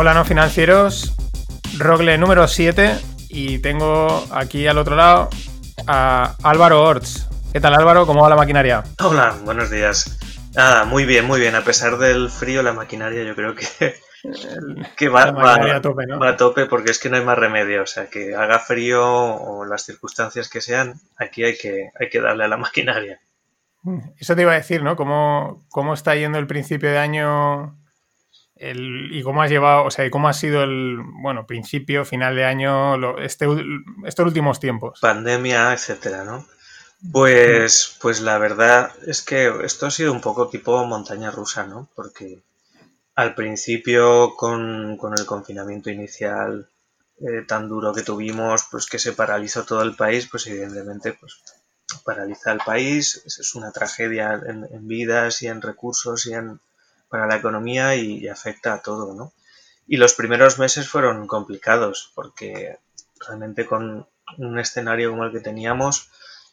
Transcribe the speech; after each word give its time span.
Hola 0.00 0.14
no 0.14 0.24
financieros, 0.24 1.14
Rogle 1.76 2.16
número 2.16 2.48
7 2.48 2.96
y 3.28 3.58
tengo 3.58 4.24
aquí 4.30 4.66
al 4.66 4.78
otro 4.78 4.96
lado 4.96 5.28
a 5.86 6.36
Álvaro 6.42 6.82
Orts. 6.82 7.28
¿Qué 7.52 7.60
tal 7.60 7.74
Álvaro? 7.74 8.06
¿Cómo 8.06 8.22
va 8.22 8.30
la 8.30 8.36
maquinaria? 8.36 8.82
Hola, 8.98 9.36
buenos 9.44 9.68
días. 9.68 10.18
Nada, 10.54 10.86
muy 10.86 11.04
bien, 11.04 11.26
muy 11.26 11.38
bien. 11.38 11.54
A 11.54 11.64
pesar 11.64 11.98
del 11.98 12.30
frío, 12.30 12.62
la 12.62 12.72
maquinaria 12.72 13.24
yo 13.24 13.34
creo 13.34 13.54
que, 13.54 13.66
que 14.96 15.08
va, 15.10 15.24
a 15.24 15.80
tope, 15.82 16.06
¿no? 16.06 16.18
va 16.18 16.30
a 16.30 16.36
tope 16.38 16.64
porque 16.64 16.92
es 16.92 16.98
que 16.98 17.10
no 17.10 17.18
hay 17.18 17.24
más 17.26 17.36
remedio. 17.36 17.82
O 17.82 17.86
sea, 17.86 18.06
que 18.06 18.34
haga 18.34 18.58
frío 18.58 19.04
o 19.04 19.66
las 19.66 19.84
circunstancias 19.84 20.48
que 20.48 20.62
sean, 20.62 20.94
aquí 21.18 21.44
hay 21.44 21.58
que, 21.58 21.90
hay 22.00 22.08
que 22.08 22.22
darle 22.22 22.44
a 22.44 22.48
la 22.48 22.56
maquinaria. 22.56 23.20
Eso 24.16 24.34
te 24.34 24.40
iba 24.40 24.52
a 24.52 24.54
decir, 24.54 24.82
¿no? 24.82 24.96
¿Cómo, 24.96 25.66
cómo 25.68 25.92
está 25.92 26.14
yendo 26.14 26.38
el 26.38 26.46
principio 26.46 26.90
de 26.90 26.98
año 26.98 27.76
y 28.62 29.22
cómo 29.22 29.42
has 29.42 29.50
llevado, 29.50 29.84
o 29.84 29.90
sea, 29.90 30.08
cómo 30.10 30.28
ha 30.28 30.34
sido 30.34 30.62
el, 30.62 30.98
bueno, 31.22 31.46
principio, 31.46 32.04
final 32.04 32.36
de 32.36 32.44
año, 32.44 33.18
este, 33.18 33.46
estos 34.04 34.26
últimos 34.26 34.60
tiempos? 34.60 35.00
Pandemia, 35.00 35.72
etcétera, 35.72 36.24
¿no? 36.24 36.46
Pues, 37.12 37.96
pues 38.00 38.20
la 38.20 38.36
verdad 38.36 38.92
es 39.06 39.22
que 39.22 39.50
esto 39.64 39.86
ha 39.86 39.90
sido 39.90 40.12
un 40.12 40.20
poco 40.20 40.48
tipo 40.48 40.84
montaña 40.84 41.30
rusa, 41.30 41.66
¿no? 41.66 41.88
Porque 41.94 42.42
al 43.14 43.34
principio 43.34 44.34
con, 44.36 44.98
el 45.16 45.26
confinamiento 45.26 45.88
inicial 45.88 46.68
eh, 47.20 47.42
tan 47.48 47.66
duro 47.66 47.94
que 47.94 48.02
tuvimos, 48.02 48.66
pues 48.70 48.86
que 48.86 48.98
se 48.98 49.12
paralizó 49.12 49.64
todo 49.64 49.82
el 49.82 49.96
país, 49.96 50.28
pues 50.30 50.46
evidentemente 50.46 51.14
pues 51.14 51.40
paraliza 52.04 52.52
el 52.52 52.58
país, 52.58 53.22
es 53.26 53.54
una 53.54 53.72
tragedia 53.72 54.40
en 54.46 54.86
vidas 54.86 55.42
y 55.42 55.48
en 55.48 55.60
recursos 55.60 56.26
y 56.26 56.34
en, 56.34 56.60
para 57.10 57.26
la 57.26 57.36
economía 57.36 57.96
y, 57.96 58.28
afecta 58.28 58.72
a 58.72 58.82
todo, 58.82 59.12
¿no? 59.12 59.34
Y 59.86 59.96
los 59.96 60.14
primeros 60.14 60.58
meses 60.58 60.88
fueron 60.88 61.26
complicados 61.26 62.12
porque 62.14 62.78
realmente 63.26 63.66
con 63.66 64.08
un 64.38 64.58
escenario 64.58 65.10
como 65.10 65.24
el 65.24 65.32
que 65.32 65.40
teníamos, 65.40 66.08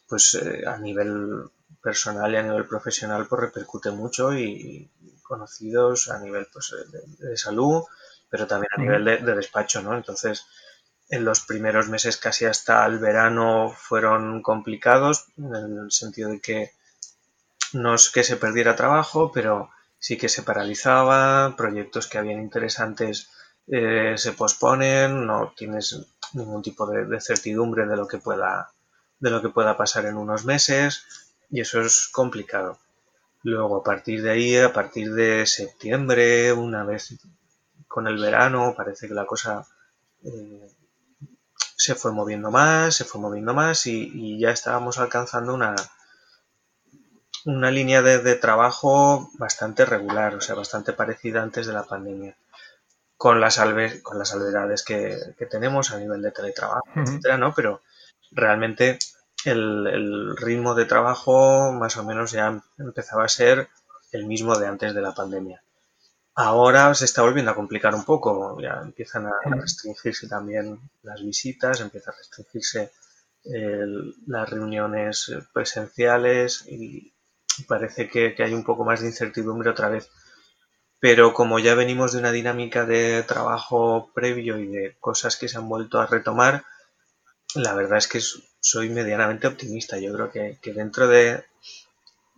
pues 0.10 0.34
eh, 0.34 0.64
a 0.66 0.78
nivel 0.80 1.44
personal 1.82 2.34
y 2.34 2.38
a 2.38 2.44
nivel 2.44 2.66
profesional 2.66 3.28
pues 3.28 3.42
repercute 3.42 3.92
mucho 3.92 4.34
y, 4.34 4.90
conocidos 5.22 6.10
a 6.10 6.20
nivel 6.20 6.48
pues, 6.52 6.74
de, 7.20 7.38
salud, 7.38 7.84
pero 8.30 8.48
también 8.48 8.72
a 8.76 8.82
nivel 8.82 9.06
de, 9.06 9.18
de, 9.18 9.36
despacho, 9.36 9.82
¿no? 9.82 9.96
Entonces, 9.96 10.46
en 11.10 11.24
los 11.24 11.42
primeros 11.42 11.90
meses 11.90 12.18
casi 12.18 12.46
hasta 12.46 12.86
el 12.86 12.98
verano 12.98 13.74
fueron 13.78 14.42
complicados 14.42 15.26
en 15.38 15.80
el 15.84 15.92
sentido 15.92 16.30
de 16.30 16.40
que 16.40 16.72
no 17.74 17.94
es 17.94 18.10
que 18.10 18.24
se 18.24 18.38
perdiera 18.38 18.76
trabajo, 18.76 19.32
pero 19.32 19.70
sí 20.00 20.18
que 20.18 20.30
se 20.30 20.44
paralizaba, 20.44 21.56
proyectos 21.56 22.08
que 22.08 22.18
habían 22.18 22.42
interesantes 22.42 23.30
eh, 23.68 24.14
se 24.18 24.32
posponen, 24.34 25.26
no 25.26 25.54
tienes 25.56 26.00
ningún 26.34 26.62
tipo 26.62 26.86
de, 26.88 27.20
certidumbre 27.20 27.86
de 27.86 27.98
lo 27.98 28.08
que 28.08 28.18
pueda 28.18 28.72
de 29.20 29.32
lo 29.32 29.42
que 29.42 29.50
pueda 29.50 29.76
pasar 29.76 30.06
en 30.06 30.16
unos 30.16 30.46
meses 30.46 31.04
y 31.50 31.62
eso 31.62 31.82
es 31.82 32.08
complicado. 32.10 32.78
Luego 33.44 33.78
a 33.78 33.84
partir 33.84 34.22
de 34.22 34.32
ahí, 34.32 34.58
a 34.58 34.72
partir 34.72 35.14
de 35.14 35.46
septiembre, 35.46 36.54
una 36.54 36.84
vez 36.84 37.18
con 37.88 38.08
el 38.08 38.20
verano, 38.20 38.74
parece 38.78 39.08
que 39.08 39.14
la 39.16 39.26
cosa 39.26 39.66
eh, 40.24 40.70
se 41.76 41.96
fue 41.96 42.12
moviendo 42.12 42.52
más, 42.52 42.96
se 42.96 43.06
fue 43.06 43.20
moviendo 43.20 43.54
más 43.54 43.88
y 43.88 44.40
ya 44.40 44.52
estábamos 44.52 45.00
alcanzando 45.00 45.54
una, 45.56 45.76
una 47.48 47.72
línea 47.72 48.02
de, 48.02 48.36
trabajo 48.36 49.32
bastante 49.36 49.86
regular, 49.86 50.36
o 50.36 50.42
sea, 50.42 50.54
bastante 50.54 50.92
parecida 50.92 51.42
antes 51.42 51.66
de 51.66 51.72
la 51.72 51.84
pandemia, 51.84 52.36
con 53.16 53.40
las, 53.40 53.58
con 54.04 54.20
las 54.20 54.28
salvedades 54.28 54.84
que, 54.84 55.18
tenemos 55.50 55.92
a 55.92 55.98
nivel 55.98 56.22
de 56.22 56.32
teletrabajo, 56.32 56.86
etcétera, 56.94 57.38
¿no? 57.38 57.54
Pero 57.56 57.82
realmente 58.32 59.00
el, 59.46 60.36
ritmo 60.36 60.76
de 60.76 60.86
trabajo 60.86 61.72
más 61.72 61.96
o 61.96 62.04
menos 62.04 62.32
ya 62.32 62.62
empezaba 62.78 63.24
a 63.24 63.30
ser 63.30 63.70
el 64.12 64.26
mismo 64.26 64.58
de 64.58 64.68
antes 64.68 64.94
de 64.94 65.02
la 65.02 65.14
pandemia. 65.16 65.64
Ahora 66.36 66.94
se 66.96 67.06
está 67.06 67.22
volviendo 67.22 67.52
a 67.52 67.56
complicar 67.56 67.96
un 67.96 68.04
poco, 68.04 68.60
ya 68.62 68.82
empiezan 68.84 69.26
a, 69.26 69.32
restringirse 69.46 70.28
también 70.28 70.82
las 71.02 71.24
visitas, 71.24 71.80
empieza 71.80 72.12
a 72.12 72.16
restringirse 72.16 72.92
las 74.26 74.50
reuniones 74.50 75.32
presenciales 75.54 76.68
y, 76.68 77.14
parece 77.64 78.10
que, 78.10 78.36
hay 78.40 78.54
un 78.54 78.64
poco 78.64 78.84
más 78.84 79.02
de 79.02 79.08
incertidumbre 79.08 79.70
otra 79.70 79.90
vez. 79.90 80.10
Pero 81.00 81.34
como 81.34 81.60
ya 81.60 81.76
venimos 81.76 82.14
de 82.14 82.20
una 82.20 82.32
dinámica 82.32 82.86
de 82.86 83.24
trabajo 83.24 84.12
previo 84.14 84.58
y 84.58 84.68
de 84.68 84.98
cosas 85.00 85.38
que 85.38 85.48
se 85.48 85.58
han 85.58 85.70
vuelto 85.70 86.00
a 86.00 86.08
retomar, 86.08 86.66
la 87.56 87.74
verdad 87.74 88.00
es 88.00 88.08
que 88.08 88.20
soy 88.60 88.90
medianamente 88.90 89.48
optimista. 89.48 89.98
Yo 90.00 90.14
creo 90.14 90.32
que, 90.32 90.74
dentro 90.74 91.08
de, 91.08 91.46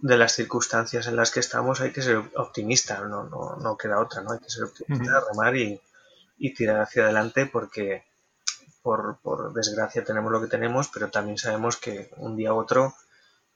las 0.01 0.33
circunstancias 0.33 1.07
en 1.07 1.15
las 1.15 1.31
que 1.31 1.39
estamos 1.39 1.81
hay 1.81 1.91
que 1.91 2.01
ser 2.01 2.21
optimista, 2.35 2.99
no, 3.01 3.23
no, 3.29 3.77
queda 3.77 3.99
otra, 3.99 4.21
¿no? 4.21 4.33
Hay 4.33 4.39
que 4.39 4.49
ser 4.49 4.65
optimista, 4.65 5.23
remar 5.31 5.55
y, 5.55 5.81
tirar 6.55 6.81
hacia 6.81 7.03
adelante 7.03 7.45
porque 7.45 8.05
por, 8.81 9.19
por, 9.21 9.53
desgracia 9.53 10.03
tenemos 10.03 10.31
lo 10.31 10.41
que 10.41 10.47
tenemos, 10.47 10.89
pero 10.89 11.09
también 11.09 11.37
sabemos 11.37 11.77
que 11.77 12.11
un 12.17 12.35
día 12.35 12.53
u 12.53 12.57
otro 12.57 12.93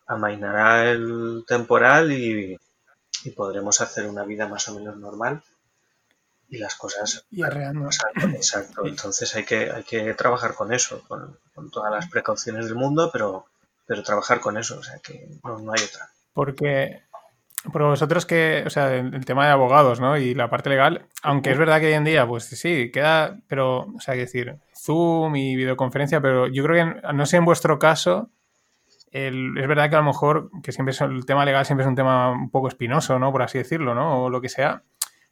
amainará 0.07 0.89
el 0.91 1.43
temporal 1.47 2.11
y, 2.11 2.59
podremos 3.37 3.79
hacer 3.79 4.05
una 4.05 4.25
vida 4.25 4.49
más 4.49 4.67
o 4.67 4.75
menos 4.75 4.97
normal 4.97 5.41
y 6.49 6.57
las 6.57 6.75
cosas 6.75 7.25
y 7.31 7.41
exacto. 7.41 8.85
Entonces 8.85 9.33
hay 9.35 9.45
que 9.45 9.71
hay 9.71 9.83
que 9.83 10.13
trabajar 10.13 10.55
con 10.55 10.73
eso 10.73 11.01
con, 11.07 11.39
todas 11.71 11.89
las 11.89 12.09
precauciones 12.09 12.65
del 12.65 12.75
mundo 12.75 13.09
pero 13.13 13.45
pero 13.87 14.03
trabajar 14.03 14.41
con 14.41 14.57
eso 14.57 14.77
o 14.77 14.83
sea 14.83 14.99
que 14.99 15.25
no, 15.41 15.71
hay 15.71 15.83
otra. 15.85 16.09
Porque 16.33 17.03
por 17.71 17.83
vosotros 17.83 18.25
que, 18.25 18.63
o 18.65 18.69
sea, 18.69 18.93
el, 18.93 19.23
tema 19.23 19.45
de 19.45 19.53
abogados, 19.53 20.01
¿no? 20.01 20.17
Y 20.17 20.33
la 20.35 20.49
parte 20.49 20.69
legal, 20.69 21.05
aunque 21.21 21.51
es 21.51 21.57
verdad 21.57 21.79
que 21.79 21.87
hoy 21.87 21.93
en 21.93 22.03
día, 22.03 22.27
pues 22.27 22.43
sí, 22.43 22.91
queda, 22.91 23.39
pero, 23.47 23.87
o 23.95 23.99
sea, 24.01 24.13
hay 24.13 24.19
que 24.19 24.25
decir, 24.25 24.57
Zoom 24.75 25.35
y 25.37 25.55
videoconferencia, 25.55 26.19
pero 26.19 26.47
yo 26.47 26.61
creo 26.63 26.85
que, 27.01 27.13
no 27.13 27.25
sé 27.25 27.37
en 27.37 27.45
vuestro 27.45 27.79
caso, 27.79 28.29
es 29.13 29.67
verdad 29.67 29.89
que 29.91 29.95
a 29.95 29.99
lo 29.99 30.05
mejor, 30.05 30.49
que 30.63 30.71
siempre 30.71 30.91
es, 30.91 31.01
el 31.01 31.25
tema 31.25 31.45
legal 31.45 31.65
siempre 31.65 31.83
es 31.83 31.87
un 31.87 31.95
tema 31.95 32.31
un 32.31 32.49
poco 32.49 32.67
espinoso, 32.67 33.19
¿no? 33.19 33.31
Por 33.31 33.43
así 33.43 33.59
decirlo, 33.59 33.93
¿no? 33.93 34.23
O 34.23 34.29
lo 34.29 34.41
que 34.41 34.49
sea. 34.49 34.81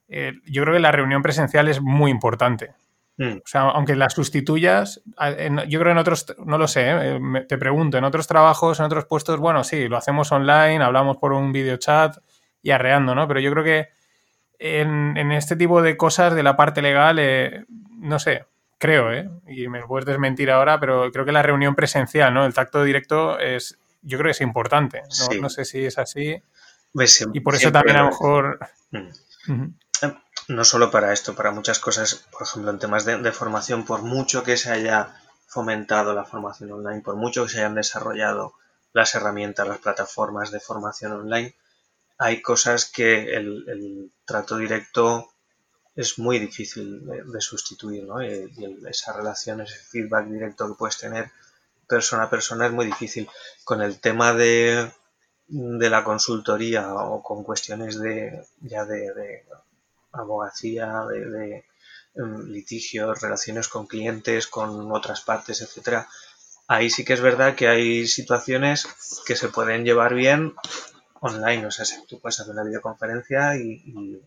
Eh, 0.07 0.33
yo 0.45 0.61
creo 0.61 0.75
que 0.75 0.79
la 0.79 0.91
reunión 0.91 1.23
presencial 1.23 1.67
es 1.67 1.81
muy 1.81 2.11
importante. 2.11 2.73
Mm. 3.17 3.37
O 3.37 3.47
sea, 3.47 3.61
aunque 3.61 3.95
la 3.95 4.09
sustituyas, 4.11 5.01
yo 5.67 5.79
creo 5.79 5.91
en 5.91 5.97
otros, 5.97 6.35
no 6.45 6.59
lo 6.59 6.67
sé, 6.67 6.91
¿eh? 6.91 7.19
te 7.47 7.57
pregunto, 7.57 7.97
en 7.97 8.03
otros 8.03 8.27
trabajos, 8.27 8.79
en 8.79 8.85
otros 8.85 9.05
puestos, 9.05 9.39
bueno, 9.39 9.63
sí, 9.63 9.87
lo 9.87 9.97
hacemos 9.97 10.31
online, 10.31 10.83
hablamos 10.83 11.17
por 11.17 11.33
un 11.33 11.51
video 11.51 11.77
chat 11.77 12.17
y 12.61 12.71
arreando, 12.71 13.15
¿no? 13.15 13.27
Pero 13.27 13.39
yo 13.39 13.51
creo 13.51 13.63
que 13.63 13.89
en, 14.59 15.31
este 15.31 15.55
tipo 15.55 15.81
de 15.81 15.97
cosas 15.97 16.35
de 16.35 16.43
la 16.43 16.55
parte 16.55 16.83
legal, 16.83 17.17
eh, 17.19 17.65
no 17.97 18.19
sé, 18.19 18.45
creo, 18.81 19.13
¿eh? 19.13 19.29
y 19.47 19.67
me 19.67 19.85
puedes 19.85 20.07
desmentir 20.07 20.49
ahora, 20.49 20.79
pero 20.79 21.11
creo 21.11 21.23
que 21.23 21.31
la 21.31 21.43
reunión 21.43 21.75
presencial, 21.75 22.33
¿no? 22.33 22.47
El 22.47 22.53
tacto 22.55 22.83
directo 22.83 23.37
es, 23.37 23.77
yo 24.01 24.17
creo 24.17 24.29
que 24.29 24.31
es 24.31 24.41
importante. 24.41 25.03
No, 25.39 25.49
sé 25.49 25.65
si 25.65 25.85
es 25.85 25.99
así. 25.99 26.41
Pues 26.91 27.25
y 27.31 27.39
por 27.41 27.53
eso 27.53 27.71
también 27.71 27.97
a 27.97 28.01
lo 28.01 28.07
mejor... 28.07 28.59
Mm. 28.89 29.75
No 30.47 30.65
solo 30.65 30.89
para 30.89 31.13
esto, 31.13 31.35
para 31.35 31.51
muchas 31.51 31.77
cosas, 31.77 32.27
por 32.31 32.41
ejemplo, 32.41 32.71
en 32.71 32.79
temas 32.79 33.05
de, 33.05 33.31
formación, 33.31 33.85
por 33.85 34.01
mucho 34.01 34.43
que 34.43 34.57
se 34.57 34.71
haya 34.71 35.15
fomentado 35.45 36.13
la 36.13 36.25
formación 36.25 36.71
online, 36.71 37.01
por 37.01 37.15
mucho 37.15 37.43
que 37.43 37.49
se 37.49 37.59
hayan 37.59 37.75
desarrollado 37.75 38.55
las 38.93 39.13
herramientas, 39.13 39.67
las 39.67 39.77
plataformas 39.77 40.49
de 40.51 40.59
formación 40.59 41.11
online, 41.11 41.55
hay 42.17 42.41
cosas 42.41 42.85
que 42.91 43.35
el 43.35 44.11
trato 44.25 44.57
directo 44.57 45.30
es 45.95 46.19
muy 46.19 46.39
difícil 46.39 47.05
de, 47.05 47.41
sustituir, 47.41 48.05
¿no? 48.05 48.23
Y, 48.23 48.51
esa 48.89 49.13
relación, 49.13 49.61
ese 49.61 49.77
feedback 49.77 50.27
directo 50.27 50.67
que 50.67 50.75
puedes 50.75 50.97
tener 50.97 51.31
persona 51.87 52.23
a 52.23 52.29
persona 52.29 52.67
es 52.67 52.71
muy 52.71 52.85
difícil. 52.85 53.27
Con 53.63 53.81
el 53.81 53.99
tema 53.99 54.33
de, 54.33 54.91
de 55.47 55.89
la 55.89 56.03
consultoría 56.03 56.93
o 56.93 57.21
con 57.21 57.43
cuestiones 57.43 57.99
de 57.99 58.45
ya 58.61 58.85
de, 58.85 59.43
abogacía, 60.13 61.03
de, 61.09 61.65
em, 62.15 62.45
litigios, 62.47 63.21
relaciones 63.21 63.67
con 63.67 63.87
clientes, 63.87 64.47
con 64.47 64.91
otras 64.91 65.21
partes, 65.21 65.61
etcétera, 65.61 66.07
ahí 66.67 66.89
sí 66.89 67.03
que 67.05 67.13
es 67.13 67.21
verdad 67.21 67.55
que 67.55 67.67
hay 67.67 68.07
situaciones 68.07 68.87
que 69.25 69.35
se 69.35 69.49
pueden 69.49 69.83
llevar 69.83 70.15
bien 70.15 70.53
online, 71.21 71.65
o 71.67 71.71
sea, 71.71 71.85
tú 72.07 72.19
puedes 72.19 72.39
hacer 72.39 72.53
una 72.53 72.63
videoconferencia 72.63 73.55
y 73.57 74.21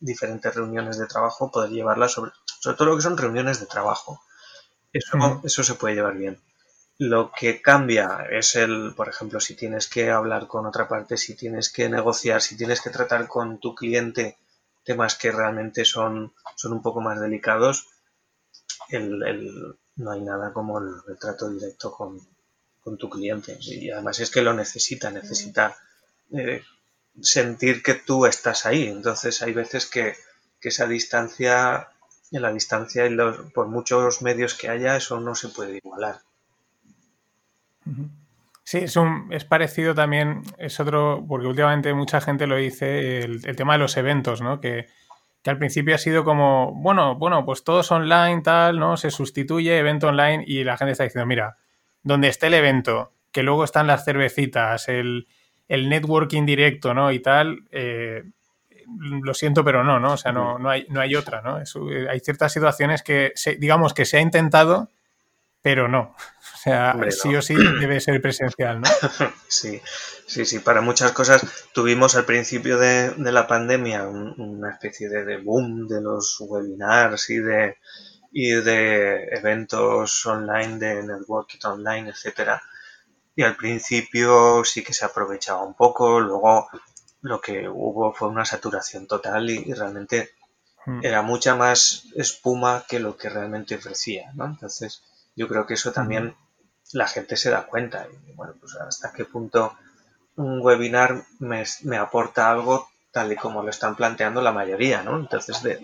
diferentes 0.00 0.54
reuniones 0.54 0.98
de 0.98 1.06
trabajo, 1.06 1.50
poder 1.50 1.70
llevarlas 1.70 2.12
sobre, 2.12 2.32
sobre 2.60 2.76
todo 2.76 2.88
lo 2.88 2.96
que 2.96 3.02
son 3.02 3.18
reuniones 3.18 3.60
de 3.60 3.66
trabajo. 3.66 4.22
Eso, 4.92 5.40
eso 5.44 5.62
se 5.62 5.74
puede 5.74 5.96
llevar 5.96 6.16
bien. 6.16 6.40
Lo 6.98 7.30
que 7.30 7.62
cambia 7.62 8.26
es 8.30 8.56
el, 8.56 8.92
por 8.96 9.08
ejemplo, 9.08 9.38
si 9.38 9.54
tienes 9.54 9.86
que 9.86 10.10
hablar 10.10 10.48
con 10.48 10.66
otra 10.66 10.88
parte, 10.88 11.16
si 11.16 11.34
tienes 11.34 11.70
que 11.70 11.88
negociar, 11.88 12.42
si 12.42 12.56
tienes 12.56 12.80
que 12.80 12.90
tratar 12.90 13.28
con 13.28 13.58
tu 13.58 13.74
cliente 13.74 14.36
temas 14.84 15.16
que 15.16 15.30
realmente 15.30 15.84
son, 15.84 16.32
son 16.56 16.72
un 16.72 16.82
poco 16.82 17.00
más 17.00 17.20
delicados, 17.20 17.86
el, 18.88 19.76
no 19.96 20.10
hay 20.10 20.22
nada 20.22 20.52
como 20.52 20.78
el, 20.78 21.18
trato 21.20 21.50
directo 21.50 21.92
con, 21.92 22.18
tu 22.98 23.10
cliente. 23.10 23.58
Y 23.60 23.90
además 23.90 24.18
es 24.18 24.30
que 24.30 24.40
lo 24.40 24.54
necesita, 24.54 25.10
necesita 25.10 25.76
eh, 26.32 26.62
sentir 27.22 27.82
que 27.82 27.94
tú 27.94 28.26
estás 28.26 28.66
ahí. 28.66 28.88
Entonces 28.88 29.42
hay 29.42 29.52
veces 29.52 29.86
que, 29.86 30.14
esa 30.60 30.86
distancia, 30.86 31.88
en 32.30 32.42
la 32.42 32.52
distancia 32.52 33.06
y 33.06 33.16
por 33.54 33.68
muchos 33.68 34.22
medios 34.22 34.54
que 34.54 34.68
haya, 34.68 34.96
eso 34.96 35.20
no 35.20 35.34
se 35.34 35.48
puede 35.48 35.78
igualar. 35.78 36.20
Sí, 38.64 38.78
es, 38.78 38.96
un, 38.96 39.28
es 39.30 39.46
parecido 39.46 39.94
también, 39.94 40.42
es 40.58 40.78
otro, 40.78 41.24
porque 41.26 41.46
últimamente 41.46 41.94
mucha 41.94 42.20
gente 42.20 42.46
lo 42.46 42.56
dice, 42.56 43.20
el, 43.20 43.56
tema 43.56 43.74
de 43.74 43.78
los 43.78 43.96
eventos, 43.96 44.42
¿no? 44.42 44.60
Que, 44.60 44.88
que, 45.42 45.48
al 45.48 45.56
principio 45.56 45.94
ha 45.94 45.98
sido 45.98 46.22
como, 46.22 46.74
bueno, 46.74 47.14
bueno, 47.14 47.46
pues 47.46 47.64
todo 47.64 47.80
es 47.80 47.90
online, 47.90 48.42
tal, 48.42 48.78
¿no? 48.78 48.98
Se 48.98 49.10
sustituye 49.10 49.78
evento 49.78 50.08
online 50.08 50.44
y 50.46 50.64
la 50.64 50.76
gente 50.76 50.92
está 50.92 51.04
diciendo, 51.04 51.24
mira, 51.24 51.56
donde 52.02 52.28
esté 52.28 52.48
el 52.48 52.54
evento, 52.54 53.14
que 53.32 53.42
luego 53.42 53.64
están 53.64 53.86
las 53.86 54.04
cervecitas, 54.04 54.88
el, 54.88 55.28
el 55.68 55.88
networking 55.88 56.46
directo, 56.46 56.94
¿no? 56.94 57.12
Y 57.12 57.20
tal, 57.20 57.60
eh, 57.70 58.24
lo 59.22 59.34
siento, 59.34 59.64
pero 59.64 59.84
no, 59.84 60.00
¿no? 60.00 60.14
O 60.14 60.16
sea, 60.16 60.32
no, 60.32 60.58
no, 60.58 60.70
hay, 60.70 60.86
no 60.88 61.00
hay 61.00 61.14
otra, 61.14 61.42
¿no? 61.42 61.60
Eh, 61.60 62.08
hay 62.08 62.20
ciertas 62.20 62.52
situaciones 62.52 63.02
que, 63.02 63.32
digamos, 63.58 63.92
que 63.92 64.06
se 64.06 64.16
ha 64.16 64.20
intentado, 64.20 64.88
pero 65.62 65.88
no. 65.88 66.14
O 66.58 66.60
sea, 66.60 66.96
sí 67.10 67.36
o 67.36 67.40
sí 67.40 67.54
debe 67.80 68.00
ser 68.00 68.20
presencial, 68.20 68.80
¿no? 68.80 68.88
sí, 69.46 69.80
sí, 70.26 70.44
sí. 70.44 70.58
Para 70.58 70.80
muchas 70.80 71.12
cosas 71.12 71.40
tuvimos 71.72 72.16
al 72.16 72.24
principio 72.24 72.78
de, 72.78 73.14
la 73.16 73.46
pandemia 73.46 74.08
una 74.08 74.72
especie 74.72 75.08
de, 75.08 75.36
boom 75.36 75.86
de 75.86 76.00
los 76.00 76.36
webinars 76.40 77.30
y 77.30 77.38
de, 77.38 77.76
y 78.32 78.50
de 78.50 79.28
eventos 79.36 80.26
online, 80.26 80.78
de 80.78 81.02
networking 81.04 81.60
online, 81.64 82.10
etcétera. 82.10 82.60
Y 83.38 83.44
al 83.44 83.54
principio 83.54 84.64
sí 84.64 84.82
que 84.82 84.92
se 84.92 85.04
aprovechaba 85.04 85.62
un 85.62 85.74
poco, 85.74 86.18
luego 86.18 86.68
lo 87.20 87.40
que 87.40 87.68
hubo 87.68 88.12
fue 88.12 88.26
una 88.26 88.44
saturación 88.44 89.06
total 89.06 89.48
y, 89.48 89.72
realmente 89.74 90.32
hmm. 90.84 91.04
era 91.04 91.22
mucha 91.22 91.54
más 91.54 92.06
espuma 92.16 92.84
que 92.88 92.98
lo 92.98 93.16
que 93.16 93.28
realmente 93.28 93.76
ofrecía, 93.76 94.32
¿no? 94.34 94.44
Entonces, 94.44 95.04
yo 95.36 95.46
creo 95.46 95.66
que 95.66 95.74
eso 95.74 95.92
también 95.92 96.34
la 96.90 97.06
gente 97.06 97.36
se 97.36 97.50
da 97.50 97.68
cuenta. 97.68 98.08
Y, 98.26 98.32
bueno, 98.32 98.54
pues 98.58 98.74
hasta 98.74 99.12
qué 99.12 99.24
punto 99.24 99.72
un 100.34 100.60
webinar 100.60 101.22
me, 101.38 101.64
aporta 101.96 102.50
algo 102.50 102.88
tal 103.12 103.30
y 103.30 103.36
como 103.36 103.62
lo 103.62 103.70
están 103.70 103.94
planteando 103.94 104.42
la 104.42 104.50
mayoría, 104.50 105.04
¿no? 105.04 105.16
Entonces, 105.16 105.62
de, 105.62 105.78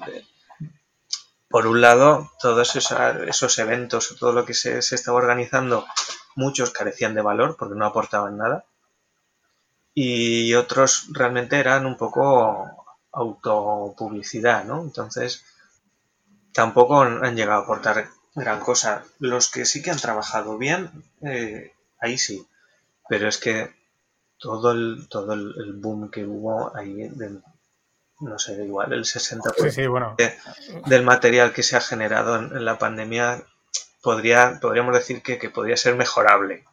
por 1.49 1.69
un 1.69 1.81
lado, 1.81 2.33
todos 2.41 2.75
esos, 2.75 3.59
eventos, 3.61 4.17
todo 4.19 4.33
lo 4.33 4.45
que 4.45 4.55
se, 4.55 4.83
se, 4.83 4.97
estaba 4.97 5.19
organizando, 5.19 5.87
muchos 6.35 6.71
carecían 6.71 7.15
de 7.15 7.23
valor 7.23 7.57
porque 7.59 7.75
no 7.75 7.87
aportaban 7.87 8.37
nada. 8.37 8.65
Y 9.95 10.55
otros 10.55 11.09
realmente 11.13 11.59
eran 11.59 11.87
un 11.87 11.97
poco 11.97 12.85
autopublicidad, 13.13 14.65
¿no? 14.65 14.83
Entonces, 14.83 15.45
tampoco 16.53 17.03
han 17.03 17.37
llegado 17.37 17.61
a 17.61 17.65
aportar 17.65 18.09
gran 18.35 18.61
cosa. 18.61 19.05
Los 19.19 19.51
que 19.51 19.65
sí 19.65 19.83
que 19.83 19.91
han 19.91 19.99
trabajado 19.99 20.59
bien, 20.59 21.05
eh, 21.23 21.73
ahí 22.01 22.19
sí. 22.19 22.47
Pero 23.09 23.29
es 23.29 23.39
que 23.39 23.75
todo 24.39 24.73
el, 24.73 25.07
todo 25.09 25.33
el, 25.35 25.75
boom 25.75 26.11
que 26.11 26.25
hubo 26.25 26.75
ahí, 26.77 27.11
no 28.21 28.39
sé, 28.39 28.65
igual 28.65 28.93
el 28.93 29.05
60% 29.05 30.17
del 30.87 31.03
material 31.03 31.53
que 31.53 31.63
se 31.63 31.77
ha 31.77 31.81
generado 31.81 32.37
en, 32.37 32.65
la 32.65 32.79
pandemia, 32.79 33.45
podría, 34.05 34.59
podríamos 34.61 34.95
decir 34.95 35.23
que, 35.23 35.51
podría 35.51 35.77
ser 35.77 35.97
mejorable, 35.97 36.65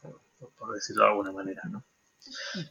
por 0.60 0.76
decirlo 0.76 1.06
de 1.06 1.10
alguna 1.10 1.32
manera, 1.32 1.62
¿no? 1.70 1.84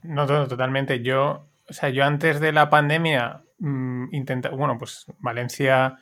No, 0.04 0.26
totalmente. 0.46 1.02
Yo, 1.02 1.46
o 1.68 1.72
sea, 1.72 1.88
yo 1.88 2.04
antes 2.04 2.38
de 2.38 2.52
la 2.52 2.70
pandemia 2.70 3.42
mmm, 3.58 4.06
bueno, 4.52 4.78
pues 4.78 5.06
Valencia 5.18 5.98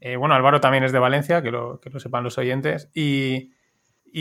eh, 0.00 0.16
bueno, 0.16 0.34
Álvaro 0.34 0.60
también 0.60 0.84
es 0.84 0.92
de 0.92 0.98
Valencia, 0.98 1.42
que 1.42 1.50
lo, 1.50 1.80
que 1.80 1.90
lo 1.90 2.00
sepan 2.00 2.24
los 2.24 2.38
oyentes. 2.38 2.90
Y, 2.94 3.50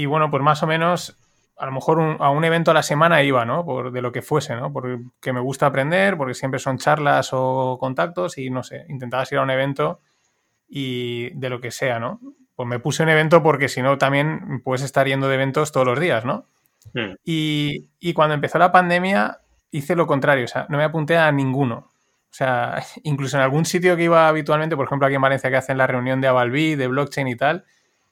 bueno, 0.05 0.29
pues 0.29 0.43
más 0.43 0.61
o 0.63 0.67
menos, 0.67 1.17
a 1.57 1.65
lo 1.65 1.71
mejor 1.71 2.17
a 2.19 2.29
un 2.29 2.43
evento 2.43 2.71
a 2.71 2.73
la 2.73 2.83
semana 2.83 3.23
iba, 3.23 3.45
¿no? 3.45 3.65
Por, 3.65 3.91
de 3.91 4.01
lo 4.01 4.11
que 4.11 4.21
fuese, 4.21 4.55
¿no? 4.55 4.71
Porque 4.71 5.33
me 5.33 5.39
gusta 5.39 5.67
aprender, 5.67 6.17
porque 6.17 6.33
siempre 6.33 6.59
son 6.59 6.77
charlas 6.77 7.29
o 7.31 7.77
contactos 7.79 8.37
y 8.37 8.49
no 8.49 8.63
sé, 8.63 8.85
intentabas 8.89 9.31
ir 9.31 9.39
a 9.39 9.43
un 9.43 9.49
evento 9.49 10.01
y 10.67 11.29
de 11.31 11.49
lo 11.49 11.61
que 11.61 11.71
sea, 11.71 11.99
¿no? 11.99 12.19
Pues 12.57 12.67
me 12.67 12.79
puse 12.79 13.03
un 13.03 13.09
evento 13.09 13.41
porque 13.41 13.69
si 13.69 13.81
no 13.81 13.97
también 13.97 14.61
puedes 14.63 14.81
estar 14.81 15.07
yendo 15.07 15.29
de 15.29 15.35
eventos 15.35 15.71
todos 15.71 15.85
los 15.85 15.99
días, 15.99 16.25
¿no? 16.25 16.47
Y, 17.23 17.91
y 17.99 18.13
cuando 18.13 18.33
empezó 18.33 18.57
la 18.57 18.71
pandemia 18.71 19.41
hice 19.69 19.95
lo 19.95 20.07
contrario, 20.07 20.45
o 20.45 20.47
sea, 20.47 20.65
no 20.67 20.77
me 20.77 20.83
apunté 20.83 21.17
a 21.17 21.31
ninguno. 21.31 21.91
O 22.29 22.33
sea, 22.33 22.81
incluso 23.03 23.37
en 23.37 23.43
algún 23.43 23.65
sitio 23.65 23.95
que 23.95 24.03
iba 24.03 24.27
habitualmente, 24.27 24.75
por 24.75 24.87
ejemplo 24.87 25.05
aquí 25.05 25.15
en 25.15 25.21
Valencia 25.21 25.51
que 25.51 25.57
hacen 25.57 25.77
la 25.77 25.85
reunión 25.85 26.19
de 26.19 26.27
Avalbi, 26.29 26.75
de 26.75 26.87
blockchain 26.87 27.27
y 27.27 27.35
tal, 27.35 27.65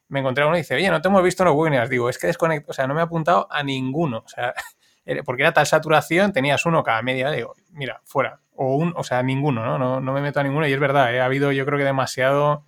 me 0.10 0.20
encontré 0.20 0.46
uno 0.46 0.56
y 0.56 0.60
dice, 0.60 0.76
oye, 0.76 0.90
no 0.92 1.02
te 1.02 1.08
hemos 1.08 1.24
visto 1.24 1.42
en 1.42 1.48
los 1.48 1.56
webinars. 1.56 1.90
Digo, 1.90 2.08
es 2.08 2.20
que 2.20 2.28
desconecto, 2.28 2.70
o 2.72 2.74
sea, 2.74 2.86
no 2.86 2.94
me 2.94 3.00
he 3.00 3.04
apuntado 3.04 3.48
a 3.50 3.64
ninguno. 3.64 4.20
O 4.20 4.28
sea, 4.28 4.54
porque 5.26 5.42
era 5.42 5.54
tal 5.54 5.66
saturación, 5.66 6.32
tenías 6.34 6.66
uno 6.66 6.84
cada 6.84 7.02
media. 7.02 7.32
Digo, 7.32 7.56
mira, 7.72 8.02
fuera. 8.06 8.40
O 8.56 8.76
un, 8.76 8.94
o 8.96 9.04
sea, 9.04 9.24
ninguno, 9.24 9.66
¿no? 9.66 9.78
No, 9.78 10.00
no 10.00 10.14
me 10.14 10.22
meto 10.22 10.40
a 10.40 10.44
ninguno. 10.44 10.68
Y 10.68 10.74
es 10.74 10.80
verdad, 10.80 11.14
¿eh? 11.14 11.20
ha 11.20 11.26
habido 11.26 11.52
yo 11.52 11.66
creo 11.66 11.78
que 11.78 11.84
demasiado, 11.84 12.66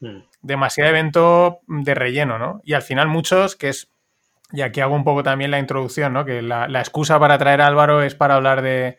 mm. 0.00 0.18
demasiado 0.42 0.90
evento 0.90 1.60
de 1.66 1.94
relleno, 1.94 2.38
¿no? 2.38 2.60
Y 2.64 2.74
al 2.74 2.82
final 2.82 3.08
muchos, 3.08 3.56
que 3.56 3.68
es, 3.68 3.88
y 4.52 4.62
aquí 4.62 4.80
hago 4.80 4.94
un 4.94 5.04
poco 5.04 5.22
también 5.22 5.50
la 5.50 5.58
introducción, 5.58 6.12
¿no? 6.12 6.24
Que 6.24 6.42
la, 6.42 6.68
la 6.68 6.80
excusa 6.80 7.18
para 7.18 7.38
traer 7.38 7.60
a 7.60 7.66
Álvaro 7.66 8.02
es 8.02 8.14
para 8.14 8.34
hablar 8.36 8.62
de, 8.62 8.98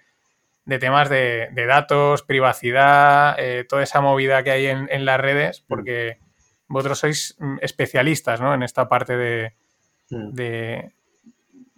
de 0.67 0.79
temas 0.79 1.09
de, 1.09 1.49
datos, 1.65 2.23
privacidad, 2.23 3.35
eh, 3.39 3.65
toda 3.67 3.83
esa 3.83 4.01
movida 4.01 4.43
que 4.43 4.51
hay 4.51 4.65
en, 4.65 5.05
las 5.05 5.17
redes, 5.17 5.61
mm. 5.61 5.65
porque 5.67 6.19
vosotros 6.67 6.99
sois 6.99 7.35
mm, 7.39 7.59
especialistas 7.61 8.41
¿no? 8.41 8.53
en 8.53 8.63
esta 8.63 8.89
parte 8.89 9.55
mm. 10.09 10.33
de, 10.33 10.91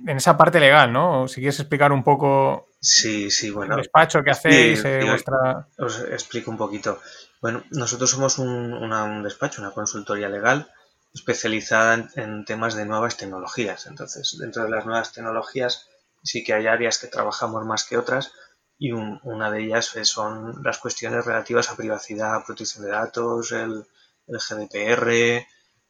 en 0.07 0.17
esa 0.17 0.35
parte 0.35 0.59
legal, 0.59 0.91
¿no? 0.91 1.27
Si 1.27 1.35
quieres 1.35 1.59
explicar 1.59 1.91
un 1.91 2.03
poco 2.03 2.69
sí, 2.81 3.29
sí, 3.29 3.51
bueno, 3.51 3.75
el 3.75 3.81
despacho 3.81 4.23
que 4.23 4.31
hacéis, 4.31 4.83
eh, 4.83 5.01
vuestra... 5.05 5.67
Os 5.77 5.99
explico 6.09 6.49
un 6.49 6.57
poquito. 6.57 6.99
Bueno, 7.41 7.63
nosotros 7.71 8.09
somos 8.09 8.37
un, 8.37 9.23
despacho, 9.23 9.61
una 9.61 9.71
consultoría 9.71 10.29
legal 10.29 10.69
especializada 11.13 12.09
en, 12.15 12.45
temas 12.45 12.75
de 12.75 12.85
nuevas 12.85 13.17
tecnologías. 13.17 13.87
Entonces, 13.87 14.37
dentro 14.39 14.63
de 14.63 14.69
las 14.69 14.85
nuevas 14.85 15.13
tecnologías 15.13 15.87
sí 16.23 16.43
que 16.43 16.53
hay 16.53 16.67
áreas 16.67 16.99
que 16.99 17.07
trabajamos 17.07 17.65
más 17.65 17.85
que 17.85 17.97
otras, 17.97 18.33
y 18.77 18.91
una 18.91 19.51
de 19.51 19.63
ellas 19.63 19.93
son 20.03 20.63
las 20.63 20.77
cuestiones 20.77 21.25
relativas 21.25 21.69
a 21.69 21.75
privacidad, 21.75 22.45
protección 22.45 22.85
de 22.85 22.91
datos, 22.91 23.51
el, 23.51 23.85
GDPR, 24.27 25.45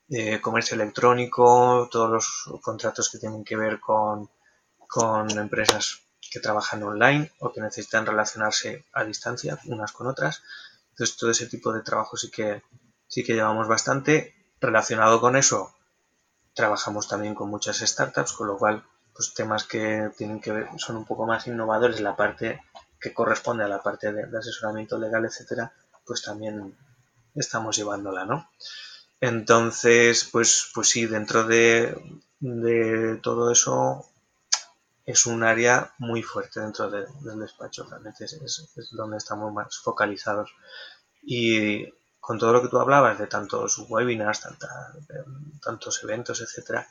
eh, 0.09 0.41
comercio 0.41 0.75
electrónico, 0.75 1.89
todos 1.91 2.09
los 2.09 2.61
contratos 2.61 3.09
que 3.11 3.19
tienen 3.19 3.43
que 3.43 3.57
ver 3.57 3.79
con 3.79 4.29
empresas 5.37 6.01
que 6.31 6.39
trabajan 6.39 6.83
online 6.83 7.31
o 7.39 7.51
que 7.51 7.61
necesitan 7.61 8.05
relacionarse 8.05 8.85
a 8.93 9.03
distancia 9.03 9.59
unas 9.65 9.91
con 9.91 10.07
otras. 10.07 10.41
Entonces 10.99 11.15
todo 11.15 11.31
ese 11.31 11.47
tipo 11.47 11.71
de 11.71 11.81
trabajo 11.81 12.17
sí 12.17 12.29
que, 12.29 12.61
sí 13.07 13.23
que 13.23 13.33
llevamos 13.33 13.69
bastante. 13.69 14.35
Relacionado 14.59 15.21
con 15.21 15.37
eso, 15.37 15.73
trabajamos 16.53 17.07
también 17.07 17.35
con 17.35 17.49
muchas 17.49 17.77
startups, 17.77 18.33
con 18.33 18.47
lo 18.47 18.57
cual 18.57 18.83
pues 19.13 19.33
temas 19.33 19.63
que 19.63 20.11
tienen 20.17 20.41
que 20.41 20.51
ver, 20.51 20.67
son 20.75 20.97
un 20.97 21.05
poco 21.05 21.25
más 21.25 21.47
innovadores, 21.47 22.01
la 22.01 22.17
parte 22.17 22.61
que 22.99 23.13
corresponde 23.13 23.63
a 23.63 23.69
la 23.69 23.81
parte 23.81 24.11
de, 24.11 24.37
asesoramiento 24.37 24.97
legal, 24.97 25.23
etcétera, 25.23 25.71
pues 26.05 26.21
también 26.21 26.75
estamos 27.33 27.77
llevándola, 27.77 28.25
¿no? 28.25 28.49
Entonces, 29.21 30.27
pues, 30.29 30.69
pues 30.73 30.89
sí, 30.89 31.05
dentro 31.05 31.45
de, 31.45 31.95
todo 33.23 33.53
eso 33.53 34.05
es 35.09 35.25
un 35.25 35.43
área 35.43 35.91
muy 35.97 36.21
fuerte 36.21 36.59
dentro 36.59 36.87
del 36.91 37.39
despacho, 37.39 37.83
realmente 37.89 38.25
es, 38.25 38.89
donde 38.91 39.17
estamos 39.17 39.51
más 39.51 39.75
focalizados. 39.79 40.51
Y 41.23 41.91
con 42.19 42.37
todo 42.37 42.53
lo 42.53 42.61
que 42.61 42.67
tú 42.67 42.77
hablabas 42.77 43.17
de 43.17 43.25
tantos 43.25 43.79
webinars, 43.89 44.43
tantos 45.63 46.03
eventos, 46.03 46.41
etcétera, 46.41 46.87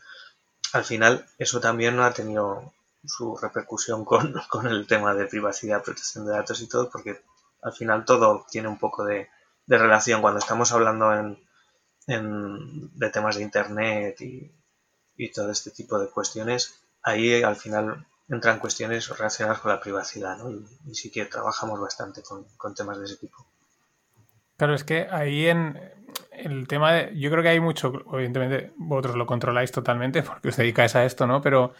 al 0.72 0.84
final 0.84 1.26
eso 1.38 1.60
también 1.60 2.00
ha 2.00 2.12
tenido 2.12 2.74
su 3.04 3.36
repercusión 3.36 4.04
con, 4.04 4.32
con, 4.50 4.66
el 4.66 4.88
tema 4.88 5.14
de 5.14 5.26
privacidad, 5.26 5.84
protección 5.84 6.26
de 6.26 6.32
datos 6.32 6.60
y 6.60 6.66
todo, 6.66 6.90
porque 6.90 7.22
al 7.62 7.72
final 7.72 8.04
todo 8.04 8.44
tiene 8.50 8.66
un 8.66 8.80
poco 8.80 9.04
de, 9.04 9.28
relación 9.68 10.22
cuando 10.22 10.40
estamos 10.40 10.72
hablando 10.72 11.14
en, 11.14 11.38
de 12.08 13.10
temas 13.10 13.36
de 13.36 13.42
Internet 13.42 14.20
y, 14.22 14.50
y, 15.14 15.30
todo 15.30 15.52
este 15.52 15.70
tipo 15.70 16.00
de 16.00 16.10
cuestiones. 16.10 16.87
Ahí 17.08 17.42
al 17.42 17.56
final 17.56 18.06
entran 18.28 18.58
cuestiones 18.58 19.08
relacionadas 19.08 19.60
con 19.60 19.72
la 19.72 19.80
privacidad, 19.80 20.36
¿no? 20.38 20.50
Y, 20.50 20.94
sí 20.94 21.10
que 21.10 21.24
trabajamos 21.24 21.80
bastante 21.80 22.22
con, 22.22 22.74
temas 22.74 22.98
de 22.98 23.06
ese 23.06 23.16
tipo. 23.16 23.46
Claro, 24.56 24.74
es 24.74 24.84
que 24.84 25.06
ahí 25.10 25.46
en 25.46 25.80
el 26.32 26.68
tema 26.68 26.92
de. 26.92 27.18
Yo 27.18 27.30
creo 27.30 27.42
que 27.42 27.48
hay 27.50 27.60
mucho. 27.60 27.92
Evidentemente, 28.12 28.72
vosotros 28.76 29.16
lo 29.16 29.26
controláis 29.26 29.72
totalmente 29.72 30.22
porque 30.22 30.48
os 30.48 30.56
dedicáis 30.56 30.94
a 30.96 31.04
esto, 31.04 31.26
¿no? 31.26 31.40
Pero, 31.40 31.72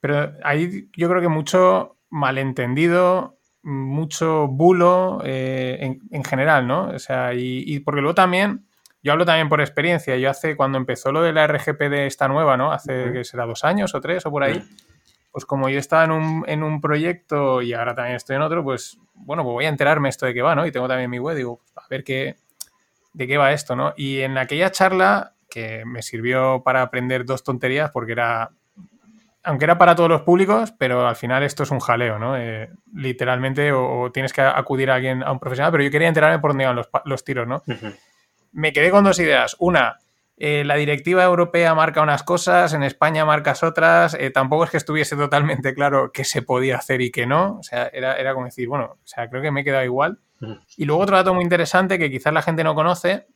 pero 0.00 0.32
hay, 0.44 0.90
yo 0.96 1.08
creo 1.08 1.20
que 1.20 1.28
mucho 1.28 1.96
malentendido, 2.10 3.38
mucho 3.62 4.46
bulo 4.46 5.20
eh, 5.24 5.98
en, 6.10 6.24
general, 6.24 6.66
¿no? 6.66 6.88
O 6.90 6.98
sea, 6.98 7.34
y, 7.34 7.80
porque 7.80 8.00
luego 8.00 8.14
también. 8.14 8.67
Yo 9.02 9.12
hablo 9.12 9.24
también 9.24 9.48
por 9.48 9.60
experiencia. 9.60 10.16
Yo 10.16 10.30
hace, 10.30 10.56
cuando 10.56 10.78
empezó 10.78 11.12
lo 11.12 11.22
de 11.22 11.32
la 11.32 11.46
RGPD 11.46 12.06
esta 12.06 12.28
nueva, 12.28 12.56
¿no? 12.56 12.72
Hace, 12.72 13.12
que 13.12 13.24
será 13.24 13.46
dos 13.46 13.64
años 13.64 13.94
o 13.94 14.00
tres 14.00 14.26
o 14.26 14.30
por 14.30 14.42
ahí 14.42 14.62
pues 15.30 15.44
como 15.44 15.68
yo 15.68 15.78
estaba 15.78 16.04
en 16.04 16.10
un, 16.10 16.44
en 16.48 16.62
un, 16.62 16.80
proyecto 16.80 17.62
y 17.62 17.72
ahora 17.72 17.94
también 17.94 18.16
estoy 18.16 18.36
en 18.36 18.42
otro, 18.42 18.64
pues 18.64 18.98
bueno, 19.14 19.42
pues 19.42 19.52
voy 19.52 19.64
a 19.66 19.68
enterarme 19.68 20.08
esto 20.08 20.26
de 20.26 20.34
qué 20.34 20.42
va, 20.42 20.54
¿no? 20.54 20.66
Y 20.66 20.72
tengo 20.72 20.88
también 20.88 21.10
mi 21.10 21.18
web, 21.18 21.36
digo, 21.36 21.60
a 21.76 21.86
ver 21.88 22.02
qué, 22.02 22.36
de 23.12 23.26
qué 23.26 23.36
va 23.36 23.52
esto, 23.52 23.76
¿no? 23.76 23.94
Y 23.96 24.20
en 24.20 24.38
aquella 24.38 24.72
charla, 24.72 25.34
que 25.50 25.84
me 25.84 26.02
sirvió 26.02 26.62
para 26.64 26.82
aprender 26.82 27.24
dos 27.24 27.42
tonterías, 27.42 27.90
porque 27.90 28.12
era, 28.12 28.50
aunque 29.42 29.64
era 29.64 29.78
para 29.78 29.94
todos 29.94 30.08
los 30.08 30.22
públicos, 30.22 30.72
pero 30.76 31.06
al 31.06 31.16
final 31.16 31.42
esto 31.42 31.62
es 31.62 31.70
un 31.70 31.80
jaleo, 31.80 32.18
¿no? 32.18 32.36
Eh, 32.36 32.70
literalmente, 32.94 33.72
o, 33.72 34.10
tienes 34.12 34.32
que 34.32 34.40
acudir 34.40 34.90
a 34.90 34.96
alguien, 34.96 35.22
a 35.22 35.32
un 35.32 35.38
profesional, 35.38 35.72
pero 35.72 35.84
yo 35.84 35.90
quería 35.90 36.08
enterarme 36.08 36.38
por 36.38 36.50
dónde 36.50 36.64
iban 36.64 36.76
los, 36.76 36.88
los 37.04 37.24
tiros, 37.24 37.46
¿no? 37.46 37.62
Me 38.52 38.72
quedé 38.72 38.90
con 38.90 39.04
dos 39.04 39.18
ideas. 39.18 39.56
Una, 39.58 39.98
eh, 40.40 40.62
la 40.64 40.76
directiva 40.76 41.24
europea 41.24 41.74
marca 41.74 42.00
unas 42.00 42.22
cosas, 42.22 42.72
en 42.72 42.84
España 42.84 43.24
marcas 43.24 43.64
otras, 43.64 44.14
eh, 44.14 44.30
tampoco 44.30 44.64
es 44.64 44.70
que 44.70 44.76
estuviese 44.76 45.16
totalmente 45.16 45.74
claro 45.74 46.12
qué 46.12 46.24
se 46.24 46.42
podía 46.42 46.76
hacer 46.76 47.00
y 47.00 47.10
qué 47.10 47.26
no, 47.26 47.58
o 47.58 47.62
sea, 47.64 47.90
era, 47.92 48.14
era 48.14 48.34
como 48.34 48.46
decir, 48.46 48.68
bueno, 48.68 48.98
o 49.02 49.06
sea, 49.06 49.28
creo 49.28 49.42
que 49.42 49.50
me 49.50 49.62
he 49.62 49.64
quedado 49.64 49.84
igual. 49.84 50.18
Y 50.76 50.84
luego 50.84 51.02
otro 51.02 51.16
dato 51.16 51.34
muy 51.34 51.42
interesante 51.42 51.98
que 51.98 52.12
quizás 52.12 52.32
la 52.32 52.42
gente 52.42 52.62
no 52.62 52.76
conoce, 52.76 53.26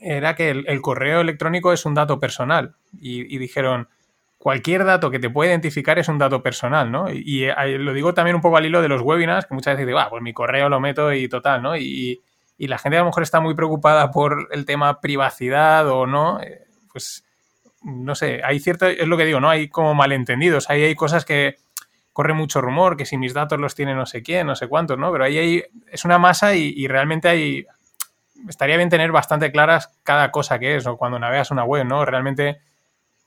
era 0.00 0.34
que 0.34 0.50
el, 0.50 0.82
correo 0.82 1.22
electrónico 1.22 1.72
es 1.72 1.86
un 1.86 1.94
dato 1.94 2.20
personal 2.20 2.74
y, 3.00 3.38
dijeron, 3.38 3.88
cualquier 4.36 4.84
dato 4.84 5.10
que 5.10 5.18
te 5.18 5.30
pueda 5.30 5.52
identificar 5.52 5.98
es 5.98 6.08
un 6.08 6.18
dato 6.18 6.42
personal, 6.42 6.92
¿no? 6.92 7.10
Y, 7.10 7.46
lo 7.78 7.94
digo 7.94 8.12
también 8.12 8.36
un 8.36 8.42
poco 8.42 8.58
al 8.58 8.66
hilo 8.66 8.82
de 8.82 8.88
los 8.88 9.00
webinars, 9.00 9.46
que 9.46 9.54
muchas 9.54 9.74
veces 9.74 9.86
digo, 9.86 9.98
ah, 9.98 10.10
pues 10.10 10.22
mi 10.22 10.34
correo 10.34 10.68
lo 10.68 10.80
meto 10.80 11.12
y 11.14 11.28
total, 11.28 11.62
¿no? 11.62 11.76
Y, 11.76 11.84
y 11.84 12.20
la 12.58 12.78
gente 12.78 12.96
a 12.96 13.00
lo 13.00 13.06
mejor 13.06 13.22
está 13.22 13.40
muy 13.40 13.54
preocupada 13.54 14.10
por 14.10 14.48
el 14.50 14.64
tema 14.64 15.00
privacidad 15.00 15.88
o 15.90 16.06
no, 16.06 16.40
eh, 16.40 16.66
pues 16.92 17.24
no 17.82 18.14
sé, 18.14 18.40
hay 18.42 18.58
cierto, 18.58 18.86
es 18.86 19.06
lo 19.06 19.16
que 19.16 19.24
digo, 19.24 19.40
¿no? 19.40 19.50
Hay 19.50 19.68
como 19.68 19.94
malentendidos, 19.94 20.70
ahí 20.70 20.82
hay 20.82 20.94
cosas 20.94 21.24
que 21.24 21.56
corre 22.12 22.32
mucho 22.32 22.62
rumor, 22.62 22.96
que 22.96 23.04
si 23.04 23.18
mis 23.18 23.34
datos 23.34 23.60
los 23.60 23.74
tiene 23.74 23.94
no 23.94 24.06
sé 24.06 24.22
quién, 24.22 24.46
no 24.46 24.56
sé 24.56 24.68
cuántos, 24.68 24.98
¿no? 24.98 25.12
Pero 25.12 25.24
ahí 25.24 25.38
hay, 25.38 25.64
es 25.92 26.04
una 26.06 26.18
masa 26.18 26.54
y, 26.54 26.88
realmente 26.88 27.28
hay, 27.28 27.66
estaría 28.48 28.78
bien 28.78 28.88
tener 28.88 29.12
bastante 29.12 29.52
claras 29.52 29.90
cada 30.02 30.32
cosa 30.32 30.58
que 30.58 30.76
es, 30.76 30.86
o 30.86 30.96
cuando 30.96 31.18
navegas 31.18 31.50
una 31.50 31.64
web, 31.64 31.84
¿no? 31.84 32.06
Realmente, 32.06 32.62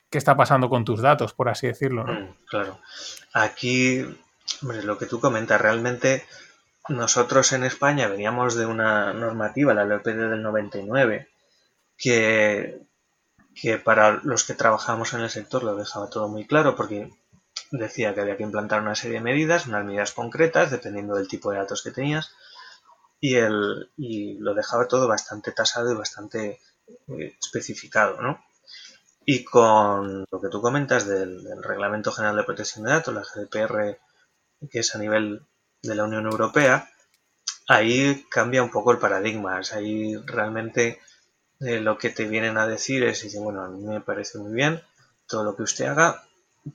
¿qué 0.10 0.18
está 0.18 0.36
pasando 0.36 0.70
con 0.70 0.86
tus 0.86 1.02
datos, 1.02 1.34
por 1.34 1.50
así 1.50 1.68
decirlo? 1.68 2.04
Mm, 2.04 2.36
claro. 2.48 2.80
Aquí, 3.32 4.04
hombre, 4.64 4.82
lo 4.82 4.98
que 4.98 5.06
tú 5.06 5.20
comentas, 5.20 5.62
realmente 5.62 6.26
nosotros 6.90 7.54
en 7.54 7.64
España 7.64 8.08
veníamos 8.08 8.56
de 8.56 8.66
una 8.66 9.14
normativa, 9.14 9.74
la 9.74 9.86
LOPD 9.86 10.30
del 10.30 10.42
99, 10.42 11.30
que, 11.98 12.82
que 13.56 13.78
para 13.78 14.20
los 14.24 14.44
que 14.44 14.54
trabajamos 14.54 15.14
en 15.14 15.22
el 15.22 15.30
sector 15.30 15.64
lo 15.64 15.76
dejaba 15.76 16.10
todo 16.10 16.28
muy 16.28 16.46
claro 16.46 16.76
porque 16.76 17.12
decía 17.72 18.14
que 18.14 18.22
había 18.22 18.38
que 18.38 18.44
implantar 18.44 18.82
una 18.82 18.96
serie 18.96 19.18
de 19.18 19.24
medidas, 19.24 19.68
unas 19.68 19.86
medidas 19.86 20.14
concretas, 20.14 20.72
dependiendo 20.72 21.16
del 21.16 21.28
tipo 21.28 21.52
de 21.52 21.58
datos 21.58 21.84
que 21.84 21.92
tenías, 21.92 22.32
y, 23.20 23.36
el, 23.36 23.92
y 23.98 24.36
lo 24.40 24.54
dejaba 24.54 24.88
todo 24.88 25.08
bastante 25.08 25.52
tasado 25.52 25.92
y 25.92 25.96
bastante 25.96 26.62
eh, 27.08 27.38
especificado, 27.42 28.22
¿no? 28.22 28.44
Y 29.26 29.44
con 29.44 30.26
lo 30.32 30.42
que 30.42 30.50
tú 30.50 30.62
comentas 30.62 31.06
del, 31.06 31.46
Reglamento 31.62 32.12
General 32.12 32.36
de 32.36 32.44
Protección 32.44 32.86
de 32.86 32.92
Datos, 32.92 33.14
la 33.14 33.22
GDPR, 33.22 34.00
que 34.72 34.80
es 34.80 34.96
a 34.96 34.98
nivel 34.98 35.46
de 35.82 35.96
la 35.96 36.04
Unión 36.04 36.26
Europea, 36.26 36.90
ahí 37.68 38.26
cambia 38.30 38.64
un 38.64 38.72
poco 38.72 38.92
el 38.92 38.98
paradigma. 38.98 39.62
Ahí 39.74 40.16
realmente 40.26 41.00
eh, 41.60 41.80
lo 41.80 41.98
que 41.98 42.10
te 42.10 42.26
vienen 42.26 42.58
a 42.58 42.68
decir 42.68 43.04
es, 43.04 43.36
bueno, 43.40 43.64
a 43.64 43.70
mí 43.70 43.86
me 43.86 44.02
parece 44.02 44.38
muy 44.38 44.54
bien 44.54 44.82
todo 45.28 45.44
lo 45.44 45.56
que 45.56 45.64
usted 45.64 45.86
haga, 45.86 46.24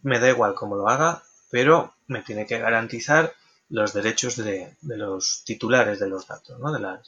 me 0.03 0.21
da 0.21 0.29
igual 0.29 0.55
cómo 0.55 0.77
lo 0.77 0.89
haga, 0.89 1.23
pero 1.51 1.95
me 2.07 2.23
tiene 2.23 2.47
que 2.47 2.59
garantizar 2.59 3.33
los 3.69 3.93
derechos 3.93 4.37
de, 4.37 4.77
los 4.83 5.43
titulares 5.45 5.99
de 5.99 6.09
los 6.09 6.27
datos, 6.29 6.59
¿no? 6.61 6.73
de, 6.73 6.99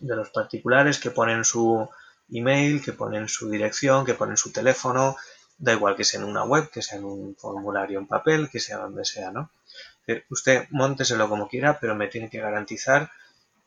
de 0.00 0.16
los 0.16 0.30
particulares 0.30 1.00
que 1.00 1.10
ponen 1.10 1.44
su 1.44 1.88
email, 2.30 2.82
que 2.82 2.92
ponen 2.92 3.28
su 3.28 3.50
dirección, 3.50 4.04
que 4.04 4.14
ponen 4.14 4.36
su 4.36 4.52
teléfono, 4.52 5.16
da 5.58 5.72
igual 5.72 5.96
que 5.96 6.04
sea 6.04 6.20
en 6.20 6.26
una 6.26 6.44
web, 6.44 6.70
que 6.70 6.82
sea 6.82 6.98
en 6.98 7.04
un 7.04 7.36
formulario 7.36 7.98
en 7.98 8.06
papel, 8.06 8.48
que 8.50 8.60
sea 8.60 8.78
donde 8.78 9.04
sea, 9.04 9.32
¿no? 9.32 9.50
Usted 10.30 10.66
monteselo 10.70 11.28
como 11.28 11.48
quiera, 11.48 11.78
pero 11.78 11.94
me 11.94 12.08
tiene 12.08 12.28
que 12.28 12.40
garantizar 12.40 13.10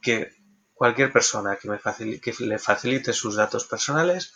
que 0.01 0.36
cualquier 0.74 1.12
persona 1.12 1.56
que, 1.56 1.70
me 1.70 1.80
que 2.20 2.34
le 2.39 2.60
facilite 2.60 3.13
sus 3.13 3.36
datos 3.36 3.65
personales 3.65 4.34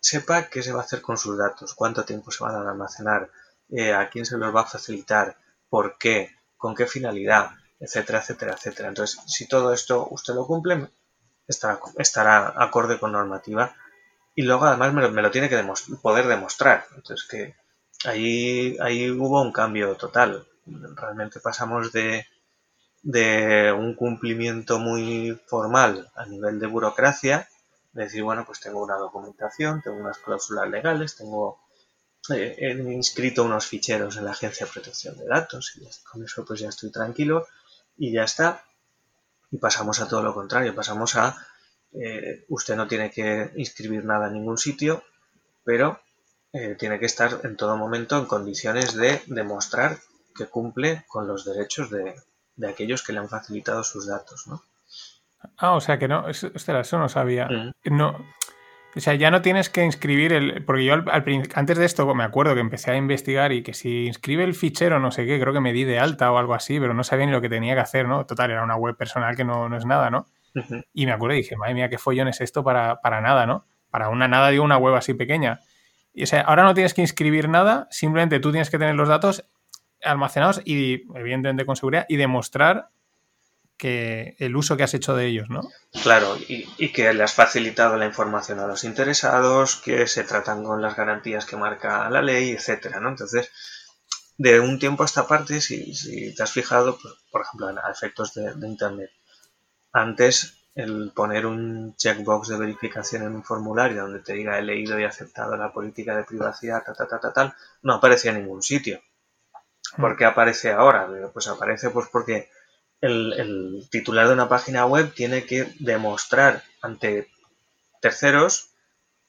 sepa 0.00 0.48
qué 0.48 0.62
se 0.62 0.72
va 0.72 0.82
a 0.82 0.84
hacer 0.84 1.00
con 1.00 1.16
sus 1.16 1.38
datos, 1.38 1.74
cuánto 1.74 2.04
tiempo 2.04 2.30
se 2.30 2.44
van 2.44 2.54
a 2.54 2.70
almacenar, 2.70 3.30
eh, 3.70 3.94
a 3.94 4.08
quién 4.10 4.26
se 4.26 4.36
los 4.36 4.54
va 4.54 4.62
a 4.62 4.66
facilitar, 4.66 5.36
por 5.68 5.98
qué, 5.98 6.36
con 6.56 6.74
qué 6.74 6.86
finalidad, 6.86 7.50
etcétera, 7.80 8.20
etcétera, 8.20 8.52
etcétera. 8.54 8.88
Entonces, 8.88 9.20
si 9.26 9.48
todo 9.48 9.72
esto 9.72 10.06
usted 10.10 10.34
lo 10.34 10.46
cumple, 10.46 10.88
estará, 11.46 11.80
estará 11.98 12.54
acorde 12.56 12.98
con 12.98 13.12
normativa 13.12 13.74
y 14.34 14.42
luego 14.42 14.66
además 14.66 14.92
me 14.92 15.22
lo, 15.22 15.30
tiene 15.30 15.48
que 15.48 15.64
poder 16.02 16.26
demostrar. 16.26 16.86
Entonces, 16.94 17.26
que 17.28 17.56
ahí, 18.04 18.76
ahí 18.80 19.10
hubo 19.10 19.42
un 19.42 19.52
cambio 19.52 19.94
total 19.96 20.46
realmente 20.66 21.40
pasamos 21.40 21.92
de, 21.92 22.26
de 23.02 23.72
un 23.72 23.94
cumplimiento 23.94 24.78
muy 24.78 25.40
formal 25.46 26.10
a 26.14 26.26
nivel 26.26 26.58
de 26.58 26.66
burocracia, 26.66 27.48
de 27.92 28.04
decir, 28.04 28.22
bueno, 28.22 28.44
pues 28.44 28.60
tengo 28.60 28.82
una 28.82 28.96
documentación, 28.96 29.80
tengo 29.82 29.96
unas 29.96 30.18
cláusulas 30.18 30.68
legales, 30.68 31.16
tengo 31.16 31.60
eh, 32.34 32.56
he 32.58 32.70
inscrito 32.92 33.44
unos 33.44 33.66
ficheros 33.66 34.16
en 34.16 34.24
la 34.24 34.32
Agencia 34.32 34.66
de 34.66 34.72
Protección 34.72 35.16
de 35.16 35.26
Datos 35.26 35.76
y 35.76 35.86
con 36.04 36.24
eso 36.24 36.44
pues 36.44 36.60
ya 36.60 36.68
estoy 36.68 36.90
tranquilo 36.90 37.46
y 37.96 38.12
ya 38.12 38.24
está. 38.24 38.64
Y 39.50 39.58
pasamos 39.58 40.00
a 40.00 40.08
todo 40.08 40.22
lo 40.22 40.34
contrario, 40.34 40.74
pasamos 40.74 41.14
a 41.16 41.36
eh, 41.92 42.44
usted 42.48 42.76
no 42.76 42.88
tiene 42.88 43.10
que 43.10 43.52
inscribir 43.56 44.04
nada 44.04 44.26
en 44.26 44.34
ningún 44.34 44.58
sitio, 44.58 45.04
pero 45.64 46.00
eh, 46.52 46.74
tiene 46.78 46.98
que 46.98 47.06
estar 47.06 47.40
en 47.44 47.56
todo 47.56 47.76
momento 47.76 48.18
en 48.18 48.26
condiciones 48.26 48.94
de 48.94 49.22
demostrar 49.26 49.98
que 50.36 50.46
cumple 50.46 51.04
con 51.08 51.26
los 51.26 51.44
derechos 51.44 51.90
de, 51.90 52.14
aquellos 52.66 53.02
que 53.02 53.12
le 53.12 53.20
han 53.20 53.28
facilitado 53.28 53.84
sus 53.84 54.06
datos, 54.06 54.46
¿no? 54.46 54.62
Ah, 55.58 55.72
o 55.72 55.80
sea 55.80 55.98
que 55.98 56.08
no, 56.08 56.28
eso, 56.28 56.50
eso 56.54 56.98
no 56.98 57.08
sabía. 57.08 57.46
Mm. 57.46 57.72
No, 57.96 58.16
o 58.96 59.00
sea, 59.00 59.14
ya 59.14 59.30
no 59.30 59.42
tienes 59.42 59.68
que 59.68 59.84
inscribir 59.84 60.32
el. 60.32 60.64
Porque 60.64 60.86
yo 60.86 60.94
antes 61.54 61.76
de 61.76 61.84
esto 61.84 62.12
me 62.14 62.24
acuerdo 62.24 62.54
que 62.54 62.60
empecé 62.60 62.92
a 62.92 62.96
investigar 62.96 63.52
y 63.52 63.62
que 63.62 63.74
si 63.74 64.06
inscribe 64.06 64.42
el 64.42 64.54
fichero, 64.54 64.98
no 64.98 65.10
sé 65.10 65.26
qué, 65.26 65.38
creo 65.38 65.52
que 65.52 65.60
me 65.60 65.74
di 65.74 65.84
de 65.84 65.98
alta 65.98 66.32
o 66.32 66.38
algo 66.38 66.54
así, 66.54 66.80
pero 66.80 66.94
no 66.94 67.04
sabía 67.04 67.26
ni 67.26 67.32
lo 67.32 67.42
que 67.42 67.50
tenía 67.50 67.74
que 67.74 67.80
hacer, 67.80 68.08
¿no? 68.08 68.24
Total, 68.24 68.50
era 68.50 68.64
una 68.64 68.76
web 68.76 68.96
personal 68.96 69.36
que 69.36 69.44
no, 69.44 69.74
es 69.76 69.84
nada, 69.84 70.08
¿no? 70.08 70.26
Y 70.94 71.04
me 71.04 71.12
acuerdo 71.12 71.34
y 71.34 71.42
dije, 71.42 71.56
madre 71.56 71.74
mía, 71.74 71.90
qué 71.90 71.98
follón 71.98 72.28
es 72.28 72.40
esto 72.40 72.64
para, 72.64 73.02
para 73.02 73.20
nada, 73.20 73.44
¿no? 73.44 73.66
Para 73.90 74.08
una 74.08 74.28
nada, 74.28 74.48
digo, 74.48 74.64
una 74.64 74.78
web 74.78 74.94
así 74.94 75.12
pequeña. 75.12 75.60
Y 76.14 76.22
o 76.22 76.26
sea, 76.26 76.40
ahora 76.40 76.62
no 76.62 76.72
tienes 76.72 76.94
que 76.94 77.02
inscribir 77.02 77.50
nada, 77.50 77.88
simplemente 77.90 78.40
tú 78.40 78.50
tienes 78.50 78.70
que 78.70 78.78
tener 78.78 78.94
los 78.94 79.08
datos 79.08 79.44
almacenados 80.02 80.60
y 80.64 81.02
evidentemente 81.16 81.66
con 81.66 81.76
seguridad 81.76 82.06
y 82.08 82.16
demostrar 82.16 82.90
que 83.76 84.36
el 84.38 84.56
uso 84.56 84.76
que 84.76 84.84
has 84.84 84.94
hecho 84.94 85.14
de 85.14 85.26
ellos, 85.26 85.50
¿no? 85.50 85.60
Claro, 86.02 86.36
y, 86.48 86.88
que 86.92 87.12
le 87.12 87.22
has 87.22 87.34
facilitado 87.34 87.96
la 87.96 88.06
información 88.06 88.58
a 88.58 88.66
los 88.66 88.84
interesados, 88.84 89.76
que 89.76 90.06
se 90.06 90.24
tratan 90.24 90.64
con 90.64 90.80
las 90.80 90.96
garantías 90.96 91.44
que 91.44 91.56
marca 91.56 92.08
la 92.08 92.22
ley, 92.22 92.50
etcétera, 92.50 93.00
¿no? 93.00 93.10
Entonces, 93.10 93.50
de 94.38 94.60
un 94.60 94.78
tiempo 94.78 95.02
a 95.02 95.06
esta 95.06 95.26
parte, 95.26 95.60
si, 95.60 96.34
te 96.34 96.42
has 96.42 96.52
fijado, 96.52 96.98
pues, 97.00 97.14
por 97.30 97.42
ejemplo, 97.42 97.68
a 97.68 97.90
efectos 97.90 98.32
de, 98.34 98.52
Internet, 98.66 99.10
antes 99.92 100.54
el 100.74 101.12
poner 101.14 101.46
un 101.46 101.96
checkbox 101.96 102.48
de 102.48 102.58
verificación 102.58 103.22
en 103.22 103.34
un 103.34 103.44
formulario 103.44 104.02
donde 104.02 104.20
te 104.20 104.34
diga 104.34 104.58
he 104.58 104.62
leído 104.62 105.00
y 105.00 105.04
aceptado 105.04 105.56
la 105.56 105.72
política 105.72 106.14
de 106.14 106.24
privacidad, 106.24 106.82
ta, 106.84 106.92
ta, 106.92 107.06
ta, 107.06 107.32
tal, 107.32 107.54
no 107.82 107.94
aparecía 107.94 108.32
en 108.32 108.38
ningún 108.38 108.62
sitio. 108.62 109.00
¿Por 109.96 110.16
qué 110.16 110.24
aparece 110.24 110.72
ahora? 110.72 111.08
Pues 111.32 111.48
aparece 111.48 111.90
pues 111.90 112.08
porque 112.10 112.48
el, 113.00 113.86
titular 113.90 114.26
de 114.26 114.34
una 114.34 114.48
página 114.48 114.86
web 114.86 115.12
tiene 115.14 115.44
que 115.44 115.72
demostrar 115.78 116.62
ante 116.80 117.28
terceros 118.00 118.70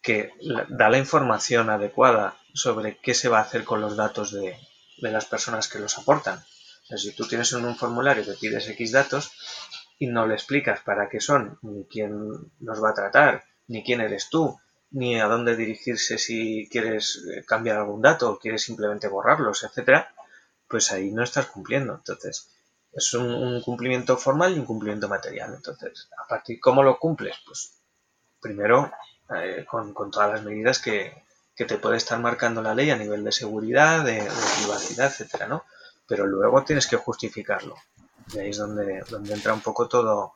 que 0.01 0.31
da 0.69 0.89
la 0.89 0.97
información 0.97 1.69
adecuada 1.69 2.37
sobre 2.53 2.97
qué 2.97 3.13
se 3.13 3.29
va 3.29 3.39
a 3.39 3.41
hacer 3.41 3.63
con 3.63 3.81
los 3.81 3.97
datos 3.97 4.31
de, 4.31 4.57
las 4.99 5.25
personas 5.25 5.67
que 5.67 5.79
los 5.79 5.97
aportan. 5.97 6.43
si 6.95 7.11
tú 7.11 7.27
tienes 7.27 7.51
en 7.53 7.65
un 7.65 7.75
formulario 7.75 8.25
que 8.25 8.33
pides 8.33 8.67
X 8.69 8.91
datos 8.91 9.31
y 9.99 10.07
no 10.07 10.25
le 10.25 10.35
explicas 10.35 10.79
para 10.81 11.09
qué 11.09 11.19
son, 11.19 11.59
ni 11.61 11.85
quién 11.85 12.11
los 12.59 12.83
va 12.83 12.91
a 12.91 12.95
tratar, 12.95 13.43
ni 13.67 13.83
quién 13.83 14.01
eres 14.01 14.29
tú, 14.29 14.59
ni 14.91 15.19
a 15.19 15.27
dónde 15.27 15.55
dirigirse 15.55 16.17
si 16.17 16.67
quieres 16.71 17.23
eh, 17.29 17.43
cambiar 17.45 17.77
algún 17.77 18.01
dato 18.01 18.31
o 18.31 18.39
quieres 18.39 18.63
simplemente 18.63 19.07
borrarlos, 19.07 19.63
etcétera, 19.63 20.13
pues 20.67 20.91
ahí 20.91 21.11
no 21.11 21.23
estás 21.23 21.47
cumpliendo. 21.47 21.95
Entonces, 21.95 22.49
es 22.91 23.13
un, 23.13 23.61
cumplimiento 23.61 24.17
formal 24.17 24.55
y 24.55 24.59
un 24.59 24.65
cumplimiento 24.65 25.07
material. 25.07 25.53
Entonces, 25.53 26.09
a 26.23 26.27
partir 26.27 26.59
cómo 26.59 26.83
lo 26.83 26.99
cumples, 26.99 27.35
pues 27.45 27.73
primero 28.41 28.91
eh, 29.35 29.65
con, 29.67 29.93
todas 30.11 30.31
las 30.31 30.43
medidas 30.43 30.79
que, 30.79 31.23
te 31.55 31.77
puede 31.77 31.97
estar 31.97 32.19
marcando 32.19 32.61
la 32.61 32.75
ley 32.75 32.91
a 32.91 32.97
nivel 32.97 33.23
de 33.23 33.31
seguridad, 33.31 34.05
de, 34.05 34.19
privacidad, 34.59 35.07
etcétera, 35.07 35.47
¿no? 35.47 35.63
Pero 36.07 36.27
luego 36.27 36.63
tienes 36.63 36.87
que 36.87 36.97
justificarlo. 36.97 37.75
Y 38.33 38.39
ahí 38.39 38.49
es 38.49 38.57
donde, 38.57 39.03
donde 39.09 39.33
entra 39.33 39.53
un 39.53 39.61
poco 39.61 39.87
todo, 39.87 40.33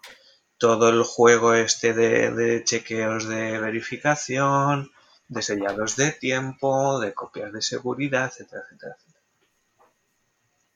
todo 0.58 0.90
el 0.90 1.04
juego 1.04 1.54
este 1.56 1.94
de, 1.94 2.64
chequeos 2.64 3.28
de 3.28 3.60
verificación, 3.60 4.92
de 5.28 5.42
sellados 5.42 5.96
de 5.96 6.12
tiempo, 6.12 7.00
de 7.00 7.14
copias 7.14 7.52
de 7.52 7.62
seguridad, 7.64 8.26
etcétera, 8.26 8.64
etcétera, 8.66 8.96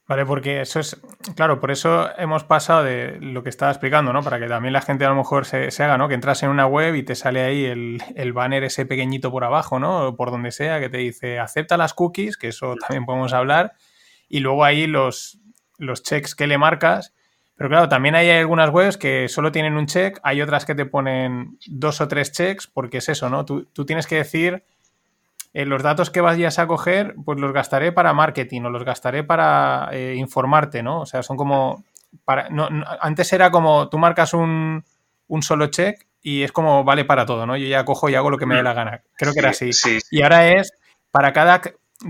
Vale, 0.07 0.25
porque 0.25 0.61
eso 0.61 0.79
es, 0.79 1.01
claro, 1.35 1.59
por 1.59 1.71
eso 1.71 2.09
hemos 2.19 2.43
pasado 2.43 2.83
de 2.83 3.17
lo 3.19 3.41
que 3.41 3.49
estaba 3.49 3.71
explicando, 3.71 4.13
¿no? 4.13 4.21
Para 4.21 4.39
que 4.39 4.47
también 4.47 4.71
la 4.71 4.81
gente 4.81 5.03
a 5.03 5.09
lo 5.09 5.15
mejor 5.15 5.45
se, 5.45 5.67
haga, 5.83 5.97
¿no? 5.97 6.07
Que 6.07 6.13
entras 6.13 6.43
en 6.43 6.49
una 6.49 6.67
web 6.67 6.95
y 6.95 7.01
te 7.01 7.15
sale 7.15 7.41
ahí 7.41 7.65
el, 7.65 8.03
el, 8.15 8.31
banner 8.31 8.63
ese 8.63 8.85
pequeñito 8.85 9.31
por 9.31 9.43
abajo, 9.43 9.79
¿no? 9.79 10.15
Por 10.15 10.29
donde 10.29 10.51
sea, 10.51 10.79
que 10.79 10.89
te 10.89 10.97
dice 10.97 11.39
acepta 11.39 11.75
las 11.75 11.95
cookies, 11.95 12.37
que 12.37 12.49
eso 12.49 12.75
también 12.79 13.05
podemos 13.05 13.33
hablar, 13.33 13.73
y 14.29 14.41
luego 14.41 14.63
ahí 14.63 14.85
los, 14.85 15.39
los 15.79 16.03
checks 16.03 16.35
que 16.35 16.45
le 16.45 16.59
marcas 16.59 17.15
pero 17.55 17.69
claro, 17.69 17.87
también 17.87 18.15
hay 18.15 18.29
algunas 18.29 18.69
webs 18.69 18.97
que 18.97 19.29
solo 19.29 19.51
tienen 19.51 19.77
un 19.77 19.87
check, 19.87 20.19
hay 20.23 20.41
otras 20.41 20.65
que 20.65 20.75
te 20.75 20.85
ponen 20.85 21.57
dos 21.67 22.01
o 22.01 22.07
tres 22.07 22.31
checks, 22.31 22.67
porque 22.67 22.97
es 22.97 23.07
eso, 23.07 23.29
¿no? 23.29 23.45
Tú, 23.45 23.65
tienes 23.85 24.07
que 24.07 24.15
decir, 24.15 24.63
eh, 25.55 25.65
los 25.65 25.81
datos 25.81 26.09
que 26.09 26.19
vayas 26.19 26.59
a 26.59 26.67
coger, 26.67 27.15
pues 27.23 27.39
los 27.39 27.53
gastaré 27.53 27.93
para 27.93 28.11
marketing 28.13 28.63
o 28.63 28.69
los 28.69 28.83
gastaré 28.83 29.23
para 29.23 29.87
eh, 29.93 30.15
informarte, 30.17 30.83
¿no? 30.83 30.99
O 30.99 31.05
sea, 31.05 31.23
son 31.23 31.37
como... 31.37 31.85
Para, 32.25 32.49
no, 32.49 32.67
antes 32.99 33.31
era 33.31 33.49
como 33.51 33.87
tú 33.87 33.97
marcas 33.97 34.33
un, 34.33 34.83
un, 35.27 35.43
solo 35.43 35.67
check 35.67 36.07
y 36.21 36.43
es 36.43 36.51
como 36.51 36.83
vale 36.83 37.05
para 37.05 37.25
todo, 37.25 37.45
¿no? 37.45 37.55
Yo 37.55 37.67
ya 37.67 37.85
cojo 37.85 38.09
y 38.09 38.15
hago 38.15 38.29
lo 38.29 38.37
que 38.37 38.45
me 38.45 38.55
dé 38.55 38.63
la 38.63 38.73
gana. 38.73 39.01
Creo 39.15 39.31
que 39.31 39.39
era 39.39 39.51
así. 39.51 39.69
Y 40.11 40.23
ahora 40.23 40.49
es 40.49 40.73
para 41.09 41.31
cada 41.31 41.61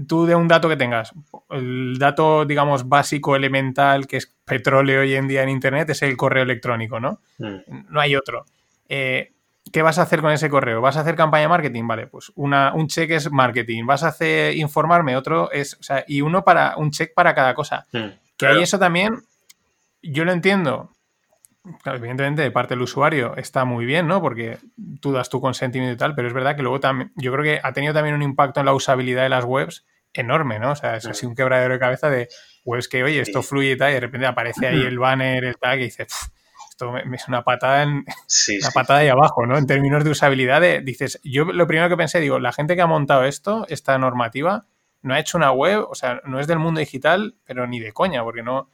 tú 0.07 0.25
de 0.25 0.33
un 0.33 0.47
dato 0.47 0.67
que 0.67 0.77
tengas, 0.77 1.11
el 1.51 1.99
dato, 1.99 2.45
digamos, 2.45 2.89
básico, 2.89 3.35
elemental, 3.35 4.07
que 4.07 4.17
es 4.17 4.33
petróleo 4.43 5.01
hoy 5.01 5.13
en 5.13 5.27
día 5.27 5.43
en 5.43 5.49
Internet, 5.49 5.91
es 5.91 6.01
el 6.01 6.17
correo 6.17 6.41
electrónico, 6.41 6.99
¿no? 6.99 7.19
Mm. 7.37 7.89
No 7.89 8.01
hay 8.01 8.15
otro. 8.15 8.45
Eh, 8.89 9.33
¿Qué 9.75 9.81
vas 9.81 9.99
a 9.99 10.03
hacer 10.03 10.21
con 10.21 10.31
ese 10.31 10.49
correo? 10.49 10.79
¿Vas 10.79 10.95
a 10.95 11.01
hacer 11.01 11.15
campaña 11.15 11.41
de 11.41 11.47
marketing? 11.49 11.85
Vale, 11.85 12.07
pues 12.07 12.31
una, 12.35 12.73
un 12.73 12.87
check 12.87 13.11
es 13.11 13.29
marketing. 13.29 13.85
¿Vas 13.85 14.03
a 14.03 14.07
hacer 14.07 14.55
informarme? 14.55 15.17
Otro 15.17 15.51
es, 15.51 15.73
o 15.73 15.83
sea, 15.83 16.05
y 16.07 16.21
uno 16.21 16.45
para, 16.45 16.77
un 16.77 16.91
check 16.91 17.13
para 17.13 17.35
cada 17.35 17.53
cosa. 17.53 17.85
Mm, 17.91 18.05
que 18.37 18.47
hay 18.47 18.63
eso 18.63 18.79
también, 18.79 19.19
yo 20.01 20.23
lo 20.23 20.31
entiendo, 20.31 20.93
evidentemente 21.83 22.41
de 22.41 22.51
parte 22.51 22.75
del 22.75 22.83
usuario 22.83 23.35
está 23.35 23.65
muy 23.65 23.83
bien, 23.83 24.07
¿no? 24.07 24.21
Porque 24.21 24.59
tú 25.01 25.11
das 25.11 25.27
tu 25.27 25.41
consentimiento 25.41 25.93
y 25.93 25.97
tal, 25.97 26.15
pero 26.15 26.29
es 26.29 26.33
verdad 26.33 26.55
que 26.55 26.61
luego 26.61 26.79
también, 26.79 27.11
yo 27.17 27.33
creo 27.33 27.43
que 27.43 27.59
ha 27.61 27.73
tenido 27.73 27.93
también 27.93 28.15
un 28.15 28.21
impacto 28.21 28.61
en 28.61 28.67
la 28.67 28.73
usabilidad 28.73 29.23
de 29.23 29.29
las 29.29 29.43
webs 29.43 29.85
enorme, 30.13 30.57
¿no? 30.57 30.71
O 30.71 30.75
sea, 30.77 30.95
es 30.95 31.05
así 31.05 31.25
un 31.25 31.35
quebradero 31.35 31.73
de 31.73 31.79
cabeza 31.81 32.09
de 32.09 32.29
webs 32.63 32.87
que, 32.87 33.03
oye, 33.03 33.19
esto 33.19 33.43
fluye 33.43 33.71
y 33.71 33.77
tal, 33.77 33.91
y 33.91 33.95
de 33.95 33.99
repente 33.99 34.25
aparece 34.25 34.67
ahí 34.67 34.83
el 34.83 34.99
banner, 34.99 35.43
el 35.43 35.57
tag, 35.57 35.79
y 35.79 35.83
dices, 35.83 36.31
esto 36.75 36.91
me, 36.91 37.15
es 37.15 37.27
una 37.27 37.43
patada 37.43 37.83
en 37.83 38.05
una 38.61 38.71
patada 38.71 38.99
ahí 38.99 39.07
abajo, 39.07 39.45
¿no? 39.45 39.57
En 39.57 39.65
términos 39.65 40.03
de 40.03 40.09
usabilidad, 40.09 40.61
dices, 40.83 41.19
yo 41.23 41.45
lo 41.45 41.67
primero 41.67 41.89
que 41.89 41.97
pensé, 41.97 42.19
digo, 42.19 42.39
la 42.39 42.51
gente 42.51 42.75
que 42.75 42.81
ha 42.81 42.87
montado 42.87 43.23
esto, 43.23 43.65
esta 43.69 43.97
normativa, 43.97 44.65
no 45.01 45.13
ha 45.13 45.19
hecho 45.19 45.37
una 45.37 45.51
web, 45.51 45.85
o 45.89 45.95
sea, 45.95 46.21
no 46.25 46.39
es 46.39 46.47
del 46.47 46.59
mundo 46.59 46.79
digital, 46.79 47.35
pero 47.45 47.65
ni 47.67 47.79
de 47.79 47.93
coña, 47.93 48.23
porque 48.23 48.43
no, 48.43 48.69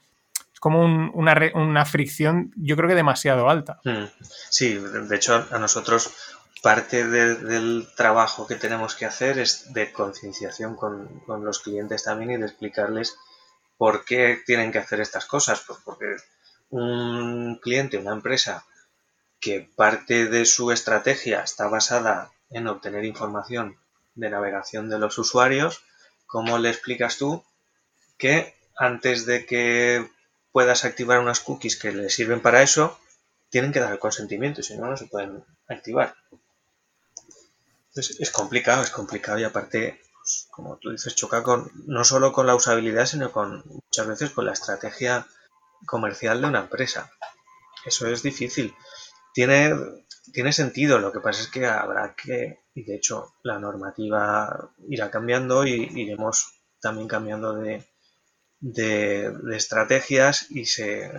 como 0.60 0.84
una, 0.84 1.36
una, 1.56 1.86
fricción, 1.86 2.54
yo 2.56 2.76
creo 2.76 2.88
que 2.88 2.96
demasiado 2.96 3.50
alta. 3.50 3.80
Hmm. 3.84 4.06
Sí, 4.50 4.76
de 4.76 5.16
hecho, 5.16 5.46
a 5.52 5.60
nosotros 5.60 6.12
parte 6.62 7.08
del 7.08 7.88
trabajo 7.96 8.48
que 8.48 8.56
tenemos 8.56 8.96
que 8.96 9.06
hacer 9.06 9.40
es 9.40 9.74
de 9.74 9.92
concienciación 9.92 10.76
con, 10.76 11.24
los 11.44 11.60
clientes 11.60 12.04
también 12.04 12.32
y 12.32 12.38
de 12.38 12.46
explicarles 12.46 13.18
por 13.78 14.06
qué 14.06 14.42
tienen 14.46 14.72
que 14.72 14.78
hacer 14.78 15.02
estas 15.02 15.26
cosas. 15.26 15.64
Pues 15.66 15.80
porque 15.84 16.16
un 16.72 17.60
cliente, 17.62 17.98
una 17.98 18.14
empresa 18.14 18.66
que 19.40 19.70
parte 19.76 20.26
de 20.28 20.46
su 20.46 20.72
estrategia 20.72 21.42
está 21.42 21.68
basada 21.68 22.32
en 22.50 22.68
obtener 22.68 23.06
información 23.06 23.78
de 24.16 24.30
navegación 24.30 24.90
de 24.90 25.00
los 25.00 25.18
usuarios, 25.18 25.84
¿cómo 26.28 26.58
le 26.58 26.70
explicas 26.70 27.18
tú 27.18 27.44
que 28.18 28.56
antes 28.78 29.26
de 29.26 29.46
que 29.46 30.10
puedas 30.52 30.86
activar 30.86 31.20
unas 31.20 31.40
cookies 31.40 31.78
que 31.78 31.92
le 31.92 32.10
sirven 32.10 32.42
para 32.42 32.62
eso, 32.62 32.98
tienen 33.50 33.72
que 33.72 33.80
dar 33.80 33.92
el 33.92 34.00
consentimiento, 34.00 34.64
si 34.64 34.78
no, 34.78 34.88
no 34.88 34.98
se 34.98 35.08
pueden 35.08 35.44
activar. 35.68 36.16
Entonces, 37.90 38.20
es 38.20 38.32
complicado, 38.32 38.84
es 38.84 38.90
complicado 38.90 39.40
y 39.40 39.44
aparte, 39.44 40.02
pues, 40.16 40.48
como 40.50 40.78
tú 40.78 40.92
dices, 40.92 41.16
choca 41.16 41.44
con, 41.44 41.70
no 41.86 42.04
solo 42.06 42.32
con 42.32 42.48
la 42.48 42.56
usabilidad, 42.56 43.06
sino 43.06 43.32
con 43.32 43.64
muchas 43.66 44.08
veces 44.08 44.32
con 44.32 44.46
la 44.46 44.54
estrategia 44.54 45.28
comercial 45.86 46.42
de 46.42 46.48
una 46.48 46.62
empresa. 46.62 47.12
Eso 47.86 48.08
es 48.08 48.24
difícil. 48.24 48.76
Tiene, 49.34 49.74
tiene 50.34 50.54
sentido, 50.54 51.00
lo 51.00 51.12
que 51.12 51.20
pasa 51.20 51.42
es 51.42 51.48
que 51.48 51.66
habrá 51.66 52.16
que, 52.16 52.60
y 52.74 52.84
de 52.84 52.96
hecho 52.96 53.34
la 53.44 53.60
normativa 53.60 54.72
irá 54.90 55.10
cambiando 55.10 55.66
y 55.66 55.90
iremos 55.96 56.54
también 56.80 57.08
cambiando 57.08 57.54
de, 57.54 57.86
de, 58.62 59.56
estrategias 59.56 60.50
y 60.52 60.66
se 60.66 61.12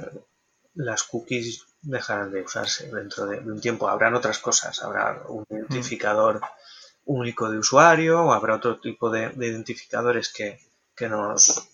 las 0.75 1.03
cookies 1.03 1.67
dejarán 1.83 2.31
de 2.31 2.43
usarse 2.43 2.91
dentro 2.91 3.27
de, 3.27 3.39
un 3.39 3.61
tiempo. 3.61 3.89
Habrán 3.89 4.15
otras 4.15 4.39
cosas, 4.39 4.83
habrá 4.83 5.23
un 5.29 5.45
mm. 5.49 5.57
identificador 5.57 6.41
único 7.05 7.51
de 7.51 7.59
usuario 7.59 8.25
o 8.25 8.33
habrá 8.33 8.57
otro 8.57 8.79
tipo 8.81 9.11
de, 9.11 9.33
identificadores 9.37 10.33
que, 10.33 10.61
nos, 11.09 11.69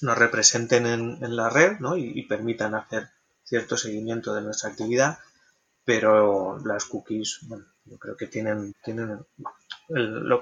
nos, 0.00 0.18
representen 0.18 0.86
en, 0.86 1.36
la 1.36 1.48
red 1.50 1.78
¿no? 1.78 1.96
y, 1.96 2.22
permitan 2.22 2.74
hacer 2.74 3.08
cierto 3.44 3.76
seguimiento 3.76 4.34
de 4.34 4.42
nuestra 4.42 4.70
actividad, 4.70 5.18
pero 5.84 6.58
las 6.64 6.84
cookies, 6.84 7.40
bueno, 7.42 7.66
yo 7.84 7.98
creo 7.98 8.16
que 8.16 8.26
tienen, 8.26 8.74
tienen 8.84 9.24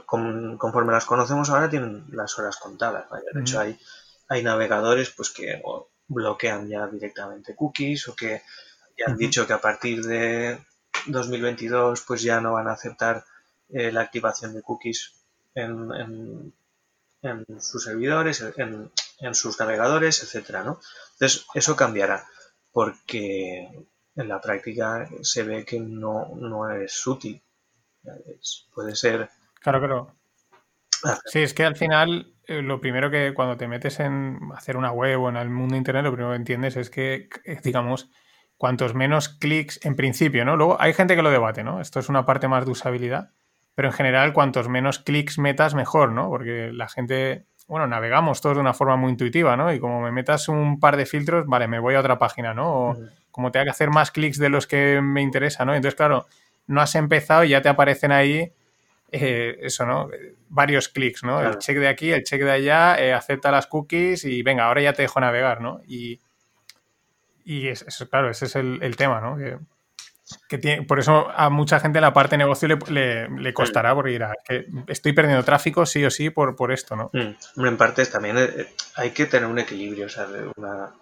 conforme 0.07 0.93
las 0.93 1.07
conocemos 1.07 1.49
ahora, 1.49 1.71
tienen 1.71 2.05
las 2.13 2.39
horas 2.39 2.57
contadas. 2.57 3.07
De 3.33 3.41
hecho, 3.41 3.61
hay 3.61 3.79
hay 4.29 4.43
navegadores 4.43 5.11
pues 5.11 5.31
que 5.31 5.63
bloquean 6.07 6.69
ya 6.69 6.87
directamente 6.87 7.55
cookies 7.55 8.09
o 8.09 8.15
que 8.15 8.43
ya 8.97 9.07
han 9.07 9.17
dicho 9.17 9.47
que 9.47 9.55
a 9.55 9.61
partir 9.61 10.05
de 10.05 10.59
2022 11.07 12.03
pues 12.03 12.23
ya 12.23 12.41
no 12.41 12.53
van 12.53 12.69
a 12.69 12.73
aceptar 12.73 13.25
eh, 13.71 13.91
la 13.91 14.03
activación 14.03 14.55
de 14.55 14.63
cookies 14.63 15.15
en, 15.55 16.53
sus 17.59 17.83
servidores, 17.83 18.45
en, 18.57 18.91
sus 19.35 19.59
navegadores, 19.59 20.23
etcétera, 20.23 20.63
¿no? 20.63 20.81
Entonces 21.13 21.47
eso 21.55 21.77
cambiará 21.77 22.27
porque 22.73 23.69
en 24.15 24.29
la 24.29 24.41
práctica 24.41 25.09
se 25.23 25.43
ve 25.43 25.65
que 25.65 25.81
no, 25.81 26.35
no 26.37 26.71
es 26.71 27.07
útil. 27.07 27.43
puede 28.75 28.95
ser. 28.95 29.31
Claro, 29.61 29.79
claro. 29.79 30.17
Ah. 31.05 31.19
Sí, 31.27 31.41
es 31.41 31.55
que 31.55 31.65
al 31.65 31.77
final 31.77 32.35
eh, 32.49 32.63
lo 32.63 32.81
primero 32.81 33.11
que 33.11 33.35
cuando 33.35 33.57
te 33.57 33.69
metes 33.69 34.01
en 34.01 34.39
hacer 34.55 34.77
una 34.77 34.91
web 34.91 35.21
o 35.21 35.29
en 35.29 35.37
el 35.37 35.51
mundo 35.51 35.77
internet, 35.77 36.05
lo 36.05 36.13
primero 36.13 36.33
que 36.33 36.39
entiendes 36.39 36.77
es 36.77 36.89
que, 36.91 37.29
digamos, 37.63 38.11
cuantos 38.57 38.95
menos 38.95 39.29
clics 39.29 39.85
en 39.85 39.97
principio, 39.97 40.45
¿no? 40.45 40.57
Luego 40.57 40.81
hay 40.81 40.95
gente 40.95 41.15
que 41.15 41.23
lo 41.23 41.31
debate, 41.31 41.63
¿no? 41.63 41.81
Esto 41.81 42.01
es 42.01 42.09
una 42.09 42.25
parte 42.25 42.49
más 42.49 42.65
de 42.65 42.73
usabilidad, 42.73 43.33
pero 43.75 43.89
en 43.89 43.95
general 43.95 44.33
cuantos 44.33 44.69
menos 44.69 44.99
clics 44.99 45.39
metas 45.39 45.75
mejor, 45.75 46.13
¿no? 46.13 46.29
Porque 46.29 46.71
la 46.73 46.89
gente, 46.89 47.47
bueno, 47.69 47.87
navegamos 47.87 48.41
todos 48.41 48.57
de 48.57 48.63
una 48.63 48.73
forma 48.73 48.97
muy 48.97 49.11
intuitiva, 49.11 49.57
¿no? 49.57 49.73
Y 49.73 49.79
como 49.79 50.01
me 50.01 50.11
metas 50.11 50.49
un 50.49 50.81
par 50.81 50.97
de 50.97 51.05
filtros, 51.07 51.47
vale, 51.47 51.69
me 51.69 51.79
voy 51.79 51.95
a 51.95 52.01
otra 52.01 52.19
página, 52.19 52.55
¿no? 52.55 52.73
O 52.73 52.97
como 53.31 53.53
tenga 53.53 53.65
que 53.65 53.71
hacer 53.71 53.91
más 53.91 54.11
clics 54.11 54.39
de 54.39 54.49
los 54.49 54.67
que 54.67 55.01
me 55.03 55.21
interesa, 55.21 55.65
¿no? 55.65 55.75
Entonces, 55.75 55.95
claro, 55.95 56.27
no 56.67 56.81
has 56.81 56.95
empezado 56.95 57.45
y 57.45 57.51
ya 57.51 57.61
te 57.61 57.69
aparecen 57.69 58.11
ahí 58.11 58.53
eh, 59.13 59.59
eso, 59.61 59.85
¿no? 59.85 60.09
Varios 60.49 60.89
clics, 60.89 61.23
¿no? 61.23 61.41
El 61.43 61.59
check 61.59 61.77
de 61.77 61.89
aquí, 61.89 62.11
el 62.11 62.25
check 62.25 62.43
de 62.43 62.51
allá, 62.51 62.99
eh, 62.99 63.13
acepta 63.13 63.51
las 63.51 63.67
cookies 63.67 64.25
y 64.25 64.43
venga, 64.43 64.65
ahora 64.65 64.81
ya 64.81 64.95
te 64.95 65.03
dejo 65.03 65.21
navegar, 65.21 65.61
¿no? 65.61 65.83
Y, 65.87 66.21
y 67.45 67.69
eso, 67.69 68.09
claro, 68.09 68.31
ese 68.31 68.47
es 68.47 68.57
el, 68.57 68.97
tema, 68.97 69.21
¿no? 69.21 69.37
que 69.37 69.59
tiene, 70.61 70.83
por 70.83 70.99
eso 70.99 71.29
a 71.31 71.51
mucha 71.51 71.81
gente 71.81 72.01
la 72.01 72.13
parte 72.13 72.33
de 72.35 72.39
negocio 72.39 72.69
le, 72.69 73.29
le, 73.29 73.55
costará, 73.55 73.95
porque 73.95 74.11
dirá, 74.11 74.35
que 74.45 74.67
estoy 74.87 75.13
perdiendo 75.13 75.45
tráfico 75.45 75.87
sí 75.87 76.05
o 76.05 76.11
sí 76.11 76.31
por, 76.31 76.57
por 76.57 76.73
esto, 76.73 76.97
¿no? 76.97 77.11
Mm. 77.13 77.65
En 77.67 77.77
parte 77.77 78.05
también 78.07 78.39
eh, 78.39 78.69
hay 78.97 79.11
que 79.11 79.27
tener 79.27 79.49
un 79.49 79.59
equilibrio, 79.59 80.07
o 80.07 80.09
sea, 80.09 80.27
una, 80.57 80.93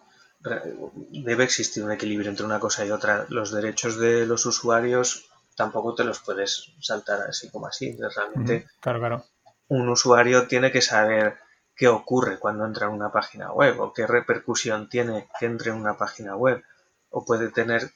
debe 1.10 1.44
existir 1.44 1.82
un 1.82 1.92
equilibrio 1.92 2.30
entre 2.30 2.46
una 2.46 2.60
cosa 2.60 2.84
y 2.84 2.90
otra. 2.90 3.26
Los 3.28 3.52
derechos 3.52 3.98
de 3.98 4.26
los 4.26 4.46
usuarios 4.46 5.28
tampoco 5.56 5.94
te 5.94 6.04
los 6.04 6.20
puedes 6.20 6.72
saltar 6.80 7.20
así 7.28 7.50
como 7.50 7.66
así. 7.66 7.96
Realmente, 8.14 8.66
claro, 8.80 8.98
claro. 8.98 9.24
un 9.68 9.88
usuario 9.88 10.46
tiene 10.46 10.70
que 10.70 10.82
saber 10.82 11.38
qué 11.74 11.88
ocurre 11.88 12.38
cuando 12.38 12.64
entra 12.64 12.86
en 12.86 12.92
una 12.92 13.12
página 13.12 13.52
web 13.52 13.80
o 13.80 13.92
qué 13.92 14.06
repercusión 14.06 14.88
tiene 14.88 15.28
que 15.38 15.46
entre 15.46 15.70
en 15.70 15.76
una 15.76 15.96
página 15.98 16.36
web 16.36 16.62
o 17.10 17.24
puede 17.24 17.50
tener 17.50 17.90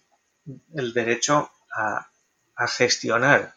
el 0.75 0.93
derecho 0.93 1.51
a, 1.75 2.07
gestionar 2.69 3.55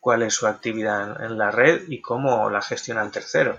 cuál 0.00 0.22
es 0.22 0.34
su 0.34 0.46
actividad 0.46 1.24
en, 1.24 1.38
la 1.38 1.50
red 1.50 1.88
y 1.88 2.02
cómo 2.02 2.50
la 2.50 2.60
gestionan 2.60 3.10
terceros. 3.10 3.58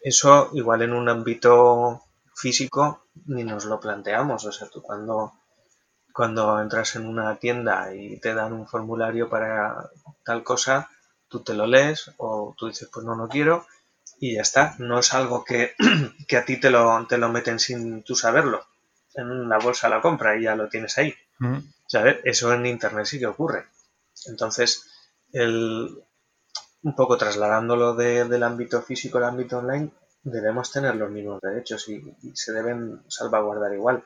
Eso 0.00 0.48
igual 0.54 0.80
en 0.80 0.94
un 0.94 1.06
ámbito 1.06 2.02
físico 2.34 3.04
ni 3.26 3.44
nos 3.44 3.66
lo 3.66 3.78
planteamos. 3.78 4.46
O 4.46 4.52
sea, 4.52 4.68
tú 4.68 4.80
cuando, 4.80 5.34
cuando 6.14 6.60
entras 6.62 6.96
en 6.96 7.06
una 7.06 7.36
tienda 7.36 7.94
y 7.94 8.18
te 8.20 8.32
dan 8.32 8.54
un 8.54 8.66
formulario 8.66 9.28
para 9.28 9.90
tal 10.24 10.42
cosa, 10.42 10.88
tú 11.28 11.40
te 11.40 11.52
lo 11.52 11.66
lees 11.66 12.12
o 12.16 12.54
tú 12.56 12.68
dices, 12.68 12.88
pues 12.90 13.04
no, 13.04 13.14
no 13.16 13.28
quiero 13.28 13.66
y 14.18 14.36
ya 14.36 14.42
está. 14.42 14.76
No 14.78 14.98
es 14.98 15.12
algo 15.12 15.44
que, 15.44 15.74
que 16.26 16.38
a 16.38 16.46
ti 16.46 16.58
te 16.58 16.70
lo, 16.70 17.06
te 17.06 17.18
lo 17.18 17.28
meten 17.28 17.58
sin 17.58 18.02
tú 18.02 18.14
saberlo 18.14 18.64
en 19.14 19.30
una 19.30 19.58
bolsa 19.58 19.88
la 19.88 20.00
compra 20.00 20.36
y 20.36 20.42
ya 20.44 20.54
lo 20.54 20.68
tienes 20.68 20.96
ahí. 20.98 21.14
Eso 22.24 22.52
en 22.52 22.66
Internet 22.66 23.06
sí 23.06 23.18
que 23.18 23.26
ocurre. 23.26 23.66
Entonces, 24.26 24.86
el, 25.32 26.02
un 26.82 26.94
poco 26.94 27.16
trasladándolo 27.16 27.94
del 27.94 28.42
ámbito 28.42 28.82
físico 28.82 29.18
al 29.18 29.24
ámbito 29.24 29.58
online, 29.58 29.90
debemos 30.22 30.70
tener 30.70 30.96
los 30.96 31.10
mismos 31.10 31.40
derechos 31.40 31.88
y, 31.88 32.14
se 32.34 32.52
deben 32.52 33.02
salvaguardar 33.08 33.72
igual. 33.74 34.04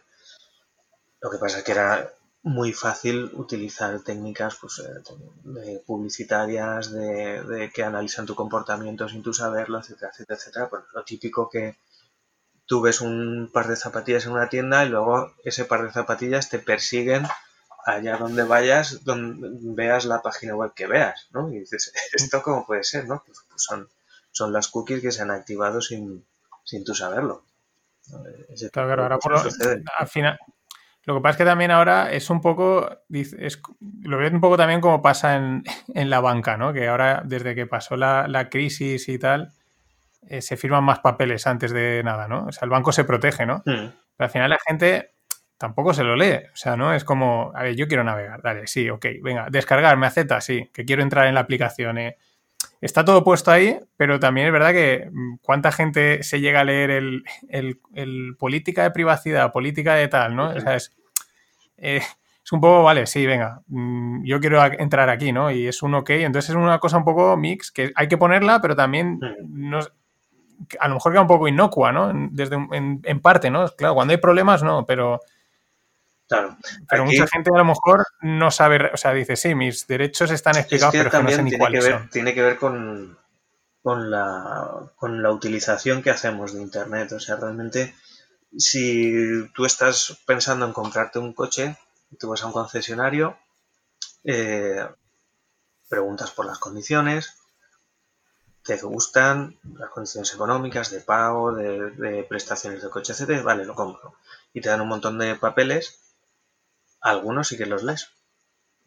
Lo 1.21 1.31
que 1.31 1.39
pasa 1.39 1.59
es 1.59 1.65
que 1.65 1.73
era 1.73 2.13
muy 2.43 2.73
fácil 2.73 3.31
utilizar 3.35 3.99
técnicas 4.01 4.57
pues, 4.61 4.81
eh, 4.81 5.83
publicitarias 5.87 6.93
de, 6.93 7.71
que 7.75 7.83
analizan 7.83 8.27
tu 8.27 8.35
comportamiento 8.35 9.09
sin 9.09 9.23
tú 9.23 9.33
saberlo, 9.33 9.79
etcétera, 9.79 10.11
etcétera, 10.13 10.39
etcétera. 10.39 10.69
Pues, 10.69 10.83
lo 10.93 11.05
típico 11.05 11.49
que, 11.49 11.77
tú 12.67 12.81
ves 12.81 13.01
un 13.01 13.51
par 13.53 13.69
de 13.69 13.77
zapatillas 13.77 14.27
en 14.27 14.33
una 14.33 14.49
tienda 14.49 14.85
y 14.85 14.89
luego 14.89 15.33
ese 15.45 15.65
par 15.65 15.85
de 15.85 15.93
zapatillas 15.93 16.49
te 16.49 16.59
persiguen 16.59 17.27
allá 17.85 18.17
donde 18.17 18.45
vayas, 18.45 19.05
donde 19.05 19.49
veas 19.75 20.07
la 20.07 20.23
página 20.23 20.57
web 20.57 20.73
que 20.75 20.87
veas, 20.87 21.29
¿no? 21.33 21.51
Y 21.53 21.61
dices, 21.61 21.93
¿esto 22.13 22.43
cómo 22.43 22.67
puede 22.67 22.85
ser, 22.85 23.07
no? 23.07 23.23
Pues, 23.27 23.45
pues 23.49 23.63
son, 23.63 23.89
son 24.31 24.53
las 24.53 24.69
cookies 24.69 25.03
que 25.03 25.13
se 25.13 25.23
han 25.23 25.31
activado 25.31 25.81
sin, 25.81 26.25
sin 26.65 26.85
tú 26.85 26.95
saberlo. 26.95 27.45
claro, 28.73 28.89
claro, 28.89 29.03
ahora 29.03 29.19
por 29.19 29.33
lo, 29.33 29.51
al 29.99 30.09
final, 30.09 30.39
lo 31.05 31.15
que 31.15 31.21
pasa 31.21 31.33
es 31.33 31.37
que 31.39 31.45
también 31.45 31.71
ahora 31.71 32.11
es 32.11 32.31
un 32.31 32.41
poco, 32.41 32.89
es, 33.11 33.61
lo 34.03 34.17
veo 34.17 34.31
un 34.31 34.41
poco 34.41 34.57
también 34.57 34.81
como 34.81 35.03
pasa 35.03 35.37
en, 35.37 35.63
en, 35.95 36.09
la 36.09 36.21
banca, 36.21 36.57
¿no? 36.57 36.73
Que 36.73 36.89
ahora, 36.89 37.23
desde 37.25 37.55
que 37.55 37.67
pasó 37.67 37.97
la, 37.97 38.27
la 38.29 38.49
crisis 38.49 39.09
y 39.09 39.19
tal, 39.19 39.53
eh, 40.29 40.43
se 40.43 40.57
firman 40.57 40.85
más 40.85 41.01
papeles 41.01 41.47
antes 41.47 41.73
de 41.73 42.03
nada, 42.05 42.29
¿no? 42.29 42.47
O 42.47 42.53
sea, 42.53 42.67
el 42.67 42.71
banco 42.71 42.93
se 42.93 43.05
protege, 43.05 43.47
¿no? 43.47 43.59
Hmm. 43.67 43.91
Pero 44.17 44.27
al 44.27 44.31
final 44.31 44.51
la 44.51 44.59
gente 44.67 45.15
tampoco 45.59 45.95
se 45.95 46.05
lo 46.05 46.17
lee. 46.17 46.41
O 46.53 46.57
sea, 46.57 46.77
¿no? 46.77 46.93
Es 46.95 47.05
como, 47.05 47.53
a 47.55 47.63
ver, 47.63 47.77
yo 47.77 47.89
quiero 47.89 48.05
navegar, 48.05 48.43
dale, 48.43 48.67
sí, 48.67 48.91
ok, 48.91 49.07
venga, 49.23 49.49
descargar, 49.51 49.97
me 49.97 50.07
acepta, 50.07 50.41
sí, 50.41 50.71
que 50.73 50.85
quiero 50.85 51.03
entrar 51.03 51.27
en 51.27 51.35
la 51.35 51.41
aplicación. 51.41 51.99
Eh. 51.99 52.17
Está 52.81 53.05
todo 53.05 53.25
puesto 53.25 53.51
ahí, 53.51 53.79
pero 53.97 54.21
también 54.21 54.47
es 54.47 54.53
verdad 54.53 54.73
que 54.73 55.09
mm, 55.11 55.37
cuánta 55.43 55.73
gente 55.73 56.23
se 56.23 56.41
llega 56.41 56.61
a 56.61 56.65
leer 56.65 56.91
el, 56.91 58.37
política 58.39 58.83
de 58.83 58.91
privacidad, 58.91 59.53
política 59.53 59.95
de 59.95 60.09
tal, 60.09 60.37
¿no? 60.37 60.51
O 60.51 60.61
sea, 60.61 60.77
es, 60.77 60.95
eh, 61.77 62.03
es 62.45 62.53
un 62.53 62.61
poco, 62.61 62.83
vale, 62.83 63.07
sí, 63.07 63.25
venga, 63.25 63.63
mm, 63.69 64.25
yo 64.25 64.39
quiero 64.41 64.63
entrar 64.65 65.09
aquí, 65.09 65.33
¿no? 65.33 65.51
Y 65.51 65.67
es 65.67 65.83
un 65.83 65.95
ok, 65.95 66.11
entonces 66.11 66.51
es 66.51 66.57
una 66.57 66.79
cosa 66.79 66.99
un 66.99 67.05
poco 67.05 67.37
mix 67.39 67.73
que 67.73 67.93
hay 67.95 68.07
que 68.07 68.19
ponerla, 68.19 68.61
pero 68.61 68.77
también 68.77 69.15
hmm. 69.15 69.71
no, 69.71 69.79
a 70.79 70.89
lo 70.89 70.95
mejor 70.95 71.13
queda 71.13 71.23
un 71.23 71.29
poco 71.29 71.49
inocua, 71.49 71.93
¿no? 71.93 72.13
Desde, 72.31 72.57
en, 72.73 73.21
parte, 73.21 73.51
¿no? 73.51 73.69
Claro, 73.71 73.95
cuando 73.95 74.13
hay 74.13 74.19
problemas, 74.19 74.63
no, 74.63 74.85
pero... 74.87 75.21
Claro. 76.27 76.57
Pero 76.89 77.05
mucha 77.05 77.27
gente 77.27 77.51
a 77.55 77.59
lo 77.59 77.65
mejor 77.65 78.05
no 78.23 78.51
sabe, 78.51 78.91
o 78.93 78.97
sea, 78.97 79.13
dice, 79.13 79.37
sí, 79.37 79.55
mis 79.55 79.87
derechos 79.87 80.31
están 80.31 80.57
explicados, 80.57 80.95
pero 80.95 81.23
no 81.23 81.31
sé 81.31 81.43
ni 81.43 81.57
cuáles 81.57 81.85
que 81.85 81.93
ver, 81.93 82.11
Tiene 82.11 82.35
que 82.35 82.43
ver 82.43 82.57
con, 82.57 83.19
con, 83.83 84.11
la, 84.11 84.91
con 84.97 85.23
la 85.23 85.31
utilización 85.31 86.03
que 86.03 86.11
hacemos 86.11 86.55
de 86.55 86.63
Internet. 86.63 87.13
O 87.13 87.21
sea, 87.21 87.37
realmente, 87.37 87.95
si 88.57 89.49
tú 89.55 89.67
estás 89.67 90.19
pensando 90.27 90.65
en 90.65 90.73
comprarte 90.73 91.19
un 91.19 91.35
coche, 91.35 91.77
tú 92.19 92.31
vas 92.31 92.43
a 92.43 92.47
un 92.47 92.53
concesionario, 92.53 93.37
eh, 94.25 94.87
preguntas 95.89 96.31
por 96.31 96.47
las 96.47 96.59
condiciones, 96.59 97.35
te 98.65 98.77
gustan 98.79 99.59
las 99.79 99.91
condiciones 99.91 100.33
económicas 100.33 100.91
de 100.91 101.01
pago, 101.01 101.53
de, 101.53 102.27
prestaciones 102.29 102.83
de 102.83 102.89
coche, 102.89 103.13
etc. 103.13 103.43
Vale, 103.45 103.67
lo 103.67 103.75
compro. 103.75 104.15
Y 104.55 104.63
te 104.63 104.71
dan 104.71 104.81
un 104.81 104.89
montón 104.89 105.19
de 105.19 105.35
papeles. 105.37 106.01
Algunos 107.01 107.49
sí 107.49 107.59
que 107.59 107.67
los 107.67 107.83
lees. 107.83 108.09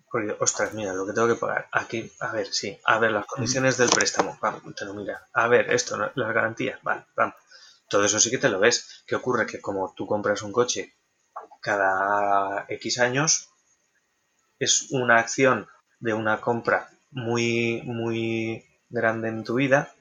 Porque, 0.09 0.35
ostras, 0.39 0.73
mira, 0.73 0.93
lo 0.93 1.05
que 1.05 1.13
tengo 1.13 1.27
que 1.27 1.35
pagar. 1.35 1.67
Aquí, 1.71 2.11
a 2.19 2.31
ver, 2.31 2.51
sí. 2.51 2.79
A 2.85 2.97
ver, 2.97 3.11
las 3.11 3.27
condiciones 3.27 3.77
del 3.77 3.89
préstamo. 3.89 4.37
Vamos, 4.41 4.63
te 4.75 4.85
lo 4.85 4.95
mira. 4.95 5.27
A 5.33 5.47
ver, 5.47 5.71
esto, 5.71 5.95
las 5.97 6.33
garantías. 6.33 6.81
Vale, 6.81 7.05
vamos. 7.15 7.35
Todo 7.87 8.03
eso 8.03 8.19
sí 8.19 8.31
que 8.31 8.39
te 8.39 8.49
lo 8.49 8.59
ves. 8.59 9.03
¿Qué 9.05 9.15
ocurre? 9.15 9.45
Que 9.45 9.61
como 9.61 9.93
tú 9.95 10.07
compras 10.07 10.41
un 10.41 10.51
coche 10.51 10.95
cada 11.61 12.65
X 12.67 12.99
años, 12.99 13.49
es 14.57 14.87
una 14.89 15.19
acción 15.19 15.67
de 15.99 16.13
una 16.13 16.41
compra 16.41 16.89
muy, 17.11 17.83
muy 17.83 18.66
grande 18.89 19.29
en 19.29 19.43
tu 19.43 19.55
vida 19.55 19.93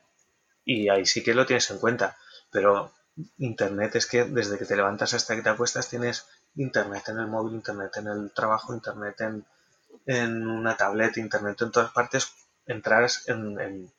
y 0.64 0.88
ahí 0.88 1.06
sí 1.06 1.22
que 1.22 1.34
lo 1.34 1.46
tienes 1.46 1.70
en 1.70 1.78
cuenta. 1.78 2.16
Pero 2.50 2.92
Internet 3.38 3.96
es 3.96 4.06
que 4.06 4.24
desde 4.24 4.58
que 4.58 4.64
te 4.64 4.76
levantas 4.76 5.14
hasta 5.14 5.36
que 5.36 5.42
te 5.42 5.48
acuestas 5.48 5.88
tienes 5.88 6.26
Internet 6.54 7.08
en 7.08 7.18
el 7.18 7.26
móvil, 7.26 7.54
Internet 7.54 7.96
en 7.96 8.08
el 8.08 8.32
trabajo, 8.32 8.74
Internet 8.74 9.20
en, 9.20 9.46
en 10.06 10.46
una 10.46 10.76
tablet, 10.76 11.16
Internet 11.16 11.60
en 11.62 11.70
todas 11.70 11.92
partes. 11.92 12.32
Entras 12.66 13.28
en, 13.28 13.60
en 13.60 13.92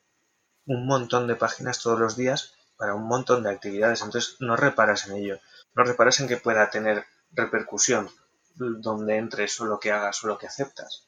un 0.66 0.86
montón 0.86 1.28
de 1.28 1.36
páginas 1.36 1.82
todos 1.82 2.00
los 2.00 2.18
días 2.18 2.54
para 2.78 2.96
un 2.96 3.08
montón 3.08 3.44
de 3.44 3.52
actividades. 3.52 4.02
Entonces 4.02 4.36
no 4.40 4.56
reparas 4.56 5.08
en 5.08 5.16
ello. 5.16 5.40
No 5.74 5.84
reparas 5.84 6.20
en 6.20 6.28
que 6.28 6.38
pueda 6.38 6.70
tener 6.70 7.06
repercusión 7.32 8.10
donde 8.56 9.18
entres 9.18 9.60
o 9.62 9.66
lo 9.66 9.80
que 9.80 9.92
hagas 9.92 10.24
o 10.24 10.28
lo 10.28 10.38
que 10.38 10.48
aceptas. 10.48 11.08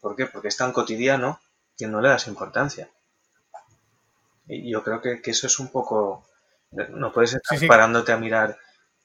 ¿Por 0.00 0.16
qué? 0.16 0.26
Porque 0.26 0.48
es 0.48 0.56
tan 0.56 0.72
cotidiano 0.72 1.40
que 1.76 1.88
no 1.88 2.00
le 2.00 2.08
das 2.08 2.28
importancia. 2.28 2.88
Y 4.46 4.70
yo 4.70 4.82
creo 4.82 5.00
que, 5.00 5.20
eso 5.24 5.46
es 5.46 5.58
un 5.58 5.70
poco... 5.70 6.26
No 6.70 7.12
puedes 7.12 7.34
estar 7.34 7.58
parándote 7.68 8.12
a 8.12 8.16
mirar 8.16 8.58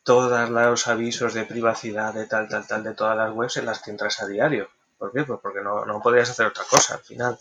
todos 0.03 0.49
los 0.49 0.87
avisos 0.87 1.33
de 1.33 1.45
privacidad 1.45 2.13
de 2.13 2.25
tal, 2.25 2.47
tal, 2.47 2.65
tal, 2.65 2.83
de 2.83 2.95
todas 2.95 3.15
las 3.15 3.31
webs 3.31 3.57
en 3.57 3.65
las 3.65 3.81
que 3.81 3.91
entras 3.91 4.21
a 4.21 4.27
diario. 4.27 4.69
¿Por 4.97 5.13
qué? 5.13 5.23
Pues 5.23 5.39
porque 5.41 5.61
no, 5.61 5.85
no 5.85 6.01
podrías 6.01 6.29
hacer 6.29 6.47
otra 6.47 6.63
cosa 6.69 6.95
al 6.95 7.01
final. 7.01 7.39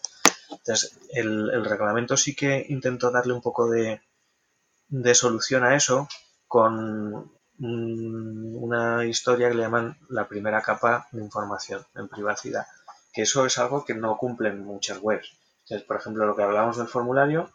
Entonces, 0.50 0.98
el, 1.10 1.64
reglamento 1.64 2.16
sí 2.16 2.34
que 2.34 2.66
intentó 2.68 3.10
darle 3.10 3.32
un 3.32 3.42
poco 3.42 3.68
de, 3.68 4.00
de 4.88 5.14
solución 5.14 5.64
a 5.64 5.74
eso 5.74 6.08
con 6.46 7.32
una 7.58 9.04
historia 9.04 9.48
que 9.48 9.54
le 9.54 9.62
llaman 9.62 9.98
la 10.08 10.28
primera 10.28 10.62
capa 10.62 11.08
de 11.10 11.22
información 11.22 11.84
en 11.96 12.08
privacidad. 12.08 12.66
Que 13.12 13.22
eso 13.22 13.44
es 13.46 13.58
algo 13.58 13.84
que 13.84 13.94
no 13.94 14.16
cumplen 14.16 14.64
muchas 14.64 14.98
webs. 15.00 15.32
Entonces, 15.64 15.86
por 15.86 15.96
ejemplo, 15.96 16.24
lo 16.24 16.36
que 16.36 16.42
hablamos 16.42 16.78
del 16.78 16.86
formulario, 16.86 17.50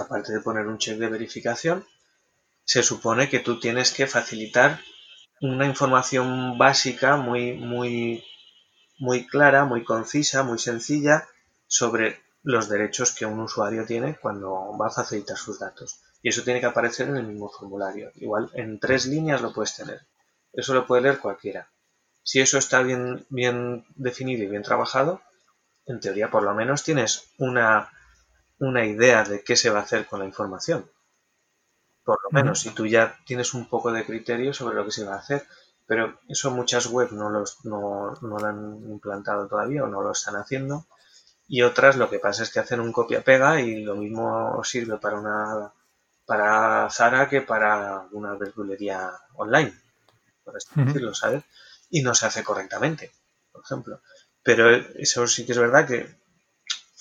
aparte 0.00 0.32
de 0.32 0.40
poner 0.40 0.66
un 0.66 0.78
check 0.78 0.98
de 0.98 1.08
verificación, 1.08 1.86
se 2.64 2.82
supone 2.82 3.28
que 3.28 3.40
tú 3.40 3.60
tienes 3.60 3.92
que 3.92 4.06
facilitar 4.06 4.80
una 5.40 5.66
información 5.66 6.56
básica 6.56 7.16
muy, 7.16 7.54
muy, 7.54 8.24
muy 8.98 9.26
clara, 9.26 9.64
muy 9.64 9.84
concisa, 9.84 10.42
muy 10.42 10.58
sencilla 10.58 11.26
sobre 11.66 12.22
los 12.42 12.68
derechos 12.68 13.14
que 13.14 13.26
un 13.26 13.40
usuario 13.40 13.84
tiene 13.84 14.16
cuando 14.16 14.76
va 14.78 14.88
a 14.88 14.90
facilitar 14.90 15.36
sus 15.36 15.58
datos. 15.58 16.00
Y 16.22 16.28
eso 16.28 16.42
tiene 16.42 16.60
que 16.60 16.66
aparecer 16.66 17.08
en 17.08 17.16
el 17.16 17.26
mismo 17.26 17.50
formulario. 17.50 18.10
Igual 18.16 18.50
en 18.54 18.78
tres 18.78 19.06
líneas 19.06 19.42
lo 19.42 19.52
puedes 19.52 19.76
tener. 19.76 20.06
Eso 20.52 20.72
lo 20.72 20.86
puede 20.86 21.02
leer 21.02 21.18
cualquiera. 21.18 21.68
Si 22.22 22.40
eso 22.40 22.56
está 22.56 22.82
bien, 22.82 23.26
bien 23.28 23.84
definido 23.96 24.42
y 24.44 24.46
bien 24.46 24.62
trabajado, 24.62 25.20
en 25.86 26.00
teoría 26.00 26.30
por 26.30 26.42
lo 26.42 26.54
menos 26.54 26.82
tienes 26.82 27.28
una 27.38 27.90
una 28.58 28.84
idea 28.84 29.24
de 29.24 29.42
qué 29.42 29.56
se 29.56 29.70
va 29.70 29.80
a 29.80 29.82
hacer 29.82 30.06
con 30.06 30.20
la 30.20 30.26
información. 30.26 30.90
Por 32.04 32.18
lo 32.22 32.30
menos, 32.30 32.60
si 32.60 32.70
tú 32.70 32.86
ya 32.86 33.18
tienes 33.24 33.54
un 33.54 33.68
poco 33.68 33.90
de 33.90 34.04
criterio 34.04 34.52
sobre 34.52 34.76
lo 34.76 34.84
que 34.84 34.90
se 34.90 35.04
va 35.04 35.14
a 35.14 35.18
hacer. 35.18 35.46
pero 35.86 36.18
eso 36.28 36.50
muchas 36.50 36.86
webs 36.86 37.12
no, 37.12 37.28
los, 37.30 37.64
no, 37.64 38.14
no 38.22 38.38
lo 38.38 38.46
han 38.46 38.90
implantado 38.90 39.46
todavía 39.48 39.84
o 39.84 39.88
no 39.88 40.02
lo 40.02 40.12
están 40.12 40.36
haciendo. 40.36 40.86
Y 41.46 41.62
otras 41.62 41.96
lo 41.96 42.08
que 42.08 42.18
pasa 42.18 42.42
es 42.42 42.50
que 42.50 42.60
hacen 42.60 42.80
un 42.80 42.92
copia-pega 42.92 43.60
y 43.60 43.82
lo 43.82 43.96
mismo 43.96 44.62
sirve 44.64 44.96
para 44.98 45.18
una 45.18 45.72
para 46.26 46.88
Zara 46.90 47.28
que 47.28 47.42
para 47.42 48.06
una 48.12 48.34
verdulería 48.34 49.12
online, 49.34 49.74
por 50.42 50.56
así 50.56 50.68
decirlo, 50.74 51.14
¿sabes? 51.14 51.44
Y 51.90 52.02
no 52.02 52.14
se 52.14 52.26
hace 52.26 52.42
correctamente, 52.42 53.12
por 53.52 53.62
ejemplo. 53.62 54.00
Pero 54.42 54.70
eso 54.70 55.26
sí 55.26 55.44
que 55.44 55.52
es 55.52 55.58
verdad 55.58 55.86
que 55.86 56.16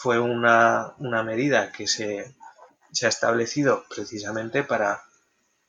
fue 0.03 0.19
una, 0.19 0.95
una 0.97 1.23
medida 1.23 1.71
que 1.71 1.87
se, 1.87 2.35
se 2.91 3.05
ha 3.05 3.09
establecido 3.09 3.85
precisamente 3.87 4.61
para 4.61 5.01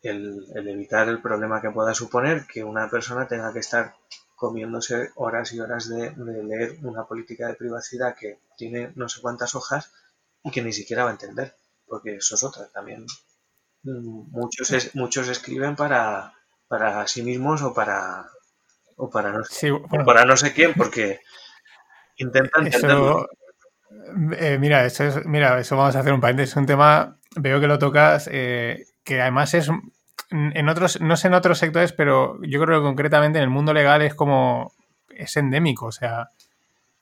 el, 0.03 0.45
evitar 0.57 1.09
el 1.09 1.23
problema 1.23 1.63
que 1.63 1.71
pueda 1.71 1.95
suponer 1.95 2.45
que 2.45 2.65
una 2.65 2.91
persona 2.91 3.29
tenga 3.29 3.53
que 3.53 3.61
estar 3.61 3.95
comiéndose 4.35 5.13
horas 5.15 5.53
y 5.53 5.61
horas 5.61 5.89
de, 5.89 6.13
leer 6.17 6.79
una 6.83 7.05
política 7.05 7.47
de 7.47 7.55
privacidad 7.55 8.17
que 8.17 8.41
tiene 8.57 8.91
no 8.97 9.09
sé 9.09 9.21
cuántas 9.21 9.55
hojas 9.55 9.93
y 10.43 10.51
que 10.51 10.63
ni 10.63 10.73
siquiera 10.73 11.05
va 11.05 11.11
a 11.11 11.13
entender, 11.13 11.55
porque 11.87 12.17
eso 12.17 12.35
es 12.35 12.43
otra 12.43 12.67
también. 12.71 13.07
Muchos, 13.85 14.97
muchos 14.97 15.29
escriben 15.29 15.77
para, 15.77 16.35
para 16.67 17.07
sí 17.07 17.23
mismos 17.23 17.63
o 17.63 17.73
para, 17.73 18.29
o 18.97 19.09
para, 19.09 19.31
no, 19.31 20.05
para 20.05 20.25
no 20.25 20.37
sé 20.37 20.53
quién, 20.53 20.75
porque 20.75 21.21
intentan 22.17 22.67
entenderlo. 22.67 23.29
Eh, 24.39 24.59
mira, 24.61 24.85
eso 24.85 25.05
es, 25.05 25.27
mira, 25.27 25.59
eso 25.59 25.77
vamos 25.77 25.97
a 25.97 26.01
hacer 26.01 26.13
un 26.13 26.21
paréntesis. 26.21 26.53
Es 26.53 26.57
un 26.57 26.67
tema, 26.67 27.19
veo 27.37 27.61
que 27.61 27.67
lo 27.67 27.79
tocas, 27.79 28.29
eh, 28.33 28.85
que 29.03 29.21
además 29.21 29.55
es 29.55 29.71
en 30.31 30.69
otros, 30.69 31.01
no 31.01 31.17
sé 31.17 31.29
en 31.29 31.35
otros 31.35 31.59
sectores, 31.59 31.93
pero 31.93 32.41
yo 32.43 32.61
creo 32.61 32.81
que 32.81 32.87
concretamente 32.87 33.39
en 33.39 33.45
el 33.45 33.51
mundo 33.51 33.73
legal 33.73 34.03
es 34.03 34.15
como 34.15 34.73
es 35.11 35.37
endémico. 35.37 35.87
O 35.87 35.93
sea, 35.93 36.31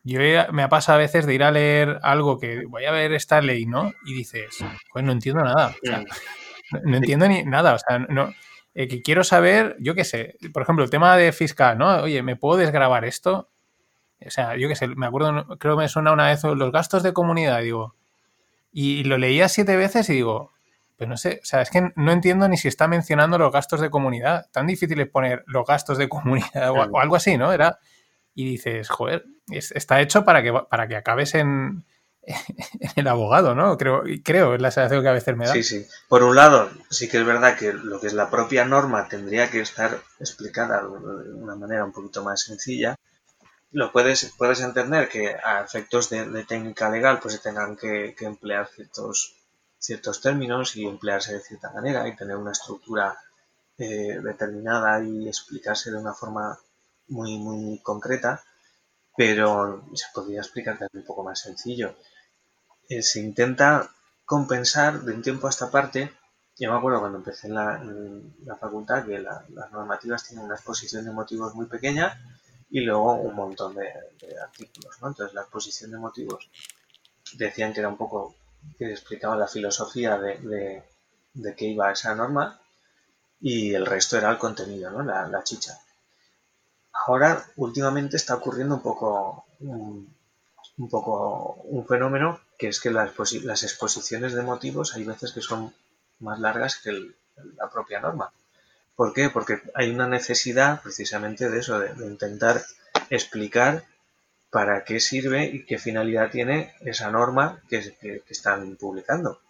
yo 0.03 0.21
me 0.53 0.63
ha 0.63 0.69
pasado 0.69 0.97
a 0.97 1.03
veces 1.03 1.27
de 1.27 1.35
ir 1.35 1.43
a 1.43 1.51
leer 1.51 1.99
algo 2.03 2.39
que 2.39 2.65
voy 2.67 2.85
a 2.85 2.91
ver 2.91 3.13
esta 3.13 3.41
ley, 3.41 3.67
¿no? 3.67 3.93
Y 4.05 4.15
dices, 4.15 4.59
pues 4.93 5.05
no 5.05 5.13
entiendo 5.13 5.43
nada. 5.43 5.75
no, 6.85 6.97
entiendo 6.97 7.29
ni 7.29 7.45
nada. 7.45 7.75
O 7.75 7.79
sea, 7.79 8.01
no. 8.01 8.33
Eh, 8.75 8.89
que 8.89 9.03
quiero 9.03 9.23
saber, 9.23 9.77
yo 9.81 9.95
qué 9.95 10.05
sé, 10.05 10.37
por 10.53 10.63
ejemplo, 10.63 10.83
el 10.85 10.91
tema 10.91 11.17
de 11.17 11.33
fiscal, 11.33 11.77
¿no? 11.77 12.03
Oye, 12.03 12.23
¿me 12.23 12.37
puedo 12.37 12.59
desgrabar 12.59 13.05
esto? 13.05 13.51
O 14.27 14.31
sea, 14.31 14.57
yo 14.57 14.69
qué 14.69 14.77
sé, 14.77 14.89
me 14.89 15.07
acuerdo, 15.07 15.59
creo 15.59 15.77
que 15.77 15.83
me 15.83 15.89
suena 15.89 16.13
una 16.13 16.29
vez 16.29 16.43
los 16.45 16.73
gastos 16.73 17.03
de 17.03 17.13
comunidad, 17.13 17.61
digo. 17.61 17.95
Y 18.73 19.05
lo 19.05 19.19
leía 19.19 19.49
siete 19.49 19.77
veces 19.77 20.09
y 20.09 20.15
digo, 20.15 20.53
pues 20.97 21.09
no 21.09 21.17
sé, 21.17 21.41
o 21.43 21.45
sea, 21.45 21.63
es 21.63 21.71
que 21.71 21.93
no 21.97 22.13
entiendo 22.13 22.49
ni 22.49 22.57
si 22.57 22.69
está 22.69 22.89
mencionando 22.89 23.37
los 23.37 23.53
gastos 23.53 23.81
de 23.81 23.91
comunidad. 23.91 24.47
Tan 24.53 24.67
difícil 24.67 25.01
es 25.01 25.09
poner 25.09 25.43
los 25.47 25.67
gastos 25.67 25.99
de 25.99 26.09
comunidad 26.09 26.71
o, 26.71 26.99
algo 26.99 27.17
así, 27.17 27.37
¿no? 27.37 27.53
Era. 27.53 27.79
Y 28.35 28.45
dices, 28.45 28.89
joder, 28.89 29.27
está 29.51 30.01
hecho 30.01 30.25
para 30.25 30.43
que, 30.43 30.53
para 30.71 30.89
que 30.89 30.97
acabes 30.97 31.35
en, 31.35 31.85
el 32.97 33.09
abogado, 33.09 33.55
¿no? 33.55 33.77
Creo, 33.77 34.05
creo, 34.25 34.55
es 34.55 34.63
la 34.63 34.71
sensación 34.71 35.03
que 35.03 35.09
a 35.09 35.13
veces 35.13 35.37
me 35.37 35.47
da. 35.47 35.53
Sí, 35.53 35.63
sí. 35.65 35.87
Por 36.09 36.23
un 36.23 36.37
lado, 36.37 36.71
sí 36.89 37.09
que 37.09 37.19
es 37.19 37.27
verdad 37.27 37.59
que 37.59 37.73
lo 37.73 38.01
que 38.01 38.07
es 38.07 38.13
la 38.13 38.31
propia 38.31 38.65
norma 38.65 39.09
tendría 39.09 39.51
que 39.51 39.61
estar 39.61 39.99
explicada 40.21 40.83
de 40.83 41.35
una 41.35 41.57
manera 41.57 41.85
un 41.85 41.93
poquito 41.93 42.23
más 42.23 42.43
sencilla 42.43 42.97
lo 43.73 43.91
puedes, 43.91 44.33
puedes 44.37 44.61
entender 44.61 45.09
que 45.09 45.35
a 45.35 45.63
efectos 45.63 46.11
de, 46.11 46.45
técnica 46.45 46.91
legal 46.91 47.19
pues 47.21 47.35
se 47.35 47.41
tengan 47.41 47.77
que, 47.77 48.15
emplear 48.21 48.69
ciertos, 48.69 49.35
ciertos 49.79 50.21
términos 50.21 50.77
y 50.77 50.87
emplearse 50.87 51.33
de 51.35 51.41
cierta 51.41 51.71
manera 51.73 52.07
y 52.07 52.15
tener 52.15 52.37
una 52.37 52.53
estructura 52.53 53.19
eh, 53.79 54.21
determinada 54.23 55.03
y 55.03 55.27
explicarse 55.27 55.91
de 55.91 55.97
una 55.97 56.13
forma 56.13 56.59
muy, 57.09 57.39
muy 57.39 57.79
concreta, 57.83 58.43
pero 59.17 59.85
se 59.95 60.07
podría 60.15 60.41
explicar 60.41 60.79
también 60.79 61.03
un 61.03 61.07
poco 61.07 61.25
más 61.25 61.41
sencillo. 61.41 61.97
Eh, 62.89 63.03
se 63.03 63.21
intenta 63.21 63.91
compensar 64.27 65.01
de 65.01 65.15
un 65.15 65.23
tiempo 65.23 65.47
a 65.47 65.51
esta 65.51 65.71
parte. 65.71 66.13
Yo 66.59 66.71
me 66.71 66.77
acuerdo 66.77 67.01
cuando 67.01 67.19
empecé 67.19 67.49
en 67.49 67.55
la, 67.55 68.57
facultad 68.61 69.07
que 69.07 69.19
las 69.19 69.73
normativas 69.73 70.25
tienen 70.29 70.45
una 70.45 70.57
exposición 70.57 71.07
de 71.07 71.11
motivos 71.11 71.55
muy 71.55 71.67
pequeña 71.67 72.21
y 72.73 72.81
luego 72.81 73.13
un 73.13 73.35
montón 73.35 73.75
de, 73.75 73.87
artículos. 74.43 74.97
¿no? 75.03 75.09
Entonces, 75.09 75.35
la 75.35 75.43
exposición 75.43 75.91
de 75.91 75.99
motivos 75.99 76.51
decían 77.35 77.73
que 77.73 77.81
era 77.81 77.91
un 77.91 77.99
poco 77.99 78.35
que 78.79 78.91
explicaban 78.91 79.39
la 79.39 79.47
filosofía 79.47 80.19
de, 80.19 80.83
de, 81.35 81.55
qué 81.55 81.67
iba 81.67 81.93
esa 81.93 82.15
norma 82.15 82.59
y 83.41 83.75
el 83.75 83.85
resto 83.85 84.17
era 84.17 84.31
el 84.31 84.39
contenido, 84.39 84.91
¿no? 84.91 85.03
la, 85.03 85.45
chicha. 85.45 85.79
Ahora, 87.07 87.45
últimamente 87.57 88.17
está 88.17 88.37
ocurriendo 88.37 88.77
un 88.77 88.83
poco 88.83 89.45
un, 89.61 90.17
poco 90.91 91.61
un 91.65 91.87
fenómeno 91.87 92.41
que 92.59 92.69
es 92.69 92.81
que 92.81 92.91
las, 92.91 93.13
las, 93.45 93.63
exposiciones 93.65 94.33
de 94.33 94.43
motivos 94.43 94.95
hay 94.95 95.05
veces 95.05 95.33
que 95.33 95.43
son 95.43 95.75
más 96.21 96.39
largas 96.41 96.79
que 96.79 96.93
la 97.57 97.69
propia 97.69 98.01
norma. 98.01 98.33
¿Por 98.97 99.13
qué? 99.13 99.31
Porque 99.31 99.63
hay 99.75 99.91
una 99.91 100.07
necesidad 100.07 100.83
precisamente 100.83 101.49
de 101.49 101.59
eso, 101.59 101.79
de, 101.79 102.07
intentar 102.07 102.63
explicar 103.11 103.85
para 104.51 104.85
qué 104.85 105.01
sirve 105.01 105.47
y 105.47 105.65
qué 105.65 105.79
finalidad 105.79 106.31
tiene 106.31 106.75
esa 106.81 107.11
norma 107.11 107.63
que, 107.69 107.95
están 108.29 108.77
publicando. 108.77 109.41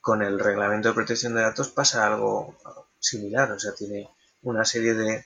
Con 0.00 0.22
el 0.22 0.38
reglamento 0.38 0.88
de 0.88 0.94
protección 0.94 1.34
de 1.34 1.42
datos 1.42 1.68
pasa 1.70 2.06
algo 2.06 2.56
similar, 3.00 3.50
o 3.50 3.58
sea, 3.58 3.74
tiene 3.74 4.08
una 4.42 4.64
serie 4.64 4.94
de 4.94 5.24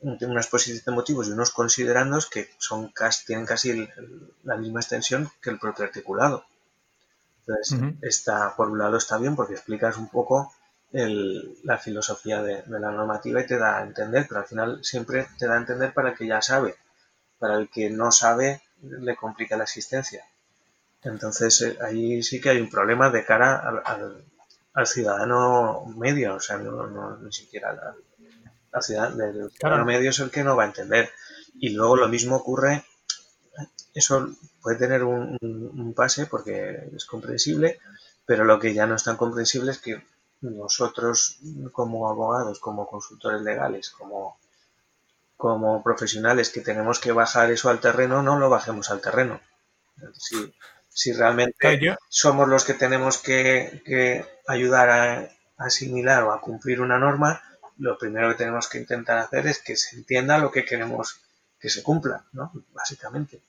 una 0.00 0.40
exposición 0.40 0.82
de 0.86 0.92
motivos 0.92 1.28
y 1.28 1.32
unos 1.32 1.50
considerandos 1.50 2.30
que 2.30 2.48
son 2.58 2.88
casi, 2.88 3.26
tienen 3.26 3.44
casi 3.44 3.88
la 4.44 4.56
misma 4.56 4.80
extensión 4.80 5.30
que 5.42 5.50
el 5.50 5.58
propio 5.58 5.84
articulado. 5.84 6.44
Entonces, 7.46 7.78
está, 8.00 8.54
por 8.56 8.70
un 8.70 8.78
lado 8.78 8.96
está 8.96 9.18
bien 9.18 9.36
porque 9.36 9.54
explicas 9.54 9.98
un 9.98 10.08
poco 10.08 10.54
la 10.94 11.76
filosofía 11.78 12.40
de, 12.40 12.62
la 12.68 12.92
normativa 12.92 13.40
y 13.40 13.46
te 13.46 13.58
da 13.58 13.78
a 13.78 13.82
entender, 13.82 14.26
pero 14.28 14.40
al 14.40 14.46
final 14.46 14.78
siempre 14.84 15.26
te 15.36 15.48
da 15.48 15.54
a 15.54 15.58
entender 15.58 15.92
para 15.92 16.10
el 16.10 16.16
que 16.16 16.26
ya 16.26 16.40
sabe. 16.40 16.76
Para 17.38 17.56
el 17.56 17.68
que 17.68 17.90
no 17.90 18.12
sabe 18.12 18.62
le 18.80 19.16
complica 19.16 19.56
la 19.56 19.64
existencia. 19.64 20.24
Entonces 21.02 21.60
eh, 21.62 21.78
ahí 21.82 22.22
sí 22.22 22.40
que 22.40 22.50
hay 22.50 22.60
un 22.60 22.70
problema 22.70 23.10
de 23.10 23.24
cara 23.24 23.82
al, 23.84 24.86
ciudadano 24.86 25.84
medio, 25.96 26.36
o 26.36 26.40
sea, 26.40 26.58
no, 26.58 27.16
ni 27.18 27.32
siquiera 27.32 27.70
al, 28.72 28.82
ciudadano, 28.82 29.84
medio 29.84 30.10
es 30.10 30.18
el 30.20 30.30
que 30.30 30.44
no 30.44 30.56
va 30.56 30.62
a 30.62 30.66
entender. 30.66 31.10
Y 31.54 31.70
luego 31.70 31.96
lo 31.96 32.08
mismo 32.08 32.36
ocurre, 32.36 32.84
eso 33.94 34.28
puede 34.62 34.78
tener 34.78 35.02
un, 35.02 35.38
un 35.40 35.94
pase 35.94 36.26
porque 36.26 36.88
es 36.94 37.04
comprensible, 37.04 37.80
pero 38.26 38.44
lo 38.44 38.60
que 38.60 38.74
ya 38.74 38.86
no 38.86 38.94
es 38.94 39.04
tan 39.04 39.16
comprensible 39.16 39.72
es 39.72 39.78
que 39.78 40.02
nosotros 40.50 41.38
como 41.72 42.08
abogados, 42.08 42.58
como 42.58 42.86
consultores 42.86 43.42
legales, 43.42 43.90
como, 43.90 44.38
como 45.36 45.82
profesionales 45.82 46.50
que 46.50 46.60
tenemos 46.60 46.98
que 46.98 47.12
bajar 47.12 47.50
eso 47.50 47.70
al 47.70 47.80
terreno, 47.80 48.22
no 48.22 48.38
lo 48.38 48.50
bajemos 48.50 48.90
al 48.90 49.00
terreno. 49.00 49.40
Si, 50.12 50.54
si 50.88 51.12
realmente 51.12 51.96
somos 52.08 52.48
los 52.48 52.64
que 52.64 52.74
tenemos 52.74 53.18
que, 53.18 54.24
ayudar 54.46 54.90
a, 54.90 55.28
asimilar 55.56 56.24
o 56.24 56.32
a 56.32 56.40
cumplir 56.40 56.80
una 56.80 56.98
norma, 56.98 57.42
lo 57.78 57.98
primero 57.98 58.28
que 58.30 58.36
tenemos 58.36 58.68
que 58.68 58.78
intentar 58.78 59.18
hacer 59.18 59.46
es 59.46 59.60
que 59.60 59.76
se 59.76 59.96
entienda 59.96 60.38
lo 60.38 60.50
que 60.50 60.64
queremos 60.64 61.20
que 61.60 61.70
se 61.70 61.82
cumpla, 61.82 62.24
¿no? 62.32 62.52
Básicamente. 62.72 63.40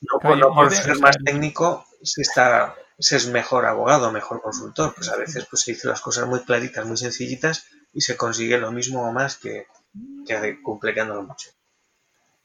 No 0.00 0.18
por, 0.18 0.72
ser 0.72 0.98
más 0.98 1.16
técnico 1.24 1.86
se 2.02 2.22
está 2.22 2.74
se 2.98 3.16
es 3.16 3.28
mejor 3.28 3.66
abogado, 3.66 4.12
mejor 4.12 4.40
consultor. 4.40 4.94
Pues 4.94 5.08
a 5.10 5.16
veces 5.16 5.46
pues, 5.50 5.62
se 5.62 5.72
hizo 5.72 5.88
las 5.88 6.00
cosas 6.00 6.26
muy 6.26 6.40
claritas, 6.40 6.86
muy 6.86 6.96
sencillitas 6.96 7.66
y 7.92 8.00
se 8.00 8.16
consigue 8.16 8.58
lo 8.58 8.72
mismo 8.72 9.08
o 9.08 9.12
más 9.12 9.36
que, 9.36 9.66
que 10.26 10.62
complicándolo 10.62 11.22
mucho. 11.22 11.50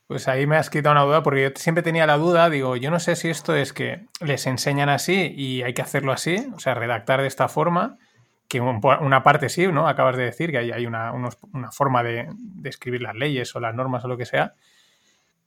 Pues 0.08 0.28
ahí 0.28 0.48
me 0.48 0.58
has 0.58 0.72
quitado 0.72 0.94
una 0.94 1.04
duda 1.04 1.22
porque 1.22 1.44
yo 1.44 1.50
siempre 1.56 1.84
tenía 1.84 2.08
la 2.08 2.18
duda, 2.18 2.50
digo, 2.50 2.76
yo 2.76 2.90
no 2.90 3.00
sé 3.00 3.16
si 3.16 3.30
esto 3.30 3.56
es 3.56 3.74
que 3.74 4.08
les 4.22 4.48
enseñan 4.48 4.90
así 4.90 5.32
y 5.38 5.62
hay 5.62 5.76
que 5.76 5.84
hacerlo 5.84 6.12
así, 6.12 6.52
o 6.56 6.60
sea, 6.60 6.74
redactar 6.74 7.22
de 7.22 7.28
esta 7.28 7.48
forma, 7.48 8.00
que 8.48 8.60
una 8.60 9.22
parte 9.22 9.48
sí, 9.48 9.68
¿no? 9.68 9.88
Acabas 9.88 10.18
de 10.18 10.24
decir 10.24 10.50
que 10.50 10.58
hay, 10.58 10.86
una, 10.88 11.12
una, 11.12 11.72
forma 11.72 12.02
de, 12.02 12.28
escribir 12.64 13.04
las 13.04 13.14
leyes 13.14 13.56
o 13.56 13.60
las 13.60 13.76
normas 13.76 14.04
o 14.04 14.08
lo 14.08 14.18
que 14.18 14.26
sea, 14.26 14.56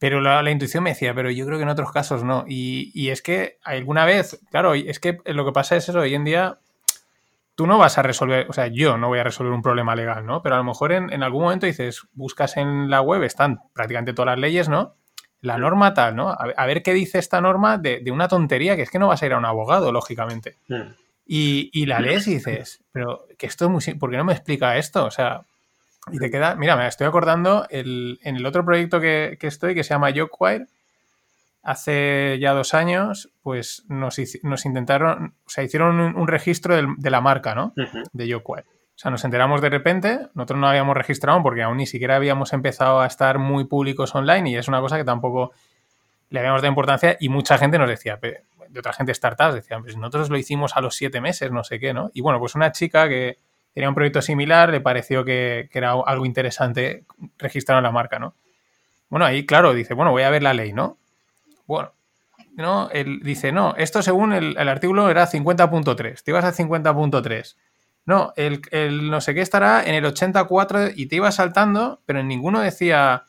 pero 0.02 0.20
la, 0.20 0.50
intuición 0.50 0.82
me 0.82 0.90
decía, 0.90 1.14
pero 1.14 1.30
yo 1.30 1.46
creo 1.46 1.58
que 1.58 1.62
en 1.62 1.68
otros 1.68 1.92
casos 1.92 2.24
no. 2.24 2.44
Y, 2.48 3.10
es 3.10 3.22
que 3.22 3.60
alguna 3.62 4.04
vez, 4.04 4.40
claro, 4.50 4.74
es 4.74 4.98
que 4.98 5.20
lo 5.26 5.44
que 5.44 5.52
pasa 5.52 5.76
es 5.76 5.88
eso, 5.88 6.00
hoy 6.00 6.16
en 6.16 6.24
día 6.24 6.58
tú 7.54 7.68
no 7.68 7.78
vas 7.78 7.98
a 7.98 8.02
resolver, 8.02 8.48
o 8.50 8.52
sea, 8.52 8.66
yo 8.66 8.98
no 8.98 9.06
voy 9.06 9.20
a 9.20 9.22
resolver 9.22 9.52
un 9.52 9.62
problema 9.62 9.94
legal, 9.94 10.26
¿no? 10.26 10.42
Pero 10.42 10.56
a 10.56 10.58
lo 10.58 10.64
mejor 10.64 10.90
en, 10.90 11.22
algún 11.22 11.44
momento 11.44 11.66
dices, 11.66 12.02
buscas 12.14 12.56
en 12.56 12.90
la 12.90 13.00
web, 13.00 13.22
están 13.22 13.60
prácticamente 13.74 14.12
todas 14.12 14.32
las 14.32 14.40
leyes, 14.40 14.68
¿no? 14.68 14.96
La 15.40 15.56
norma 15.56 15.94
tal, 15.94 16.16
¿no? 16.16 16.30
A, 16.30 16.66
ver 16.66 16.82
qué 16.82 16.94
dice 16.94 17.20
esta 17.20 17.40
norma 17.40 17.78
de, 17.78 18.02
una 18.10 18.26
tontería, 18.26 18.74
que 18.74 18.82
es 18.82 18.90
que 18.90 18.98
no 18.98 19.06
vas 19.06 19.22
a 19.22 19.26
ir 19.26 19.34
a 19.34 19.38
un 19.38 19.44
abogado, 19.44 19.92
lógicamente. 19.92 20.56
Hmm. 20.66 20.94
Y, 21.24 21.70
y, 21.72 21.86
la 21.86 22.00
lees 22.00 22.26
y 22.26 22.34
dices, 22.34 22.82
pero 22.90 23.28
que 23.38 23.46
esto 23.46 23.66
es 23.66 23.70
muy... 23.70 23.94
¿Por 23.94 24.10
qué 24.10 24.16
no 24.16 24.24
me 24.24 24.32
explica 24.32 24.76
esto? 24.78 25.04
O 25.04 25.12
sea, 25.12 25.42
Y 26.10 26.18
te 26.18 26.30
queda, 26.30 26.56
mira, 26.56 26.76
me 26.76 26.86
estoy 26.86 27.06
acordando 27.06 27.66
el, 27.70 28.18
en 28.22 28.36
el 28.36 28.44
otro 28.44 28.64
proyecto 28.64 29.00
que, 29.00 29.36
que 29.38 29.46
estoy, 29.46 29.74
que 29.74 29.84
se 29.84 29.90
llama 29.90 30.10
Yoquire, 30.10 30.66
hace 31.62 32.38
ya 32.40 32.52
dos 32.52 32.74
años, 32.74 33.30
pues 33.42 33.84
nos, 33.88 34.20
nos 34.42 34.66
intentaron, 34.66 35.34
o 35.46 35.48
sea, 35.48 35.62
hicieron 35.62 36.00
un, 36.00 36.28
registro 36.28 36.74
de 36.76 37.10
la 37.10 37.20
marca, 37.20 37.54
¿no? 37.54 37.72
De 38.12 38.26
Yoquire. 38.26 38.64
O 38.94 38.98
sea, 39.02 39.10
nos 39.10 39.24
enteramos 39.24 39.60
de 39.60 39.70
repente, 39.70 40.28
nosotros 40.34 40.60
no 40.60 40.68
habíamos 40.68 40.96
registrado 40.96 41.42
porque 41.42 41.62
aún 41.62 41.78
ni 41.78 41.86
siquiera 41.86 42.16
habíamos 42.16 42.52
empezado 42.52 43.00
a 43.00 43.06
estar 43.06 43.38
muy 43.38 43.64
públicos 43.64 44.14
online 44.14 44.50
y 44.50 44.56
es 44.56 44.68
una 44.68 44.80
cosa 44.80 44.96
que 44.96 45.04
tampoco 45.04 45.52
le 46.30 46.40
habíamos 46.40 46.62
dado 46.62 46.70
importancia 46.70 47.16
y 47.18 47.28
mucha 47.28 47.58
gente 47.58 47.78
nos 47.78 47.88
decía, 47.88 48.18
de 48.20 48.78
otra 48.78 48.92
gente 48.92 49.14
startups, 49.14 49.54
decían, 49.54 49.82
pues 49.82 49.96
nosotros 49.96 50.30
lo 50.30 50.36
hicimos 50.36 50.76
a 50.76 50.80
los 50.80 50.96
siete 50.96 51.20
meses, 51.20 51.50
no 51.52 51.64
sé 51.64 51.78
qué, 51.78 51.94
¿no? 51.94 52.10
Y 52.12 52.20
bueno, 52.20 52.38
pues 52.38 52.54
una 52.54 52.72
chica 52.72 53.08
que 53.08 53.36
tenía 53.74 53.88
un 53.88 53.94
proyecto 53.94 54.22
similar, 54.22 54.70
le 54.70 54.80
pareció 54.80 55.24
que, 55.24 55.68
que 55.70 55.78
era 55.78 55.92
algo 55.92 56.26
interesante 56.26 57.04
registrar 57.38 57.82
la 57.82 57.90
marca, 57.90 58.18
¿no? 58.18 58.35
Bueno, 59.08 59.26
ahí, 59.26 59.44
claro, 59.44 59.74
dice, 59.74 59.94
bueno, 59.94 60.11
voy 60.11 60.22
a 60.22 60.30
ver 60.30 60.42
la 60.42 60.54
ley, 60.54 60.72
¿no? 60.72 60.98
Bueno, 61.66 61.92
no, 62.54 62.90
él 62.90 63.20
dice, 63.22 63.52
no, 63.52 63.74
esto 63.76 64.02
según 64.02 64.32
el, 64.32 64.56
artículo 64.68 65.11
era 65.11 65.28
50.3, 65.28 66.22
te 66.22 66.30
ibas 66.30 66.44
a 66.44 66.52
50.3. 66.52 67.56
No, 68.04 68.32
el, 68.37 68.62
el, 68.72 69.11
no 69.11 69.20
sé 69.20 69.35
qué 69.35 69.42
estará 69.42 69.85
en 69.85 69.94
el 69.94 70.04
84 70.04 70.88
y 70.94 71.06
te 71.06 71.16
ibas 71.16 71.37
saltando, 71.37 72.00
pero 72.04 72.20
en 72.20 72.28
ninguno 72.28 72.61
decía 72.61 73.24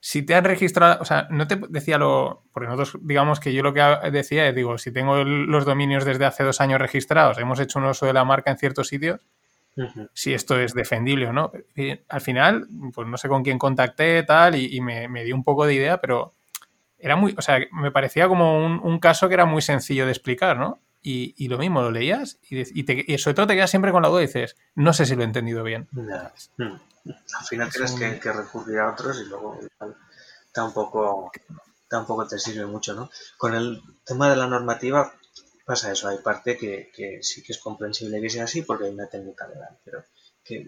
si 0.00 0.22
te 0.22 0.36
han 0.36 0.44
registrado, 0.44 0.98
o 1.00 1.04
sea, 1.04 1.26
no 1.30 1.48
te 1.48 1.56
decía 1.68 1.98
lo, 1.98 2.44
porque 2.52 2.68
nosotros 2.68 2.96
digamos 3.02 3.40
que 3.40 3.52
yo 3.52 3.64
lo 3.64 3.74
que 3.74 3.82
decía 4.12 4.48
es, 4.48 4.54
digo, 4.54 4.78
si 4.78 4.92
tengo 4.92 5.24
los 5.24 5.64
dominios 5.64 6.04
desde 6.04 6.24
hace 6.24 6.44
dos 6.44 6.60
años 6.60 6.80
registrados, 6.80 7.38
hemos 7.38 7.58
hecho 7.58 7.80
un 7.80 7.86
uso 7.86 8.06
de 8.06 8.12
la 8.12 8.24
marca 8.24 8.52
en 8.52 8.56
ciertos 8.56 8.86
sitios, 8.86 9.20
si 10.14 10.32
esto 10.32 10.58
es 10.58 10.74
defendible 10.74 11.26
o 11.26 11.32
no. 11.32 11.52
al 12.08 12.20
final, 12.20 12.66
pues 12.94 13.06
no 13.06 13.16
sé 13.16 13.28
con 13.28 13.42
quién 13.42 13.58
contacté, 13.58 14.22
tal, 14.22 14.56
y, 14.56 14.80
me, 14.80 15.08
me, 15.08 15.24
dio 15.24 15.34
un 15.34 15.44
poco 15.44 15.66
de 15.66 15.74
idea, 15.74 16.00
pero 16.00 16.34
era 16.98 17.16
muy, 17.16 17.34
o 17.36 17.42
sea, 17.42 17.60
me 17.72 17.90
parecía 17.90 18.28
como 18.28 18.64
un, 18.64 18.98
caso 18.98 19.28
que 19.28 19.34
era 19.34 19.44
muy 19.44 19.62
sencillo 19.62 20.06
de 20.06 20.12
explicar, 20.12 20.58
¿no? 20.58 20.80
Y, 21.02 21.46
lo 21.46 21.56
mismo, 21.58 21.82
lo 21.82 21.92
leías 21.92 22.38
y, 22.50 22.58
y, 22.60 23.18
sobre 23.18 23.34
todo 23.34 23.46
te 23.46 23.54
quedas 23.54 23.70
siempre 23.70 23.92
con 23.92 24.02
la 24.02 24.08
duda 24.08 24.22
y 24.22 24.26
dices, 24.26 24.56
no 24.74 24.92
sé 24.92 25.06
si 25.06 25.14
lo 25.14 25.22
he 25.22 25.24
entendido 25.24 25.62
bien. 25.62 25.86
Hmm. 25.92 26.72
Al 27.08 27.46
final 27.48 27.70
tienes 27.70 27.92
que, 27.92 28.32
recurrir 28.32 28.80
a 28.80 28.90
otros 28.90 29.20
y 29.20 29.28
luego 29.28 29.60
tampoco, 30.52 31.30
tampoco 31.88 32.26
te 32.26 32.40
sirve 32.40 32.66
mucho, 32.66 32.94
¿no? 32.94 33.08
Con 33.36 33.54
el 33.54 33.80
tema 34.04 34.28
de 34.28 34.36
la 34.36 34.48
normativa 34.48 35.14
pasa 35.66 35.92
eso, 35.92 36.08
hay 36.08 36.18
parte 36.18 36.56
que, 36.56 37.20
sí 37.22 37.42
que 37.42 37.52
es 37.52 37.58
comprensible 37.58 38.20
que 38.22 38.30
sea 38.30 38.44
así 38.44 38.62
porque 38.62 38.86
hay 38.86 38.92
una 38.92 39.08
técnica 39.08 39.46
legal, 39.46 39.76
pero 39.84 40.04
que 40.42 40.64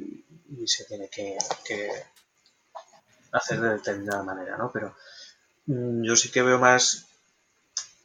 se 0.66 0.84
tiene 0.84 1.08
que, 1.08 1.38
que 1.64 1.88
hacer 3.32 3.60
de 3.60 3.70
determinada 3.70 4.22
manera, 4.22 4.58
¿no? 4.58 4.70
Pero 4.70 4.94
Mm, 5.68 6.02
yo 6.02 6.16
sí 6.16 6.30
que 6.30 6.42
veo 6.42 6.58
más, 6.58 7.06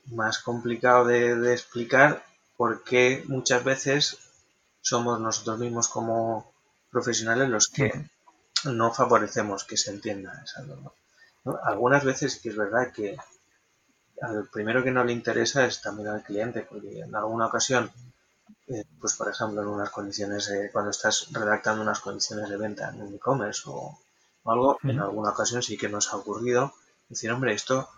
más 0.08 0.40
complicado 0.40 1.06
de, 1.06 1.54
explicar 1.54 2.24
porque 2.58 3.24
muchas 3.28 3.64
veces 3.64 4.18
somos 4.82 5.20
nosotros 5.22 5.60
mismos 5.60 5.88
como 5.88 6.52
profesionales 6.92 7.48
los 7.50 7.70
que 7.70 7.90
no 8.66 8.94
favorecemos 8.94 9.64
que 9.64 9.78
se 9.78 9.92
entienda 9.92 10.44
esa 10.44 10.62
norma. 10.64 10.92
Algunas 11.64 12.04
veces 12.04 12.38
que 12.40 12.50
es 12.50 12.58
verdad 12.58 12.92
que 12.92 13.18
al 14.24 14.48
primero 14.52 14.84
que 14.84 14.92
no 14.92 15.04
le 15.04 15.14
interesa 15.14 15.66
es 15.66 15.82
también 15.82 16.10
al 16.10 16.24
cliente, 16.24 16.66
porque 16.70 17.02
en 17.02 17.16
alguna 17.16 17.48
ocasión, 17.48 17.92
eh, 18.68 18.84
pues 19.00 19.14
por 19.14 19.30
ejemplo 19.30 19.62
en 19.62 19.68
unas 19.68 19.90
condiciones, 19.90 20.52
cuando 20.72 20.92
estás 20.92 21.28
redactando 21.32 21.82
unas 21.82 22.00
condiciones 22.00 22.50
de 22.50 22.58
venta 22.58 22.90
en 22.90 23.02
un 23.02 23.14
e-commerce 23.14 23.64
o, 23.66 24.00
algo, 24.46 24.78
en 24.84 25.00
alguna 25.00 25.30
ocasión 25.30 25.64
sí 25.64 25.78
que 25.78 25.90
nos 25.90 26.12
ha 26.12 26.18
ocurrido 26.18 26.74
decir, 27.08 27.32
hombre, 27.32 27.54
esto 27.54 27.90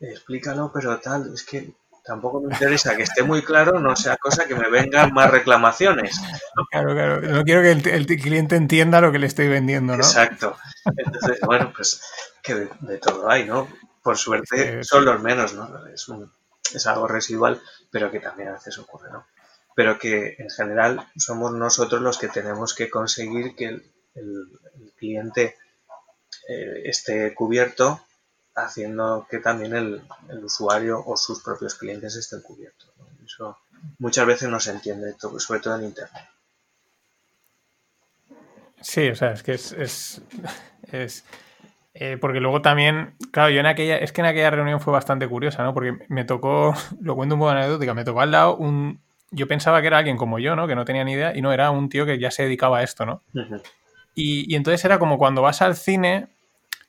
explícalo, 0.00 0.70
pero 0.72 0.98
tal, 1.00 1.32
es 1.32 1.42
que 1.42 1.72
tampoco 2.04 2.40
me 2.40 2.52
interesa 2.52 2.96
que 2.96 3.02
esté 3.02 3.22
muy 3.22 3.42
claro, 3.42 3.80
no 3.80 3.96
sea 3.96 4.16
cosa 4.16 4.46
que 4.46 4.54
me 4.54 4.70
vengan 4.70 5.12
más 5.12 5.30
reclamaciones. 5.30 6.20
Claro, 6.70 6.94
claro, 6.94 7.20
no 7.20 7.42
quiero 7.44 7.62
que 7.62 7.72
el, 7.90 8.06
cliente 8.06 8.56
entienda 8.56 9.00
lo 9.00 9.10
que 9.10 9.18
le 9.18 9.26
estoy 9.26 9.48
vendiendo, 9.48 9.96
¿no? 9.96 10.04
Exacto. 10.04 10.56
Entonces, 10.96 11.40
bueno, 11.40 11.72
pues 11.74 12.00
que 12.42 12.54
de, 12.54 12.98
todo 12.98 13.28
hay, 13.28 13.44
¿no? 13.44 13.68
Por 14.06 14.18
suerte 14.18 14.84
son 14.84 15.04
los 15.04 15.20
menos, 15.20 15.54
¿no? 15.54 15.84
Es, 15.88 16.06
es 16.72 16.86
algo 16.86 17.08
residual, 17.08 17.60
pero 17.90 18.08
que 18.08 18.20
también 18.20 18.50
a 18.50 18.52
veces 18.52 18.78
ocurre, 18.78 19.10
¿no? 19.10 19.26
Pero 19.74 19.98
que 19.98 20.36
en 20.38 20.48
general 20.48 21.08
somos 21.16 21.52
nosotros 21.52 22.00
los 22.00 22.16
que 22.16 22.28
tenemos 22.28 22.72
que 22.72 22.88
conseguir 22.88 23.56
que 23.56 23.64
el, 23.64 23.92
el 24.14 24.92
cliente 24.96 25.56
eh, 26.48 26.82
esté 26.84 27.34
cubierto 27.34 28.00
haciendo 28.54 29.26
que 29.28 29.40
también 29.40 29.74
el, 29.74 30.02
usuario 30.44 31.02
o 31.04 31.16
sus 31.16 31.42
propios 31.42 31.74
clientes 31.74 32.14
estén 32.14 32.42
cubiertos. 32.42 32.88
Eso 33.24 33.58
muchas 33.98 34.24
veces 34.24 34.48
no 34.48 34.60
se 34.60 34.70
entiende, 34.70 35.16
sobre 35.38 35.58
todo 35.58 35.74
en 35.74 35.86
Internet. 35.86 36.28
Sí, 38.80 39.08
o 39.08 39.16
sea, 39.16 39.32
es 39.32 39.42
que 39.42 39.54
es... 39.54 39.72
es, 40.92 41.24
eh, 41.98 42.18
porque 42.20 42.40
luego 42.40 42.62
también, 42.62 43.14
claro, 43.30 43.50
yo 43.50 43.60
en 43.60 43.66
aquella, 43.66 43.96
es 43.96 44.12
que 44.12 44.20
en 44.20 44.26
aquella 44.26 44.50
reunión 44.50 44.80
fue 44.80 44.92
bastante 44.92 45.26
curiosa, 45.26 45.62
¿no? 45.62 45.72
Porque 45.72 45.98
me 46.08 46.24
tocó, 46.24 46.74
lo 47.00 47.14
cuento 47.14 47.34
un 47.34 47.40
poco 47.40 47.50
anecdótica, 47.50 47.94
me 47.94 48.04
tocó 48.04 48.20
al 48.20 48.30
lado 48.30 48.56
un, 48.56 49.00
yo 49.30 49.48
pensaba 49.48 49.80
que 49.80 49.86
era 49.86 49.98
alguien 49.98 50.16
como 50.16 50.38
yo, 50.38 50.56
¿no? 50.56 50.66
Que 50.66 50.74
no 50.74 50.84
tenía 50.84 51.04
ni 51.04 51.12
idea, 51.12 51.36
y 51.36 51.40
no, 51.40 51.52
era 51.52 51.70
un 51.70 51.88
tío 51.88 52.04
que 52.06 52.18
ya 52.18 52.30
se 52.30 52.42
dedicaba 52.42 52.78
a 52.78 52.82
esto, 52.82 53.06
¿no? 53.06 53.22
y, 54.14 54.52
y, 54.52 54.56
entonces 54.56 54.84
era 54.84 54.98
como 54.98 55.18
cuando 55.18 55.42
vas 55.42 55.62
al 55.62 55.76
cine 55.76 56.28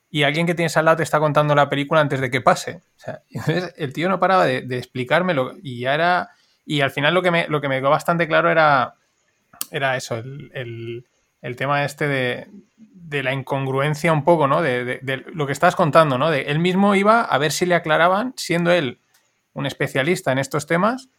y 0.09 0.23
alguien 0.23 0.47
que 0.47 0.55
tienes 0.55 0.77
al 0.77 0.85
lado 0.85 0.97
te 0.97 1.03
está 1.03 1.19
contando 1.19 1.53
la 1.55 1.69
película 1.69 2.01
antes 2.01 2.21
de 2.21 2.31
que 2.31 2.41
pase. 2.41 2.81
O 2.97 2.99
sea, 2.99 3.21
entonces 3.29 3.73
el 3.77 3.93
tío 3.93 4.09
no 4.09 4.19
paraba 4.19 4.45
de, 4.45 4.77
explicármelo 4.77 5.53
y 5.61 5.81
ya 5.81 5.93
era... 5.93 6.29
Y 6.65 6.81
al 6.81 6.91
final 6.91 7.13
lo 7.13 7.21
que 7.21 7.31
me, 7.31 7.47
lo 7.47 7.61
que 7.61 7.69
me 7.69 7.79
quedó 7.79 7.89
bastante 7.89 8.27
claro 8.27 8.51
era, 8.51 8.95
era 9.71 9.95
eso, 9.95 10.17
el, 10.17 11.05
tema 11.55 11.85
este 11.85 12.07
de, 12.07 13.23
la 13.23 13.33
incongruencia 13.33 14.11
un 14.11 14.23
poco, 14.23 14.47
¿no? 14.47 14.61
De, 14.61 14.99
lo 15.33 15.45
que 15.45 15.53
estás 15.53 15.75
contando, 15.75 16.17
¿no? 16.17 16.29
De 16.29 16.43
él 16.43 16.59
mismo 16.59 16.95
iba 16.95 17.21
a 17.21 17.37
ver 17.37 17.51
si 17.51 17.65
le 17.65 17.75
aclaraban, 17.75 18.33
siendo 18.37 18.71
él 18.71 18.99
un 19.53 19.65
especialista 19.65 20.31
en 20.31 20.37
estos 20.37 20.67
temas, 20.67 21.09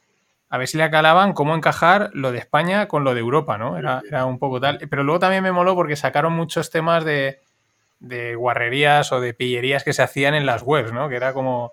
a 0.51 0.59
ver 0.59 0.69
si 0.69 0.77
le 0.77 0.85
aclaraban 0.85 1.33
cómo 1.33 1.55
encajar 1.55 2.11
lo 2.15 2.33
de 2.33 2.39
España 2.39 2.89
con 2.89 3.05
lo 3.05 3.15
de 3.15 3.21
Europa, 3.21 3.59
¿no? 3.59 3.77
Era, 3.77 4.03
era 4.07 4.25
un 4.27 4.39
poco 4.39 4.61
tal. 4.61 4.79
Pero 4.91 5.03
luego 5.03 5.19
también 5.19 5.43
me 5.43 5.53
moló 5.53 5.75
porque 5.75 5.97
sacaron 5.97 6.33
muchos 6.33 6.71
temas 6.71 7.05
de 7.05 7.41
de 8.01 8.35
guarrerías 8.37 9.13
o 9.13 9.21
de 9.21 9.35
pillerías 9.35 9.85
que 9.85 9.93
se 9.93 10.03
hacían 10.03 10.35
en 10.35 10.47
las 10.47 10.63
webs, 10.63 10.93
¿no? 10.93 11.09
Que 11.09 11.17
era 11.17 11.33
como, 11.33 11.73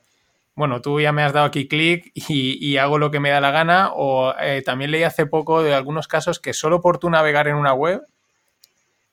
bueno, 0.55 0.81
tú 0.81 0.99
ya 0.99 1.11
me 1.11 1.23
has 1.23 1.33
dado 1.33 1.45
aquí 1.45 1.67
clic 1.67 2.11
y, 2.29 2.77
hago 2.77 2.97
lo 2.97 3.11
que 3.11 3.19
me 3.19 3.29
da 3.29 3.41
la 3.41 3.51
gana. 3.51 3.91
O 3.93 4.33
eh, 4.39 4.61
también 4.65 4.91
leí 4.91 5.03
hace 5.03 5.25
poco 5.25 5.63
de 5.63 5.73
algunos 5.73 6.07
casos 6.07 6.39
que 6.39 6.53
solo 6.53 6.81
por 6.81 6.97
tú 6.97 7.09
navegar 7.09 7.47
en 7.47 7.55
una 7.55 7.73
web 7.73 8.01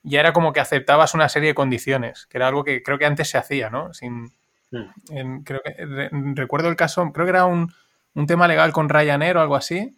ya 0.02 0.20
era 0.20 0.32
como 0.32 0.52
que 0.52 0.60
aceptabas 0.60 1.14
una 1.14 1.28
serie 1.28 1.50
de 1.50 1.54
condiciones, 1.54 2.26
que 2.26 2.38
era 2.38 2.48
algo 2.48 2.64
que 2.64 2.82
creo 2.82 2.98
que 2.98 3.06
antes 3.06 3.30
se 3.30 3.38
hacía, 3.38 3.70
¿no? 3.70 3.92
Sin, 3.94 4.32
hmm. 4.70 5.42
creo 5.44 5.60
que, 5.62 6.10
recuerdo 6.34 6.68
el 6.68 6.76
caso, 6.76 7.10
creo 7.12 7.26
que 7.26 7.30
era 7.30 7.44
un, 7.44 7.72
un 8.14 8.26
tema 8.26 8.48
legal 8.48 8.72
con 8.72 8.88
Ryanair 8.88 9.36
o 9.36 9.40
algo 9.40 9.56
así, 9.56 9.96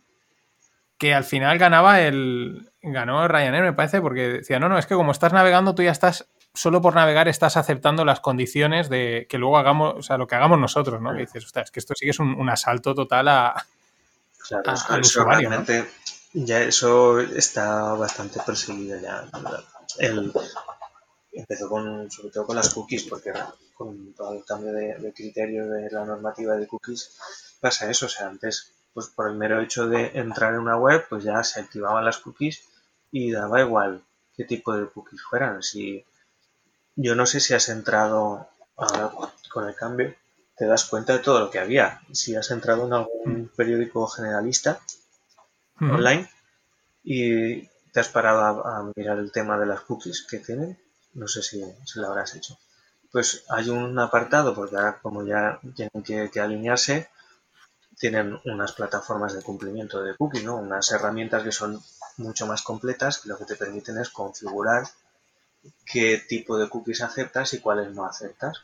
que 0.99 1.14
al 1.14 1.25
final 1.25 1.59
ganaba 1.59 2.01
el. 2.01 2.71
Ganó 2.83 3.27
Ryanair, 3.27 3.64
me 3.64 3.73
parece, 3.73 4.01
porque 4.01 4.29
decía, 4.29 4.59
no, 4.59 4.69
no, 4.69 4.79
es 4.79 4.87
que 4.87 4.95
como 4.95 5.12
estás 5.12 5.33
navegando, 5.33 5.75
tú 5.75 5.83
ya 5.83 5.90
estás 5.90 6.29
solo 6.55 6.81
por 6.81 6.95
navegar 6.95 7.27
estás 7.27 7.57
aceptando 7.57 8.05
las 8.05 8.21
condiciones 8.21 8.88
de 8.88 9.27
que 9.29 9.38
luego 9.38 9.59
hagamos, 9.59 9.95
o 9.97 10.03
sea, 10.03 10.17
lo 10.17 10.27
que 10.27 10.37
hagamos 10.37 10.59
nosotros, 10.59 11.01
¿no? 11.03 11.12
Que 11.12 11.21
dices, 11.21 11.45
ostras, 11.45 11.64
es 11.64 11.71
que 11.73 11.81
esto 11.81 11.95
sí 11.97 12.07
que 12.07 12.11
es 12.11 12.21
un, 12.21 12.49
asalto 12.49 12.95
total 12.95 13.29
a, 13.29 13.67
claro, 14.49 14.73
al 14.88 15.01
usuario. 15.01 15.49
Realmente, 15.49 15.90
ya 16.33 16.62
eso 16.62 17.21
está 17.21 17.95
bastante 17.95 18.40
perseguido 18.47 19.01
ya. 19.01 19.25
El, 19.98 20.33
empezó 21.33 21.68
con, 21.68 22.11
sobre 22.11 22.30
todo 22.30 22.46
con 22.46 22.57
las 22.57 22.72
cookies, 22.72 23.04
porque 23.04 23.33
con 23.74 24.14
todo 24.14 24.35
el 24.35 24.44
cambio 24.44 24.72
de, 24.72 24.98
de 24.98 25.12
criterio 25.12 25.69
de 25.69 25.90
la 25.90 26.04
normativa 26.04 26.56
de 26.56 26.66
cookies 26.66 27.16
pasa 27.60 27.90
eso. 27.90 28.06
O 28.06 28.08
sea, 28.08 28.29
antes, 28.29 28.73
pues 28.92 29.08
por 29.08 29.29
el 29.29 29.37
mero 29.37 29.60
hecho 29.60 29.88
de 29.88 30.12
entrar 30.14 30.54
en 30.54 30.60
una 30.60 30.77
web, 30.77 31.06
pues 31.08 31.25
ya 31.25 31.42
se 31.42 31.60
activaban 31.60 32.04
las 32.04 32.19
cookies 32.19 32.64
y 33.10 33.33
daba 33.33 33.60
igual 33.60 34.02
qué 34.37 34.44
tipo 34.44 34.77
de 34.77 34.88
cookies 34.88 35.23
fueran. 35.23 35.62
Si 35.62 36.04
yo 36.96 37.14
no 37.14 37.27
sé 37.27 37.40
si 37.40 37.54
has 37.54 37.69
entrado 37.69 38.48
con 39.50 39.69
el 39.69 39.75
cambio, 39.75 40.14
te 40.56 40.66
das 40.66 40.85
cuenta 40.85 41.14
de 41.14 41.19
todo 41.19 41.40
lo 41.40 41.50
que 41.50 41.58
había. 41.58 42.00
Si 42.12 42.37
has 42.37 42.50
entrado 42.50 42.87
en 42.87 42.92
algún 42.92 43.42
mm. 43.42 43.48
periódico 43.56 44.06
generalista 44.06 44.81
online 45.81 46.31
y 47.02 47.69
te 47.95 48.01
has 48.01 48.09
parado 48.09 48.67
a, 48.67 48.90
mirar 48.97 49.19
el 49.21 49.31
tema 49.31 49.57
de 49.57 49.67
las 49.67 49.83
cookies 49.83 50.27
que 50.29 50.40
tienen, 50.40 50.77
no 51.13 51.29
sé 51.29 51.42
si, 51.42 51.65
lo 51.95 52.09
habrás 52.09 52.35
hecho. 52.35 52.59
Pues 53.13 53.45
hay 53.49 53.71
un 53.71 53.97
apartado, 54.01 54.53
porque 54.53 54.75
ahora 54.75 54.99
como 55.01 55.25
ya 55.25 55.61
tienen 55.77 56.29
que, 56.33 56.40
alinearse, 56.40 57.09
tienen 57.97 58.37
unas 58.47 58.73
plataformas 58.73 59.33
de 59.35 59.42
cumplimiento 59.42 60.03
de 60.03 60.17
cookies, 60.17 60.42
¿no? 60.42 60.57
unas 60.57 60.90
herramientas 60.90 61.45
que 61.45 61.53
son 61.53 61.81
mucho 62.17 62.49
más 62.49 62.63
completas 62.63 63.19
que 63.19 63.29
lo 63.29 63.38
que 63.38 63.45
te 63.45 63.55
permiten 63.55 63.99
es 63.99 64.11
configurar 64.11 64.88
qué 65.87 66.19
tipo 66.19 66.59
de 66.59 66.69
cookies 66.69 67.01
aceptas 67.01 67.55
y 67.55 67.61
cuáles 67.61 67.95
no 67.95 68.07
aceptas. 68.07 68.63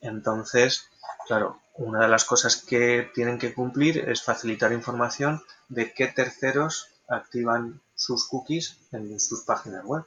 Entonces, 0.00 0.88
claro, 1.26 1.58
una 1.74 2.02
de 2.02 2.08
las 2.08 2.24
cosas 2.24 2.54
que 2.54 3.10
tienen 3.16 3.40
que 3.40 3.52
cumplir 3.52 4.08
es 4.08 4.22
facilitar 4.22 4.72
información 4.72 5.42
de 5.68 5.92
qué 5.92 6.06
terceros 6.06 6.93
activan 7.08 7.80
sus 7.94 8.26
cookies 8.28 8.78
en 8.92 9.18
sus 9.20 9.42
páginas 9.42 9.84
web. 9.84 10.04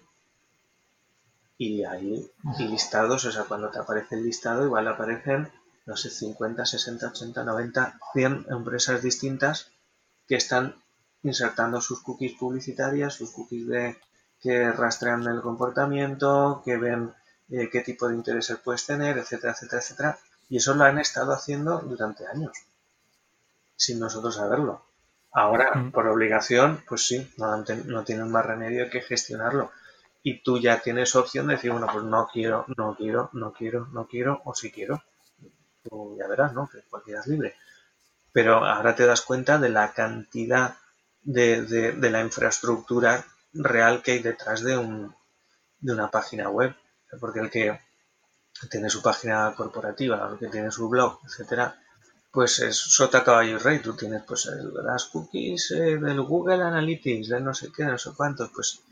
Y 1.57 1.83
ahí 1.83 2.29
listados, 2.59 3.25
o 3.25 3.31
sea, 3.31 3.43
cuando 3.43 3.69
te 3.69 3.79
aparece 3.79 4.15
el 4.15 4.23
listado, 4.23 4.65
igual 4.65 4.87
aparecen, 4.87 5.51
no 5.85 5.97
sé, 5.97 6.09
50, 6.09 6.65
60, 6.65 7.07
80, 7.07 7.43
90, 7.43 7.99
100 8.13 8.45
empresas 8.49 9.01
distintas 9.01 9.71
que 10.27 10.35
están 10.35 10.75
insertando 11.23 11.81
sus 11.81 12.01
cookies 12.01 12.37
publicitarias, 12.37 13.15
sus 13.15 13.31
cookies 13.31 13.67
de 13.67 13.97
que 14.39 14.71
rastrean 14.71 15.23
el 15.23 15.41
comportamiento, 15.41 16.61
que 16.63 16.77
ven 16.77 17.13
eh, 17.49 17.69
qué 17.71 17.81
tipo 17.81 18.07
de 18.07 18.15
intereses 18.15 18.57
puedes 18.63 18.85
tener, 18.85 19.17
etcétera, 19.17 19.53
etcétera, 19.53 19.81
etcétera. 19.81 20.19
Y 20.49 20.57
eso 20.57 20.75
lo 20.75 20.83
han 20.83 20.99
estado 20.99 21.33
haciendo 21.33 21.79
durante 21.79 22.27
años, 22.27 22.53
sin 23.75 23.99
nosotros 23.99 24.35
saberlo. 24.35 24.86
Ahora, 25.37 25.91
por 25.93 26.07
obligación, 26.07 26.83
pues 26.87 27.05
sí, 27.05 27.31
no, 27.37 27.63
no 27.85 28.03
tienen 28.03 28.31
más 28.31 28.43
remedio 28.43 28.89
que 28.89 29.01
gestionarlo. 29.01 29.71
Y 30.23 30.41
tú 30.41 30.57
ya 30.57 30.81
tienes 30.81 31.15
opción 31.15 31.45
de 31.45 31.53
decir, 31.53 31.69
bueno, 31.69 31.85
pues 31.93 32.03
no 32.05 32.27
quiero, 32.33 32.65
no 32.75 32.95
quiero, 32.95 33.29
no 33.33 33.53
quiero, 33.53 33.85
no 33.91 34.07
quiero, 34.07 34.41
o 34.45 34.55
si 34.55 34.71
quiero. 34.71 35.03
Tú 35.83 36.17
ya 36.19 36.27
verás, 36.27 36.53
¿no? 36.53 36.67
Que 36.67 36.81
cualquiera 36.89 37.19
es 37.19 37.27
libre. 37.27 37.55
Pero 38.31 38.65
ahora 38.65 38.95
te 38.95 39.05
das 39.05 39.21
cuenta 39.21 39.59
de 39.59 39.69
la 39.69 39.93
cantidad 39.93 40.75
de, 41.21 41.61
de, 41.61 42.09
la 42.09 42.21
infraestructura 42.21 43.23
real 43.53 44.01
que 44.01 44.13
hay 44.13 44.19
detrás 44.23 44.63
de, 44.63 44.75
un, 44.75 45.15
de 45.79 45.93
una 45.93 46.09
página 46.09 46.49
web. 46.49 46.75
Porque 47.19 47.41
el 47.41 47.51
que 47.51 47.79
tiene 48.71 48.89
su 48.89 49.03
página 49.03 49.53
corporativa, 49.55 50.29
el 50.31 50.39
que 50.39 50.47
tiene 50.47 50.71
su 50.71 50.89
blog, 50.89 51.19
etcétera, 51.23 51.79
pues 52.37 52.59
es 52.59 52.77
sota 52.77 53.23
caballo 53.23 53.57
rey. 53.57 53.79
Tú 53.79 53.95
tienes 53.95 54.21
pues 54.21 54.47
las 54.83 55.05
cookies 55.05 55.71
eh, 55.71 55.97
del 55.97 56.21
Google 56.21 56.61
Analytics, 56.61 57.29
de 57.29 57.39
no 57.41 57.51
sé 57.51 57.71
qué, 57.75 57.83
no 57.83 57.97
sé 57.97 58.11
cuántos. 58.15 58.51
Pues 58.53 58.83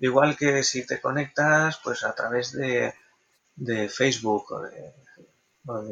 igual 0.00 0.38
que 0.38 0.62
si 0.62 0.86
te 0.86 1.02
conectas 1.02 1.78
pues 1.84 2.02
a 2.02 2.14
través 2.14 2.52
de, 2.52 2.94
de 3.56 3.90
Facebook 3.90 4.46
o 4.52 4.62
de, 4.62 4.94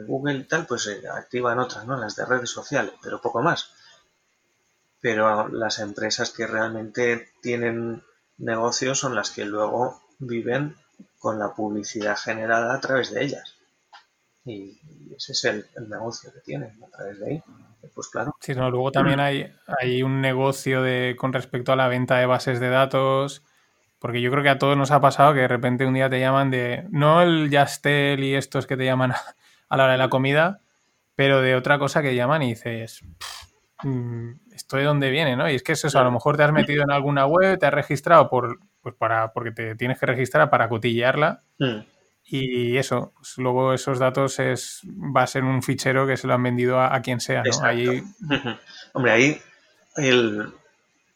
Google 0.07 0.37
y 0.37 0.45
tal, 0.45 0.67
pues 0.67 0.85
se 0.85 1.07
activan 1.07 1.59
otras, 1.59 1.85
¿no? 1.85 1.99
Las 1.99 2.17
de 2.17 2.25
redes 2.25 2.49
sociales, 2.49 2.95
pero 3.03 3.21
poco 3.21 3.43
más. 3.43 3.73
Pero 5.03 5.49
las 5.49 5.81
empresas 5.81 6.31
que 6.31 6.47
realmente 6.47 7.29
tienen 7.43 8.03
negocios 8.39 8.99
son 8.99 9.15
las 9.15 9.33
que 9.33 9.45
luego 9.45 10.01
viven 10.19 10.77
con 11.19 11.39
la 11.39 11.55
publicidad 11.55 12.17
generada 12.17 12.73
a 12.73 12.81
través 12.81 13.13
de 13.13 13.23
ellas. 13.23 13.57
Y 14.45 14.79
ese 15.17 15.33
es 15.33 15.45
el, 15.45 15.65
negocio 15.89 16.33
que 16.33 16.41
tienen 16.41 16.73
a 16.83 16.89
través 16.89 17.21
de 17.21 17.27
ahí. 17.27 17.43
Pues 17.95 18.09
claro. 18.09 18.35
Sí, 18.41 18.55
no, 18.55 18.71
luego 18.71 18.93
también 18.93 19.21
hay, 19.21 19.53
hay 19.81 20.03
un 20.03 20.21
negocio 20.21 20.83
de, 20.83 21.17
con 21.19 21.33
respecto 21.33 21.73
a 21.73 21.77
la 21.77 21.89
venta 21.89 22.17
de 22.17 22.27
bases 22.27 22.61
de 22.61 22.69
datos, 22.69 23.43
porque 23.99 24.21
yo 24.21 24.31
creo 24.31 24.43
que 24.43 24.49
a 24.49 24.59
todos 24.59 24.77
nos 24.77 24.91
ha 24.91 25.01
pasado 25.01 25.35
que 25.35 25.41
de 25.41 25.49
repente 25.49 25.87
un 25.87 25.95
día 25.95 26.09
te 26.09 26.21
llaman 26.21 26.51
de, 26.51 26.87
no 26.91 27.23
el 27.23 27.51
Yastel 27.51 28.23
y 28.25 28.35
estos 28.35 28.67
que 28.67 28.77
te 28.77 28.85
llaman 28.85 29.13
a 29.69 29.77
la 29.77 29.85
hora 29.85 29.93
de 29.93 29.99
la 29.99 30.11
comida, 30.11 30.61
pero 31.15 31.41
de 31.41 31.55
otra 31.55 31.79
cosa 31.79 32.03
que 32.03 32.15
llaman 32.15 32.43
y 32.43 32.51
dices, 32.51 33.05
mm, 33.83 34.31
¿esto 34.53 34.77
de 34.77 34.85
dónde 34.85 35.11
viene? 35.11 35.37
¿no? 35.37 35.49
Y 35.51 35.55
es 35.55 35.63
que 35.63 35.73
es 35.73 35.85
eso, 35.85 35.99
a 35.99 36.05
lo 36.05 36.11
mejor 36.11 36.37
te 36.37 36.43
has 36.43 36.53
metido 36.53 36.83
en 36.83 36.91
alguna 36.91 37.27
web, 37.27 37.59
te 37.59 37.67
has 37.67 37.75
registrado 37.75 38.29
por, 38.29 38.59
pues 38.81 38.95
para, 38.95 39.33
porque 39.33 39.53
te 39.53 39.75
tienes 39.77 39.99
que 39.99 40.07
registrar 40.07 40.51
para 40.51 40.69
cotillearla. 40.69 41.43
Mm. 41.59 41.81
Y 42.35 42.79
eso, 42.79 43.13
pues 43.15 43.37
luego 43.37 43.75
esos 43.75 43.99
datos 43.99 44.39
es, 44.39 44.81
va 44.87 45.25
a 45.25 45.27
ser 45.27 45.45
un 45.45 45.63
fichero 45.63 46.07
que 46.07 46.17
se 46.17 46.27
lo 46.27 46.33
han 46.33 46.43
vendido 46.43 46.81
a, 46.81 46.99
quien 47.03 47.21
sea, 47.21 47.43
¿no? 47.43 47.63
Ahí... 47.63 48.03
Hombre, 48.95 49.13
ahí 49.13 49.43
el, 49.97 50.51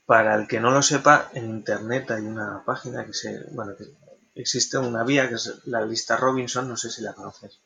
para 0.05 0.35
el 0.35 0.47
que 0.47 0.61
no 0.61 0.71
lo 0.71 0.83
sepa, 0.83 1.31
en 1.33 1.47
internet 1.47 2.11
hay 2.11 2.21
una 2.21 2.63
página 2.67 3.07
que 3.07 3.15
se, 3.15 3.47
bueno, 3.53 3.73
que 3.79 3.87
existe 4.35 4.77
una 4.77 5.05
vía 5.05 5.27
que 5.31 5.37
es 5.37 5.63
la 5.65 5.81
lista 5.87 6.19
Robinson, 6.19 6.69
no 6.69 6.77
sé 6.77 6.91
si 6.91 7.01
la 7.01 7.15
conoces. 7.15 7.61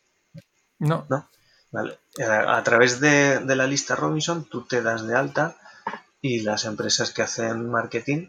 No. 0.79 1.07
¿No? 1.09 1.29
Vale. 1.73 1.99
Eh, 2.19 2.23
a, 2.23 2.63
través 2.63 3.01
de, 3.01 3.41
de, 3.41 3.57
la 3.57 3.67
lista 3.67 3.97
Robinson 3.97 4.45
tú 4.45 4.65
te 4.65 4.81
das 4.81 5.05
de 5.05 5.17
alta 5.17 5.57
y 6.21 6.43
las 6.43 6.67
empresas 6.67 7.11
que 7.11 7.23
hacen 7.23 7.69
marketing, 7.69 8.29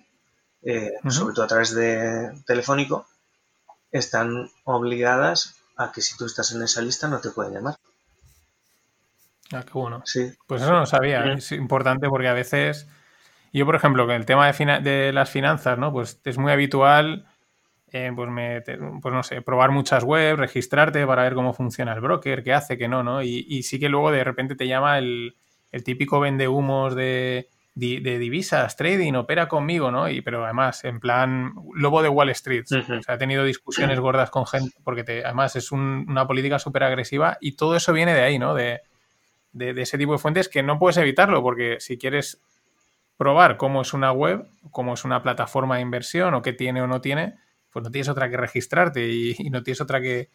eh, 0.63 0.93
sobre 1.07 1.35
todo 1.35 1.45
a 1.45 1.47
través 1.47 1.75
de 1.75 2.41
telefónico, 2.47 3.05
están 3.91 4.49
obligadas 4.63 5.55
a 5.77 5.91
que 5.91 6.01
si 6.01 6.17
tú 6.17 6.25
estás 6.25 6.51
en 6.53 6.61
esa 6.63 6.81
lista 6.81 7.07
no 7.07 7.19
te 7.19 7.31
pueden 7.31 7.53
llamar. 7.53 7.75
Ah, 9.53 9.63
qué 9.63 9.73
bueno. 9.73 10.01
Sí. 10.05 10.31
Pues 10.47 10.61
eso 10.61 10.71
no 10.71 10.85
sabía. 10.85 11.33
Es 11.33 11.51
importante 11.51 12.07
porque 12.07 12.27
a 12.27 12.33
veces. 12.33 12.87
Yo, 13.53 13.65
por 13.65 13.75
ejemplo, 13.75 14.05
con 14.05 14.15
el 14.15 14.25
tema 14.25 14.49
de, 14.49 14.79
de 14.79 15.11
las 15.11 15.29
finanzas, 15.29 15.77
¿no? 15.77 15.91
Pues 15.91 16.21
es 16.23 16.37
muy 16.37 16.53
habitual, 16.53 17.27
eh, 17.91 18.09
pues, 18.15 18.29
me, 18.29 18.61
pues 18.61 19.13
no 19.13 19.23
sé, 19.23 19.41
probar 19.41 19.71
muchas 19.71 20.05
webs, 20.05 20.39
registrarte 20.39 21.05
para 21.05 21.23
ver 21.23 21.33
cómo 21.33 21.53
funciona 21.53 21.91
el 21.91 21.99
broker, 21.99 22.43
qué 22.43 22.53
hace, 22.53 22.77
qué 22.77 22.87
no, 22.87 23.03
¿no? 23.03 23.21
Y, 23.21 23.45
y 23.49 23.63
sí 23.63 23.77
que 23.77 23.89
luego 23.89 24.11
de 24.11 24.23
repente 24.23 24.55
te 24.55 24.67
llama 24.67 24.97
el, 24.97 25.35
el 25.73 25.83
típico 25.83 26.21
vende 26.21 26.47
humos 26.47 26.95
de, 26.95 27.49
de, 27.73 28.19
divisas, 28.19 28.75
trading, 28.75 29.13
opera 29.13 29.47
conmigo, 29.47 29.91
¿no? 29.91 30.09
Y, 30.09 30.21
pero 30.21 30.43
además, 30.43 30.83
en 30.83 30.99
plan, 30.99 31.53
lobo 31.73 32.03
de 32.03 32.09
Wall 32.09 32.29
Street. 32.29 32.65
O 32.69 33.01
sea, 33.01 33.15
ha 33.15 33.17
tenido 33.17 33.43
discusiones 33.45 33.99
gordas 33.99 34.29
con 34.29 34.45
gente, 34.45 34.75
porque 34.83 35.03
te, 35.03 35.23
además 35.23 35.55
es 35.55 35.71
una 35.71 36.27
política 36.27 36.59
súper 36.59 36.83
agresiva 36.83 37.37
y 37.39 37.55
todo 37.55 37.75
eso 37.75 37.93
viene 37.93 38.13
de 38.13 38.21
ahí, 38.21 38.39
¿no? 38.39 38.53
De, 38.53 38.81
de, 39.53 39.81
ese 39.81 39.97
tipo 39.97 40.11
de 40.13 40.17
fuentes 40.17 40.49
que 40.49 40.63
no 40.63 40.79
puedes 40.79 40.97
evitarlo, 40.97 41.41
porque 41.41 41.77
si 41.79 41.97
quieres 41.97 42.41
probar 43.17 43.57
cómo 43.57 43.81
es 43.81 43.93
una 43.93 44.11
web, 44.11 44.47
cómo 44.71 44.93
es 44.93 45.05
una 45.05 45.21
plataforma 45.23 45.75
de 45.75 45.81
inversión 45.81 46.33
o 46.33 46.41
qué 46.41 46.53
tiene 46.53 46.81
o 46.81 46.87
no 46.87 47.01
tiene, 47.01 47.35
pues 47.71 47.83
no 47.83 47.91
tienes 47.91 48.09
otra 48.09 48.29
que 48.29 48.37
registrarte 48.37 49.07
y, 49.07 49.49
no 49.49 49.63
tienes 49.63 49.79
otra 49.79 50.01
que, 50.01 50.29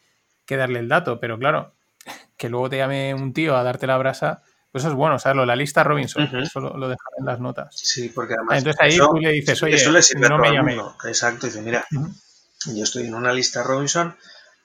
que 0.46 0.56
darle 0.56 0.78
el 0.78 0.88
dato. 0.88 1.20
Pero 1.20 1.38
claro, 1.38 1.74
que 2.38 2.48
luego 2.48 2.70
te 2.70 2.78
llame 2.78 3.14
un 3.14 3.34
tío 3.34 3.56
a 3.56 3.62
darte 3.62 3.86
la 3.86 3.98
brasa 3.98 4.42
pues 4.76 4.84
eso 4.84 4.90
es 4.90 4.98
bueno, 4.98 5.18
saberlo. 5.18 5.46
La 5.46 5.56
lista 5.56 5.82
Robinson, 5.82 6.24
eso 6.36 6.60
lo, 6.60 6.76
lo 6.76 6.90
en 6.90 6.98
las 7.24 7.40
notas. 7.40 7.74
Sí, 7.74 8.10
porque 8.10 8.34
además. 8.34 8.58
Entonces 8.58 8.78
ahí 8.82 8.98
tú 8.98 9.18
le 9.18 9.32
dices, 9.32 9.62
oye, 9.62 9.82
no 10.18 10.36
me 10.36 10.52
llame. 10.52 10.76
Exacto, 11.06 11.46
dice, 11.46 11.62
mira, 11.62 11.86
yo 12.66 12.84
estoy 12.84 13.06
en 13.06 13.14
una 13.14 13.32
lista 13.32 13.62
Robinson 13.62 14.14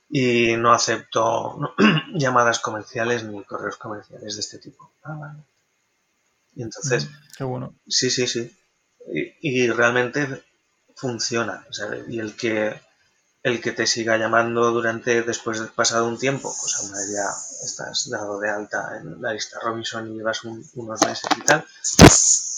y 0.10 0.58
no 0.58 0.74
acepto 0.74 1.74
llamadas 2.14 2.60
comerciales 2.60 3.24
ni 3.24 3.42
correos 3.46 3.78
comerciales 3.78 4.36
de 4.36 4.42
este 4.42 4.58
tipo. 4.58 4.92
Ah, 5.02 5.16
vale. 5.18 5.40
Y 6.58 6.64
entonces. 6.64 7.08
Qué 7.38 7.46
bueno. 7.46 7.74
Sí, 7.88 8.10
sí, 8.10 8.28
sí. 8.28 8.54
Y, 9.14 9.64
y 9.64 9.70
realmente 9.70 10.44
funciona. 10.94 11.66
O 11.70 11.72
sea, 11.72 11.88
y 12.06 12.20
el 12.20 12.36
que 12.36 12.76
el 13.44 13.60
que 13.60 13.72
te 13.72 13.88
siga 13.88 14.18
llamando 14.18 14.72
durante, 14.72 15.24
después 15.24 15.60
de 15.60 15.68
pasado 15.68 16.08
un 16.08 16.20
tiempo, 16.20 16.56
pues 16.60 16.76
aún 16.76 16.92
ya 17.14 17.30
estás 17.64 18.10
dado 18.10 18.40
de 18.40 18.50
alta 18.50 18.98
en 18.98 19.22
la 19.22 19.34
lista 19.34 19.60
Robinson 19.60 20.12
y 20.12 20.18
llevas 20.18 20.44
unos 20.44 21.02
meses 21.02 21.30
y 21.38 21.42
tal, 21.42 21.66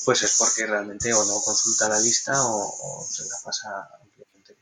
pues 0.05 0.23
es 0.23 0.36
porque 0.38 0.65
realmente 0.65 1.13
o 1.13 1.23
no 1.23 1.39
consulta 1.41 1.88
la 1.88 1.99
lista 1.99 2.34
o, 2.36 3.07
se 3.09 3.23
la 3.23 3.36
pasa 3.43 3.69
ampliamente 4.01 4.57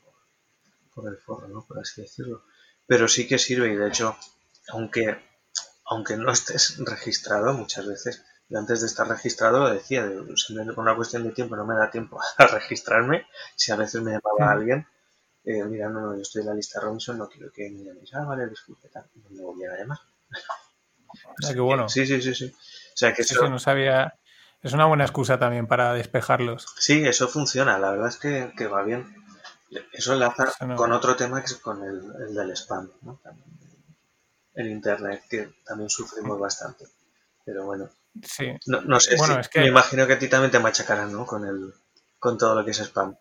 por, 0.93 1.07
el 1.07 1.17
foro, 1.17 1.47
¿no? 1.47 1.65
Por 1.65 1.79
así 1.79 2.01
decirlo. 2.01 2.43
Pero 2.85 3.07
sí 3.07 3.27
que 3.27 3.39
sirve 3.39 3.73
y 3.73 3.75
de 3.75 3.87
hecho, 3.87 4.15
aunque, 4.69 5.17
aunque 5.85 6.17
no 6.17 6.31
estés 6.31 6.77
registrado 6.77 7.53
muchas 7.53 7.87
veces, 7.87 8.21
yo 8.47 8.59
antes 8.59 8.81
de 8.81 8.87
estar 8.87 9.07
registrado 9.07 9.59
lo 9.59 9.73
decía, 9.73 10.07
simplemente 10.35 10.75
por 10.75 10.83
una 10.83 10.95
cuestión 10.95 11.23
de 11.23 11.31
tiempo 11.31 11.55
no 11.55 11.65
me 11.65 11.73
da 11.73 11.89
tiempo 11.89 12.19
a 12.37 12.45
registrarme, 12.45 13.25
si 13.55 13.71
a 13.71 13.75
veces 13.75 14.03
me 14.03 14.11
llamaba 14.11 14.51
alguien, 14.51 14.85
eh, 15.43 15.63
mira, 15.63 15.89
no, 15.89 16.01
no, 16.01 16.15
yo 16.15 16.21
estoy 16.21 16.41
en 16.41 16.47
la 16.49 16.53
lista 16.53 16.79
Robinson, 16.79 17.17
no 17.17 17.27
quiero 17.27 17.51
que 17.51 17.69
me 17.69 17.83
llaméis. 17.83 18.13
Ah, 18.13 18.25
vale, 18.25 18.47
disculpe, 18.47 18.89
tal. 18.89 19.05
No 19.15 19.29
me 19.29 19.41
volvieran 19.41 19.75
a 19.75 19.79
llamar. 19.79 19.99
Ah, 21.45 21.53
qué 21.53 21.59
bueno. 21.59 21.89
Sí, 21.89 22.05
sí, 22.05 22.21
sí, 22.21 22.33
sí. 22.33 22.45
O 22.45 22.95
sea, 22.95 23.13
que 23.13 23.23
eso... 23.23 23.49
no 23.49 23.59
sabía... 23.59 24.17
Es 24.61 24.71
una 24.71 24.85
buena 24.85 25.03
excusa 25.03 25.37
también 25.37 25.67
para 25.67 25.93
despejarlos. 25.93 26.65
Sí, 26.77 27.05
eso 27.05 27.27
funciona. 27.27 27.77
La 27.79 27.91
verdad 27.91 28.07
es 28.07 28.15
que, 28.15 28.53
que 28.55 28.67
va 28.67 28.81
bien. 28.83 29.13
Eso 29.91 30.13
enlaza 30.13 30.53
con 30.77 30.93
otro 30.93 31.17
tema 31.17 31.41
que 31.41 31.47
es 31.47 31.55
con 31.55 31.83
el, 31.83 32.01
el 32.29 32.33
del 32.33 32.51
spam, 32.55 32.89
¿no? 33.01 33.19
el 34.53 34.67
internet, 34.67 35.23
que 35.29 35.49
también 35.65 35.89
sufrimos 35.89 36.39
bastante. 36.39 36.85
Pero 37.45 37.65
bueno. 37.65 37.89
Sí. 38.23 38.47
No, 38.67 38.81
no 38.81 38.99
sé, 38.99 39.15
bueno, 39.17 39.39
es 39.39 39.49
que... 39.49 39.61
me 39.61 39.67
imagino 39.67 40.05
que 40.05 40.13
a 40.13 40.19
ti 40.19 40.27
también 40.27 40.51
te 40.51 40.59
machacarán, 40.59 41.11
¿no? 41.11 41.25
Con, 41.25 41.45
el, 41.45 41.73
con 42.19 42.37
todo 42.37 42.55
lo 42.55 42.65
que 42.65 42.71
es 42.71 42.79
spam. 42.79 43.15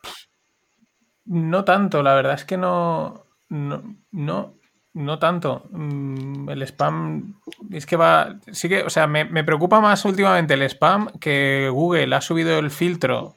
No 1.30 1.64
tanto, 1.64 2.02
la 2.02 2.14
verdad 2.14 2.34
es 2.34 2.44
que 2.44 2.56
no. 2.56 3.24
No, 3.48 4.54
no, 4.92 5.18
tanto. 5.18 5.64
Mm, 5.70 6.48
el 6.50 6.62
spam 6.62 7.40
es 7.70 7.86
que 7.86 7.96
va. 7.96 8.36
Sí 8.50 8.68
que, 8.68 8.82
o 8.82 8.90
sea, 8.90 9.06
me, 9.06 9.44
preocupa 9.44 9.80
más 9.80 10.04
últimamente 10.04 10.54
el 10.54 10.62
spam 10.62 11.08
que 11.20 11.68
Google 11.72 12.14
ha 12.16 12.20
subido 12.20 12.58
el 12.58 12.72
filtro 12.72 13.36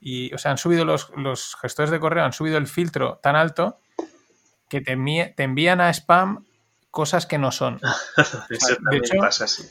y, 0.00 0.32
o 0.32 0.38
sea, 0.38 0.52
han 0.52 0.58
subido 0.58 0.86
los, 0.86 1.10
los 1.16 1.56
gestores 1.60 1.90
de 1.90 2.00
correo, 2.00 2.24
han 2.24 2.32
subido 2.32 2.56
el 2.56 2.66
filtro 2.66 3.20
tan 3.22 3.36
alto 3.36 3.80
que 4.70 4.80
te, 4.80 4.92
envían 4.92 5.80
a 5.82 5.90
spam 5.90 6.46
cosas 6.90 7.26
que 7.26 7.36
no 7.36 7.52
son. 7.52 7.80
Eso 8.16 8.76
también 8.82 9.02
pasa, 9.20 9.46
sí. 9.46 9.64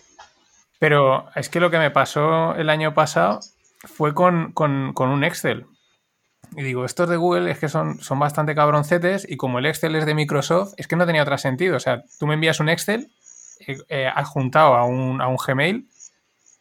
Pero 0.78 1.30
es 1.34 1.50
que 1.50 1.60
lo 1.60 1.72
que 1.72 1.80
me 1.80 1.90
pasó 1.90 2.54
el 2.54 2.70
año 2.70 2.94
pasado 2.94 3.40
fue 3.86 4.14
con, 4.14 4.54
un 4.56 5.24
Excel. 5.24 5.66
Y 6.56 6.64
digo, 6.64 6.86
estos 6.86 7.10
de 7.10 7.18
Google 7.18 7.52
es 7.52 7.60
que 7.60 7.70
son, 7.70 8.00
son 8.00 8.20
bastante 8.20 8.56
cabroncetes 8.56 9.26
y 9.30 9.38
como 9.38 9.60
el 9.60 9.66
Excel 9.66 9.96
es 9.96 10.06
de 10.06 10.16
Microsoft, 10.16 10.74
es 10.78 10.88
que 10.88 10.96
no 10.96 11.06
tenía 11.06 11.24
otro 11.24 11.38
sentido. 11.38 11.78
O 11.78 11.80
sea, 11.80 12.04
tú 12.20 12.28
me 12.28 12.34
envías 12.36 12.60
un 12.60 12.70
Excel 12.70 13.12
eh, 13.68 13.78
eh, 13.90 14.08
adjuntado 14.14 14.76
a 14.76 14.86
un, 14.86 15.22
a 15.22 15.28
un 15.28 15.38
Gmail 15.38 15.88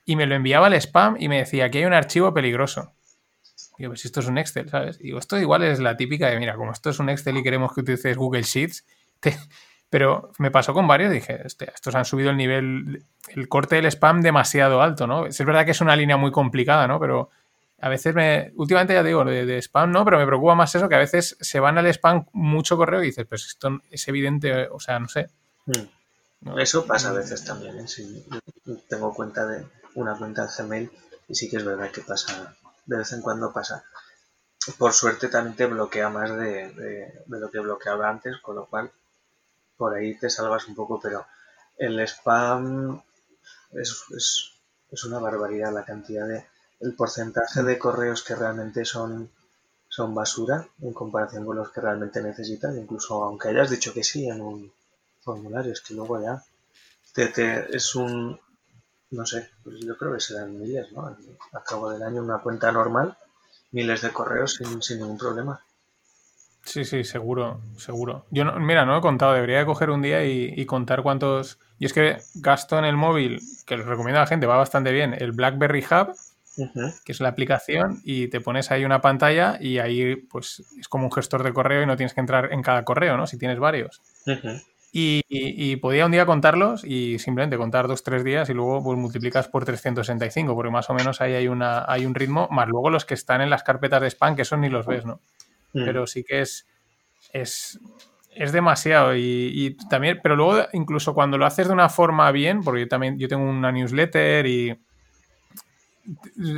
y 0.05 0.17
me 0.17 0.27
lo 0.27 0.35
enviaba 0.35 0.67
al 0.67 0.75
spam 0.75 1.17
y 1.19 1.29
me 1.29 1.39
decía 1.39 1.71
que 1.71 1.79
hay 1.79 1.85
un 1.85 1.95
archivo 1.95 2.33
peligroso. 2.35 2.93
Digo, 3.79 3.91
pues 3.91 4.05
esto 4.05 4.21
es 4.21 4.27
un 4.27 4.39
Excel, 4.39 4.69
¿sabes? 4.69 4.99
Digo, 4.99 5.19
esto 5.19 5.39
igual 5.39 5.63
es 5.65 5.81
la 5.81 5.97
típica 5.97 6.29
de, 6.29 6.39
mira, 6.39 6.55
como 6.55 6.73
esto 6.73 6.91
es 6.91 6.99
un 6.99 7.09
Excel 7.09 7.37
y 7.37 7.43
queremos 7.43 7.73
que 7.73 7.81
utilices 7.81 8.17
Google 8.17 8.43
Sheets, 8.43 8.85
pero 9.91 10.31
me 10.39 10.51
pasó 10.51 10.73
con 10.73 10.87
varios, 10.87 11.13
dije, 11.13 11.41
estos 11.45 11.95
han 11.95 12.05
subido 12.05 12.31
el 12.31 12.37
nivel, 12.37 13.05
el 13.29 13.49
corte 13.49 13.77
del 13.77 13.87
spam 13.87 14.21
demasiado 14.23 14.81
alto, 14.83 15.07
¿no? 15.07 15.27
Es 15.27 15.39
verdad 15.45 15.65
que 15.65 15.73
es 15.73 15.81
una 15.81 15.97
línea 15.97 16.17
muy 16.17 16.31
complicada, 16.31 16.87
¿no? 16.87 17.01
Pero 17.01 17.31
a 17.85 17.91
veces 17.91 18.15
me, 18.15 18.51
últimamente 18.57 18.95
ya 18.95 19.03
digo, 19.03 19.27
de, 19.27 19.59
spam 19.61 19.93
no, 19.93 20.07
pero 20.07 20.17
me 20.17 20.25
preocupa 20.25 20.55
más 20.55 20.75
eso, 20.75 20.89
que 20.89 20.95
a 20.95 20.99
veces 20.99 21.37
se 21.39 21.61
van 21.61 21.77
al 21.77 21.87
spam 21.89 22.25
mucho 22.33 22.79
correo 22.79 23.03
y 23.03 23.09
dices, 23.09 23.27
pues 23.27 23.45
esto 23.45 23.79
es 23.91 24.09
evidente, 24.09 24.69
o 24.69 24.81
sea, 24.81 24.99
no 24.99 25.07
sé. 25.07 25.29
Hmm. 25.67 26.59
Eso 26.59 26.87
pasa 26.87 27.11
a 27.11 27.13
veces 27.13 27.45
también, 27.45 27.79
¿eh? 27.79 28.81
tengo 28.89 29.13
cuenta 29.13 29.47
de 29.47 29.67
una 29.97 30.17
cuenta 30.17 30.47
de 30.47 30.53
Gmail 30.57 30.91
y 31.29 31.35
sí 31.35 31.51
que 31.51 31.59
es 31.59 31.65
verdad 31.67 31.91
que 31.91 32.01
pasa 32.01 32.57
de 32.87 32.97
vez 32.97 33.13
en 33.13 33.21
cuando 33.21 33.53
pasa. 33.53 33.85
Por 34.79 34.95
suerte 34.95 35.29
también 35.29 35.55
te 35.55 35.67
bloquea 35.67 36.09
más 36.09 36.35
de, 36.39 37.23
lo 37.27 37.51
que 37.51 37.59
bloqueaba 37.59 38.09
antes, 38.09 38.39
con 38.39 38.57
lo 38.57 38.65
cual 38.65 38.91
por 39.77 39.93
ahí 39.93 40.19
te 40.19 40.31
salvas 40.31 40.69
un 40.69 40.75
poco, 40.75 40.99
pero 41.03 41.27
el 41.77 42.01
spam 42.01 43.03
es, 43.73 44.55
una 45.05 45.19
barbaridad 45.19 45.71
la 45.71 45.85
cantidad 45.85 46.27
de... 46.27 46.47
el 46.85 46.95
porcentaje 46.95 47.63
de 47.63 47.79
correos 47.79 48.23
que 48.23 48.35
realmente 48.35 48.85
son, 48.85 49.31
son 49.89 50.15
basura 50.15 50.69
en 50.83 50.93
comparación 50.93 51.47
con 51.47 51.57
los 51.57 51.71
que 51.71 51.81
realmente 51.81 52.23
necesitas, 52.23 52.77
incluso 52.77 53.25
aunque 53.25 53.49
hayas 53.49 53.71
dicho 53.71 53.93
que 53.93 54.05
sí 54.05 54.29
en 54.29 54.41
un 54.43 54.73
formulario, 55.23 55.73
es 55.73 55.81
que 55.81 55.95
luego 55.95 56.21
ya 56.21 56.43
te, 57.15 57.75
es 57.75 57.95
un, 57.95 58.39
no 59.11 59.27
sé, 59.27 59.51
pues 59.63 59.81
yo 59.81 59.97
creo 59.97 60.13
que 60.13 60.21
serán 60.21 60.59
miles, 60.59 60.93
¿no? 60.93 61.07
Al 61.07 61.63
cabo 61.65 61.91
del 61.91 62.03
año 62.03 62.23
una 62.23 62.39
cuenta 62.39 62.71
normal, 62.71 63.17
miles 63.73 64.03
de 64.03 64.11
correos 64.11 64.61
sin, 64.81 65.01
ningún 65.01 65.17
problema. 65.17 65.61
Sí, 66.65 66.85
sí, 66.85 67.05
seguro, 67.05 67.61
seguro. 67.77 68.27
Yo, 68.31 68.45
no, 68.45 68.59
mira, 68.59 68.85
no 68.85 68.97
he 68.97 69.01
contado, 69.01 69.35
debería 69.35 69.59
de 69.59 69.67
coger 69.67 69.91
un 69.91 70.03
día 70.03 70.25
y, 70.25 70.65
contar 70.67 71.03
cuántos... 71.03 71.59
Y 71.79 71.87
es 71.87 71.93
que 71.93 72.19
gasto 72.35 72.79
en 72.79 72.85
el 72.85 72.97
móvil, 72.97 73.41
que 73.67 73.77
lo 73.77 73.85
recomiendo 73.85 74.19
a 74.19 74.23
la 74.23 74.27
gente, 74.27 74.47
va 74.47 74.57
bastante 74.57 74.91
bien, 74.91 75.15
el 75.19 75.33
BlackBerry 75.33 75.85
Hub, 75.85 76.15
que 77.05 77.13
es 77.13 77.21
la 77.21 77.29
aplicación, 77.29 78.01
y 78.05 78.29
te 78.29 78.41
pones 78.41 78.71
ahí 78.71 78.85
una 78.85 79.01
pantalla 79.01 79.59
y 79.61 79.79
ahí 79.79 80.17
pues 80.17 80.63
es 80.79 80.89
como 80.89 81.07
un 81.07 81.13
gestor 81.13 81.43
de 81.43 81.53
correo 81.53 81.83
y 81.83 81.87
no 81.87 81.97
tienes 81.97 82.15
que 82.15 82.21
entrar 82.21 82.53
en 82.53 82.63
cada 82.63 82.85
correo, 82.85 83.17
¿no? 83.17 83.27
Si 83.27 83.39
tienes 83.39 83.59
varios. 83.59 84.01
Y, 84.97 85.77
podía 85.77 86.07
un 86.07 86.13
día 86.13 86.25
contarlos 86.25 86.85
y 86.85 87.19
simplemente 87.19 87.57
contar 87.57 87.89
dos, 87.89 88.05
tres 88.05 88.23
días 88.23 88.49
y 88.49 88.55
luego 88.55 88.83
pues, 88.83 88.97
multiplicas 88.97 89.49
por 89.49 89.65
365, 89.65 90.55
porque 90.55 90.71
más 90.71 90.89
o 90.89 90.95
menos 90.95 91.21
ahí 91.21 91.35
hay, 91.35 91.49
una, 91.49 91.85
hay 91.89 92.07
un 92.07 92.15
ritmo, 92.15 92.47
más 92.53 92.69
luego 92.69 92.91
los 92.91 93.05
que 93.05 93.15
están 93.15 93.41
en 93.41 93.51
las 93.51 93.65
carpetas 93.65 94.01
de 94.01 94.07
spam, 94.07 94.37
que 94.37 94.43
eso 94.43 94.57
ni 94.57 94.69
los 94.69 94.87
ves, 94.87 95.05
¿no? 95.05 95.21
Mm. 95.73 95.85
Pero 95.85 96.07
sí 96.07 96.23
que 96.23 96.43
es, 96.43 96.69
es, 97.33 97.81
es 98.31 98.53
demasiado 98.53 99.17
y, 99.17 99.77
también, 99.91 100.21
pero 100.23 100.37
luego 100.37 100.67
incluso 100.73 101.13
cuando 101.13 101.39
lo 101.39 101.47
haces 101.47 101.67
de 101.67 101.73
una 101.73 101.89
forma 101.89 102.31
bien, 102.31 102.63
porque 102.63 102.83
yo 102.83 102.89
también, 102.89 103.19
yo 103.19 103.27
tengo 103.27 103.43
una 103.43 103.73
newsletter 103.73 104.47
y 104.47 104.79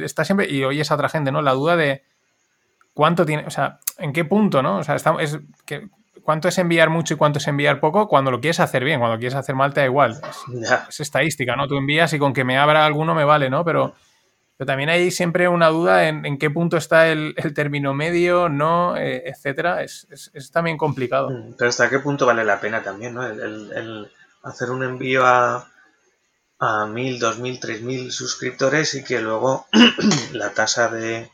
está 0.03 0.25
siempre, 0.25 0.51
y 0.51 0.65
oyes 0.65 0.91
a 0.91 0.95
otra 0.95 1.09
gente, 1.09 1.33
¿no? 1.33 1.43
La 1.43 1.53
duda 1.53 1.77
de 1.77 2.03
cuánto 2.95 3.27
tiene, 3.27 3.45
o 3.47 3.51
sea, 3.51 3.81
en 3.99 4.13
qué 4.13 4.25
punto, 4.25 4.63
¿no? 4.63 4.79
O 4.79 4.85
sea, 4.85 4.95
está, 4.95 5.15
es 5.21 5.39
que 5.65 5.89
cuánto 6.27 6.49
es 6.49 6.59
enviar 6.59 6.91
mucho 6.91 7.15
y 7.15 7.17
cuánto 7.17 7.39
es 7.39 7.47
enviar 7.47 7.79
poco 7.79 8.09
cuando 8.09 8.31
lo 8.31 8.41
quieres 8.41 8.59
hacer 8.61 8.85
bien, 8.85 8.99
cuando 8.99 9.17
quieres 9.17 9.37
hacer 9.37 9.55
mal 9.55 9.73
te 9.73 9.81
da 9.81 9.87
igual. 9.87 10.21
Es, 10.89 11.01
estadística, 11.01 11.55
¿no? 11.55 11.69
Tú 11.69 11.77
envías 11.77 12.13
y 12.13 12.19
con 12.19 12.35
que 12.35 12.45
me 12.45 12.59
abra 12.59 12.85
alguno 12.85 13.15
me 13.15 13.25
vale, 13.25 13.49
¿no? 13.49 13.65
Pero, 13.65 13.95
pero 14.57 14.67
también 14.67 14.89
hay 14.89 15.13
siempre 15.13 15.49
una 15.49 15.69
duda 15.69 16.09
en, 16.09 16.37
qué 16.39 16.51
punto 16.51 16.77
está 16.77 17.09
el, 17.09 17.35
término 17.55 17.95
medio, 17.95 18.49
no, 18.49 18.97
eh, 18.97 19.23
etcétera. 19.27 19.83
Es, 19.83 20.09
también 20.53 20.77
complicado. 20.77 21.31
Mm, 21.31 21.55
pero 21.57 21.71
hasta 21.71 21.89
qué 21.89 22.01
punto 22.01 22.27
vale 22.27 22.45
la 22.45 22.61
pena 22.61 22.83
también, 22.83 23.15
¿no? 23.15 23.25
El, 23.25 24.11
hacer 24.43 24.71
un 24.71 24.83
envío 24.83 25.25
a, 25.25 25.69
a 26.59 26.87
mil, 26.87 27.19
dos 27.19 27.39
mil, 27.39 27.61
tres 27.61 27.83
mil 27.83 28.13
suscriptores 28.13 28.95
y 28.95 29.05
que 29.05 29.21
luego 29.21 29.67
la 30.33 30.53
tasa 30.53 30.89
de, 30.89 31.31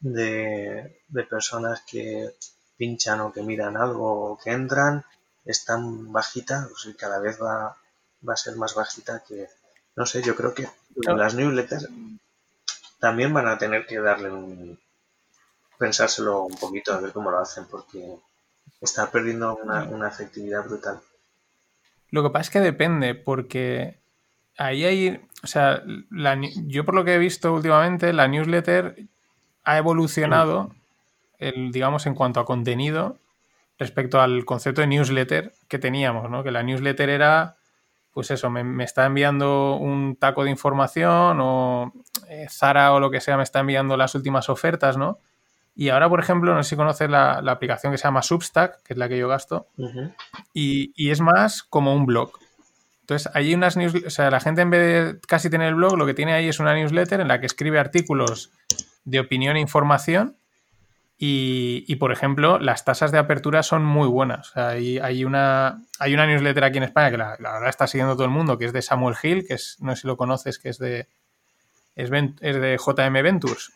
de, 0.00 1.02
de 1.08 1.24
personas 1.24 1.82
que 1.82 2.34
pinchan 2.76 3.20
o 3.20 3.32
que 3.32 3.42
miran 3.42 3.76
algo 3.76 4.32
o 4.32 4.38
que 4.38 4.50
entran 4.50 5.04
es 5.44 5.64
tan 5.64 6.12
bajita, 6.12 6.68
o 6.70 6.96
cada 6.98 7.18
vez 7.18 7.40
va, 7.40 7.76
va 8.26 8.32
a 8.32 8.36
ser 8.36 8.56
más 8.56 8.74
bajita 8.74 9.22
que, 9.26 9.48
no 9.96 10.06
sé, 10.06 10.22
yo 10.22 10.36
creo 10.36 10.54
que 10.54 10.68
las 10.96 11.34
newsletters 11.34 11.88
también 12.98 13.32
van 13.32 13.48
a 13.48 13.58
tener 13.58 13.86
que 13.86 13.98
darle 13.98 14.30
un, 14.30 14.78
pensárselo 15.78 16.42
un 16.42 16.56
poquito 16.56 16.92
a 16.92 17.00
ver 17.00 17.12
cómo 17.12 17.30
lo 17.30 17.38
hacen 17.38 17.64
porque 17.66 18.16
está 18.80 19.10
perdiendo 19.10 19.56
una, 19.56 19.84
una 19.84 20.08
efectividad 20.08 20.64
brutal. 20.64 21.00
Lo 22.10 22.22
que 22.22 22.30
pasa 22.30 22.42
es 22.42 22.50
que 22.50 22.60
depende, 22.60 23.14
porque 23.14 23.99
ahí 24.60 24.84
hay, 24.84 25.20
o 25.42 25.46
sea, 25.46 25.82
yo 26.66 26.84
por 26.84 26.94
lo 26.94 27.04
que 27.04 27.14
he 27.14 27.18
visto 27.18 27.52
últimamente, 27.52 28.12
la 28.12 28.28
newsletter 28.28 28.96
ha 29.64 29.78
evolucionado 29.78 30.70
digamos, 31.70 32.06
en 32.06 32.14
cuanto 32.14 32.40
a 32.40 32.44
contenido 32.44 33.16
respecto 33.78 34.20
al 34.20 34.44
concepto 34.44 34.82
de 34.82 34.86
newsletter 34.86 35.52
que 35.68 35.78
teníamos, 35.78 36.30
¿no? 36.30 36.42
Que 36.42 36.50
la 36.50 36.62
newsletter 36.62 37.08
era, 37.08 37.56
pues 38.12 38.30
eso, 38.30 38.50
me, 38.50 38.84
está 38.84 39.06
enviando 39.06 39.76
un 39.76 40.16
taco 40.16 40.44
de 40.44 40.50
información 40.50 41.38
o 41.40 41.92
eh, 42.28 42.46
Zara 42.50 42.92
o 42.92 43.00
lo 43.00 43.10
que 43.10 43.20
sea 43.20 43.38
me 43.38 43.42
está 43.42 43.60
enviando 43.60 43.96
las 43.96 44.14
últimas 44.14 44.50
ofertas, 44.50 44.98
¿no? 44.98 45.18
Y 45.74 45.88
ahora, 45.88 46.10
por 46.10 46.20
ejemplo, 46.20 46.54
no 46.54 46.62
sé 46.62 46.70
si 46.70 46.76
conoces 46.76 47.08
la, 47.08 47.38
aplicación 47.38 47.92
que 47.92 47.96
se 47.96 48.04
llama 48.04 48.22
Substack, 48.22 48.82
que 48.82 48.92
es 48.92 48.98
la 48.98 49.08
que 49.08 49.16
yo 49.16 49.28
gasto, 49.28 49.66
y, 50.52 50.92
y, 50.94 51.10
es 51.10 51.22
más 51.22 51.62
como 51.62 51.94
un 51.94 52.04
blog. 52.04 52.32
Entonces, 53.10 53.32
hay 53.34 53.52
unas 53.54 53.76
newsletters, 53.76 54.06
o 54.06 54.14
sea, 54.14 54.30
la 54.30 54.38
gente 54.38 54.62
en 54.62 54.70
vez 54.70 54.80
de 54.80 55.20
casi 55.26 55.50
tener 55.50 55.66
el 55.66 55.74
blog, 55.74 55.98
lo 55.98 56.06
que 56.06 56.14
tiene 56.14 56.32
ahí 56.32 56.46
es 56.48 56.60
una 56.60 56.74
newsletter 56.74 57.20
en 57.20 57.26
la 57.26 57.40
que 57.40 57.46
escribe 57.46 57.80
artículos 57.80 58.52
de 59.04 59.18
opinión 59.18 59.56
e 59.56 59.60
información 59.60 60.36
y, 61.18 61.96
por 61.96 62.12
ejemplo, 62.12 62.60
las 62.60 62.84
tasas 62.84 63.10
de 63.10 63.18
apertura 63.18 63.64
son 63.64 63.84
muy 63.84 64.06
buenas. 64.06 64.56
hay, 64.56 65.00
hay, 65.00 65.24
una, 65.24 65.82
hay 65.98 66.14
una 66.14 66.24
newsletter 66.24 66.62
aquí 66.62 66.78
en 66.78 66.84
España 66.84 67.10
que 67.10 67.16
la, 67.16 67.36
verdad 67.36 67.68
está 67.68 67.88
siguiendo 67.88 68.14
todo 68.14 68.26
el 68.26 68.30
mundo, 68.30 68.56
que 68.56 68.66
es 68.66 68.72
de 68.72 68.80
Samuel 68.80 69.16
Hill, 69.20 69.44
que 69.44 69.54
es, 69.54 69.76
no 69.80 69.96
sé 69.96 70.02
si 70.02 70.06
lo 70.06 70.16
conoces, 70.16 70.60
que 70.60 70.68
es 70.68 70.78
de, 70.78 71.08
es, 71.96 72.10
de 72.10 72.78
JM 72.78 73.12
Ventures. 73.24 73.72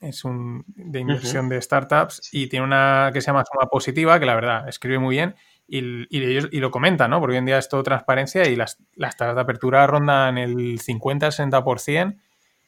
Es 0.00 0.24
un 0.24 0.64
de 0.66 0.98
inversión 0.98 1.48
de 1.48 1.62
startups 1.62 2.30
y 2.32 2.48
tiene 2.48 2.66
una 2.66 3.10
que 3.12 3.20
se 3.20 3.28
llama 3.28 3.44
Suma 3.44 3.70
Positiva, 3.70 4.18
que 4.18 4.26
la 4.26 4.34
verdad 4.34 4.68
escribe 4.68 4.98
muy 4.98 5.14
bien 5.14 5.36
y, 5.70 6.06
y, 6.10 6.24
ellos, 6.24 6.48
y 6.50 6.58
lo 6.60 6.70
comenta, 6.70 7.08
¿no? 7.08 7.20
Porque 7.20 7.34
hoy 7.34 7.38
en 7.38 7.46
día 7.46 7.58
es 7.58 7.68
todo 7.68 7.82
transparencia 7.82 8.48
y 8.48 8.56
las, 8.56 8.78
las 8.94 9.16
tasas 9.16 9.36
de 9.36 9.40
apertura 9.40 9.86
rondan 9.86 10.36
el 10.36 10.80
50-60%. 10.80 12.18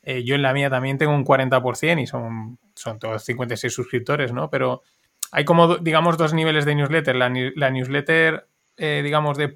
Eh, 0.05 0.25
yo 0.25 0.35
en 0.35 0.43
la 0.43 0.53
mía 0.53 0.71
también 0.71 0.99
tengo 0.99 1.15
un 1.15 1.25
40% 1.25 2.03
y 2.03 2.07
son 2.07 2.59
son 2.75 2.99
todos 2.99 3.23
56 3.25 3.73
suscriptores, 3.73 4.33
¿no? 4.33 4.51
Pero 4.51 4.83
hay 5.31 5.45
como, 5.45 5.77
digamos, 5.77 6.19
dos 6.19 6.35
niveles 6.35 6.65
de 6.65 6.75
newsletter. 6.75 7.17
La, 7.17 7.29
newsletter, 7.71 8.47
eh, 8.77 9.01
digamos, 9.03 9.39
de 9.39 9.53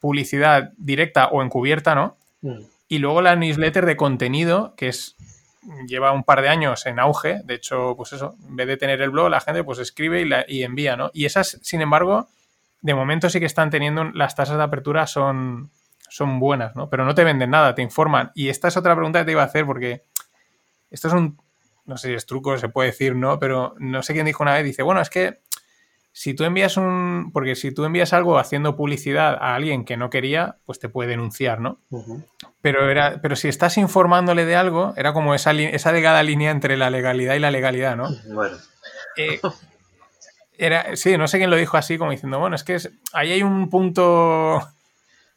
publicidad 0.00 0.72
directa 0.76 1.28
o 1.28 1.42
encubierta, 1.42 1.94
¿no? 1.94 2.16
Mm. 2.40 2.60
Y 2.88 2.98
luego 2.98 3.22
la 3.22 3.36
newsletter 3.36 3.86
de 3.86 3.96
contenido, 3.96 4.74
que 4.76 4.88
es 4.88 5.16
lleva 5.86 6.10
un 6.10 6.24
par 6.24 6.42
de 6.42 6.48
años 6.48 6.86
en 6.86 6.98
auge. 6.98 7.40
De 7.44 7.54
hecho, 7.54 7.94
pues 7.96 8.12
eso, 8.12 8.34
en 8.48 8.56
vez 8.56 8.66
de 8.66 8.76
tener 8.76 9.00
el 9.00 9.10
blog, 9.10 9.30
la 9.30 9.40
gente 9.40 9.62
pues 9.62 9.78
escribe 9.78 10.20
y, 10.20 10.24
la, 10.24 10.44
y 10.48 10.64
envía, 10.64 10.96
¿no? 10.96 11.10
Y 11.14 11.24
esas, 11.24 11.58
sin 11.62 11.80
embargo, 11.80 12.28
de 12.82 12.94
momento 12.94 13.30
sí 13.30 13.40
que 13.40 13.46
están 13.46 13.70
teniendo, 13.70 14.04
las 14.04 14.34
tasas 14.34 14.56
de 14.58 14.62
apertura 14.62 15.06
son, 15.06 15.70
son 16.08 16.38
buenas, 16.38 16.76
¿no? 16.76 16.90
Pero 16.90 17.04
no 17.04 17.14
te 17.14 17.24
venden 17.24 17.50
nada, 17.50 17.74
te 17.74 17.82
informan. 17.82 18.32
Y 18.34 18.48
esta 18.48 18.68
es 18.68 18.76
otra 18.76 18.94
pregunta 18.94 19.20
que 19.20 19.24
te 19.26 19.32
iba 19.32 19.42
a 19.42 19.46
hacer 19.46 19.64
porque 19.64 20.02
esto 20.90 21.08
es 21.08 21.14
un, 21.14 21.40
no 21.86 21.96
sé 21.96 22.08
si 22.08 22.14
es 22.14 22.26
truco, 22.26 22.58
se 22.58 22.68
puede 22.68 22.90
decir, 22.90 23.14
¿no? 23.14 23.38
Pero 23.38 23.74
no 23.78 24.02
sé 24.02 24.12
quién 24.12 24.26
dijo 24.26 24.42
una 24.42 24.54
vez, 24.54 24.64
dice, 24.64 24.82
bueno, 24.82 25.00
es 25.00 25.10
que 25.10 25.40
si 26.10 26.34
tú 26.34 26.44
envías 26.44 26.76
un, 26.76 27.30
porque 27.32 27.54
si 27.54 27.72
tú 27.72 27.84
envías 27.84 28.12
algo 28.12 28.38
haciendo 28.38 28.76
publicidad 28.76 29.34
a 29.40 29.54
alguien 29.54 29.84
que 29.84 29.96
no 29.96 30.10
quería, 30.10 30.58
pues 30.66 30.78
te 30.78 30.88
puede 30.88 31.08
denunciar, 31.08 31.60
¿no? 31.60 31.78
Pero 32.60 32.90
era, 32.90 33.20
pero 33.22 33.36
si 33.36 33.48
estás 33.48 33.78
informándole 33.78 34.44
de 34.44 34.56
algo, 34.56 34.92
era 34.96 35.12
como 35.12 35.34
esa, 35.34 35.52
esa 35.52 35.92
delgada 35.92 36.22
línea 36.22 36.50
entre 36.50 36.76
la 36.76 36.90
legalidad 36.90 37.34
y 37.34 37.38
la 37.38 37.50
legalidad, 37.50 37.96
¿no? 37.96 38.08
Bueno. 38.34 38.56
Eh, 39.16 39.40
era, 40.58 40.96
sí, 40.96 41.16
no 41.16 41.28
sé 41.28 41.38
quién 41.38 41.50
lo 41.50 41.56
dijo 41.56 41.76
así, 41.76 41.98
como 41.98 42.10
diciendo, 42.10 42.38
bueno, 42.38 42.56
es 42.56 42.64
que 42.64 42.78
ahí 43.12 43.32
hay 43.32 43.42
un 43.42 43.68
punto 43.70 44.60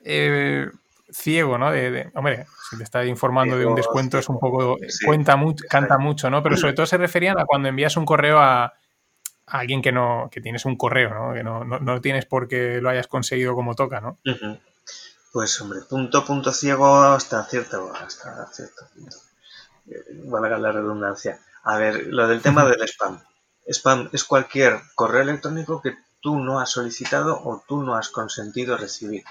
eh, 0.02 0.70
ciego, 1.12 1.58
¿no? 1.58 1.72
De, 1.72 2.12
hombre, 2.16 2.46
si 2.70 2.78
te 2.78 2.84
está 2.84 3.06
informando 3.06 3.58
de 3.58 3.66
un 3.66 3.76
descuento 3.76 4.18
es 4.18 4.30
un 4.30 4.40
poco, 4.40 4.78
cuenta 5.06 5.36
mucho, 5.36 5.64
canta 5.70 5.98
mucho, 5.98 6.30
¿no? 6.30 6.44
Pero 6.44 6.58
sobre 6.58 6.74
todo 6.74 6.86
se 6.86 6.98
referían 6.98 7.40
a 7.40 7.46
cuando 7.46 7.70
envías 7.70 7.98
un 7.98 8.06
correo 8.06 8.40
a, 8.40 8.74
alguien 9.48 9.82
que 9.82 9.92
no, 9.92 10.30
que 10.32 10.42
tienes 10.42 10.66
un 10.66 10.76
correo, 10.76 11.14
¿no? 11.14 11.34
Que 11.34 11.44
no, 11.44 11.64
no, 11.64 12.02
tienes 12.02 12.26
porque 12.26 12.82
lo 12.82 12.90
hayas 12.90 13.08
conseguido 13.08 13.56
como 13.56 13.76
toca, 13.76 14.02
¿no? 14.02 14.18
Pues 15.32 15.60
hombre, 15.62 15.82
punto, 15.90 16.26
punto 16.26 16.52
ciego 16.52 16.96
hasta 16.98 17.44
cierto, 17.46 17.92
hasta 17.94 18.48
cierto 18.52 18.88
punto. 18.94 19.18
Eh, 19.88 20.24
valga 20.26 20.58
la 20.58 20.72
redundancia. 20.72 21.40
A 21.64 21.78
ver, 21.78 22.08
lo 22.08 22.28
del 22.28 22.42
tema 22.42 22.66
del 22.66 22.82
spam. 22.88 23.22
Spam 23.68 24.10
es 24.14 24.24
cualquier 24.24 24.80
correo 24.94 25.24
electrónico 25.24 25.82
que 25.82 25.98
tú 26.22 26.40
no 26.40 26.60
has 26.60 26.72
solicitado 26.72 27.42
o 27.44 27.64
tú 27.68 27.84
no 27.84 27.96
has 27.96 28.10
consentido 28.10 28.78
recibir. 28.78 29.24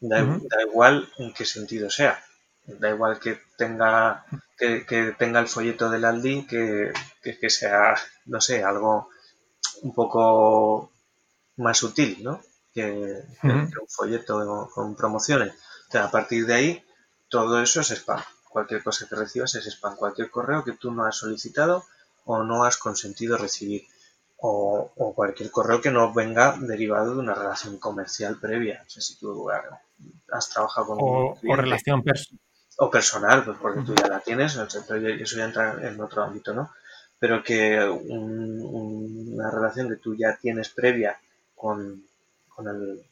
Da, 0.00 0.20
igual 0.68 1.10
en 1.18 1.32
qué 1.32 1.44
sentido 1.44 1.90
sea. 1.90 2.22
Da 2.64 2.90
igual 2.90 3.18
que 3.18 3.40
tenga, 3.56 4.24
que, 4.56 5.14
tenga 5.18 5.40
el 5.40 5.48
folleto 5.48 5.90
del 5.90 6.04
Aldi, 6.04 6.46
que, 6.46 6.92
que, 7.22 7.50
sea, 7.50 7.94
no 8.26 8.40
sé, 8.40 8.62
algo 8.62 9.10
un 9.82 9.94
poco 9.94 10.92
más 11.56 11.78
sutil, 11.78 12.22
¿no? 12.22 12.40
Que, 12.72 13.22
un 13.42 13.88
folleto 13.88 14.70
con 14.72 14.94
promociones. 14.94 15.54
a 15.94 16.10
partir 16.10 16.46
de 16.46 16.54
ahí, 16.54 16.84
todo 17.28 17.60
eso 17.62 17.80
es 17.80 17.90
spam. 17.90 18.22
Cualquier 18.48 18.82
cosa 18.82 19.08
que 19.08 19.16
recibas 19.16 19.54
es 19.54 19.66
spam. 19.66 19.96
Cualquier 19.96 20.30
correo 20.30 20.64
que 20.64 20.72
tú 20.72 20.90
no 20.90 21.04
has 21.04 21.16
solicitado 21.16 21.84
o 22.26 22.42
no 22.42 22.64
has 22.64 22.76
consentido 22.76 23.38
recibir. 23.38 23.86
O, 24.38 24.92
cualquier 25.14 25.50
correo 25.50 25.80
que 25.80 25.90
no 25.90 26.12
venga 26.12 26.56
derivado 26.60 27.14
de 27.14 27.20
una 27.20 27.34
relación 27.34 27.78
comercial 27.78 28.38
previa. 28.38 28.84
O 28.86 28.90
sea, 28.90 29.00
si 29.00 29.18
tú 29.18 29.48
has 30.30 30.50
trabajado 30.50 30.88
con 30.88 30.98
o, 31.00 31.38
un 31.42 31.50
o 31.50 31.56
relación 31.56 32.04
o 32.78 32.90
personal, 32.90 33.44
pues 33.44 33.56
porque 33.58 33.80
tú 33.80 33.94
ya 33.94 34.08
la 34.08 34.20
tienes, 34.20 34.56
eso 34.56 35.36
ya 35.36 35.44
entra 35.44 35.88
en 35.88 35.98
otro 36.00 36.22
ámbito, 36.22 36.52
¿no? 36.52 36.70
Pero 37.18 37.42
que 37.42 37.80
una 37.80 39.50
relación 39.50 39.88
que 39.88 39.96
tú 39.96 40.14
ya 40.14 40.36
tienes 40.36 40.68
previa 40.68 41.18
con, 41.54 42.04
el, 42.58 43.02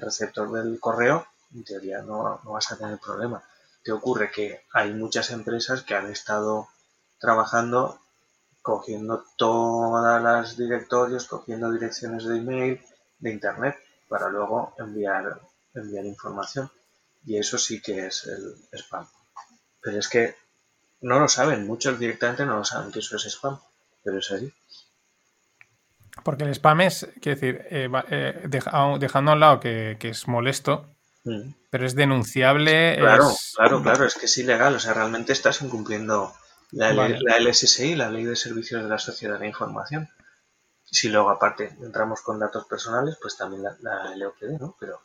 receptor 0.00 0.52
del 0.52 0.78
correo, 0.78 1.26
en 1.54 1.64
teoría 1.64 2.02
no, 2.02 2.40
no 2.44 2.52
vas 2.52 2.70
a 2.70 2.76
tener 2.76 2.98
problema. 2.98 3.42
Te 3.82 3.92
ocurre 3.92 4.30
que 4.30 4.64
hay 4.72 4.92
muchas 4.92 5.30
empresas 5.30 5.82
que 5.82 5.94
han 5.94 6.10
estado 6.10 6.68
trabajando 7.18 7.98
cogiendo 8.64 9.26
todas 9.36 10.22
las 10.22 10.56
directorios, 10.56 11.26
cogiendo 11.26 11.70
direcciones 11.70 12.24
de 12.24 12.38
email, 12.38 12.80
de 13.18 13.30
internet, 13.30 13.76
para 14.08 14.30
luego 14.30 14.74
enviar, 14.78 15.38
enviar 15.74 16.06
información. 16.06 16.70
Y 17.26 17.36
eso 17.36 17.58
sí 17.58 17.82
que 17.82 18.06
es 18.06 18.24
el 18.24 18.56
spam. 18.72 19.06
Pero 19.82 19.98
es 19.98 20.08
que 20.08 20.36
no 21.02 21.20
lo 21.20 21.28
saben, 21.28 21.66
muchos 21.66 21.98
directamente 21.98 22.46
no 22.46 22.56
lo 22.56 22.64
saben 22.64 22.90
que 22.90 23.00
eso 23.00 23.16
es 23.16 23.26
spam, 23.26 23.60
pero 24.02 24.16
es 24.16 24.30
así. 24.30 24.50
Porque 26.22 26.44
el 26.44 26.54
spam 26.54 26.80
es, 26.80 27.06
quiero 27.20 27.38
decir, 27.38 27.66
eh, 27.68 27.90
eh, 28.08 28.48
dejando 28.48 29.30
a 29.30 29.34
un 29.34 29.40
lado 29.40 29.60
que, 29.60 29.98
es 30.00 30.26
molesto, 30.26 30.88
mm. 31.24 31.50
pero 31.68 31.84
es 31.84 31.94
denunciable. 31.94 32.96
Claro, 32.98 33.30
claro, 33.56 33.82
claro, 33.82 34.06
es 34.06 34.14
que 34.14 34.24
es 34.24 34.38
ilegal, 34.38 34.74
o 34.74 34.80
sea, 34.80 34.94
realmente 34.94 35.34
estás 35.34 35.60
incumpliendo 35.60 36.34
la, 36.74 37.38
LSSI, 37.38 37.94
la 37.94 38.10
Ley 38.10 38.24
de 38.24 38.36
Servicios 38.36 38.82
de 38.82 38.88
la 38.88 38.98
Sociedad 38.98 39.38
de 39.38 39.46
Información. 39.46 40.08
Si 40.84 41.08
luego 41.08 41.30
aparte 41.30 41.76
entramos 41.80 42.20
con 42.22 42.38
datos 42.38 42.66
personales, 42.66 43.16
pues 43.20 43.36
también 43.36 43.62
la, 43.62 43.76
la 43.80 44.14
LOPD, 44.16 44.60
¿no? 44.60 44.76
Pero, 44.78 45.00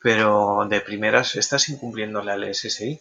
pero 0.00 0.66
de 0.68 0.80
primeras 0.80 1.36
estás 1.36 1.68
incumpliendo 1.68 2.22
la 2.22 2.36
LSSI. 2.36 3.00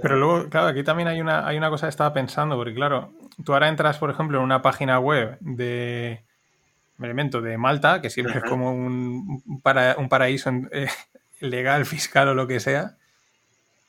Pero 0.00 0.16
luego, 0.16 0.48
claro, 0.48 0.68
aquí 0.68 0.82
también 0.82 1.08
hay 1.08 1.20
una, 1.20 1.46
hay 1.46 1.56
una 1.56 1.70
cosa 1.70 1.86
que 1.86 1.90
estaba 1.90 2.12
pensando, 2.12 2.56
porque 2.56 2.74
claro, 2.74 3.12
tú 3.44 3.52
ahora 3.52 3.68
entras, 3.68 3.98
por 3.98 4.10
ejemplo, 4.10 4.38
en 4.38 4.44
una 4.44 4.62
página 4.62 4.98
web 4.98 5.38
de 5.40 6.22
elemento 6.98 7.42
de 7.42 7.58
Malta, 7.58 8.00
que 8.00 8.10
siempre 8.10 8.38
es 8.38 8.44
como 8.44 8.72
un, 8.72 9.42
un 9.46 10.08
paraíso 10.08 10.50
eh, 10.70 10.88
legal, 11.40 11.84
fiscal 11.84 12.28
o 12.28 12.34
lo 12.34 12.46
que 12.46 12.60
sea. 12.60 12.96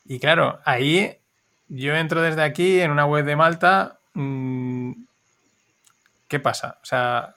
Y 0.04 0.18
claro, 0.18 0.60
ahí 0.64 1.18
yo 1.68 1.94
entro 1.94 2.22
desde 2.22 2.42
aquí 2.42 2.80
en 2.80 2.90
una 2.90 3.06
web 3.06 3.24
de 3.24 3.36
Malta. 3.36 3.98
Mm, 4.14 4.92
¿Qué 6.28 6.40
pasa? 6.40 6.78
O 6.82 6.86
sea, 6.86 7.34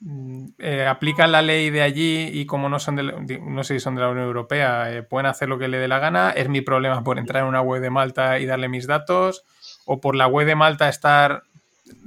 mm, 0.00 0.46
eh, 0.58 0.86
aplican 0.86 1.32
la 1.32 1.42
ley 1.42 1.70
de 1.70 1.82
allí 1.82 2.30
y 2.32 2.46
como 2.46 2.68
no 2.68 2.78
son 2.78 2.96
de, 2.96 3.40
no 3.40 3.64
sé 3.64 3.74
si 3.74 3.80
son 3.80 3.94
de 3.94 4.02
la 4.02 4.08
Unión 4.08 4.26
Europea, 4.26 4.92
eh, 4.92 5.02
pueden 5.02 5.26
hacer 5.26 5.48
lo 5.48 5.58
que 5.58 5.68
le 5.68 5.78
dé 5.78 5.88
la 5.88 5.98
gana. 5.98 6.30
Es 6.30 6.48
mi 6.48 6.60
problema 6.60 7.04
por 7.04 7.18
entrar 7.18 7.42
en 7.42 7.48
una 7.48 7.62
web 7.62 7.82
de 7.82 7.90
Malta 7.90 8.38
y 8.38 8.46
darle 8.46 8.68
mis 8.68 8.86
datos, 8.86 9.44
o 9.84 10.00
por 10.00 10.16
la 10.16 10.26
web 10.26 10.46
de 10.46 10.56
Malta 10.56 10.88
estar 10.88 11.44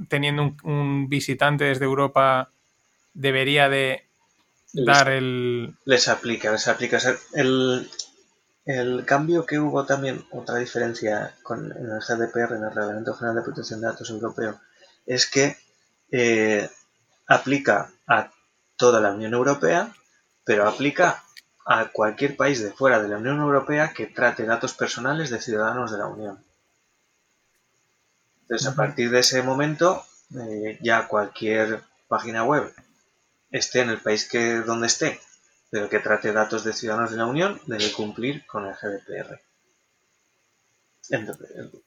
teniendo 0.08 0.42
un, 0.42 0.56
un 0.64 1.08
visitante 1.08 1.64
desde 1.64 1.84
Europa 1.84 2.50
debería 3.14 3.68
de 3.68 4.04
dar 4.74 5.08
el. 5.08 5.74
Les 5.84 6.08
aplica, 6.08 6.52
les 6.52 6.68
aplica. 6.68 6.98
El, 7.32 7.88
el 8.66 9.04
cambio 9.04 9.44
que 9.44 9.58
hubo 9.58 9.84
también, 9.84 10.24
otra 10.30 10.56
diferencia 10.56 11.34
con, 11.42 11.70
en 11.72 11.90
el 11.90 12.00
GDPR, 12.00 12.54
en 12.56 12.64
el 12.64 12.74
Reglamento 12.74 13.14
General 13.14 13.36
de 13.36 13.42
Protección 13.42 13.80
de 13.80 13.88
Datos 13.88 14.10
Europeo, 14.10 14.60
es 15.06 15.26
que 15.26 15.56
eh, 16.10 16.68
aplica 17.26 17.90
a 18.06 18.30
toda 18.76 19.00
la 19.00 19.12
Unión 19.12 19.34
Europea, 19.34 19.92
pero 20.44 20.68
aplica 20.68 21.22
a 21.66 21.86
cualquier 21.86 22.36
país 22.36 22.62
de 22.62 22.70
fuera 22.70 23.02
de 23.02 23.08
la 23.08 23.16
Unión 23.16 23.40
Europea 23.40 23.92
que 23.94 24.06
trate 24.06 24.44
datos 24.44 24.74
personales 24.74 25.30
de 25.30 25.40
ciudadanos 25.40 25.92
de 25.92 25.98
la 25.98 26.06
Unión. 26.06 26.42
Entonces, 28.42 28.66
a 28.68 28.74
partir 28.74 29.10
de 29.10 29.20
ese 29.20 29.42
momento, 29.42 30.04
eh, 30.38 30.78
ya 30.82 31.08
cualquier 31.08 31.82
página 32.08 32.44
web 32.44 32.74
esté 33.50 33.80
en 33.80 33.90
el 33.90 33.98
país 33.98 34.28
que 34.28 34.56
donde 34.56 34.86
esté 34.86 35.20
pero 35.74 35.88
que 35.88 35.98
trate 35.98 36.32
datos 36.32 36.62
de 36.62 36.72
ciudadanos 36.72 37.10
de 37.10 37.16
la 37.16 37.26
Unión 37.26 37.60
debe 37.66 37.90
cumplir 37.90 38.46
con 38.46 38.64
el 38.64 38.74
GDPR. 38.74 39.40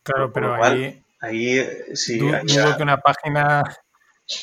claro, 0.03 0.33
pero 0.33 0.61
ahí, 0.61 1.01
ahí 1.21 1.95
sí. 1.95 2.19
Dudo 2.19 2.75
que 2.75 2.83
una 2.83 2.99
página. 2.99 3.63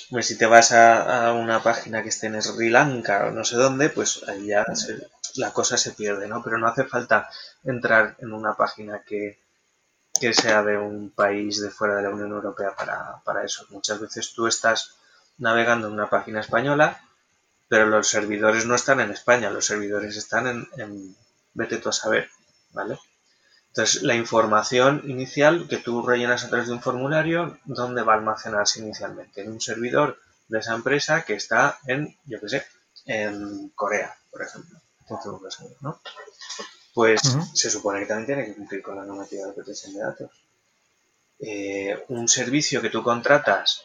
Pues 0.09 0.29
si 0.29 0.39
te 0.39 0.47
vas 0.47 0.73
a, 0.73 1.35
una 1.35 1.63
página 1.63 2.03
que 2.03 2.09
esté 2.09 2.29
en 2.29 2.41
Sri 2.41 2.71
Lanka 2.71 3.27
o 3.27 3.33
no 3.33 3.45
sé 3.45 3.57
dónde, 3.57 3.91
pues 3.91 4.27
ahí 4.27 4.47
ya 4.47 4.65
la 5.35 5.53
cosa 5.53 5.77
se 5.77 5.91
pierde, 5.91 6.27
¿no? 6.27 6.43
Pero 6.43 6.57
no 6.57 6.67
hace 6.67 6.85
falta 6.85 7.29
entrar 7.65 8.17
en 8.21 8.33
una 8.33 8.55
página 8.55 9.03
que, 9.07 9.41
que 10.19 10.33
sea 10.33 10.63
de 10.63 10.79
un 10.79 11.11
país 11.11 11.61
de 11.61 11.69
fuera 11.69 11.97
de 11.97 12.03
la 12.05 12.09
Unión 12.09 12.31
Europea 12.31 12.75
para, 12.75 13.21
para 13.27 13.45
eso. 13.45 13.67
Muchas 13.69 14.01
veces 14.01 14.33
tú 14.33 14.47
estás 14.47 14.95
navegando 15.37 15.89
en 15.89 15.93
una 15.93 16.09
página 16.09 16.41
española 16.41 16.99
pero 17.69 17.87
los 17.87 18.09
servidores 18.09 18.67
no 18.67 18.75
están 18.75 19.01
en 19.01 19.11
España, 19.11 19.51
los 19.51 19.67
servidores 19.67 20.17
están 20.17 20.69
en, 20.77 21.17
vete 21.55 21.79
tú 21.79 21.89
a 21.89 21.93
saber, 21.93 22.29
¿vale? 22.73 22.99
Entonces, 23.69 24.03
la 24.03 24.15
información 24.15 25.03
inicial 25.07 25.67
que 25.69 25.79
tú 25.79 26.07
rellenas 26.07 26.45
a 26.45 26.49
través 26.49 26.69
de 26.69 26.75
un 26.75 26.83
formulario, 26.83 27.59
¿dónde 27.65 28.03
va 28.03 28.15
a 28.15 28.17
almacenarse 28.19 28.81
inicialmente? 28.81 29.43
En 29.43 29.51
un 29.51 29.61
servidor 29.61 30.19
de 30.47 30.61
esa 30.61 30.75
empresa 30.75 31.25
que 31.25 31.35
está 31.35 31.79
en, 31.87 32.17
yo 32.27 32.41
qué 32.41 32.49
sé, 32.49 32.67
en 33.07 33.71
Corea, 33.71 34.17
por 34.31 34.43
ejemplo. 34.43 34.81
¿no? 35.81 36.01
Pues 36.95 37.21
se 37.55 37.71
supone 37.71 38.01
que 38.01 38.07
también 38.07 38.27
tiene 38.27 38.45
que 38.47 38.55
cumplir 38.55 38.83
con 38.83 38.97
la 38.97 39.05
normativa 39.05 39.49
de 39.49 39.53
protección 39.53 39.95
de 39.95 40.01
datos. 40.01 40.31
Eh, 41.41 42.05
un 42.09 42.29
servicio 42.29 42.81
que 42.81 42.91
tú 42.91 43.03
contratas, 43.03 43.83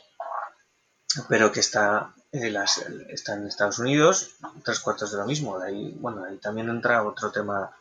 pero 1.27 1.51
que 1.51 1.61
está 1.61 2.13
eh, 2.31 2.51
las, 2.51 2.77
está 3.09 3.33
en 3.33 3.47
Estados 3.47 3.79
Unidos, 3.79 4.35
tres 4.63 4.79
cuartos 4.79 5.11
de 5.11 5.17
lo 5.17 5.25
mismo. 5.25 5.59
ahí, 5.59 5.95
bueno, 5.99 6.25
ahí 6.25 6.37
también 6.37 6.69
entra 6.69 7.03
otro 7.03 7.31
tema 7.31 7.75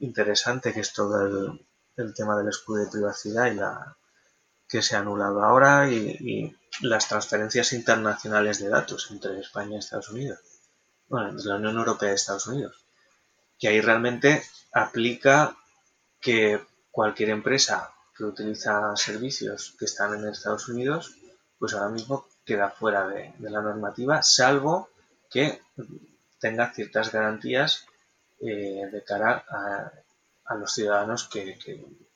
interesante 0.00 0.72
que 0.72 0.80
es 0.80 0.92
todo 0.92 1.56
el, 1.96 2.14
tema 2.14 2.36
del 2.36 2.48
escudo 2.48 2.84
de 2.84 2.90
privacidad 2.90 3.46
y 3.46 3.54
la 3.54 3.96
que 4.68 4.82
se 4.82 4.96
ha 4.96 5.00
anulado 5.00 5.42
ahora 5.42 5.90
y, 5.90 6.56
las 6.82 7.08
transferencias 7.08 7.72
internacionales 7.72 8.60
de 8.60 8.68
datos 8.68 9.10
entre 9.10 9.40
España 9.40 9.76
y 9.76 9.78
Estados 9.78 10.08
Unidos. 10.10 10.38
Bueno, 11.08 11.30
entre 11.30 11.46
la 11.46 11.56
Unión 11.56 11.76
Europea 11.76 12.12
y 12.12 12.14
Estados 12.14 12.46
Unidos. 12.46 12.86
Que 13.58 13.68
ahí 13.68 13.80
realmente 13.80 14.42
aplica 14.72 15.56
que 16.20 16.64
cualquier 16.90 17.30
empresa 17.30 17.92
que 18.16 18.24
utiliza 18.24 18.94
servicios 18.96 19.74
que 19.78 19.86
están 19.86 20.14
en 20.14 20.28
Estados 20.28 20.68
Unidos, 20.68 21.16
pues 21.58 21.74
ahora 21.74 21.88
mismo 21.88 22.29
queda 22.50 22.68
fuera 22.68 23.06
de, 23.06 23.32
la 23.38 23.62
normativa, 23.62 24.24
salvo 24.24 24.88
que 25.30 25.62
tenga 26.40 26.72
ciertas 26.72 27.12
garantías 27.12 27.86
eh, 28.40 28.88
de 28.90 29.04
cara 29.04 29.44
a, 30.46 30.54
los 30.56 30.74
ciudadanos 30.74 31.28
que, 31.28 31.56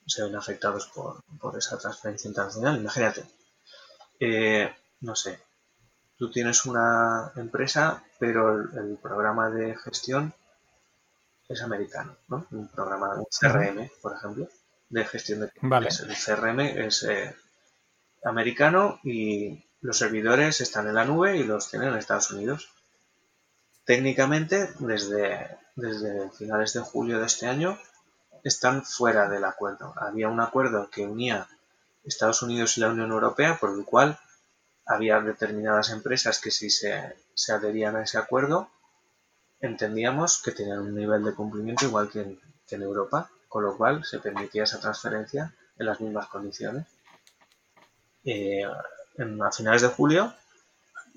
se 0.05 0.23
ven 0.23 0.35
afectados 0.35 0.91
por, 0.93 1.57
esa 1.57 1.77
transferencia 1.77 2.27
internacional. 2.27 2.75
Imagínate, 2.75 3.23
eh, 4.19 4.75
no 4.99 5.15
sé, 5.15 5.39
tú 6.17 6.29
tienes 6.29 6.65
una 6.65 7.31
empresa, 7.37 8.03
pero 8.19 8.59
el, 8.59 8.97
programa 9.01 9.49
de 9.49 9.73
gestión 9.77 10.33
es 11.47 11.61
americano, 11.61 12.17
¿no? 12.27 12.45
Un 12.51 12.67
programa, 12.67 13.15
un 13.15 13.27
CRM, 13.31 13.89
por 14.01 14.17
ejemplo, 14.17 14.49
de 14.89 15.05
gestión 15.05 15.39
de 15.39 15.51
vale. 15.61 15.87
El 15.87 16.13
CRM 16.13 16.59
es 16.59 17.03
eh, 17.03 17.33
americano 18.25 18.99
y 19.01 19.64
los 19.85 19.99
servidores 19.99 20.61
están 20.61 20.87
en 20.87 20.95
la 20.95 21.05
nube 21.05 21.37
y 21.37 21.43
los 21.43 21.69
tienen 21.69 21.89
en 21.89 21.97
Estados 21.97 22.31
Unidos. 22.31 22.69
Técnicamente, 23.85 24.71
desde, 24.79 25.59
finales 26.31 26.73
de 26.73 26.79
julio 26.79 27.19
de 27.19 27.27
este 27.27 27.45
año, 27.45 27.77
están 28.43 28.83
fuera 28.83 29.29
del 29.29 29.43
acuerdo. 29.43 29.93
Había 29.95 30.27
un 30.27 30.39
acuerdo 30.39 30.89
que 30.89 31.05
unía 31.05 31.47
Estados 32.03 32.41
Unidos 32.41 32.75
y 32.77 32.81
la 32.81 32.89
Unión 32.89 33.11
Europea, 33.11 33.59
por 33.59 33.77
el 33.77 33.85
cual 33.85 34.19
había 34.87 35.21
determinadas 35.21 35.91
empresas 35.91 36.41
que 36.41 36.49
si 36.49 36.71
se, 36.71 37.15
adherían 37.49 37.95
a 37.95 38.03
ese 38.03 38.17
acuerdo, 38.17 38.71
entendíamos 39.59 40.41
que 40.41 40.51
tenían 40.51 40.79
un 40.79 40.95
nivel 40.95 41.23
de 41.23 41.35
cumplimiento 41.35 41.85
igual 41.85 42.09
que 42.09 42.21
en, 42.21 42.81
Europa, 42.81 43.29
con 43.47 43.63
lo 43.63 43.77
cual 43.77 44.03
se 44.03 44.17
permitía 44.17 44.63
esa 44.63 44.79
transferencia 44.79 45.53
en 45.77 45.85
las 45.85 46.01
mismas 46.01 46.25
condiciones. 46.25 46.87
Eh, 48.23 48.65
a 49.17 49.51
finales 49.51 49.81
de 49.81 49.87
julio 49.89 50.33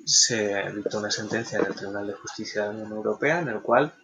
se 0.05 0.70
dictó 0.72 0.99
una 0.99 1.11
sentencia 1.11 1.61
del 1.61 1.74
Tribunal 1.74 2.07
de 2.07 2.14
Justicia 2.14 2.62
de 2.62 2.68
la 2.68 2.74
Unión 2.74 2.92
Europea 2.92 3.40
en 3.40 3.49
el 3.49 3.61
cual 3.61 3.94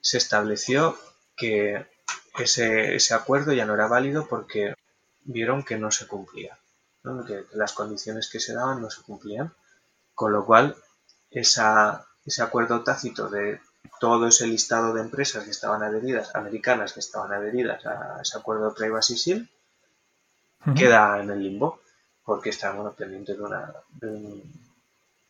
se 0.00 0.18
estableció 0.18 0.96
que 1.36 1.86
ese, 2.38 2.94
ese 2.94 3.14
acuerdo 3.14 3.52
ya 3.52 3.66
no 3.66 3.74
era 3.74 3.88
válido 3.88 4.26
porque 4.26 4.74
vieron 5.24 5.62
que 5.62 5.78
no 5.78 5.90
se 5.90 6.06
cumplía 6.06 6.56
que 7.26 7.44
las 7.54 7.72
condiciones 7.72 8.28
que 8.30 8.40
se 8.40 8.54
daban 8.54 8.80
no 8.80 8.90
se 8.90 9.02
cumplían, 9.02 9.52
con 10.14 10.32
lo 10.32 10.44
cual 10.44 10.76
ese 11.30 11.62
acuerdo 12.40 12.84
tácito 12.84 13.28
de 13.28 13.60
todo 13.98 14.28
ese 14.28 14.46
listado 14.46 14.94
de 14.94 15.00
empresas 15.00 15.44
que 15.44 15.50
estaban 15.50 15.82
adheridas, 15.82 16.34
americanas 16.34 16.92
que 16.92 17.00
estaban 17.00 17.32
adheridas 17.32 17.84
a 17.86 18.20
ese 18.22 18.38
acuerdo 18.38 18.68
de 18.68 18.76
Privacy 18.76 19.16
Shield, 19.16 19.48
queda 20.76 21.20
en 21.20 21.30
el 21.30 21.42
limbo, 21.42 21.80
porque 22.24 22.50
estamos 22.50 22.94
pendientes 22.94 23.36
de 23.36 23.42
una, 23.42 23.72
de, 24.00 24.42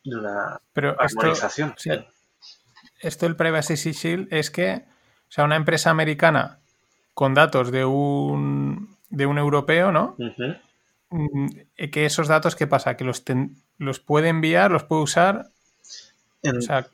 una 0.04 0.60
Pero 0.72 0.96
armonización. 0.98 1.74
Esto, 1.76 2.06
esto 3.00 3.26
del 3.26 3.36
Privacy 3.36 3.74
Shield 3.76 4.28
es 4.32 4.50
que, 4.50 4.84
o 5.28 5.32
sea, 5.32 5.44
una 5.44 5.56
empresa 5.56 5.90
americana 5.90 6.58
con 7.14 7.34
datos 7.34 7.70
de 7.70 7.84
un, 7.84 8.96
de 9.10 9.26
un 9.26 9.38
europeo, 9.38 9.92
¿no? 9.92 10.16
Mm, 11.10 11.48
que 11.92 12.06
esos 12.06 12.28
datos, 12.28 12.56
¿qué 12.56 12.66
pasa? 12.66 12.96
Que 12.96 13.04
los, 13.04 13.22
los 13.78 14.00
puede 14.00 14.28
enviar, 14.28 14.70
los 14.70 14.84
puede 14.84 15.02
usar. 15.02 15.46
o 16.42 16.60
sea, 16.60 16.86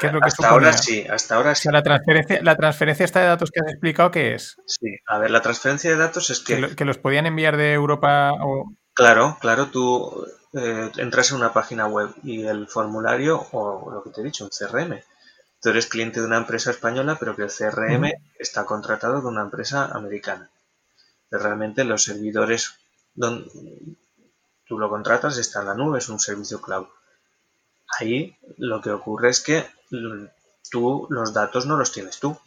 ¿qué 0.00 0.06
es 0.06 0.12
lo 0.12 0.20
que 0.20 0.26
hasta 0.26 0.48
ahora 0.48 0.72
sí, 0.72 1.06
hasta 1.08 1.36
ahora 1.36 1.54
sí. 1.54 1.68
la 1.70 1.82
transferencia, 1.82 2.42
la 2.42 2.56
transferencia 2.56 3.04
esta 3.04 3.20
de 3.20 3.26
datos 3.26 3.50
que 3.50 3.60
has 3.60 3.70
explicado, 3.70 4.10
¿qué 4.10 4.34
es? 4.34 4.56
Sí, 4.66 4.96
a 5.06 5.18
ver, 5.18 5.30
la 5.30 5.40
transferencia 5.40 5.90
de 5.90 5.96
datos 5.96 6.30
es 6.30 6.40
que. 6.40 6.74
Que, 6.74 6.84
los 6.84 6.98
podían 6.98 7.26
enviar 7.26 7.56
de 7.56 7.72
Europa 7.72 8.32
o. 8.40 8.72
Claro, 8.94 9.36
claro, 9.40 9.66
tú 9.70 10.24
eh, 10.52 10.90
entras 10.98 11.30
en 11.30 11.38
una 11.38 11.52
página 11.52 11.88
web 11.88 12.14
y 12.22 12.44
el 12.44 12.68
formulario, 12.68 13.44
o 13.52 13.90
lo 13.90 14.02
que 14.04 14.10
te 14.10 14.20
he 14.20 14.24
dicho, 14.24 14.44
un 14.44 14.50
CRM. 14.50 15.02
Tú 15.60 15.70
eres 15.70 15.86
cliente 15.86 16.20
de 16.20 16.26
una 16.26 16.36
empresa 16.36 16.70
española, 16.70 17.16
pero 17.18 17.34
que 17.34 17.42
el 17.42 17.50
CRM 17.50 18.12
está 18.38 18.64
contratado 18.64 19.20
con 19.22 19.34
una 19.34 19.42
empresa 19.42 19.86
americana. 19.86 20.50
realmente 21.30 21.82
los 21.84 22.04
servidores 22.04 22.74
donde 23.14 23.50
tú 24.66 24.78
lo 24.78 24.88
contratas, 24.88 25.38
está 25.38 25.60
en 25.60 25.66
la 25.66 25.74
nube, 25.74 25.98
es 25.98 26.08
un 26.08 26.20
servicio 26.20 26.60
cloud. 26.60 26.86
Ahí 27.98 28.36
lo 28.58 28.80
que 28.80 28.90
ocurre 28.90 29.30
es 29.30 29.40
que 29.40 29.66
tú 30.70 31.06
los 31.10 31.32
datos 31.32 31.66
no 31.66 31.76
los 31.76 31.90
tienes 31.90 32.20
tú, 32.20 32.38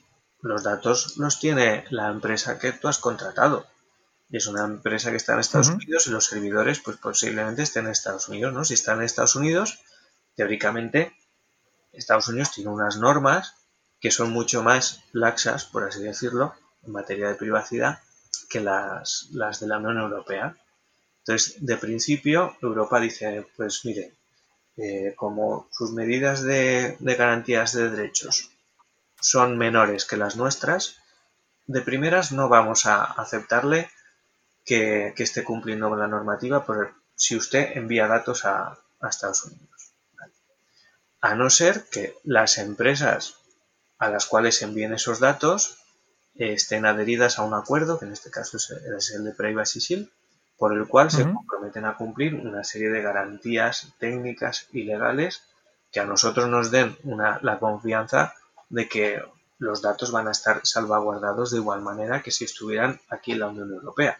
los 0.41 0.63
datos 0.63 1.17
los 1.17 1.39
tiene 1.39 1.85
la 1.89 2.09
empresa 2.09 2.57
que 2.57 2.71
tú 2.71 2.87
has 2.87 2.99
contratado. 2.99 3.65
Y 4.30 4.38
es 4.38 4.47
una 4.47 4.65
empresa 4.65 5.11
que 5.11 5.17
está 5.17 5.34
en 5.34 5.39
Estados 5.39 5.69
Unidos 5.69 6.07
y 6.07 6.11
los 6.11 6.25
servidores 6.25 6.80
pues 6.80 6.97
posiblemente 6.97 7.63
estén 7.63 7.86
en 7.86 7.91
Estados 7.91 8.28
Unidos, 8.28 8.53
¿no? 8.53 8.65
Si 8.65 8.73
están 8.73 8.99
en 8.99 9.05
Estados 9.05 9.36
Unidos, 9.36 9.80
teóricamente 10.36 11.15
Estados 11.93 12.28
Unidos 12.28 12.51
tiene 12.51 12.69
unas 12.69 12.97
normas 12.97 13.55
que 13.99 14.11
son 14.11 14.32
mucho 14.32 14.63
más 14.63 15.01
laxas, 15.11 15.65
por 15.65 15.84
así 15.84 16.03
decirlo, 16.03 16.53
en 16.86 16.91
materia 16.91 17.30
de 17.30 17.36
privacidad 17.36 17.99
que 18.49 18.59
las, 18.59 19.30
las 19.32 19.59
de 19.59 19.67
la 19.67 19.78
Unión 19.78 19.97
Europea. 19.97 20.55
Entonces, 21.19 21.55
de 21.65 21.78
principio, 21.78 22.55
Europa 22.61 22.99
dice, 22.99 23.45
pues 23.55 23.84
mire, 23.86 24.13
eh, 24.78 25.13
como 25.15 25.67
sus 25.71 25.91
medidas 25.91 26.43
de, 26.43 26.95
garantías 26.99 27.73
de 27.73 27.89
derechos 27.89 28.51
son 29.19 29.57
menores 29.57 30.05
que 30.05 30.17
las 30.17 30.36
nuestras, 30.36 30.97
de 31.65 31.82
primeras 31.82 32.32
no 32.32 32.47
vamos 32.47 32.86
a 32.86 33.03
aceptarle 33.03 33.89
que, 34.68 35.13
esté 35.18 35.43
cumpliendo 35.43 35.89
con 35.89 35.99
la 35.99 36.07
normativa 36.07 36.65
por, 36.65 36.93
si 37.15 37.36
usted 37.36 37.78
envía 37.78 38.07
datos 38.07 38.45
a, 38.45 38.78
Estados 39.09 39.45
Unidos. 39.45 39.93
A 41.22 41.36
no 41.36 41.49
ser 41.49 41.86
que 41.86 42.15
las 42.24 42.57
empresas 42.57 43.36
a 43.99 44.09
las 44.09 44.26
cuales 44.26 44.61
envíen 44.61 44.93
esos 44.93 45.20
datos 45.20 45.78
estén 46.36 46.86
adheridas 46.86 47.39
a 47.39 47.43
un 47.43 47.53
acuerdo, 47.53 47.97
que 47.97 48.05
en 48.05 48.11
este 48.11 48.32
caso 48.32 48.57
es 48.57 49.11
el 49.11 49.24
de 49.24 49.32
Privacy 49.34 49.80
Shield, 49.80 50.09
por 50.57 50.74
el 50.74 50.88
cual 50.88 51.11
se 51.11 51.24
comprometen 51.24 51.86
a 51.86 51.95
cumplir 51.95 52.34
una 52.34 52.63
serie 52.63 52.89
de 52.89 53.01
garantías 53.01 53.93
técnicas 53.99 54.68
y 54.72 54.84
legales 54.84 55.43
que 55.91 55.99
a 55.99 56.05
nosotros 56.05 56.49
nos 56.49 56.72
den 56.72 56.97
la 57.41 57.59
confianza 57.59 58.34
de 58.70 58.89
que 58.89 59.22
los 59.59 59.82
datos 59.82 60.11
van 60.11 60.28
a 60.28 60.32
estar 60.32 60.61
salvaguardados 60.63 61.51
de 61.51 61.57
igual 61.57 61.82
manera 61.82 62.22
que 62.24 62.32
si 62.32 62.45
estuvieran 62.45 62.99
aquí 63.09 63.34
en 63.34 63.39
la 63.39 63.47
Unión 63.47 63.72
Europea. 63.72 64.20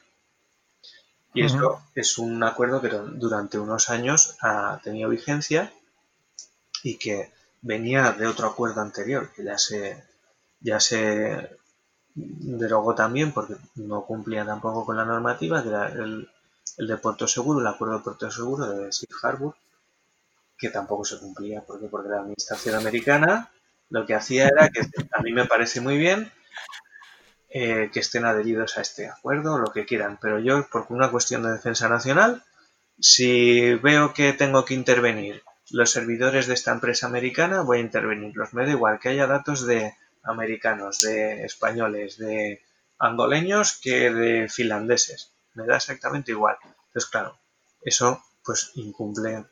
Y 1.38 1.45
esto 1.45 1.83
es 1.93 2.17
un 2.17 2.43
acuerdo 2.43 2.81
que 2.81 2.89
durante 2.89 3.59
unos 3.59 3.91
años 3.91 4.38
ha 4.41 4.79
tenido 4.83 5.07
vigencia 5.07 5.71
y 6.81 6.97
que 6.97 7.31
venía 7.61 8.11
de 8.11 8.25
otro 8.25 8.47
acuerdo 8.47 8.81
anterior 8.81 9.31
que 9.35 9.43
ya 9.43 9.55
se, 9.59 10.03
ya 10.61 10.79
se 10.79 11.57
derogó 12.15 12.95
también 12.95 13.33
porque 13.33 13.55
no 13.75 14.03
cumplía 14.03 14.45
tampoco 14.45 14.83
con 14.83 14.97
la 14.97 15.05
normativa, 15.05 15.61
que 15.61 15.69
era 15.69 15.89
el, 15.89 16.27
de 16.75 16.97
Puerto 16.97 17.27
Seguro, 17.27 17.59
el 17.59 17.67
acuerdo 17.67 17.99
de 17.99 18.03
Puerto 18.03 18.31
Seguro 18.31 18.67
de 18.67 18.91
Safe 18.91 19.13
Harbor, 19.21 19.55
que 20.57 20.69
tampoco 20.69 21.05
se 21.05 21.19
cumplía, 21.19 21.61
porque 21.61 21.88
porque 21.88 22.09
la 22.09 22.21
administración 22.21 22.73
americana 22.73 23.51
lo 23.91 24.07
que 24.07 24.15
hacía 24.15 24.47
era 24.47 24.69
que 24.69 24.81
a 25.11 25.21
mí 25.21 25.33
me 25.33 25.45
parece 25.45 25.81
muy 25.81 25.99
bien 25.99 26.31
eh, 27.50 27.89
que 27.93 28.00
estén 28.00 28.26
adheridos 28.26 28.78
a 28.78 28.82
este 28.82 29.08
acuerdo, 29.08 29.58
lo 29.58 29.72
que 29.72 29.86
quieran, 29.86 30.18
pero 30.22 30.39
yo, 30.39 30.68
por 30.70 30.86
una 30.89 31.12
cuestión 31.12 31.43
de 31.43 31.52
defensa 31.52 31.88
nacional, 31.88 32.43
si 33.00 33.76
veo 33.76 34.14
que 34.14 34.34
tengo 34.34 34.66
que 34.66 34.74
intervenir 34.74 35.43
los 35.70 35.91
servidores 35.91 36.48
de 36.48 36.54
esta 36.54 36.72
empresa 36.72 37.08
americana, 37.08 37.62
voy 37.62 37.78
a 37.78 37.82
intervenirlos. 37.82 38.54
Me 38.54 38.66
da 38.66 38.72
igual 38.72 39.00
que 39.00 39.10
haya 39.10 39.28
datos 39.28 39.66
de 39.66 39.93
americanos, 40.24 41.00
de 41.00 41.43
españoles, 41.43 42.18
de 42.18 42.62
angoleños 43.00 43.80
que 43.82 44.10
de 44.12 44.50
finlandeses. 44.50 45.34
Me 45.54 45.66
da 45.66 45.78
exactamente 45.78 46.32
igual. 46.32 46.58
Entonces, 46.64 47.10
claro, 47.10 47.39
eso 47.82 48.24
pues 48.43 48.72
incumple, 48.76 49.45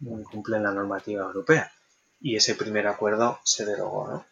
incumple 0.00 0.60
la 0.60 0.70
normativa 0.70 1.24
europea. 1.24 1.72
Y 2.20 2.36
ese 2.36 2.54
primer 2.54 2.86
acuerdo 2.86 3.40
se 3.44 3.64
derogó, 3.64 4.08
¿no? 4.08 4.26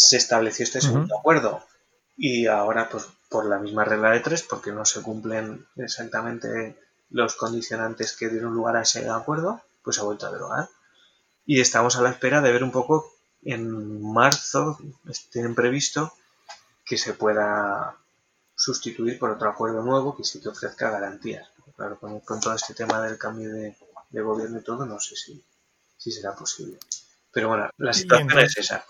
Se 0.00 0.16
estableció 0.16 0.62
este 0.62 0.80
segundo 0.80 1.18
acuerdo 1.18 1.60
y 2.16 2.46
ahora, 2.46 2.88
pues 2.88 3.08
por 3.28 3.46
la 3.46 3.58
misma 3.58 3.84
regla 3.84 4.12
de 4.12 4.20
tres, 4.20 4.42
porque 4.42 4.70
no 4.70 4.84
se 4.84 5.02
cumplen 5.02 5.66
exactamente 5.74 6.78
los 7.10 7.34
condicionantes 7.34 8.16
que 8.16 8.28
dieron 8.28 8.54
lugar 8.54 8.76
a 8.76 8.82
ese 8.82 9.08
acuerdo, 9.08 9.60
pues 9.82 9.96
se 9.96 10.02
ha 10.02 10.04
vuelto 10.04 10.26
a 10.26 10.32
derogar. 10.32 10.68
Y 11.46 11.60
estamos 11.60 11.96
a 11.96 12.02
la 12.02 12.10
espera 12.10 12.40
de 12.40 12.52
ver 12.52 12.62
un 12.62 12.70
poco 12.70 13.12
en 13.42 14.00
marzo 14.00 14.78
tienen 15.32 15.56
previsto 15.56 16.12
que 16.84 16.96
se 16.96 17.14
pueda 17.14 17.96
sustituir 18.54 19.18
por 19.18 19.30
otro 19.30 19.50
acuerdo 19.50 19.82
nuevo 19.82 20.16
que 20.16 20.22
sí 20.22 20.40
que 20.40 20.48
ofrezca 20.48 20.90
garantías. 20.90 21.48
Claro, 21.76 21.98
con, 21.98 22.40
todo 22.40 22.54
este 22.54 22.74
tema 22.74 23.02
del 23.02 23.18
cambio 23.18 23.50
de, 23.50 23.76
gobierno 24.10 24.58
y 24.58 24.62
todo, 24.62 24.86
no 24.86 25.00
sé 25.00 25.16
si, 25.16 25.44
si 25.96 26.12
será 26.12 26.36
posible. 26.36 26.78
Pero 27.32 27.48
bueno, 27.48 27.68
la 27.76 27.92
situación 27.92 28.38
es 28.38 28.56
esa. 28.56 28.84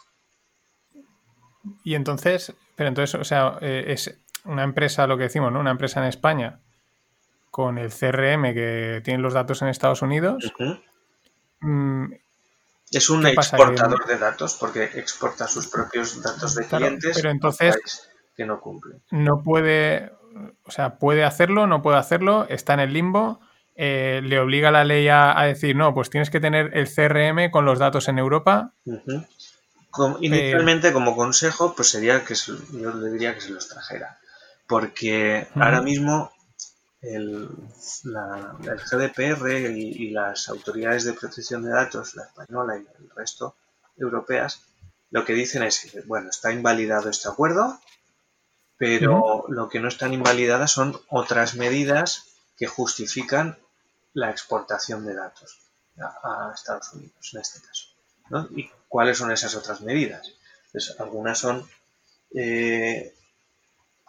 Y 1.84 1.94
entonces, 1.94 2.54
pero 2.76 2.88
entonces, 2.88 3.20
o 3.20 3.24
sea, 3.24 3.58
eh, 3.60 3.84
es 3.88 4.16
una 4.44 4.62
empresa, 4.62 5.06
lo 5.06 5.16
que 5.16 5.24
decimos, 5.24 5.52
¿no? 5.52 5.60
Una 5.60 5.70
empresa 5.70 6.00
en 6.00 6.06
España 6.06 6.60
con 7.50 7.78
el 7.78 7.90
CRM 7.90 8.54
que 8.54 9.00
tiene 9.04 9.22
los 9.22 9.34
datos 9.34 9.62
en 9.62 9.68
Estados 9.68 10.02
Unidos. 10.02 10.52
Es 12.90 13.10
un 13.10 13.26
exportador 13.26 14.06
de 14.06 14.18
datos 14.18 14.56
porque 14.58 14.84
exporta 14.84 15.46
sus 15.46 15.66
propios 15.66 16.22
datos 16.22 16.54
de 16.54 16.66
clientes 16.66 17.16
pero 17.16 17.30
entonces, 17.30 18.08
que 18.36 18.46
no 18.46 18.60
cumple. 18.60 19.00
No 19.10 19.42
puede, 19.42 20.12
o 20.64 20.70
sea, 20.70 20.98
puede 20.98 21.24
hacerlo, 21.24 21.66
no 21.66 21.82
puede 21.82 21.98
hacerlo, 21.98 22.46
está 22.48 22.74
en 22.74 22.80
el 22.80 22.92
limbo. 22.92 23.40
eh, 23.74 24.20
le 24.24 24.40
obliga 24.40 24.70
la 24.70 24.84
ley 24.84 25.08
a, 25.08 25.34
decir, 25.42 25.76
no, 25.76 25.94
pues 25.94 26.10
tienes 26.10 26.30
que 26.30 26.40
tener 26.40 26.76
el 26.76 26.88
CRM 26.88 27.50
con 27.50 27.64
los 27.64 27.78
datos 27.78 28.08
en 28.08 28.18
Europa. 28.18 28.72
Inicialmente, 30.20 30.92
como 30.92 31.16
consejo, 31.16 31.74
pues 31.74 31.88
sería 31.88 32.24
que 32.24 32.34
yo 32.34 32.92
le 32.92 33.10
diría 33.10 33.34
que 33.34 33.40
se 33.40 33.50
los 33.50 33.68
trajera. 33.68 34.18
Porque 34.66 35.48
ahora 35.54 35.80
mismo 35.80 36.30
el, 37.00 37.48
GDPR 38.04 39.70
y, 39.70 40.10
las 40.10 40.48
autoridades 40.48 41.04
de 41.04 41.14
protección 41.14 41.62
de 41.62 41.70
datos, 41.70 42.14
la 42.16 42.24
española 42.24 42.76
y 42.76 42.86
el 43.02 43.10
resto 43.14 43.56
europeas, 43.96 44.62
lo 45.10 45.24
que 45.24 45.32
dicen 45.32 45.62
es, 45.62 46.06
bueno, 46.06 46.28
está 46.28 46.52
invalidado 46.52 47.08
este 47.08 47.28
acuerdo, 47.28 47.80
pero 48.76 49.44
lo 49.48 49.68
que 49.68 49.80
no 49.80 49.88
están 49.88 50.12
invalidadas 50.12 50.70
son 50.72 51.00
otras 51.08 51.54
medidas 51.54 52.26
que 52.56 52.66
justifican 52.66 53.58
la 54.12 54.30
exportación 54.30 55.06
de 55.06 55.14
datos 55.14 55.58
a, 55.98 56.52
Estados 56.54 56.92
Unidos, 56.92 57.30
en 57.32 57.40
este 57.40 57.60
caso. 57.60 58.48
¿Y 58.54 58.70
cuáles 58.88 59.18
son 59.18 59.30
esas 59.30 59.54
otras 59.54 59.80
medidas? 59.80 60.34
Pues 60.72 60.96
algunas 60.98 61.38
son 61.38 61.68
eh, 62.34 63.14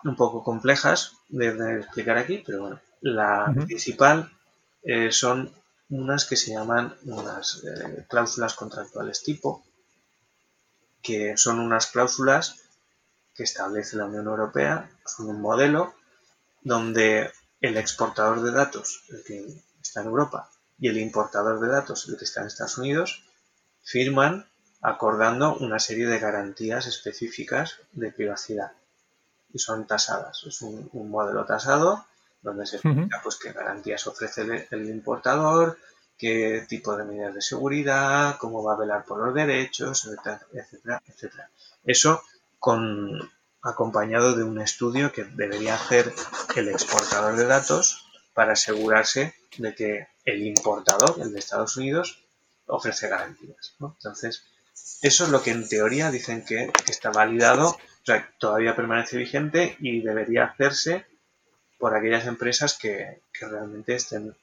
un 0.03 0.15
poco 0.15 0.43
complejas 0.43 1.13
de, 1.30 1.80
explicar 1.80 2.17
aquí, 2.17 2.43
pero 2.45 2.61
bueno, 2.61 2.82
la 3.01 3.53
principal 3.65 4.32
eh, 4.84 5.11
son 5.11 5.53
unas 5.89 6.25
que 6.25 6.36
se 6.36 6.51
llaman 6.51 6.95
unas 7.03 7.63
eh, 7.63 8.05
cláusulas 8.07 8.53
contractuales 8.53 9.23
tipo, 9.23 9.63
que 11.01 11.38
son 11.38 11.59
unas 11.59 11.88
cláusulas 11.88 12.57
que 13.36 13.43
establece 13.43 13.97
la 13.97 14.05
Unión 14.05 14.27
Europea, 14.27 14.89
son 15.05 15.27
un 15.27 15.41
modelo 15.41 15.93
donde 16.61 17.32
el 17.61 17.77
exportador 17.77 18.41
de 18.41 18.51
datos, 18.51 19.03
el 19.09 19.23
que 19.23 19.63
está 19.82 20.01
en 20.01 20.07
Europa, 20.07 20.49
y 20.77 20.89
el 20.89 20.97
importador 20.97 21.59
de 21.59 21.69
datos, 21.69 22.07
el 22.07 22.17
que 22.17 22.25
está 22.25 22.41
en 22.41 22.47
Estados 22.47 22.77
Unidos, 22.77 23.23
firman 23.84 24.47
acordando 24.82 25.55
una 25.57 25.80
serie 25.80 26.07
de 26.07 26.19
garantías 26.19 26.88
específicas 26.88 27.80
de 27.91 28.11
privacidad 28.11 28.71
y 29.53 29.59
son 29.59 29.86
tasadas. 29.88 30.43
Es 30.45 30.61
un, 30.61 30.89
modelo 31.09 31.45
tasado 31.45 32.05
donde 32.41 32.65
se 32.65 32.77
explica 32.77 33.19
pues, 33.21 33.36
qué 33.38 33.51
garantías 33.51 34.07
ofrece 34.07 34.67
el, 34.71 34.89
importador, 34.89 35.77
qué 36.17 36.65
tipo 36.67 36.95
de 36.95 37.03
medidas 37.03 37.34
de 37.34 37.41
seguridad, 37.41 38.38
cómo 38.38 38.63
va 38.63 38.73
a 38.73 38.77
velar 38.77 39.03
por 39.03 39.19
los 39.25 39.34
derechos, 39.34 40.05
etcétera, 40.53 41.01
etcétera. 41.05 41.49
Eso 41.84 42.21
con, 42.59 43.19
acompañado 43.61 44.36
de 44.36 44.43
un 44.43 44.61
estudio 44.61 45.11
que 45.11 45.25
debería 45.25 45.75
hacer 45.75 46.13
el 46.55 46.69
exportador 46.69 47.36
de 47.36 47.45
datos 47.45 48.05
para 48.34 48.53
asegurarse 48.53 49.34
de 49.57 49.75
que 49.75 50.07
el 50.23 50.45
importador, 50.45 51.15
el 51.19 51.34
de 51.34 51.39
Estados 51.39 51.75
Unidos, 51.75 52.23
ofrece 52.67 53.09
garantías. 53.09 53.75
Entonces, 53.82 54.45
eso 55.01 55.23
es 55.23 55.30
lo 55.30 55.41
que 55.41 55.51
en 55.51 55.67
teoría 55.67 56.11
dicen 56.11 56.43
que, 56.45 56.71
está 56.88 57.11
validado, 57.11 57.69
o 57.69 58.05
sea, 58.05 58.30
todavía 58.38 58.75
permanece 58.75 59.17
vigente 59.17 59.77
y 59.80 60.01
debería 60.01 60.45
hacerse 60.45 61.05
por 61.77 61.95
aquellas 61.95 62.25
empresas 62.25 62.77
que, 62.77 63.21
realmente 63.39 63.95
estén 63.95 64.36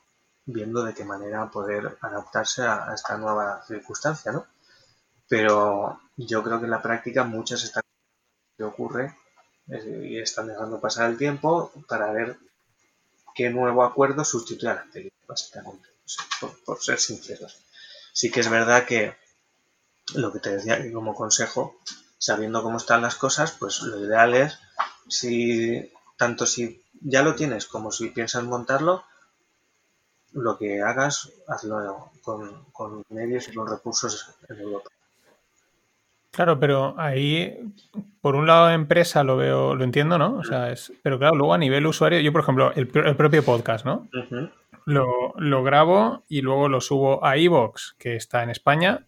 viendo 0.47 0.83
de 0.85 0.95
qué 0.95 1.05
manera 1.05 1.51
poder 1.51 1.99
adaptarse 2.01 2.63
a, 2.63 2.93
esta 2.95 3.19
nueva 3.19 3.63
circunstancia, 3.67 4.33
¿no? 4.33 4.47
Pero 5.29 6.01
yo 6.17 6.43
creo 6.43 6.59
que 6.59 6.65
en 6.65 6.71
la 6.71 6.83
práctica 6.83 7.25
muchas 7.25 7.65
están 7.65 7.83
que 8.57 8.65
ocurre 8.65 9.15
eh, 9.69 10.09
y 10.11 10.19
están 10.19 10.49
dejando 10.49 10.81
pasar 10.81 11.11
el 11.11 11.19
tiempo 11.19 11.73
para 11.89 12.11
ver 12.13 12.39
qué 13.35 13.51
nuevo 13.51 13.85
acuerdo 13.85 14.25
sustituye 14.25 14.71
al 14.71 14.79
anterior, 14.79 15.13
básicamente, 15.27 15.89
por, 16.65 16.83
ser 16.83 16.99
sinceros. 16.99 17.59
Sí 18.13 18.31
que 18.31 18.41
es 18.41 18.49
verdad 18.49 18.87
que 18.87 19.15
lo 20.15 20.33
que 20.33 20.41
te 20.41 20.51
decía 20.51 20.81
que 20.81 20.93
como 20.93 21.15
consejo, 21.15 21.77
sabiendo 22.19 22.63
cómo 22.63 22.79
están 22.79 23.03
las 23.03 23.17
cosas, 23.17 23.53
pues 23.59 23.83
lo 23.83 23.99
ideal 23.99 24.35
es, 24.35 24.59
si 25.09 25.93
tanto 26.17 26.47
si 26.47 26.83
ya 27.01 27.23
lo 27.23 27.35
tienes 27.35 27.67
como 27.67 27.93
si 27.93 28.09
piensas 28.11 28.45
montarlo, 28.45 29.05
lo 30.33 30.59
que 30.59 30.83
hagas, 30.83 31.33
hazlo 31.49 32.11
con, 32.23 32.65
con 32.73 33.05
medios 33.09 33.49
y 33.49 33.55
con 33.55 33.69
recursos 33.69 34.35
en 34.49 34.61
Europa. 34.61 34.91
Claro, 36.37 36.61
pero 36.61 36.95
ahí, 36.99 37.73
por 38.21 38.37
un 38.37 38.47
lado, 38.47 38.69
empresa 38.69 39.25
lo 39.25 39.39
veo, 39.39 39.75
lo 39.75 39.85
entiendo, 39.85 40.19
¿no? 40.19 40.37
O 40.37 40.45
sea, 40.45 40.71
es, 40.71 40.93
pero 41.03 41.19
claro, 41.19 41.35
luego 41.35 41.55
a 41.55 41.59
nivel 41.59 41.87
usuario, 41.87 42.21
yo, 42.21 42.31
por 42.31 42.43
ejemplo, 42.43 42.73
el, 42.75 42.87
propio 42.89 43.43
podcast, 43.43 43.87
¿no? 43.87 44.07
lo, 44.85 45.63
grabo 45.63 46.25
y 46.29 46.43
luego 46.43 46.69
lo 46.69 46.83
subo 46.83 47.25
a 47.25 47.39
Evox, 47.39 47.97
que 47.99 48.17
está 48.17 48.43
en 48.43 48.51
España. 48.51 49.07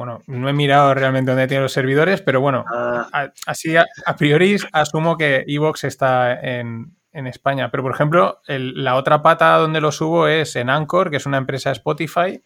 Bueno, 0.00 0.22
no 0.28 0.48
he 0.48 0.54
mirado 0.54 0.94
realmente 0.94 1.30
dónde 1.30 1.46
tiene 1.46 1.62
los 1.62 1.74
servidores, 1.74 2.22
pero 2.22 2.40
bueno, 2.40 2.64
ah. 2.72 3.30
así 3.44 3.76
a, 3.76 3.84
priori 4.16 4.56
asumo 4.72 5.18
que 5.18 5.44
Evox 5.46 5.84
está 5.84 6.40
en, 6.40 6.96
España. 7.12 7.70
Pero, 7.70 7.82
por 7.82 7.92
ejemplo, 7.92 8.40
la 8.46 8.96
otra 8.96 9.20
pata 9.20 9.58
donde 9.58 9.82
lo 9.82 9.92
subo 9.92 10.26
es 10.26 10.56
en 10.56 10.70
Anchor, 10.70 11.10
que 11.10 11.18
es 11.18 11.26
una 11.26 11.36
empresa 11.36 11.70
Spotify 11.72 12.40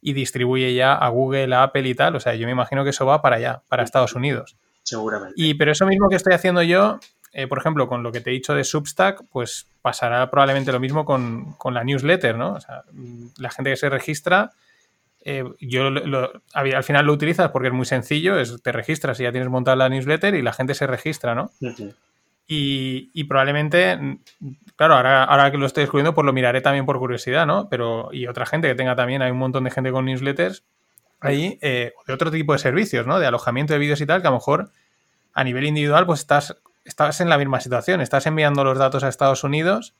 y 0.00 0.12
distribuye 0.12 0.74
ya 0.74 0.94
a 0.94 1.08
Google, 1.08 1.52
a 1.56 1.64
Apple 1.64 1.88
y 1.88 1.94
tal. 1.96 2.14
O 2.14 2.20
sea, 2.20 2.36
yo 2.36 2.46
me 2.46 2.52
imagino 2.52 2.84
que 2.84 2.90
eso 2.90 3.04
va 3.04 3.20
para 3.20 3.34
allá, 3.34 3.62
para 3.66 3.82
Estados 3.82 4.14
Unidos. 4.14 4.56
Seguramente. 4.84 5.34
Y, 5.36 5.54
pero 5.54 5.72
eso 5.72 5.86
mismo 5.86 6.08
que 6.08 6.14
estoy 6.14 6.34
haciendo 6.34 6.62
yo, 6.62 7.00
eh, 7.32 7.48
por 7.48 7.58
ejemplo, 7.58 7.88
con 7.88 8.04
lo 8.04 8.12
que 8.12 8.20
te 8.20 8.30
he 8.30 8.32
dicho 8.32 8.54
de 8.54 8.62
Substack, 8.62 9.24
pues 9.28 9.66
pasará 9.80 10.30
probablemente 10.30 10.70
lo 10.70 10.78
mismo 10.78 11.04
con, 11.04 11.56
la 11.64 11.82
newsletter, 11.82 12.38
¿no? 12.38 12.52
O 12.52 12.60
sea, 12.60 12.84
la 13.38 13.50
gente 13.50 13.70
que 13.70 13.76
se 13.76 13.88
registra, 13.88 14.52
eh, 15.24 15.44
yo 15.60 15.90
al 16.54 16.84
final 16.84 17.06
lo 17.06 17.12
utilizas 17.12 17.50
porque 17.50 17.68
es 17.68 17.74
muy 17.74 17.86
sencillo, 17.86 18.38
es, 18.38 18.60
te 18.62 18.72
registras 18.72 19.20
y 19.20 19.24
ya 19.24 19.32
tienes 19.32 19.48
montada 19.48 19.76
la 19.76 19.88
newsletter 19.88 20.34
y 20.34 20.42
la 20.42 20.52
gente 20.52 20.74
se 20.74 20.86
registra, 20.86 21.34
¿no? 21.34 21.50
Y, 22.54 23.24
probablemente, 23.24 24.18
claro, 24.76 24.94
ahora, 24.94 25.24
ahora 25.24 25.50
que 25.50 25.56
lo 25.56 25.64
estoy 25.64 25.84
descubriendo, 25.84 26.14
pues 26.14 26.26
lo 26.26 26.34
miraré 26.34 26.60
también 26.60 26.84
por 26.84 26.98
curiosidad, 26.98 27.46
¿no? 27.46 27.68
Pero, 27.70 28.10
y 28.12 28.26
otra 28.26 28.44
gente 28.44 28.68
que 28.68 28.74
tenga 28.74 28.94
también, 28.94 29.22
hay 29.22 29.30
un 29.30 29.38
montón 29.38 29.64
de 29.64 29.70
gente 29.70 29.90
con 29.90 30.04
newsletters 30.04 30.62
ahí, 31.20 31.58
eh, 31.62 31.94
de 32.06 32.12
otro 32.12 32.30
tipo 32.30 32.52
de 32.52 32.58
servicios, 32.58 33.06
¿no? 33.06 33.18
De 33.18 33.26
alojamiento 33.26 33.72
de 33.72 33.78
vídeos 33.78 34.00
y 34.00 34.06
tal, 34.06 34.20
que 34.20 34.28
a 34.28 34.30
lo 34.30 34.36
mejor 34.36 34.70
a 35.32 35.44
nivel 35.44 35.64
individual, 35.64 36.04
pues 36.04 36.20
estás, 36.20 36.56
estás 36.84 37.20
en 37.20 37.30
la 37.30 37.38
misma 37.38 37.60
situación, 37.60 38.00
estás 38.00 38.26
enviando 38.26 38.64
los 38.64 38.76
datos 38.76 39.02
a 39.04 39.08
Estados 39.08 39.44
Unidos 39.44 39.94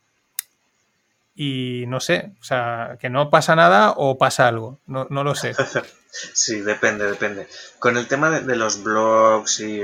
y 1.34 1.84
no 1.86 2.00
sé, 2.00 2.34
o 2.40 2.44
sea, 2.44 2.98
que 3.00 3.08
no 3.08 3.30
pasa 3.30 3.56
nada 3.56 3.92
o 3.96 4.18
pasa 4.18 4.48
algo, 4.48 4.80
no, 4.86 5.06
lo 5.08 5.34
sé. 5.34 5.54
sí, 6.10 6.60
depende, 6.60 7.06
depende. 7.06 7.48
Con 7.78 7.96
el 7.96 8.06
tema 8.06 8.30
de, 8.30 8.56
los 8.56 8.82
blogs 8.82 9.60
y 9.60 9.82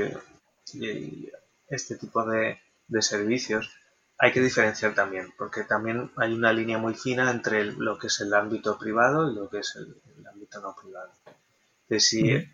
este 1.69 1.95
tipo 1.95 2.25
de, 2.25 2.59
servicios, 3.01 3.69
hay 4.17 4.31
que 4.31 4.41
diferenciar 4.41 4.93
también, 4.93 5.33
porque 5.37 5.63
también 5.63 6.11
hay 6.17 6.33
una 6.33 6.51
línea 6.51 6.77
muy 6.77 6.95
fina 6.95 7.31
entre 7.31 7.65
lo 7.65 7.97
que 7.97 8.07
es 8.07 8.19
el 8.19 8.33
ámbito 8.33 8.77
privado 8.77 9.31
y 9.31 9.35
lo 9.35 9.49
que 9.49 9.59
es 9.59 9.75
el, 9.75 9.95
ámbito 10.27 10.59
no 10.59 10.75
privado. 10.75 11.11
De 11.87 11.99
si 11.99 12.45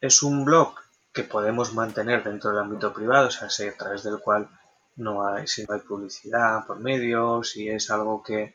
es 0.00 0.22
un 0.22 0.44
blog 0.44 0.74
que 1.12 1.24
podemos 1.24 1.72
mantener 1.72 2.22
dentro 2.22 2.50
del 2.50 2.60
ámbito 2.60 2.92
privado, 2.92 3.28
o 3.28 3.30
sea, 3.30 3.48
a 3.48 3.76
través 3.76 4.02
del 4.02 4.18
cual 4.18 4.48
no 4.96 5.26
hay, 5.26 5.46
si 5.46 5.64
no 5.64 5.74
hay 5.74 5.80
publicidad 5.80 6.66
por 6.66 6.80
medio, 6.80 7.42
si 7.42 7.68
es 7.68 7.90
algo 7.90 8.22
que 8.22 8.54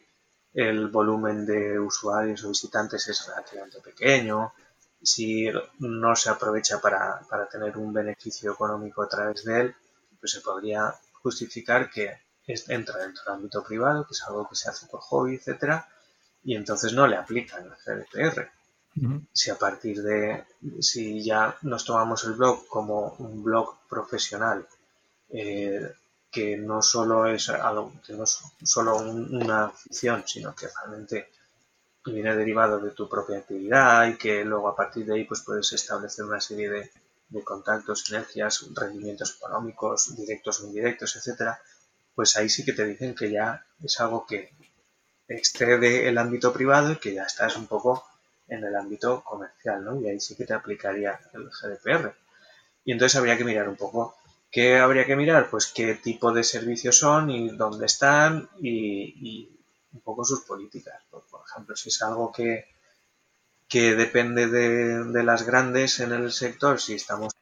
el 0.53 0.87
volumen 0.89 1.45
de 1.45 1.79
usuarios 1.79 2.43
o 2.43 2.49
visitantes 2.49 3.07
es 3.07 3.25
relativamente 3.27 3.79
pequeño, 3.79 4.53
si 5.01 5.49
no 5.79 6.15
se 6.15 6.29
aprovecha 6.29 6.79
para, 6.79 7.25
tener 7.51 7.77
un 7.77 7.93
beneficio 7.93 8.51
económico 8.53 9.01
a 9.01 9.09
través 9.09 9.43
de 9.43 9.61
él, 9.61 9.75
pues 10.19 10.33
se 10.33 10.41
podría 10.41 10.93
justificar 11.21 11.89
que 11.89 12.17
entra 12.45 12.99
dentro 12.99 13.23
del 13.23 13.33
ámbito 13.35 13.63
privado, 13.63 14.05
que 14.05 14.13
es 14.13 14.23
algo 14.23 14.47
que 14.47 14.55
se 14.55 14.69
hace 14.69 14.87
por 14.87 14.99
hobby, 14.99 15.35
etcétera, 15.35 15.87
y 16.43 16.55
entonces 16.55 16.93
no 16.93 17.07
le 17.07 17.15
aplican 17.15 17.65
el 17.65 17.71
GDPR. 17.71 18.51
Si 19.31 19.49
a 19.49 19.57
partir 19.57 20.01
de, 20.03 20.43
si 20.81 21.23
ya 21.23 21.55
nos 21.61 21.85
tomamos 21.85 22.25
el 22.25 22.33
blog 22.33 22.67
como 22.67 23.15
un 23.19 23.41
blog 23.41 23.77
profesional, 23.87 24.67
eh, 25.29 25.93
que 26.31 26.55
no 26.57 26.81
solo 26.81 27.27
es 27.27 27.49
algo, 27.49 27.93
que 28.05 28.13
no 28.13 28.23
es 28.23 28.39
solo 28.63 28.97
una 28.97 29.65
afición, 29.65 30.23
sino 30.25 30.55
que 30.55 30.67
realmente 30.67 31.29
viene 32.05 32.35
derivado 32.35 32.79
de 32.79 32.91
tu 32.91 33.07
propia 33.07 33.39
actividad 33.39 34.07
y 34.07 34.17
que 34.17 34.43
luego 34.45 34.69
a 34.69 34.75
partir 34.75 35.05
de 35.05 35.15
ahí 35.15 35.23
pues 35.25 35.41
puedes 35.41 35.71
establecer 35.73 36.25
una 36.25 36.39
serie 36.39 36.69
de, 36.69 36.91
contactos, 37.43 38.03
sinergias, 38.03 38.65
rendimientos 38.73 39.35
económicos, 39.37 40.15
directos 40.17 40.61
o 40.61 40.67
indirectos, 40.67 41.15
etcétera, 41.15 41.61
pues 42.15 42.35
ahí 42.35 42.49
sí 42.49 42.65
que 42.65 42.73
te 42.73 42.85
dicen 42.85 43.15
que 43.15 43.31
ya 43.31 43.65
es 43.81 43.99
algo 43.99 44.25
que 44.25 44.51
excede 45.27 46.09
el 46.09 46.17
ámbito 46.17 46.51
privado 46.51 46.91
y 46.91 46.97
que 46.97 47.13
ya 47.13 47.23
estás 47.23 47.55
un 47.55 47.67
poco 47.67 48.05
en 48.49 48.65
el 48.65 48.75
ámbito 48.75 49.23
comercial, 49.23 49.83
¿no? 49.83 49.99
Y 50.01 50.09
ahí 50.09 50.19
sí 50.19 50.35
que 50.35 50.45
te 50.45 50.53
aplicaría 50.53 51.21
el 51.33 51.49
GDPR. 51.49 52.13
Y 52.83 52.91
entonces 52.91 53.15
habría 53.17 53.37
que 53.37 53.45
mirar 53.45 53.69
un 53.69 53.77
poco 53.77 54.17
¿Qué 54.51 54.77
habría 54.77 55.05
que 55.05 55.15
mirar? 55.15 55.49
Pues 55.49 55.67
qué 55.67 55.95
tipo 55.95 56.33
de 56.33 56.43
servicios 56.43 56.99
son 56.99 57.29
y 57.29 57.55
dónde 57.55 57.85
están 57.85 58.49
y, 58.59 59.49
un 59.93 60.01
poco 60.01 60.25
sus 60.25 60.41
políticas. 60.41 61.01
Por, 61.09 61.23
ejemplo, 61.49 61.75
si 61.77 61.87
es 61.87 62.01
algo 62.01 62.33
que, 62.33 62.65
que 63.69 63.95
depende 63.95 64.47
de, 64.47 65.23
las 65.23 65.43
grandes 65.43 66.01
en 66.01 66.11
el 66.11 66.33
sector, 66.33 66.81
si 66.81 66.95
estamos 66.95 67.33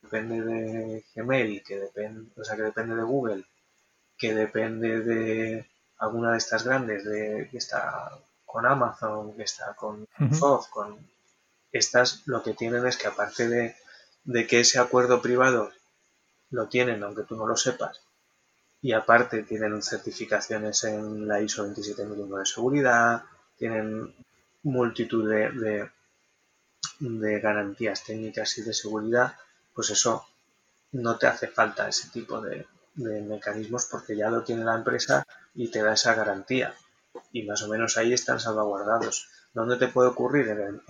depende 0.00 0.40
de 0.40 1.04
Gmail, 1.14 1.62
que 1.62 1.80
depende, 1.80 2.30
o 2.40 2.42
sea, 2.42 2.56
que 2.56 2.62
depende 2.62 2.96
de 2.96 3.02
Google, 3.02 3.44
que 4.16 4.32
depende 4.32 5.00
de 5.00 5.68
alguna 5.98 6.32
de 6.32 6.38
estas 6.38 6.64
grandes, 6.64 7.04
de 7.04 7.48
que 7.50 7.58
está 7.58 8.10
con 8.46 8.64
Amazon, 8.64 9.36
que 9.36 9.42
está 9.42 9.74
con 9.74 10.08
Soft, 10.32 10.70
con 10.70 10.96
estas, 11.72 12.26
lo 12.26 12.42
que 12.42 12.54
tienen 12.54 12.86
es 12.86 12.96
que 12.96 13.08
aparte 13.08 13.48
de, 13.48 13.76
de 14.24 14.46
que 14.46 14.60
ese 14.60 14.78
acuerdo 14.78 15.20
privado 15.20 15.70
lo 16.50 16.68
tienen, 16.68 17.02
aunque 17.02 17.24
tú 17.24 17.36
no 17.36 17.46
lo 17.46 17.56
sepas, 17.56 18.00
y 18.80 18.92
aparte 18.92 19.42
tienen 19.42 19.82
certificaciones 19.82 20.84
en 20.84 21.26
la 21.26 21.40
ISO 21.40 21.64
27001 21.64 22.36
de 22.36 22.46
seguridad, 22.46 23.22
tienen 23.56 24.14
multitud 24.62 25.28
de, 25.28 25.90
de, 27.00 27.40
garantías 27.40 28.04
técnicas 28.04 28.56
y 28.58 28.62
de 28.62 28.72
seguridad, 28.72 29.34
pues 29.74 29.90
eso 29.90 30.26
no 30.92 31.18
te 31.18 31.26
hace 31.26 31.48
falta 31.48 31.88
ese 31.88 32.08
tipo 32.10 32.40
de, 32.40 32.66
mecanismos 32.94 33.86
porque 33.90 34.16
ya 34.16 34.28
lo 34.28 34.42
tiene 34.42 34.64
la 34.64 34.74
empresa 34.74 35.24
y 35.54 35.70
te 35.70 35.82
da 35.82 35.92
esa 35.92 36.14
garantía. 36.14 36.74
Y 37.32 37.44
más 37.44 37.62
o 37.62 37.68
menos 37.68 37.96
ahí 37.96 38.12
están 38.12 38.40
salvaguardados. 38.40 39.28
¿Dónde 39.54 39.76
te 39.76 39.88
puede 39.88 40.08
ocurrir? 40.08 40.82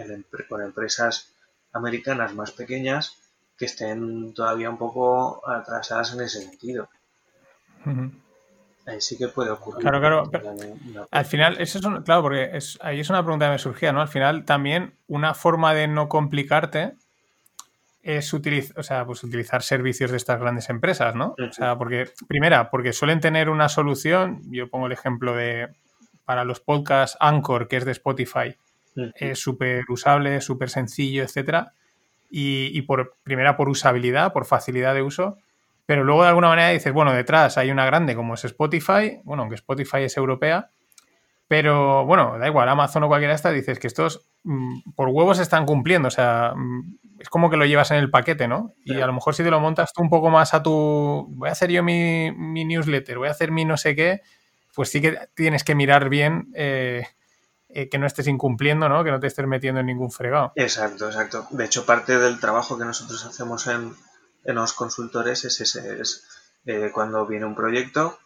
con 0.48 0.62
empresas 0.62 1.32
americanas 1.72 2.34
más 2.34 2.52
pequeñas 2.52 3.18
que 3.58 3.64
estén 3.64 4.32
todavía 4.34 4.70
un 4.70 4.78
poco 4.78 5.42
atrasadas 5.48 6.14
en 6.14 6.20
ese 6.22 6.42
sentido. 6.42 6.88
Ahí 8.86 9.00
sí 9.00 9.18
que 9.18 9.28
puede 9.28 9.50
ocurrir. 9.50 9.80
Claro, 9.80 10.00
claro. 10.30 11.06
al 11.10 11.24
final, 11.24 11.60
eso 11.60 11.78
es 11.78 12.04
claro, 12.04 12.22
porque 12.22 12.50
es, 12.52 12.78
ahí 12.80 13.00
es 13.00 13.10
una 13.10 13.22
pregunta 13.22 13.46
que 13.46 13.52
me 13.52 13.58
surgía, 13.58 13.92
¿no? 13.92 14.00
Al 14.00 14.08
final, 14.08 14.44
también 14.44 14.94
una 15.08 15.34
forma 15.34 15.74
de 15.74 15.88
no 15.88 16.08
complicarte 16.08 16.94
es 18.02 18.32
utilizar, 18.32 18.78
o 18.78 18.82
sea, 18.82 19.04
pues 19.04 19.22
utilizar 19.24 19.62
servicios 19.62 20.10
de 20.12 20.16
estas 20.16 20.40
grandes 20.40 20.70
empresas, 20.70 21.14
¿no? 21.14 21.34
O 21.38 21.52
sea, 21.52 21.76
porque, 21.76 22.10
primera, 22.28 22.70
porque 22.70 22.92
suelen 22.92 23.20
tener 23.20 23.50
una 23.50 23.68
solución, 23.68 24.40
yo 24.50 24.70
pongo 24.70 24.86
el 24.86 24.92
ejemplo 24.92 25.34
de, 25.34 25.68
para 26.24 26.44
los 26.44 26.60
podcasts 26.60 27.16
Anchor, 27.20 27.68
que 27.68 27.76
es 27.76 27.84
de 27.84 27.92
Spotify, 27.92 28.56
es 29.16 29.38
súper 29.38 29.84
usable, 29.88 30.40
súper 30.40 30.70
sencillo, 30.70 31.22
etcétera, 31.22 31.74
y, 32.30 32.70
y 32.76 32.82
por, 32.82 33.16
primera, 33.22 33.56
por 33.56 33.68
usabilidad, 33.68 34.32
por 34.32 34.44
facilidad 34.44 34.94
de 34.94 35.02
uso, 35.02 35.38
pero 35.86 36.04
luego 36.04 36.22
de 36.22 36.28
alguna 36.28 36.48
manera 36.48 36.68
dices, 36.68 36.92
bueno, 36.92 37.14
detrás 37.14 37.56
hay 37.56 37.70
una 37.70 37.86
grande 37.86 38.14
como 38.14 38.34
es 38.34 38.44
Spotify, 38.44 39.20
bueno, 39.24 39.42
aunque 39.42 39.54
Spotify 39.54 40.02
es 40.02 40.16
europea, 40.18 40.70
pero 41.48 42.04
bueno, 42.04 42.38
da 42.38 42.46
igual, 42.46 42.68
Amazon 42.68 43.04
o 43.04 43.08
cualquiera 43.08 43.32
de 43.32 43.36
estas, 43.36 43.54
dices 43.54 43.78
que 43.78 43.86
estos 43.86 44.28
mm, 44.44 44.92
por 44.94 45.08
huevos 45.08 45.38
están 45.38 45.64
cumpliendo, 45.64 46.08
o 46.08 46.10
sea, 46.10 46.52
mm, 46.54 46.98
es 47.20 47.30
como 47.30 47.48
que 47.48 47.56
lo 47.56 47.64
llevas 47.64 47.90
en 47.90 47.96
el 47.96 48.10
paquete, 48.10 48.46
¿no? 48.46 48.74
Y 48.84 49.00
a 49.00 49.06
lo 49.06 49.14
mejor 49.14 49.34
si 49.34 49.42
te 49.42 49.50
lo 49.50 49.60
montas 49.60 49.94
tú 49.94 50.02
un 50.02 50.10
poco 50.10 50.28
más 50.28 50.52
a 50.52 50.62
tu, 50.62 51.26
voy 51.30 51.48
a 51.48 51.52
hacer 51.52 51.70
yo 51.70 51.82
mi, 51.82 52.30
newsletter, 52.32 53.16
voy 53.16 53.28
a 53.28 53.30
hacer 53.30 53.50
mi 53.50 53.64
no 53.64 53.78
sé 53.78 53.96
qué, 53.96 54.20
pues 54.74 54.90
sí 54.90 55.00
que 55.00 55.16
tienes 55.34 55.64
que 55.64 55.74
mirar 55.74 56.10
bien 56.10 56.52
eh, 56.54 57.06
eh, 57.68 57.88
que 57.88 57.98
no 57.98 58.06
estés 58.06 58.26
incumpliendo, 58.26 58.88
¿no? 58.88 59.04
Que 59.04 59.10
no 59.10 59.20
te 59.20 59.26
estés 59.26 59.46
metiendo 59.46 59.80
en 59.80 59.86
ningún 59.86 60.10
fregado. 60.10 60.52
Exacto, 60.54 61.06
exacto. 61.06 61.46
De 61.50 61.64
hecho, 61.64 61.84
parte 61.84 62.18
del 62.18 62.40
trabajo 62.40 62.78
que 62.78 62.84
nosotros 62.84 63.24
hacemos 63.24 63.66
en, 63.66 63.94
en 64.44 64.54
los 64.54 64.72
consultores 64.72 65.44
es 65.44 65.60
ese, 65.60 66.00
es 66.00 66.26
eh, 66.64 66.90
cuando 66.92 67.26
viene 67.26 67.46
un 67.46 67.54
proyecto 67.54 68.18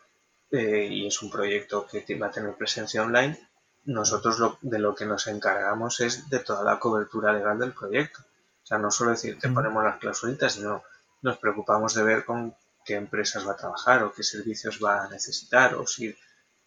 eh, 0.51 0.87
y 0.91 1.07
es 1.07 1.23
un 1.23 1.31
proyecto 1.31 1.87
que 1.87 2.15
va 2.17 2.29
a 2.29 2.31
tener 2.31 2.55
presencia 2.55 3.03
online, 3.03 3.39
nosotros 3.85 4.39
lo, 4.39 4.59
de 4.63 4.79
lo 4.79 4.95
que 4.95 5.07
nos 5.07 5.27
encargamos 5.27 6.01
es 6.01 6.29
de 6.31 6.39
toda 6.39 6.63
la 6.63 6.79
cobertura 6.79 7.33
legal 7.33 7.59
del 7.59 7.73
proyecto. 7.73 8.21
O 8.63 8.67
sea, 8.67 8.79
no 8.79 8.91
solo 8.91 9.11
decir 9.11 9.39
te 9.39 9.49
ponemos 9.49 9.83
las 9.83 9.99
clausulitas, 9.99 10.53
sino 10.53 10.85
nos 11.21 11.39
preocupamos 11.39 11.95
de 11.95 12.05
ver 12.05 12.25
con 12.25 12.55
qué 12.85 12.95
empresas 12.95 13.47
va 13.47 13.53
a 13.53 13.57
trabajar 13.57 14.05
o 14.05 14.13
qué 14.13 14.23
servicios 14.23 14.79
va 14.83 15.05
a 15.05 15.09
necesitar 15.09 15.75
o 15.75 15.87
si 15.87 16.15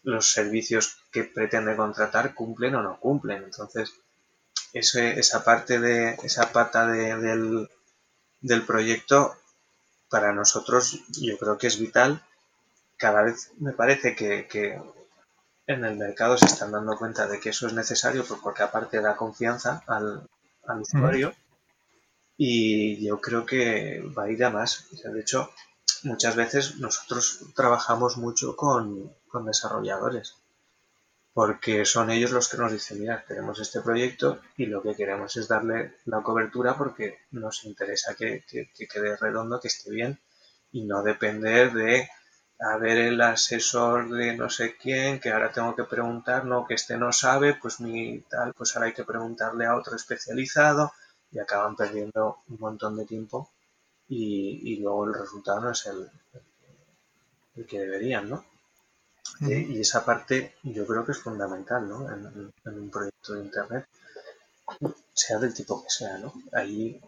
los 0.06 0.32
servicios 0.32 0.98
que 1.12 1.24
pretende 1.24 1.76
contratar 1.76 2.34
cumplen 2.34 2.76
o 2.76 2.84
no 2.84 3.00
cumplen. 3.00 3.44
Entonces, 3.44 3.94
esa 4.74 5.44
parte 5.44 5.80
de 5.80 6.16
esa 6.24 6.52
pata 6.52 6.88
del, 6.88 7.70
del 8.42 8.62
proyecto 8.64 9.36
para 10.10 10.32
nosotros 10.34 11.02
yo 11.20 11.38
creo 11.38 11.58
que 11.58 11.68
es 11.68 11.80
vital. 11.80 12.24
Cada 12.98 13.24
vez 13.24 13.52
me 13.58 13.74
parece 13.74 14.16
que, 14.16 14.80
en 15.68 15.84
el 15.84 15.98
mercado 15.98 16.38
se 16.38 16.46
están 16.46 16.72
dando 16.72 16.96
cuenta 16.98 17.28
de 17.28 17.40
que 17.40 17.50
eso 17.50 17.68
es 17.68 17.74
necesario 17.74 18.24
pues, 18.24 18.40
porque 18.42 18.64
aparte 18.64 19.02
da 19.02 19.18
confianza 19.18 19.84
al, 19.88 20.30
usuario 20.80 21.34
y 22.38 23.06
yo 23.06 23.20
creo 23.20 23.46
que 23.46 24.02
va 24.18 24.24
a 24.24 24.30
ir 24.30 24.44
a 24.44 24.50
más. 24.50 24.88
de 24.92 25.20
hecho, 25.20 25.52
muchas 26.04 26.36
veces 26.36 26.78
nosotros 26.78 27.42
trabajamos 27.56 28.18
mucho 28.18 28.56
con, 28.56 29.12
con 29.36 29.46
desarrolladores 29.46 30.36
porque 31.36 31.84
son 31.84 32.12
ellos 32.12 32.32
los 32.32 32.48
que 32.48 32.56
nos 32.56 32.72
dicen, 32.72 33.02
mira, 33.02 33.26
tenemos 33.28 33.60
este 33.60 33.82
proyecto 33.82 34.40
y 34.56 34.68
lo 34.68 34.82
que 34.82 34.96
queremos 34.96 35.36
es 35.36 35.50
darle 35.50 35.98
la 36.06 36.22
cobertura 36.22 36.78
porque 36.78 37.20
nos 37.32 37.66
interesa 37.66 38.16
que, 38.16 38.46
quede 38.48 39.18
redondo, 39.18 39.60
que 39.60 39.68
esté 39.68 39.92
bien 39.92 40.18
y 40.72 40.86
no 40.86 41.04
depender 41.04 41.74
de 41.74 42.10
a 42.58 42.78
el 42.78 43.20
asesor 43.20 44.10
de 44.12 44.38
no 44.38 44.50
sé 44.50 44.78
quién, 44.78 45.20
que 45.20 45.30
ahora 45.30 45.52
tengo 45.52 45.76
que 45.76 45.84
preguntar, 45.84 46.46
no, 46.46 46.66
que 46.66 46.76
este 46.76 46.96
no 46.96 47.12
sabe, 47.12 47.56
pues 47.56 47.82
mi 47.82 48.22
tal, 48.30 48.54
pues 48.54 48.74
ahora 48.74 48.88
hay 48.88 48.94
que 48.94 49.04
preguntarle 49.04 49.66
a 49.66 49.76
otro 49.76 49.98
especializado 49.98 50.94
y 51.32 51.40
acaban 51.40 51.76
perdiendo 51.76 52.44
un 52.48 52.60
montón 52.62 52.96
de 52.96 53.04
tiempo 53.04 53.52
y, 54.08 54.78
luego 54.78 55.04
el 55.04 55.14
resultado 55.14 55.60
no 55.60 55.72
es 55.72 55.86
el 55.86 57.66
que 57.68 57.78
deberían, 57.78 58.30
¿no? 58.30 58.46
Y 59.42 59.80
esa 59.80 60.06
parte 60.06 60.56
yo 60.64 60.86
creo 60.86 61.06
que 61.06 61.12
es 61.12 61.20
fundamental 61.20 61.88
¿no? 61.88 62.10
en, 62.10 62.52
un 62.66 62.90
proyecto 62.90 63.34
de 63.34 63.44
Internet, 63.44 63.86
sea 65.14 65.40
del 65.40 65.54
tipo 65.54 65.84
que 65.84 65.90
sea. 65.90 66.18
¿no? 66.18 66.34
Ahí 66.54 67.02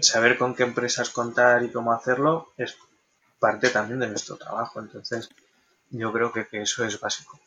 saber, 0.00 0.38
con 0.38 0.54
qué 0.54 0.64
empresas 0.64 1.10
contar 1.10 1.62
y 1.62 1.70
cómo 1.70 1.92
hacerlo 1.92 2.52
es 2.56 2.76
parte 3.38 3.70
también 3.70 4.00
de 4.00 4.08
nuestro 4.08 4.36
trabajo. 4.36 4.80
Entonces, 4.80 5.30
yo 5.90 6.12
creo 6.12 6.32
que, 6.32 6.46
eso 6.52 6.84
es 6.84 6.98
básico. 7.00 7.38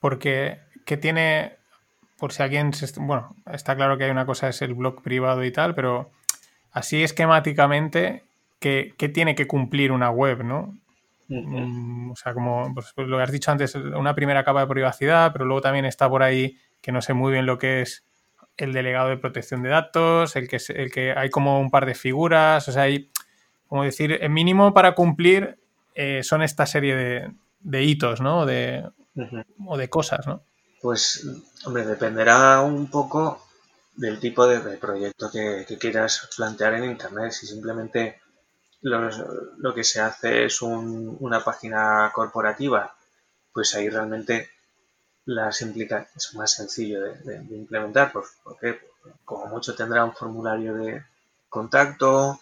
Porque, 0.00 0.60
¿qué 0.84 0.96
tiene, 0.96 1.56
por 2.18 2.32
si 2.32 2.42
alguien, 2.42 2.72
bueno, 2.98 3.34
está 3.46 3.74
claro 3.74 3.98
que 3.98 4.04
hay 4.04 4.10
una 4.10 4.26
cosa, 4.26 4.48
es 4.48 4.62
el 4.62 4.74
blog 4.74 5.02
privado 5.02 5.44
y 5.44 5.50
tal, 5.50 5.74
pero 5.74 6.10
así 6.70 7.02
esquemáticamente, 7.02 8.24
¿qué, 8.60 8.94
qué 8.96 9.08
tiene 9.08 9.34
que 9.34 9.48
cumplir 9.48 9.90
una 9.90 10.10
web, 10.10 10.44
no? 10.44 10.78
Mm, 11.28 12.10
o 12.10 12.16
sea, 12.16 12.32
como 12.32 12.72
pues, 12.74 12.92
pues, 12.94 13.06
lo 13.06 13.18
que 13.18 13.22
has 13.22 13.32
dicho 13.32 13.50
antes, 13.50 13.74
una 13.74 14.14
primera 14.14 14.44
capa 14.44 14.60
de 14.62 14.66
privacidad, 14.66 15.32
pero 15.32 15.44
luego 15.44 15.60
también 15.60 15.84
está 15.84 16.08
por 16.08 16.22
ahí 16.22 16.56
que 16.80 16.90
no 16.92 17.02
sé 17.02 17.12
muy 17.12 17.32
bien 17.32 17.46
lo 17.46 17.58
que 17.58 17.82
es 17.82 18.04
el 18.56 18.72
delegado 18.72 19.08
de 19.10 19.18
protección 19.18 19.62
de 19.62 19.68
datos, 19.68 20.34
el 20.36 20.48
que, 20.48 20.58
el 20.74 20.90
que 20.90 21.12
hay 21.12 21.30
como 21.30 21.60
un 21.60 21.70
par 21.70 21.86
de 21.86 21.94
figuras, 21.94 22.66
o 22.68 22.72
sea, 22.72 22.82
hay, 22.82 23.10
como 23.68 23.84
decir, 23.84 24.18
el 24.20 24.30
mínimo 24.30 24.74
para 24.74 24.94
cumplir 24.94 25.58
eh, 25.94 26.22
son 26.22 26.42
esta 26.42 26.66
serie 26.66 27.34
de, 27.60 27.82
hitos, 27.82 28.20
¿no? 28.20 28.46
De, 28.46 28.88
O 29.66 29.76
de 29.76 29.88
cosas, 29.88 30.26
¿no? 30.26 30.42
Pues, 30.80 31.26
hombre, 31.64 31.84
dependerá 31.84 32.60
un 32.62 32.88
poco 32.88 33.44
del 33.96 34.18
tipo 34.18 34.46
de, 34.46 34.60
proyecto 34.76 35.30
que, 35.30 35.64
que, 35.66 35.76
quieras 35.76 36.28
plantear 36.36 36.74
en 36.74 36.84
Internet. 36.84 37.32
Si 37.32 37.46
simplemente 37.46 38.20
lo, 38.80 39.74
que 39.74 39.84
se 39.84 40.00
hace 40.00 40.44
es 40.44 40.62
una 40.62 41.42
página 41.42 42.10
corporativa, 42.14 42.94
pues 43.52 43.74
ahí 43.74 43.88
realmente 43.88 44.50
las 45.24 45.60
implica 45.62 46.08
es 46.14 46.34
más 46.34 46.52
sencillo 46.52 47.00
de, 47.02 47.34
implementar, 47.50 48.12
porque 48.12 48.80
como 49.24 49.46
mucho 49.46 49.74
tendrá 49.74 50.04
un 50.04 50.14
formulario 50.14 50.74
de 50.74 51.04
contacto, 51.48 52.40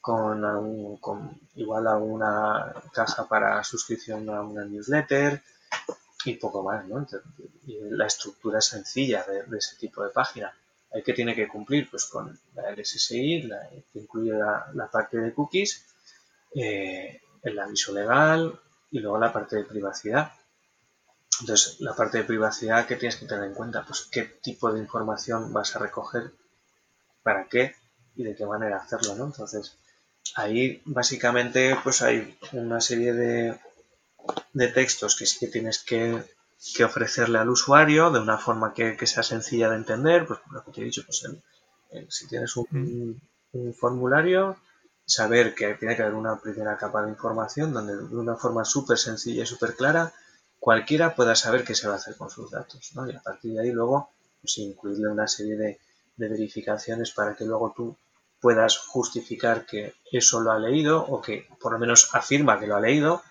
con, 0.00 0.96
con 0.98 1.38
igual 1.56 1.86
alguna 1.86 2.72
caja 2.92 3.26
para 3.28 3.62
suscripción 3.64 4.30
a 4.30 4.40
una 4.40 4.64
newsletter 4.64 5.42
y 6.24 6.34
poco 6.34 6.62
más, 6.62 6.86
¿no? 6.86 7.06
y 7.66 7.78
la 7.90 8.06
estructura 8.06 8.60
sencilla 8.60 9.24
de 9.24 9.58
ese 9.58 9.76
tipo 9.76 10.02
de 10.02 10.10
página 10.10 10.52
que 11.04 11.12
tiene 11.12 11.34
que 11.34 11.48
cumplir? 11.48 11.88
Pues 11.90 12.06
con 12.06 12.38
la 12.54 12.70
LSSI, 12.72 13.42
la, 13.42 13.68
que 13.92 13.98
incluye 13.98 14.32
la, 14.32 14.88
parte 14.90 15.18
de 15.18 15.32
cookies, 15.32 15.84
eh, 16.54 17.20
el 17.42 17.58
aviso 17.58 17.92
legal 17.92 18.58
y 18.90 19.00
luego 19.00 19.18
la 19.18 19.32
parte 19.32 19.56
de 19.56 19.64
privacidad. 19.64 20.32
Entonces, 21.40 21.80
la 21.80 21.94
parte 21.94 22.18
de 22.18 22.24
privacidad 22.24 22.86
que 22.86 22.96
tienes 22.96 23.16
que 23.16 23.26
tener 23.26 23.44
en 23.44 23.54
cuenta, 23.54 23.84
pues 23.84 24.08
qué 24.10 24.22
tipo 24.22 24.72
de 24.72 24.80
información 24.80 25.52
vas 25.52 25.76
a 25.76 25.78
recoger, 25.78 26.32
para 27.22 27.46
qué 27.46 27.76
y 28.16 28.24
de 28.24 28.34
qué 28.34 28.46
manera 28.46 28.78
hacerlo, 28.78 29.14
¿no? 29.14 29.26
Entonces, 29.26 29.76
ahí 30.34 30.82
básicamente 30.84 31.76
pues 31.82 32.02
hay 32.02 32.36
una 32.52 32.80
serie 32.80 33.12
de, 33.12 33.58
de 34.52 34.68
textos 34.68 35.16
que 35.16 35.26
sí 35.26 35.38
que 35.38 35.48
tienes 35.48 35.78
que 35.78 36.24
que 36.74 36.84
ofrecerle 36.84 37.38
al 37.38 37.48
usuario 37.48 38.10
de 38.10 38.20
una 38.20 38.38
forma 38.38 38.74
que, 38.74 38.96
sea 39.06 39.22
sencilla 39.22 39.70
de 39.70 39.76
entender, 39.76 40.26
pues 40.26 40.40
lo 40.50 40.64
que 40.64 40.72
te 40.72 40.80
he 40.80 40.84
dicho, 40.84 41.02
pues 41.06 41.24
si 42.08 42.26
tienes 42.26 42.56
un, 42.56 43.20
un, 43.52 43.74
formulario, 43.74 44.56
saber 45.04 45.54
que 45.54 45.74
tiene 45.74 45.96
que 45.96 46.02
haber 46.02 46.14
una 46.14 46.38
primera 46.38 46.76
capa 46.76 47.02
de 47.02 47.10
información 47.10 47.72
donde 47.72 47.96
de 47.96 48.16
una 48.16 48.36
forma 48.36 48.64
súper 48.64 48.98
sencilla 48.98 49.44
y 49.44 49.46
súper 49.46 49.74
clara 49.74 50.12
cualquiera 50.58 51.14
pueda 51.14 51.34
saber 51.34 51.64
qué 51.64 51.74
se 51.74 51.86
va 51.86 51.94
a 51.94 51.96
hacer 51.96 52.16
con 52.16 52.28
sus 52.28 52.50
datos, 52.50 52.90
¿no? 52.94 53.08
Y 53.08 53.14
a 53.14 53.20
partir 53.20 53.54
de 53.54 53.60
ahí 53.60 53.70
luego 53.70 54.10
pues, 54.42 54.58
incluirle 54.58 55.08
una 55.08 55.26
serie 55.26 55.56
de, 55.56 55.80
de 56.16 56.28
verificaciones 56.28 57.12
para 57.12 57.34
que 57.34 57.44
luego 57.44 57.72
tú 57.74 57.96
puedas 58.40 58.78
justificar 58.78 59.66
que 59.66 59.94
eso 60.12 60.40
lo 60.40 60.52
ha 60.52 60.58
leído 60.58 61.04
o 61.04 61.22
que 61.22 61.48
por 61.60 61.72
lo 61.72 61.78
menos 61.78 62.10
afirma 62.12 62.58
que 62.58 62.66
lo 62.66 62.76
ha 62.76 62.80
leído 62.80 63.22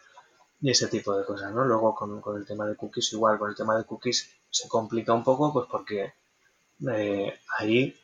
y 0.59 0.71
ese 0.71 0.87
tipo 0.87 1.15
de 1.15 1.25
cosas, 1.25 1.53
¿no? 1.53 1.63
Luego 1.63 1.93
con, 1.93 2.21
el 2.37 2.45
tema 2.45 2.65
de 2.65 2.75
cookies 2.75 3.13
igual, 3.13 3.37
con 3.37 3.49
el 3.49 3.55
tema 3.55 3.77
de 3.77 3.83
cookies 3.83 4.29
se 4.49 4.67
complica 4.67 5.13
un 5.13 5.23
poco 5.23 5.53
pues 5.53 5.67
porque 5.69 6.13
eh, 6.91 7.39
ahí 7.59 7.95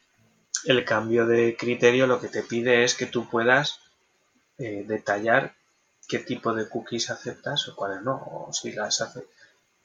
el 0.65 0.85
cambio 0.85 1.25
de 1.25 1.55
criterio 1.57 2.07
lo 2.07 2.19
que 2.19 2.27
te 2.27 2.43
pide 2.43 2.83
es 2.83 2.95
que 2.95 3.05
tú 3.05 3.29
puedas 3.29 3.79
eh, 4.57 4.85
detallar 4.87 5.55
qué 6.07 6.19
tipo 6.19 6.53
de 6.53 6.69
cookies 6.69 7.09
aceptas 7.09 7.67
o 7.67 7.75
cuáles 7.75 8.01
no, 8.01 8.15
o 8.15 8.53
si 8.53 8.71
las 8.71 9.01
hace, 9.01 9.25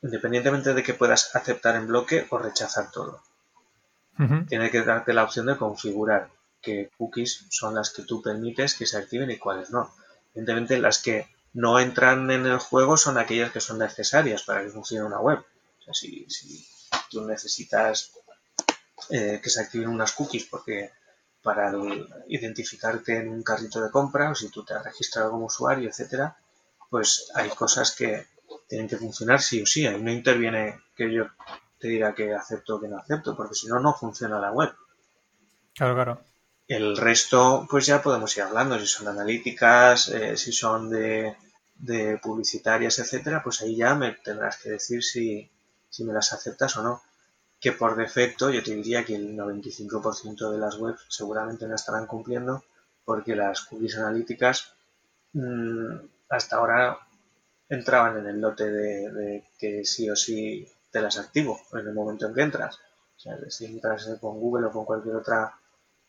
independientemente 0.03 0.75
de 0.75 0.83
que 0.83 0.95
puedas 0.95 1.35
aceptar 1.35 1.77
en 1.77 1.87
bloque 1.87 2.27
o 2.31 2.39
rechazar 2.39 2.91
todo. 2.91 3.23
Tiene 4.49 4.73
que 4.73 4.83
darte 4.83 5.13
la 5.13 5.23
opción 5.23 5.47
de 5.47 5.57
configurar 5.57 6.29
qué 6.61 6.91
cookies 6.99 7.47
son 7.51 7.77
las 7.77 7.91
que 7.91 8.03
tú 8.03 8.21
permites 8.21 8.75
que 8.75 8.85
se 8.85 8.99
activen 8.99 9.31
y 9.31 9.39
cuáles 9.39 9.71
no. 9.71 9.95
Evidentemente 10.35 10.77
las 10.81 11.01
que 11.01 11.29
no 11.55 11.79
entran 11.79 12.31
en 12.31 12.47
el 12.47 12.59
juego 12.59 12.97
son 12.97 13.19
aquellas 13.19 13.53
que 13.53 13.61
son 13.61 13.79
necesarias 13.79 14.43
para 14.43 14.63
que 14.63 14.71
funcione 14.71 15.07
una 15.07 15.21
web. 15.21 15.39
O 15.39 15.83
sea, 15.83 15.95
si, 15.95 16.27
tú 17.11 17.25
necesitas 17.25 18.13
eh, 19.11 19.41
que 19.43 19.51
se 19.51 19.61
activen 19.61 19.89
unas 19.89 20.13
cookies 20.13 20.45
porque 20.45 20.91
para 21.43 21.73
identificarte 22.29 23.17
en 23.17 23.29
un 23.29 23.43
carrito 23.43 23.81
de 23.81 23.91
compra 23.91 24.31
o 24.31 24.35
si 24.35 24.51
tú 24.51 24.65
te 24.65 24.75
has 24.75 24.85
registrado 24.85 25.31
como 25.31 25.47
usuario, 25.47 25.89
etcétera, 25.89 26.37
pues 26.91 27.31
hay 27.35 27.49
cosas 27.51 27.95
que 27.95 28.27
tienen 28.69 28.89
que 28.89 28.97
funcionar 28.97 29.41
sí 29.41 29.63
o 29.63 29.67
sí. 29.67 29.87
Ahí 29.87 30.03
no 30.03 30.11
interviene 30.11 30.81
que 30.97 31.13
yo 31.13 31.27
te 31.79 31.89
diga 31.89 32.15
que 32.15 32.35
acepto 32.35 32.77
o 32.77 32.81
que 32.81 32.89
no 32.89 32.99
acepto, 32.99 33.37
porque 33.37 33.55
si 33.55 33.69
no, 33.69 33.79
no 33.79 33.95
funciona 33.95 34.41
la 34.41 34.53
web. 34.53 34.73
Claro, 35.75 35.95
claro. 35.95 36.28
El 36.69 36.99
resto, 36.99 37.67
pues 37.71 37.87
ya 37.87 38.03
podemos 38.03 38.37
ir 38.37 38.43
hablando, 38.43 38.79
si 38.79 38.87
son 38.87 39.09
analíticas, 39.09 40.11
eh, 40.11 40.37
si 40.37 40.53
son 40.53 40.91
de, 40.91 41.35
de, 41.77 42.19
publicitarias, 42.19 42.99
etcétera, 42.99 43.43
pues 43.43 43.63
ahí 43.63 43.75
ya 43.75 43.95
me 43.95 44.13
tendrás 44.13 44.59
que 44.59 44.71
decir 44.73 45.03
si, 45.03 45.51
si 45.89 46.05
me 46.05 46.13
las 46.13 46.33
aceptas 46.35 46.77
o 46.77 46.83
no. 46.83 47.03
Que 47.59 47.73
por 47.73 47.97
defecto 47.97 48.51
yo 48.51 48.63
te 48.63 48.75
diría 48.75 49.05
que 49.05 49.17
el 49.17 49.35
95% 49.35 50.51
de 50.51 50.59
las 50.59 50.77
webs 50.77 51.07
seguramente 51.09 51.67
no 51.67 51.75
estarán 51.75 52.07
cumpliendo 52.07 52.63
porque 53.05 53.35
las 53.35 53.63
cookies 53.63 53.97
analíticas 53.97 54.75
mmm, 55.33 55.97
hasta 56.29 56.57
ahora 56.57 56.99
entraban 57.71 58.19
en 58.19 58.27
el 58.27 58.41
lote 58.41 58.71
de, 58.71 59.45
que 59.59 59.85
sí 59.87 60.09
o 60.11 60.17
sí 60.17 60.69
te 60.91 61.01
las 61.01 61.19
activo 61.19 61.61
en 61.73 61.89
el 61.89 61.95
momento 61.95 62.27
en 62.27 62.35
que 62.35 62.43
entras. 62.43 62.77
O 63.17 63.21
sea, 63.21 63.39
si 63.49 63.65
entras 63.65 64.07
con 64.21 64.39
Google 64.39 64.67
o 64.67 64.71
con 64.71 64.85
cualquier 64.85 65.17
otra 65.17 65.59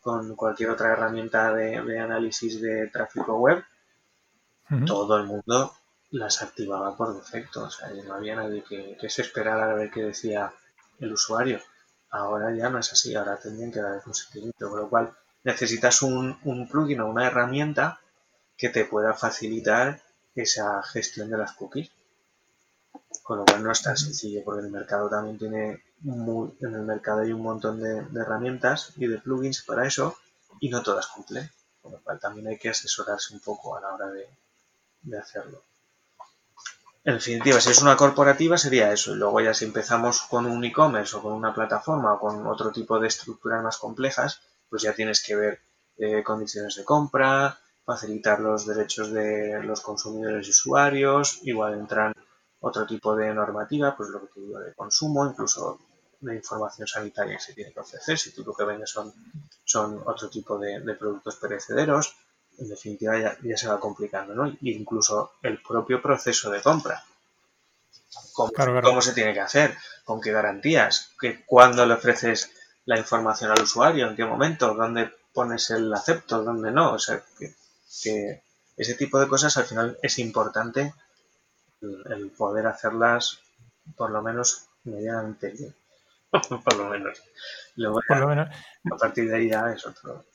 con 0.02 0.36
cualquier 0.36 0.70
otra 0.70 0.93
herramienta 0.93 1.54
de, 1.54 2.00
análisis 2.00 2.62
de 2.62 2.88
tráfico 2.88 3.38
web, 3.38 3.64
todo 4.86 5.18
el 5.18 5.26
mundo 5.26 5.74
las 6.12 6.41
activaba 6.41 6.95
por 6.95 7.16
defecto. 7.16 7.64
O 7.64 7.70
sea, 7.70 7.89
no 7.89 8.14
había 8.14 8.36
nadie 8.36 8.64
que, 8.64 9.10
se 9.10 9.22
esperara 9.22 9.72
a 9.72 9.74
ver 9.74 9.91
qué 9.91 10.04
decía 10.04 10.54
el 11.00 11.14
usuario. 11.14 11.60
Ahora 12.12 12.56
ya 12.56 12.70
no 12.70 12.80
es 12.80 12.91
así, 12.91 13.14
ahora 13.16 13.38
tendrían 13.38 13.72
que 13.72 13.82
dar 13.82 13.95
el 13.95 14.02
consentimiento, 14.02 14.70
con 14.70 14.80
lo 14.80 14.89
cual 14.89 15.14
necesitas 15.43 16.02
un, 16.02 16.39
un 16.43 16.68
plugin 16.68 17.02
o 17.02 17.10
una 17.10 17.28
herramienta 17.28 18.00
que 18.58 18.70
te 18.70 18.86
pueda 18.86 19.14
facilitar 19.14 20.02
esa 20.36 20.82
gestión 20.84 21.30
de 21.30 21.38
las 21.38 21.54
cookies. 21.54 21.91
Con 23.24 23.39
lo 23.39 23.45
cual 23.45 23.64
no 23.64 23.72
es 23.72 23.82
tan 23.82 23.97
sencillo, 23.97 24.41
porque 24.43 24.66
el 24.66 24.72
mercado 24.72 25.10
también 25.10 25.38
tiene 25.38 25.84
en 26.03 26.76
el 26.76 26.82
mercado 26.84 27.22
hay 27.22 27.32
un 27.32 27.41
montón 27.41 27.82
de, 27.82 28.05
herramientas 28.20 28.93
y 28.95 29.07
de 29.07 29.18
plugins 29.18 29.64
para 29.64 29.86
eso 29.86 30.18
y 30.60 30.70
no 30.70 30.82
todas 30.82 31.07
cumplen, 31.07 31.49
con 31.82 31.91
lo 31.91 31.99
cual 31.99 32.20
también 32.20 32.47
hay 32.47 32.57
que 32.57 32.70
asesorarse 32.70 33.34
un 33.34 33.41
poco 33.41 33.76
a 33.76 33.82
la 33.82 33.93
hora 33.93 34.07
de, 34.12 35.18
hacerlo. 35.18 35.64
En 37.03 37.16
definitiva, 37.16 37.60
si 37.60 37.72
es 37.72 37.82
una 37.82 37.95
corporativa 37.95 38.57
sería 38.57 38.91
eso. 38.91 39.14
Y 39.14 39.18
luego 39.18 39.39
ya 39.39 39.53
si 39.53 39.66
empezamos 39.66 40.22
con 40.24 40.45
un 40.45 40.64
e-commerce 40.64 41.16
o 41.16 41.22
con 41.22 41.34
una 41.34 41.53
plataforma 41.53 42.14
o 42.14 42.20
con 42.20 42.45
otro 42.45 42.72
tipo 42.72 42.99
de 42.99 43.07
estructuras 43.07 43.64
más 43.64 43.78
complejas, 43.78 44.41
pues 44.70 44.82
ya 44.82 44.93
tienes 44.93 45.24
que 45.24 45.36
ver 45.36 45.62
eh, 45.97 46.24
condiciones 46.24 46.76
de 46.76 46.84
compra, 46.84 47.57
facilitar 47.86 48.39
los 48.41 48.68
derechos 48.68 49.12
de 49.12 49.64
los 49.64 49.82
consumidores 49.82 50.47
y 50.47 50.51
usuarios, 50.51 51.39
igual 51.43 51.74
entran 51.74 52.14
otro 52.62 52.86
tipo 52.86 53.16
de 53.16 53.34
normativa, 53.34 53.95
pues 53.95 54.10
lo 54.10 54.22
que 54.22 54.28
te 54.28 54.39
digo 54.41 54.60
de 54.60 54.74
consumo, 54.74 55.26
incluso 55.26 55.80
de 56.20 56.36
información 56.36 56.88
sanitaria 56.88 57.38
que 57.38 57.43
se 57.43 57.53
tiene 57.53 57.72
que 57.72 57.80
ofrecer, 57.80 58.18
si 58.18 58.32
tú 58.32 58.43
lo 58.43 58.53
que 58.53 58.66
vendes 58.66 58.89
son, 58.89 59.14
son 59.64 60.01
otro 60.05 60.30
tipo 60.30 60.57
de, 60.57 60.82
productos 60.95 61.38
perecederos, 61.38 62.16
en 62.57 62.68
definitiva 62.68 63.18
ya, 63.18 63.57
se 63.57 63.68
va 63.68 63.80
complicando, 63.80 64.36
¿no? 64.36 64.53
incluso 64.62 65.34
el 65.41 65.62
propio 65.62 66.01
proceso 66.01 66.49
de 66.51 66.62
compra. 66.62 67.03
¿Cómo, 68.34 69.01
se 69.01 69.14
tiene 69.14 69.34
que 69.34 69.41
hacer? 69.41 69.78
¿Con 70.03 70.20
qué 70.20 70.32
garantías? 70.32 71.12
¿Que 71.20 71.45
¿Cuándo 71.45 71.86
le 71.86 71.93
ofreces 71.93 72.51
la 72.86 72.97
información 72.97 73.51
al 73.51 73.62
usuario? 73.62 74.07
¿En 74.07 74.16
qué 74.16 74.26
momento? 74.26 74.74
¿Dónde 74.74 75.12
pones 75.34 75.70
el 75.70 75.93
acepto? 75.93 76.43
¿Dónde 76.43 76.72
no? 76.72 76.93
O 76.93 76.99
sea, 76.99 77.22
que, 77.38 77.53
ese 78.78 78.93
tipo 78.95 79.20
de 79.20 79.28
cosas 79.28 79.57
al 79.57 79.66
final 79.66 79.97
es 80.01 80.20
importante 80.20 80.93
el, 81.82 82.32
poder 82.38 82.67
hacerlas 82.67 83.41
por 83.95 84.11
lo 84.11 84.21
menos 84.21 84.67
medianamente 84.84 85.51
bien. 85.51 85.73
por 86.63 86.77
lo 86.77 86.89
menos. 86.89 87.19
a, 88.91 88.97
partir 88.97 89.30
de 89.30 89.36
ahí 89.36 89.49
ya 89.49 89.71
es 89.71 89.86
otro. 89.86 90.25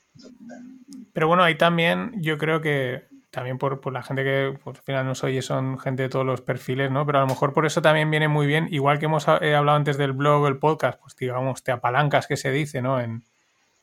Pero 1.13 1.27
bueno, 1.27 1.43
ahí 1.43 1.57
también 1.57 2.13
yo 2.21 2.37
creo 2.37 2.61
que 2.61 3.07
también 3.35 3.57
por, 3.57 3.91
la 3.91 4.01
gente 4.01 4.23
que 4.23 4.57
pues, 4.63 4.77
al 4.77 4.83
final 4.83 5.05
nos 5.05 5.23
oye 5.25 5.41
son 5.41 5.77
gente 5.77 6.03
de 6.03 6.09
todos 6.09 6.25
los 6.25 6.41
perfiles, 6.41 6.89
¿no? 6.89 7.05
Pero 7.05 7.17
a 7.17 7.21
lo 7.21 7.27
mejor 7.27 7.53
por 7.53 7.65
eso 7.65 7.81
también 7.81 8.09
viene 8.09 8.29
muy 8.29 8.47
bien, 8.47 8.69
igual 8.71 8.97
que 8.97 9.05
hemos 9.05 9.27
hablado 9.27 9.71
antes 9.71 9.97
del 9.97 10.13
blog, 10.13 10.47
el 10.47 10.57
podcast, 10.57 10.99
pues 11.01 11.17
digamos, 11.17 11.61
te 11.61 11.73
apalancas 11.73 12.27
que 12.27 12.37
se 12.37 12.51
dice, 12.51 12.81
¿no? 12.81 12.99
En, 12.99 13.23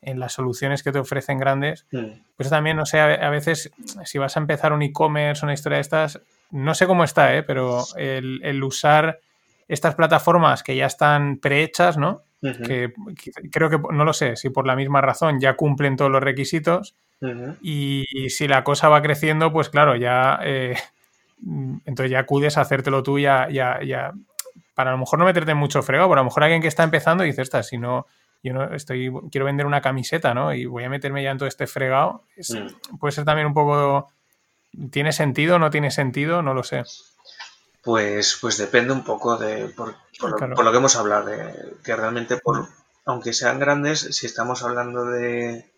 las 0.01 0.33
soluciones 0.33 0.83
que 0.83 0.91
te 0.91 0.99
ofrecen 0.99 1.37
grandes, 1.37 1.85
mm. 1.93 2.07
pues 2.35 2.49
también, 2.49 2.75
no 2.75 2.85
sé, 2.85 2.99
a, 2.99 3.29
veces 3.29 3.71
si 4.03 4.17
vas 4.17 4.35
a 4.35 4.41
empezar 4.41 4.73
un 4.73 4.81
e-commerce, 4.81 5.45
una 5.45 5.53
historia 5.53 5.77
de 5.77 5.81
estas, 5.81 6.19
no 6.53 6.73
sé 6.75 6.87
cómo 6.87 7.03
está, 7.03 7.35
¿eh? 7.35 7.43
pero 7.43 7.83
el, 7.97 8.39
el 8.43 8.63
usar 8.63 9.19
estas 9.67 9.95
plataformas 9.95 10.63
que 10.63 10.75
ya 10.75 10.85
están 10.85 11.37
prehechas, 11.37 11.97
¿no? 11.97 12.23
que, 12.51 12.93
creo 13.51 13.69
que, 13.69 13.77
no 13.77 14.03
lo 14.03 14.13
sé, 14.13 14.35
si 14.35 14.49
por 14.49 14.67
la 14.67 14.75
misma 14.75 15.01
razón 15.01 15.39
ya 15.39 15.55
cumplen 15.55 15.95
todos 15.95 16.11
los 16.11 16.21
requisitos 16.21 16.95
y, 17.61 18.03
si 18.29 18.49
la 18.49 18.65
cosa 18.65 18.89
va 18.89 19.01
creciendo, 19.01 19.53
pues 19.53 19.69
claro, 19.69 19.95
ya, 19.95 20.39
eh, 20.43 20.75
entonces 21.85 22.11
ya 22.11 22.19
acudes 22.19 22.57
a 22.57 22.61
hacértelo 22.61 23.01
tú 23.01 23.17
ya, 23.17 23.47
ya, 23.49 23.79
ya, 23.81 24.11
para 24.75 24.89
a 24.89 24.93
lo 24.93 24.99
mejor 24.99 25.19
no 25.19 25.25
meterte 25.25 25.53
mucho 25.53 25.81
fregado, 25.83 26.09
pero 26.09 26.19
a 26.19 26.23
lo 26.23 26.29
mejor 26.29 26.43
alguien 26.43 26.61
que 26.61 26.67
está 26.67 26.83
empezando 26.83 27.23
dice, 27.23 27.41
esta, 27.41 27.63
si 27.63 27.77
no, 27.77 28.07
yo 28.43 28.53
no 28.53 28.73
estoy, 28.73 29.09
quiero 29.31 29.45
vender 29.45 29.65
una 29.65 29.79
camiseta, 29.79 30.33
¿no? 30.33 30.53
Y 30.53 30.65
voy 30.65 30.83
a 30.83 30.89
meterme 30.89 31.23
ya 31.23 31.31
en 31.31 31.37
todo 31.37 31.47
este 31.47 31.65
fregado, 31.65 32.23
mm. 32.37 32.97
puede 32.97 33.13
ser 33.13 33.23
también 33.23 33.47
un 33.47 33.53
poco, 33.53 34.09
¿tiene 34.91 35.11
sentido 35.13 35.55
o 35.55 35.59
no 35.59 35.69
tiene 35.69 35.91
sentido? 35.91 36.41
No 36.41 36.53
lo 36.53 36.63
sé. 36.63 36.83
Pues, 37.83 38.37
pues 38.39 38.57
depende 38.57 38.93
un 38.93 39.03
poco 39.03 39.37
de 39.37 39.67
por, 39.67 39.95
lo, 40.19 40.71
que 40.71 40.77
hemos 40.77 40.95
hablado, 40.95 41.25
de 41.25 41.75
que 41.83 41.95
realmente 41.95 42.37
por, 42.37 42.67
aunque 43.05 43.33
sean 43.33 43.59
grandes, 43.59 43.99
si 43.99 44.25
estamos 44.25 44.63
hablando 44.63 45.05
de, 45.05 45.69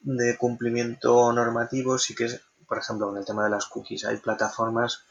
de 0.00 0.36
cumplimiento 0.36 1.32
normativo, 1.32 1.96
sí 1.96 2.14
que 2.14 2.26
es, 2.26 2.40
por 2.68 2.78
ejemplo, 2.78 3.06
con 3.08 3.16
el 3.16 3.24
tema 3.24 3.44
de 3.44 3.50
las 3.50 3.66
cookies, 3.66 4.04
hay 4.04 4.18
plataformas 4.18 5.04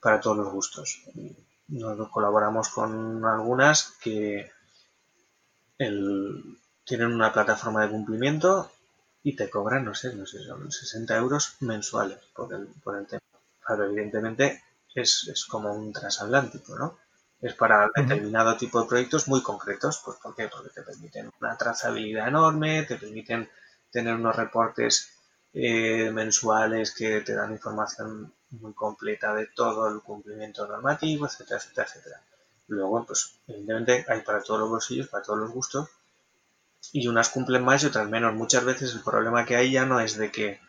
para 0.00 0.20
todos 0.20 0.36
los 0.36 0.52
gustos. 0.52 1.02
Nos 1.68 2.08
colaboramos 2.10 2.68
con 2.68 3.24
algunas 3.24 3.94
que 4.00 4.50
tienen 5.76 7.12
una 7.12 7.32
plataforma 7.32 7.82
de 7.82 7.90
cumplimiento 7.90 8.70
y 9.22 9.36
te 9.36 9.50
cobran, 9.50 9.84
no 9.84 9.94
sé, 9.94 10.14
no 10.14 10.26
sé, 10.26 10.42
son 10.44 10.70
60 10.70 11.16
euros 11.16 11.56
mensuales 11.60 12.18
por 12.34 12.52
el, 12.54 12.66
por 12.82 12.96
el 12.96 13.06
tema. 13.06 13.22
Claro, 13.60 13.84
evidentemente 13.84 14.62
es, 14.94 15.46
como 15.48 15.72
un 15.72 15.92
transatlántico, 15.92 16.76
¿no? 16.76 16.98
Es 17.40 17.54
para 17.54 17.90
determinado 17.94 18.56
tipo 18.56 18.82
de 18.82 18.88
proyectos 18.88 19.28
muy 19.28 19.42
concretos. 19.42 20.02
Pues, 20.04 20.18
¿Por 20.18 20.34
qué? 20.34 20.48
Porque 20.48 20.70
te 20.70 20.82
permiten 20.82 21.30
una 21.40 21.56
trazabilidad 21.56 22.28
enorme, 22.28 22.82
te 22.84 22.96
permiten 22.96 23.48
tener 23.90 24.14
unos 24.14 24.36
reportes 24.36 25.10
eh, 25.52 26.10
mensuales 26.10 26.94
que 26.94 27.22
te 27.22 27.34
dan 27.34 27.52
información 27.52 28.32
muy 28.50 28.72
completa 28.74 29.34
de 29.34 29.46
todo 29.46 29.88
el 29.88 30.00
cumplimiento 30.00 30.66
normativo, 30.66 31.26
etcétera, 31.26 31.58
etcétera, 31.58 31.86
etcétera. 31.86 32.22
Luego, 32.68 33.04
pues, 33.06 33.40
evidentemente 33.46 34.04
hay 34.08 34.20
para 34.20 34.42
todos 34.42 34.60
los 34.60 34.68
bolsillos, 34.68 35.08
para 35.08 35.24
todos 35.24 35.40
los 35.40 35.50
gustos, 35.50 35.88
y 36.92 37.06
unas 37.08 37.28
cumplen 37.28 37.64
más 37.64 37.82
y 37.82 37.86
otras 37.86 38.08
menos. 38.08 38.34
Muchas 38.34 38.64
veces 38.64 38.94
el 38.94 39.02
problema 39.02 39.44
que 39.44 39.56
hay 39.56 39.70
ya 39.70 39.86
no 39.86 40.00
es 40.00 40.16
de 40.16 40.30
que 40.30 40.60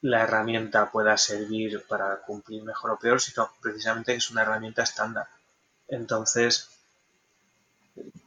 la 0.00 0.22
herramienta 0.22 0.90
pueda 0.90 1.16
servir 1.16 1.82
para 1.88 2.20
cumplir 2.20 2.62
mejor 2.62 2.90
o 2.92 2.98
peor, 2.98 3.20
sino 3.20 3.50
precisamente 3.62 4.12
que 4.12 4.18
es 4.18 4.30
una 4.30 4.42
herramienta 4.42 4.82
estándar. 4.82 5.28
Entonces, 5.88 6.68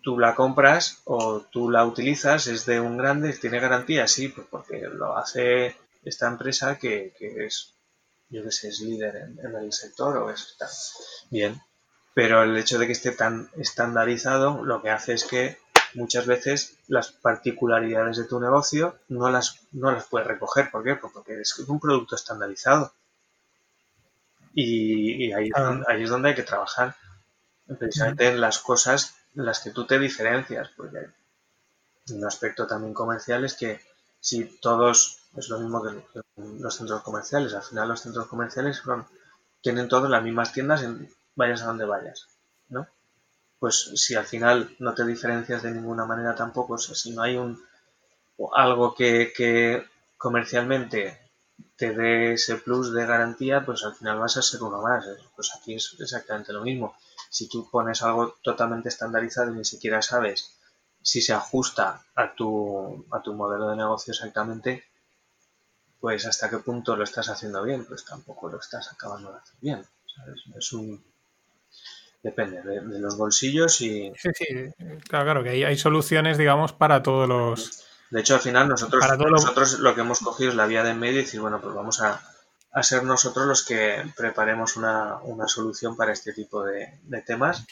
tú 0.01 0.17
la 0.17 0.35
compras 0.35 1.01
o 1.05 1.41
tú 1.41 1.69
la 1.69 1.85
utilizas, 1.85 2.47
es 2.47 2.65
de 2.65 2.79
un 2.79 2.97
grande, 2.97 3.33
tiene 3.33 3.59
garantía, 3.59 4.07
sí, 4.07 4.29
pues 4.29 4.47
porque 4.49 4.79
lo 4.79 5.17
hace 5.17 5.75
esta 6.03 6.27
empresa 6.27 6.79
que, 6.79 7.13
es, 7.19 7.73
yo 8.29 8.43
que 8.43 8.51
sé, 8.51 8.69
es 8.69 8.79
líder 8.79 9.15
en, 9.17 9.55
el 9.55 9.73
sector 9.73 10.17
o 10.17 10.31
es 10.31 10.55
bien. 11.29 11.61
Pero 12.13 12.41
el 12.41 12.57
hecho 12.57 12.79
de 12.79 12.87
que 12.87 12.93
esté 12.93 13.11
tan 13.11 13.51
estandarizado 13.57 14.63
lo 14.63 14.81
que 14.81 14.89
hace 14.89 15.13
es 15.13 15.25
que 15.25 15.59
muchas 15.93 16.25
veces 16.25 16.77
las 16.87 17.11
particularidades 17.11 18.17
de 18.17 18.25
tu 18.25 18.39
negocio 18.39 18.97
no 19.09 19.29
las, 19.29 19.59
no 19.71 19.91
las 19.91 20.05
puedes 20.05 20.27
recoger. 20.27 20.71
¿Por 20.71 20.83
qué? 20.83 20.95
Pues 20.95 21.13
porque 21.13 21.39
es 21.39 21.57
un 21.59 21.79
producto 21.79 22.15
estandarizado. 22.15 22.93
Y, 24.53 25.31
ahí, 25.33 25.51
ahí, 25.87 26.03
es 26.03 26.09
donde 26.09 26.29
hay 26.29 26.35
que 26.35 26.43
trabajar. 26.43 26.95
Precisamente 27.77 28.29
en 28.29 28.41
las 28.41 28.59
cosas 28.59 29.15
en 29.35 29.45
las 29.45 29.59
que 29.59 29.71
tú 29.71 29.85
te 29.85 29.99
diferencias. 29.99 30.69
Porque 30.75 31.07
un 32.09 32.25
aspecto 32.25 32.65
también 32.65 32.93
comercial 32.93 33.45
es 33.45 33.55
que 33.55 33.79
si 34.19 34.45
todos, 34.59 35.19
es 35.37 35.49
lo 35.49 35.59
mismo 35.59 35.83
que 35.83 36.21
los 36.59 36.75
centros 36.75 37.01
comerciales, 37.03 37.53
al 37.53 37.63
final 37.63 37.89
los 37.89 38.01
centros 38.01 38.27
comerciales 38.27 38.81
tienen 39.61 39.87
todas 39.87 40.09
las 40.09 40.23
mismas 40.23 40.53
tiendas 40.53 40.83
en 40.83 41.09
vayas 41.35 41.61
a 41.61 41.67
donde 41.67 41.85
vayas. 41.85 42.27
Pues 43.59 43.91
si 43.95 44.15
al 44.15 44.25
final 44.25 44.75
no 44.79 44.93
te 44.93 45.05
diferencias 45.05 45.63
de 45.63 45.71
ninguna 45.71 46.05
manera 46.05 46.35
tampoco, 46.35 46.77
si 46.77 47.11
no 47.11 47.23
hay 47.23 47.37
un 47.37 47.59
algo 48.53 48.93
que, 48.93 49.33
que 49.35 49.85
comercialmente 50.17 51.19
te 51.75 51.91
dé 51.93 52.33
ese 52.33 52.55
plus 52.55 52.93
de 52.93 53.05
garantía, 53.05 53.65
pues 53.65 53.83
al 53.83 53.95
final 53.95 54.19
vas 54.19 54.37
a 54.37 54.41
ser 54.41 54.61
uno 54.61 54.81
más. 54.81 55.05
Pues 55.35 55.51
aquí 55.55 55.75
es 55.75 55.95
exactamente 55.99 56.53
lo 56.53 56.61
mismo. 56.61 56.95
Si 57.29 57.47
tú 57.49 57.69
pones 57.69 58.01
algo 58.03 58.35
totalmente 58.43 58.89
estandarizado 58.89 59.51
y 59.51 59.57
ni 59.57 59.65
siquiera 59.65 60.01
sabes 60.01 60.57
si 61.01 61.21
se 61.21 61.33
ajusta 61.33 62.03
a 62.15 62.33
tu, 62.35 63.05
a 63.11 63.21
tu 63.21 63.33
modelo 63.33 63.69
de 63.69 63.77
negocio 63.77 64.11
exactamente, 64.11 64.83
pues 65.99 66.25
hasta 66.25 66.49
qué 66.49 66.57
punto 66.57 66.95
lo 66.95 67.03
estás 67.03 67.29
haciendo 67.29 67.63
bien, 67.63 67.85
pues 67.85 68.03
tampoco 68.05 68.49
lo 68.49 68.59
estás 68.59 68.91
acabando 68.91 69.31
de 69.31 69.37
hacer 69.37 69.55
bien. 69.61 69.85
Es 70.57 70.73
un, 70.73 71.03
depende 72.27 72.61
de, 72.61 72.99
los 72.99 73.17
bolsillos 73.17 73.79
y... 73.81 74.11
Sí, 74.17 74.29
sí, 74.33 74.45
claro, 75.07 75.25
claro, 75.25 75.43
que 75.43 75.49
hay, 75.49 75.63
hay 75.63 75.77
soluciones, 75.77 76.37
digamos, 76.37 76.73
para 76.73 77.01
todos 77.01 77.27
los... 77.27 77.83
De 78.09 78.19
hecho, 78.21 78.35
al 78.35 78.41
final 78.41 78.67
nosotros, 78.67 79.03
nosotros 79.17 79.79
lo 79.79 79.95
que 79.95 80.01
hemos 80.01 80.19
cogido 80.19 80.49
es 80.49 80.55
la 80.55 80.65
vía 80.65 80.83
de 80.83 80.91
en 80.91 80.99
medio 80.99 81.19
y 81.19 81.23
decir, 81.23 81.41
bueno, 81.41 81.59
pues 81.61 81.73
vamos 81.73 82.01
a, 82.01 82.21
a 82.71 82.83
ser 82.83 83.03
nosotros 83.03 83.45
los 83.45 83.65
que 83.65 84.03
preparemos 84.15 84.77
una, 84.77 85.17
una 85.23 85.47
solución 85.47 85.95
para 85.95 86.13
este 86.13 86.33
tipo 86.33 86.63
de, 86.63 86.99
de, 87.03 87.21
temas 87.21 87.65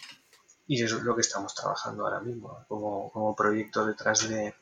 y 0.68 0.84
eso 0.84 0.98
es 0.98 1.03
lo 1.03 1.15
que 1.15 1.22
estamos 1.22 1.53
trabajando 1.56 2.06
ahora 2.06 2.19
mismo 2.19 2.65
como, 2.68 3.11
como 3.11 3.36
proyecto 3.36 3.86
detrás 3.86 4.27
de, 4.27 4.53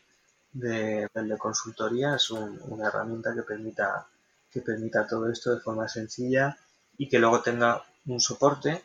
de, 0.52 1.08
de 1.14 1.38
consultoría. 1.38 2.16
Es 2.16 2.30
una 2.30 2.88
herramienta 2.88 3.34
que 3.34 3.42
permita, 3.42 4.08
que 4.52 4.62
permita 4.62 5.08
todo 5.08 5.32
esto 5.32 5.56
de 5.56 5.62
forma 5.62 5.88
sencilla 5.88 6.56
y 6.98 7.10
que 7.10 7.18
luego 7.20 7.42
tenga 7.42 7.82
un 8.06 8.20
soporte 8.20 8.84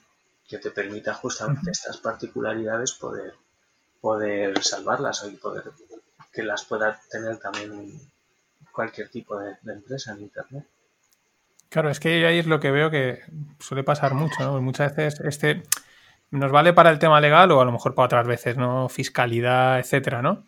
que 0.48 0.58
te 0.58 0.70
permita 0.70 1.12
justamente 1.14 1.70
estas 1.70 1.98
particularidades 1.98 2.92
poder, 2.92 3.34
poder 4.00 4.62
salvarlas 4.64 5.24
y 5.30 5.36
poder 5.36 5.64
que 6.32 6.42
las 6.42 6.64
pueda 6.64 6.98
tener 7.10 7.38
también 7.38 8.00
cualquier 8.72 9.08
tipo 9.08 9.38
de, 9.38 9.56
empresa 9.66 10.12
en 10.12 10.22
Internet. 10.22 10.64
Claro, 11.68 11.90
es 11.90 12.00
que 12.00 12.24
ahí 12.26 12.38
es 12.38 12.46
lo 12.46 12.60
que 12.60 12.70
veo 12.70 12.90
que 12.90 13.20
suele 13.58 13.84
pasar 13.84 14.14
mucho, 14.14 14.36
¿no? 14.40 14.60
Muchas 14.62 14.96
veces 14.96 15.20
este 15.20 15.62
nos 16.30 16.50
vale 16.50 16.72
para 16.72 16.90
el 16.90 16.98
tema 16.98 17.20
legal 17.20 17.50
o 17.52 17.60
a 17.60 17.64
lo 17.64 17.72
mejor 17.72 17.94
para 17.94 18.06
otras 18.06 18.26
veces, 18.26 18.56
¿no? 18.56 18.88
Fiscalidad, 18.88 19.78
etcétera, 19.78 20.22
¿no? 20.22 20.44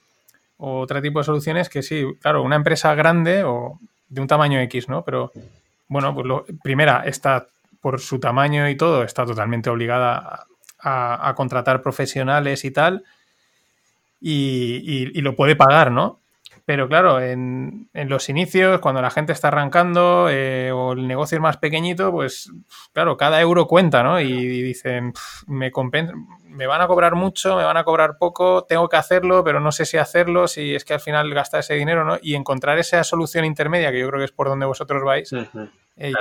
O 0.56 0.80
otro 0.80 1.02
tipo 1.02 1.18
de 1.18 1.24
soluciones 1.24 1.68
que 1.68 1.82
sí, 1.82 2.04
claro, 2.20 2.42
una 2.42 2.56
empresa 2.56 2.94
grande 2.94 3.44
o 3.44 3.78
de 4.08 4.20
un 4.20 4.28
tamaño 4.28 4.60
X, 4.60 4.88
¿no? 4.88 5.04
Pero 5.04 5.32
bueno, 5.88 6.14
pues 6.14 6.26
lo, 6.26 6.44
primera, 6.62 7.02
está 7.04 7.48
por 7.80 8.00
su 8.00 8.20
tamaño 8.20 8.68
y 8.68 8.76
todo, 8.76 9.02
está 9.02 9.24
totalmente 9.24 9.70
obligada 9.70 10.46
a, 10.78 11.34
contratar 11.36 11.82
profesionales 11.82 12.64
y 12.64 12.70
tal, 12.70 13.04
y, 14.20 15.20
lo 15.20 15.34
puede 15.36 15.56
pagar, 15.56 15.90
¿no? 15.90 16.20
Pero 16.66 16.88
claro, 16.88 17.20
en, 17.20 17.88
los 17.94 18.28
inicios, 18.28 18.80
cuando 18.80 19.02
la 19.02 19.10
gente 19.10 19.32
está 19.32 19.48
arrancando 19.48 20.28
eh, 20.30 20.70
o 20.72 20.92
el 20.92 21.08
negocio 21.08 21.36
es 21.36 21.42
más 21.42 21.56
pequeñito, 21.56 22.12
pues 22.12 22.52
claro, 22.92 23.16
cada 23.16 23.40
euro 23.40 23.66
cuenta, 23.66 24.02
¿no? 24.02 24.20
Y, 24.20 24.62
dicen, 24.62 25.12
me, 25.46 25.72
me 26.44 26.66
van 26.66 26.80
a 26.80 26.86
cobrar 26.86 27.14
mucho, 27.14 27.56
me 27.56 27.64
van 27.64 27.76
a 27.76 27.84
cobrar 27.84 28.18
poco, 28.18 28.64
tengo 28.64 28.88
que 28.88 28.96
hacerlo, 28.96 29.42
pero 29.42 29.58
no 29.58 29.72
sé 29.72 29.86
si 29.86 29.96
hacerlo, 29.96 30.48
si 30.48 30.74
es 30.74 30.84
que 30.84 30.94
al 30.94 31.00
final 31.00 31.32
gasta 31.32 31.58
ese 31.58 31.74
dinero, 31.74 32.04
¿no? 32.04 32.18
Y 32.20 32.34
encontrar 32.34 32.78
esa 32.78 33.02
solución 33.04 33.44
intermedia, 33.44 33.90
que 33.90 34.00
yo 34.00 34.08
creo 34.08 34.20
que 34.20 34.26
es 34.26 34.32
por 34.32 34.48
donde 34.48 34.66
vosotros 34.66 35.02
vais, 35.02 35.32
eh, 36.00 36.14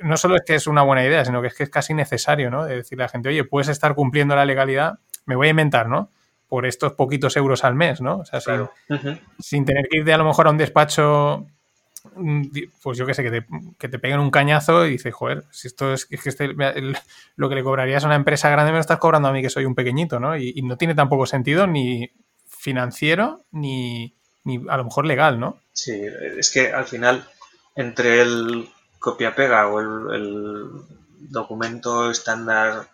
no 0.00 0.16
solo 0.16 0.36
es 0.36 0.42
que 0.46 0.54
es 0.54 0.66
una 0.66 0.82
buena 0.82 1.04
idea, 1.04 1.22
sino 1.22 1.42
que 1.42 1.48
es 1.48 1.54
que 1.54 1.64
es 1.64 1.70
casi 1.70 1.92
necesario, 1.92 2.50
¿no? 2.50 2.64
De 2.64 2.76
decirle 2.76 3.04
a 3.04 3.06
la 3.06 3.10
gente, 3.10 3.28
oye, 3.28 3.44
puedes 3.44 3.68
estar 3.68 3.94
cumpliendo 3.94 4.34
la 4.34 4.46
legalidad, 4.46 4.98
me 5.26 5.36
voy 5.36 5.48
a 5.48 5.50
inventar, 5.50 5.88
¿no? 5.88 6.10
Por 6.48 6.64
estos 6.64 6.94
poquitos 6.94 7.36
euros 7.36 7.62
al 7.62 7.74
mes, 7.74 8.00
¿no? 8.00 8.18
O 8.18 8.24
sea, 8.24 8.40
sin, 9.38 9.64
tener 9.66 9.88
que 9.90 9.98
irte 9.98 10.14
a 10.14 10.16
lo 10.16 10.24
mejor 10.24 10.46
a 10.46 10.50
un 10.50 10.56
despacho, 10.56 11.46
mm, 12.14 12.46
pues 12.82 12.96
yo 12.96 13.04
qué 13.04 13.12
sé, 13.12 13.22
que 13.24 13.30
te, 13.30 13.46
que 13.78 13.88
te 13.90 13.98
peguen 13.98 14.20
un 14.20 14.30
cañazo 14.30 14.86
y 14.86 14.92
dices, 14.92 15.12
joder, 15.12 15.44
si 15.50 15.68
esto 15.68 15.92
es, 15.92 16.06
que 16.06 16.16
este, 16.24 16.54
lo 17.36 17.48
que 17.50 17.54
le 17.54 17.62
cobrarías 17.62 18.04
a 18.04 18.06
una 18.06 18.16
empresa 18.16 18.48
grande 18.48 18.72
me 18.72 18.78
lo 18.78 18.80
estás 18.80 18.98
cobrando 18.98 19.28
a 19.28 19.32
mí 19.32 19.42
que 19.42 19.50
soy 19.50 19.66
un 19.66 19.74
pequeñito, 19.74 20.18
¿no? 20.18 20.34
Y, 20.38 20.62
no 20.62 20.78
tiene 20.78 20.94
tampoco 20.94 21.26
sentido 21.26 21.66
ni 21.66 22.10
financiero 22.46 23.44
ni, 23.52 24.14
ni 24.44 24.64
a 24.66 24.78
lo 24.78 24.84
mejor 24.84 25.04
legal, 25.04 25.38
¿no? 25.38 25.58
Sí, 25.74 26.00
es 26.38 26.50
que 26.50 26.72
al 26.72 26.86
final 26.86 27.28
entre 27.74 28.22
el 28.22 28.70
copia-pega 29.06 29.68
o 29.68 29.78
el, 29.78 30.82
documento 31.28 32.10
estándar 32.10 32.88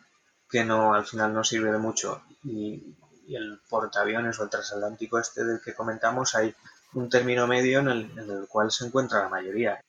que 0.48 0.64
no 0.64 0.94
al 0.94 1.06
final 1.06 1.32
no 1.32 1.43
sirve 1.43 1.72
de 1.72 1.78
mucho. 1.78 2.22
Y, 2.44 2.97
el 3.28 3.60
portaaviones 3.66 4.39
o 4.39 4.43
el 4.43 4.51
transatlántico 4.51 5.18
este 5.18 5.43
del 5.43 5.62
que 5.62 5.72
comentamos 5.72 6.34
hay 6.34 6.55
un 6.93 7.09
término 7.09 7.47
medio 7.47 7.78
en 7.78 7.89
el, 7.89 8.47
cual 8.47 8.70
se 8.70 8.84
encuentra 8.84 9.22
la 9.22 9.30
mayoría. 9.30 9.80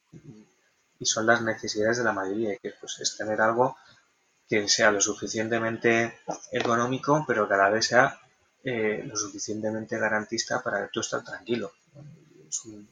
Y 0.97 1.05
son 1.05 1.25
las 1.25 1.41
necesidades 1.41 1.97
de 1.97 2.05
la 2.05 2.13
mayoría 2.13 2.57
que 2.61 2.71
pues 2.79 2.99
es 3.01 3.17
tener 3.17 3.41
algo 3.41 3.75
que 4.47 4.69
sea 4.69 4.91
lo 4.91 5.01
suficientemente 5.01 6.19
económico 6.53 7.25
pero 7.27 7.49
que 7.49 7.55
a 7.55 7.57
la 7.57 7.69
vez 7.69 7.87
sea 7.87 8.17
eh, 8.63 9.03
lo 9.05 9.17
suficientemente 9.17 9.97
garantista 9.97 10.63
para 10.63 10.83
que 10.83 10.91
tú 10.93 11.01
estés 11.01 11.25
tranquilo. 11.25 11.73
Es 12.47 12.63
un 12.63 12.87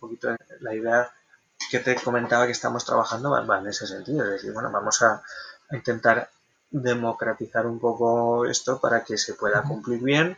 poquito 0.00 0.34
la 0.60 0.74
idea 0.74 1.12
que 1.70 1.80
te 1.80 1.94
comentaba 1.96 2.46
que 2.46 2.52
estamos 2.52 2.84
trabajando 2.84 3.30
va, 3.30 3.58
en 3.58 3.66
ese 3.66 3.86
sentido. 3.86 4.24
Es 4.24 4.30
decir, 4.32 4.52
bueno, 4.52 4.70
vamos 4.70 5.02
a, 5.02 5.22
intentar 5.70 6.28
democratizar 6.70 7.66
un 7.66 7.80
poco 7.80 8.44
esto 8.44 8.78
para 8.78 9.04
que 9.04 9.16
se 9.16 9.34
pueda 9.34 9.62
cumplir 9.62 10.02
bien, 10.02 10.36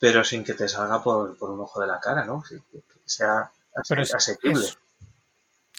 pero 0.00 0.24
sin 0.24 0.42
que 0.42 0.54
te 0.54 0.68
salga 0.68 1.02
por, 1.02 1.36
un 1.40 1.60
ojo 1.60 1.80
de 1.80 1.86
la 1.86 2.00
cara, 2.00 2.24
¿no? 2.24 2.42
Que, 2.42 2.60
sea 3.04 3.50
asequible. 4.14 4.66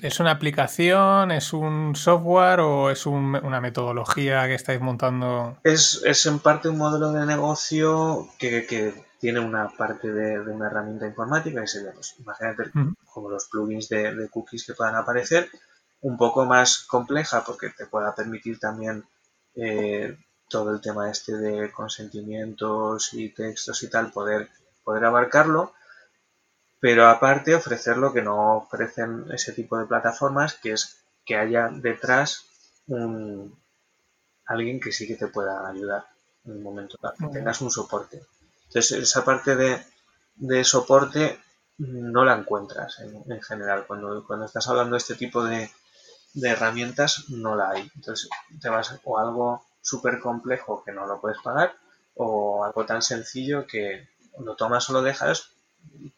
Es, 0.01 0.19
una 0.19 0.31
aplicación, 0.31 1.31
es 1.31 1.51
un 1.51 1.95
software 1.95 2.61
o 2.61 2.89
es 2.89 3.05
una 3.05 3.59
metodología 3.59 4.45
que 4.47 4.55
estáis 4.55 4.79
montando? 4.79 5.57
Es, 5.63 6.01
es 6.05 6.25
en 6.25 6.39
parte 6.39 6.69
un 6.69 6.77
modelo 6.77 7.11
de 7.11 7.25
negocio 7.25 8.29
que, 8.37 8.65
que 8.65 9.04
tiene 9.19 9.39
una 9.39 9.69
parte 9.69 10.11
de, 10.11 10.39
una 10.39 10.67
herramienta 10.67 11.07
informática 11.07 11.61
que 11.61 11.67
sería, 11.67 11.91
pues, 11.93 12.15
imagínate, 12.19 12.71
como 13.11 13.29
los 13.29 13.45
plugins 13.45 13.89
de, 13.89 14.29
cookies 14.29 14.65
que 14.65 14.73
puedan 14.73 14.95
aparecer, 14.95 15.49
un 16.01 16.17
poco 16.17 16.45
más 16.45 16.79
compleja 16.79 17.43
porque 17.43 17.69
te 17.69 17.85
pueda 17.85 18.13
permitir 18.13 18.59
también 18.59 19.03
eh, 19.55 20.17
todo 20.49 20.71
el 20.71 20.81
tema 20.81 21.09
este 21.09 21.37
de 21.37 21.71
consentimientos 21.71 23.13
y 23.13 23.29
textos 23.29 23.81
y 23.83 23.89
tal, 23.89 24.11
poder, 24.11 24.49
poder 24.83 25.05
abarcarlo, 25.05 25.73
pero 26.79 27.07
aparte 27.07 27.55
ofrecer 27.55 27.97
lo 27.97 28.13
que 28.13 28.21
no 28.21 28.57
ofrecen 28.57 29.25
ese 29.31 29.53
tipo 29.53 29.77
de 29.77 29.85
plataformas, 29.85 30.55
que 30.55 30.73
es 30.73 30.97
que 31.25 31.35
haya 31.35 31.69
detrás 31.69 32.45
un, 32.87 33.57
alguien 34.45 34.79
que 34.79 34.91
sí 34.91 35.07
que 35.07 35.15
te 35.15 35.27
pueda 35.27 35.67
ayudar 35.67 36.05
en 36.45 36.51
un 36.51 36.63
momento 36.63 36.97
dado, 37.01 37.15
que 37.17 37.27
tengas 37.27 37.61
un 37.61 37.71
soporte. 37.71 38.21
Entonces, 38.67 39.03
esa 39.03 39.23
parte 39.23 39.55
de, 39.55 40.63
soporte 40.63 41.39
no 41.77 42.23
la 42.25 42.35
encuentras 42.35 42.99
en, 42.99 43.41
general. 43.41 43.85
Cuando, 43.87 44.25
cuando 44.25 44.45
estás 44.45 44.67
hablando 44.67 44.95
de 44.95 44.99
este 44.99 45.15
tipo 45.15 45.43
de, 45.43 45.69
herramientas, 46.41 47.29
no 47.29 47.55
la 47.55 47.71
hay. 47.71 47.89
Entonces, 47.95 48.29
te 48.61 48.69
vas 48.69 48.99
o 49.03 49.17
algo 49.19 49.65
súper 49.81 50.19
complejo 50.19 50.83
que 50.83 50.91
no 50.91 51.05
lo 51.05 51.21
puedes 51.21 51.37
pagar 51.41 51.75
o 52.15 52.63
algo 52.63 52.85
tan 52.85 53.01
sencillo 53.01 53.67
que 53.67 54.09
lo 54.39 54.55
tomas 54.55 54.89
o 54.89 54.93
lo 54.93 55.01
dejas, 55.01 55.51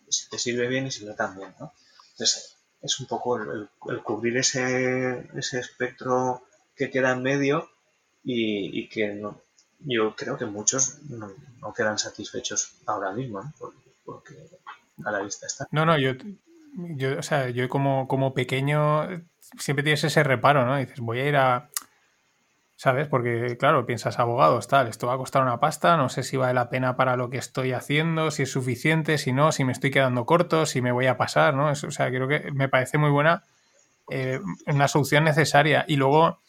si 0.10 0.30
te 0.30 0.40
sirve 0.40 0.68
bien 0.68 0.88
y 0.88 0.92
si 0.92 1.06
no 1.06 1.16
también, 1.16 1.54
¿no? 1.60 1.74
Entonces, 2.12 2.58
es 2.82 3.00
un 3.00 3.08
poco 3.08 3.38
el, 3.38 3.70
cubrir 4.04 4.38
ese, 4.38 5.30
ese, 5.36 5.60
espectro 5.60 6.44
que 6.76 6.90
queda 6.90 7.12
en 7.12 7.24
medio 7.24 7.70
y, 8.24 8.88
que 8.90 9.08
no, 9.10 9.42
yo 9.80 10.16
creo 10.16 10.38
que 10.38 10.46
muchos 10.46 11.00
no, 11.10 11.34
quedan 11.76 11.98
satisfechos 11.98 12.82
ahora 12.86 13.12
mismo, 13.12 13.42
¿no? 13.42 13.54
porque, 14.04 14.36
a 15.06 15.12
la 15.12 15.22
vista 15.22 15.46
está. 15.48 15.68
No, 15.72 15.86
no, 15.86 15.98
yo, 16.00 16.14
yo, 16.74 17.20
o 17.20 17.22
sea, 17.22 17.50
yo 17.50 17.68
como, 17.70 18.08
como 18.08 18.34
pequeño 18.34 19.08
siempre 19.58 19.84
tienes 19.84 20.04
ese 20.04 20.24
reparo, 20.24 20.66
¿no? 20.66 20.78
Dices, 20.78 21.00
voy 21.00 21.20
a 21.20 21.26
ir 21.28 21.36
a, 21.36 21.70
¿sabes? 22.76 23.08
Porque, 23.08 23.58
claro, 23.58 23.86
piensas, 23.86 24.20
abogados, 24.20 24.68
tal, 24.68 24.88
esto 24.88 25.08
va 25.08 25.16
a 25.16 25.18
costar 25.18 25.42
una 25.42 25.60
pasta, 25.60 25.98
no 25.98 26.10
sé 26.10 26.24
si 26.24 26.38
vale 26.38 26.54
la 26.54 26.70
pena 26.70 26.96
para 26.96 27.18
lo 27.18 27.30
que 27.30 27.38
estoy 27.38 27.74
haciendo, 27.74 28.32
si 28.32 28.44
es 28.44 28.52
suficiente, 28.52 29.18
si 29.18 29.34
no, 29.34 29.52
si 29.52 29.64
me 29.64 29.72
estoy 29.72 29.92
quedando 29.92 30.26
corto, 30.26 30.66
si 30.66 30.82
me 30.82 30.92
voy 30.92 31.08
a 31.08 31.18
pasar, 31.18 31.56
¿no? 31.56 31.72
o 31.72 31.76
sea, 31.76 32.10
creo 32.10 32.28
que 32.28 32.52
me 32.54 32.70
parece 32.70 32.98
muy 32.98 33.10
buena, 33.10 33.44
eh, 34.10 34.40
una 34.68 34.88
solución 34.88 35.24
necesaria. 35.24 35.86
Y 35.88 35.96
luego, 35.96 36.40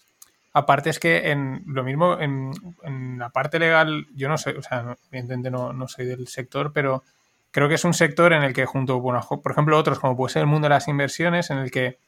aparte 0.52 0.90
es 0.90 0.98
que 0.98 1.30
en 1.30 1.62
lo 1.66 1.84
mismo, 1.84 2.18
en, 2.18 3.18
la 3.18 3.30
parte 3.30 3.58
legal, 3.58 4.06
yo 4.14 4.28
no 4.28 4.38
sé, 4.38 4.50
o 4.50 4.62
sea, 4.62 4.96
evidentemente 5.10 5.50
no, 5.50 5.72
no 5.72 5.88
soy 5.88 6.06
del 6.06 6.26
sector, 6.28 6.72
pero 6.72 7.02
creo 7.50 7.68
que 7.68 7.74
es 7.74 7.84
un 7.84 7.94
sector 7.94 8.32
en 8.32 8.42
el 8.42 8.52
que 8.52 8.66
junto, 8.66 9.00
bueno, 9.00 9.20
por 9.42 9.52
ejemplo, 9.52 9.78
otros 9.78 9.98
como 9.98 10.16
puede 10.16 10.32
ser 10.32 10.40
el 10.40 10.46
mundo 10.46 10.66
de 10.66 10.74
las 10.74 10.88
inversiones, 10.88 11.50
en 11.50 11.58
el 11.58 11.70
que 11.70 11.98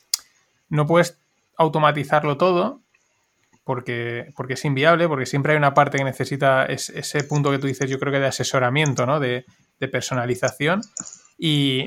no 0.69 0.87
puedes 0.87 1.19
automatizarlo 1.57 2.37
todo, 2.37 2.81
porque, 3.65 4.33
porque 4.37 4.55
es 4.55 4.65
inviable, 4.65 5.09
porque 5.09 5.27
siempre 5.27 5.53
hay 5.53 5.59
una 5.59 5.75
parte 5.75 5.99
que 5.99 6.05
necesita 6.05 6.65
ese 6.65 7.25
punto 7.25 7.51
que 7.51 7.59
tú 7.59 7.67
dices, 7.67 7.89
yo 7.91 7.99
creo 7.99 8.13
que 8.13 8.21
de 8.21 8.27
asesoramiento, 8.27 9.07
¿no? 9.07 9.21
De, 9.21 9.45
personalización. 9.93 10.83
Y, 11.39 11.87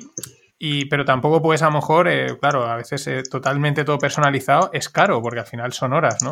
pero 0.89 1.05
tampoco 1.05 1.41
puedes 1.41 1.61
a 1.61 1.65
lo 1.65 1.73
mejor, 1.73 2.07
eh, 2.07 2.37
claro, 2.39 2.65
a 2.65 2.75
veces 2.77 3.05
eh, 3.07 3.23
totalmente 3.29 3.83
todo 3.83 3.97
personalizado 3.97 4.69
es 4.73 4.89
caro, 4.89 5.21
porque 5.21 5.41
al 5.41 5.45
final 5.45 5.73
son 5.73 5.93
horas, 5.93 6.23
¿no? 6.23 6.31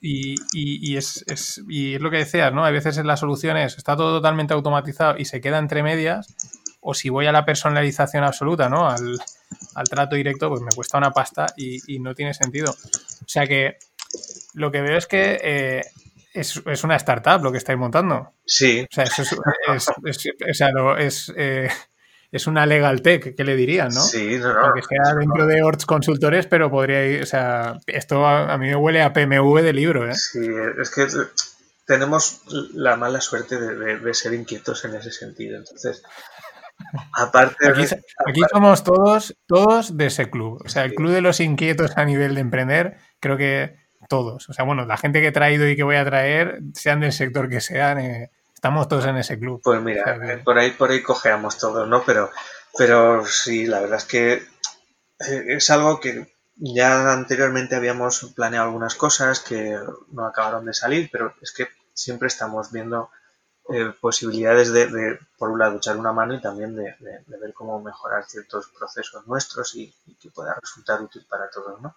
Y, 0.00 0.36
y, 0.52 0.96
es, 0.96 1.24
es, 1.26 1.62
y 1.68 1.94
es 1.94 2.00
lo 2.00 2.10
que 2.10 2.18
decías, 2.18 2.52
¿no? 2.52 2.64
A 2.64 2.70
veces 2.70 2.98
en 2.98 3.06
las 3.06 3.20
soluciones 3.20 3.76
está 3.76 3.96
todo 3.96 4.18
totalmente 4.18 4.54
automatizado 4.54 5.18
y 5.18 5.24
se 5.24 5.40
queda 5.40 5.58
entre 5.58 5.82
medias, 5.82 6.34
o 6.80 6.94
si 6.94 7.08
voy 7.08 7.26
a 7.26 7.32
la 7.32 7.44
personalización 7.44 8.22
absoluta, 8.22 8.68
¿no? 8.68 8.88
Al, 8.88 9.18
al 9.74 9.88
trato 9.88 10.16
directo, 10.16 10.48
pues 10.48 10.62
me 10.62 10.70
cuesta 10.74 10.98
una 10.98 11.10
pasta 11.10 11.46
y, 11.56 11.94
y 11.94 11.98
no 11.98 12.14
tiene 12.14 12.34
sentido. 12.34 12.70
O 12.70 13.28
sea 13.28 13.46
que 13.46 13.78
lo 14.54 14.70
que 14.70 14.82
veo 14.82 14.96
es 14.96 15.06
que 15.06 15.40
eh, 15.42 15.82
es, 16.34 16.84
una 16.84 16.96
startup 16.96 17.42
lo 17.42 17.52
que 17.52 17.58
estáis 17.58 17.78
montando. 17.78 18.32
Sí. 18.44 18.86
O 18.90 18.94
sea, 18.94 19.04
eso 19.04 19.22
es, 20.96 21.32
eh, 21.36 21.68
es, 22.32 22.46
una 22.46 22.66
legal 22.66 23.02
tech, 23.02 23.36
¿qué 23.36 23.44
le 23.44 23.54
dirían, 23.54 23.88
no? 23.88 24.00
Sí, 24.00 24.38
no, 24.38 24.52
no. 24.52 24.60
Aunque 24.60 24.82
sea 24.82 25.14
dentro 25.14 25.46
de 25.46 25.62
Orts 25.62 25.86
Consultores, 25.86 26.46
pero 26.46 26.70
podría 26.70 27.06
ir, 27.06 27.22
o 27.22 27.26
sea, 27.26 27.78
esto 27.86 28.26
a, 28.26 28.58
mí 28.58 28.68
me 28.68 28.76
huele 28.76 29.02
a 29.02 29.12
PMV 29.12 29.62
de 29.62 29.72
libro, 29.72 30.10
¿eh? 30.10 30.14
Sí, 30.14 30.40
es 30.80 30.90
que 30.90 31.06
tenemos 31.86 32.42
la 32.74 32.96
mala 32.96 33.20
suerte 33.20 33.58
de, 33.58 34.14
ser 34.14 34.34
inquietos 34.34 34.84
en 34.84 34.94
ese 34.94 35.10
sentido. 35.10 35.58
Entonces, 35.58 36.02
aparte 37.14 37.68
aquí, 37.68 37.84
aquí 38.26 38.40
somos 38.50 38.82
todos, 38.82 39.36
todos 39.46 39.96
de 39.96 40.06
ese 40.06 40.30
club. 40.30 40.62
O 40.64 40.68
sea, 40.68 40.84
el 40.84 40.94
club 40.94 41.10
de 41.10 41.20
los 41.20 41.40
inquietos 41.40 41.92
a 41.96 42.04
nivel 42.04 42.34
de 42.34 42.40
emprender, 42.40 42.96
creo 43.20 43.36
que 43.36 43.76
todos. 44.08 44.48
O 44.48 44.52
sea, 44.52 44.64
bueno, 44.64 44.84
la 44.86 44.96
gente 44.96 45.20
que 45.20 45.28
he 45.28 45.32
traído 45.32 45.68
y 45.68 45.76
que 45.76 45.82
voy 45.82 45.96
a 45.96 46.04
traer, 46.04 46.60
sean 46.74 47.00
del 47.00 47.12
sector 47.12 47.48
que 47.48 47.60
sean, 47.60 47.98
eh, 47.98 48.30
estamos 48.62 48.86
todos 48.86 49.06
en 49.06 49.16
ese 49.16 49.40
club. 49.40 49.60
Pues 49.60 49.82
mira, 49.82 50.40
por 50.44 50.56
ahí 50.56 50.70
por 50.70 50.92
ahí 50.92 51.02
cojeamos 51.02 51.58
todos, 51.58 51.88
¿no? 51.88 52.04
Pero, 52.04 52.30
pero 52.78 53.26
sí, 53.26 53.66
la 53.66 53.80
verdad 53.80 53.98
es 53.98 54.04
que 54.04 54.34
eh, 54.34 55.44
es 55.48 55.68
algo 55.70 55.98
que 55.98 56.32
ya 56.54 57.12
anteriormente 57.12 57.74
habíamos 57.74 58.32
planeado 58.36 58.66
algunas 58.66 58.94
cosas 58.94 59.40
que 59.40 59.76
no 60.12 60.24
acabaron 60.24 60.64
de 60.64 60.74
salir, 60.74 61.08
pero 61.10 61.34
es 61.42 61.50
que 61.50 61.66
siempre 61.92 62.28
estamos 62.28 62.70
viendo 62.70 63.10
eh, 63.68 63.92
posibilidades 64.00 64.72
de, 64.72 65.18
por 65.36 65.50
un 65.50 65.58
lado, 65.58 65.78
echar 65.78 65.96
una 65.96 66.12
mano 66.12 66.34
y 66.34 66.40
también 66.40 66.76
de, 66.76 66.94
ver 67.26 67.52
cómo 67.54 67.82
mejorar 67.82 68.26
ciertos 68.26 68.68
procesos 68.78 69.26
nuestros 69.26 69.74
y, 69.74 69.92
y, 70.06 70.14
que 70.14 70.30
pueda 70.30 70.54
resultar 70.60 71.02
útil 71.02 71.26
para 71.28 71.50
todos, 71.50 71.80
¿no? 71.80 71.96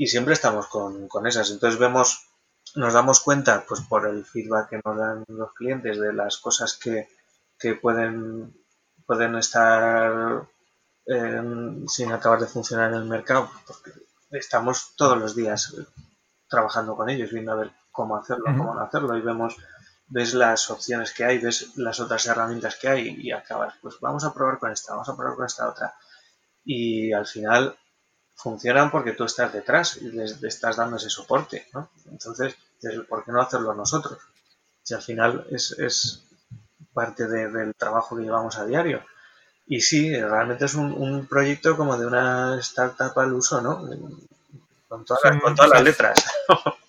y 0.00 0.06
siempre 0.06 0.32
estamos 0.32 0.66
con, 0.68 1.08
con, 1.08 1.26
esas. 1.26 1.50
Entonces 1.50 1.78
vemos, 1.78 2.29
nos 2.76 2.94
damos 2.94 3.20
cuenta, 3.20 3.64
pues 3.66 3.80
por 3.82 4.06
el 4.06 4.24
feedback 4.24 4.70
que 4.70 4.80
nos 4.84 4.96
dan 4.96 5.24
los 5.28 5.52
clientes 5.54 6.00
de 6.00 6.12
las 6.12 6.38
cosas 6.38 6.76
que, 6.76 7.08
que 7.58 7.74
pueden, 7.74 8.54
pueden 9.06 9.36
estar 9.36 10.48
eh, 11.06 11.42
sin 11.88 12.12
acabar 12.12 12.40
de 12.40 12.46
funcionar 12.46 12.90
en 12.92 12.98
el 12.98 13.04
mercado, 13.04 13.50
porque 13.66 13.90
estamos 14.30 14.94
todos 14.96 15.18
los 15.18 15.34
días 15.34 15.74
trabajando 16.48 16.96
con 16.96 17.08
ellos, 17.08 17.32
viendo 17.32 17.52
a 17.52 17.56
ver 17.56 17.72
cómo 17.90 18.16
hacerlo, 18.16 18.44
cómo 18.44 18.74
no 18.74 18.80
hacerlo, 18.80 19.16
y 19.16 19.20
vemos, 19.20 19.56
ves 20.06 20.34
las 20.34 20.70
opciones 20.70 21.12
que 21.12 21.24
hay, 21.24 21.38
ves 21.38 21.76
las 21.76 22.00
otras 22.00 22.26
herramientas 22.26 22.76
que 22.76 22.88
hay 22.88 23.16
y 23.20 23.32
acabas, 23.32 23.74
pues 23.82 23.96
vamos 24.00 24.24
a 24.24 24.32
probar 24.32 24.58
con 24.58 24.70
esta, 24.70 24.92
vamos 24.92 25.08
a 25.08 25.16
probar 25.16 25.36
con 25.36 25.46
esta 25.46 25.68
otra. 25.68 25.94
Y 26.64 27.12
al 27.12 27.26
final 27.26 27.76
funcionan 28.42 28.90
porque 28.90 29.12
tú 29.12 29.24
estás 29.24 29.52
detrás 29.52 29.96
y 29.98 30.10
les, 30.10 30.42
estás 30.42 30.76
dando 30.76 30.96
ese 30.96 31.10
soporte, 31.10 31.66
¿no? 31.72 31.90
Entonces, 32.10 32.54
¿por 33.08 33.24
qué 33.24 33.32
no 33.32 33.42
hacerlo 33.42 33.74
nosotros? 33.74 34.18
Si 34.82 34.94
al 34.94 35.02
final 35.02 35.46
es, 35.50 35.72
es 35.78 36.24
parte 36.92 37.26
del 37.26 37.74
trabajo 37.74 38.16
que 38.16 38.22
llevamos 38.22 38.58
a 38.58 38.66
diario. 38.66 39.04
Y 39.66 39.80
sí, 39.80 40.14
realmente 40.20 40.64
es 40.64 40.74
un, 40.74 41.26
proyecto 41.28 41.76
como 41.76 41.96
de 41.96 42.06
una 42.06 42.58
startup 42.58 43.16
al 43.18 43.32
uso, 43.32 43.60
¿no? 43.60 43.88
Con 44.88 45.04
todas, 45.04 45.40
con 45.40 45.54
todas 45.54 45.70
las 45.70 45.82
letras. 45.82 46.24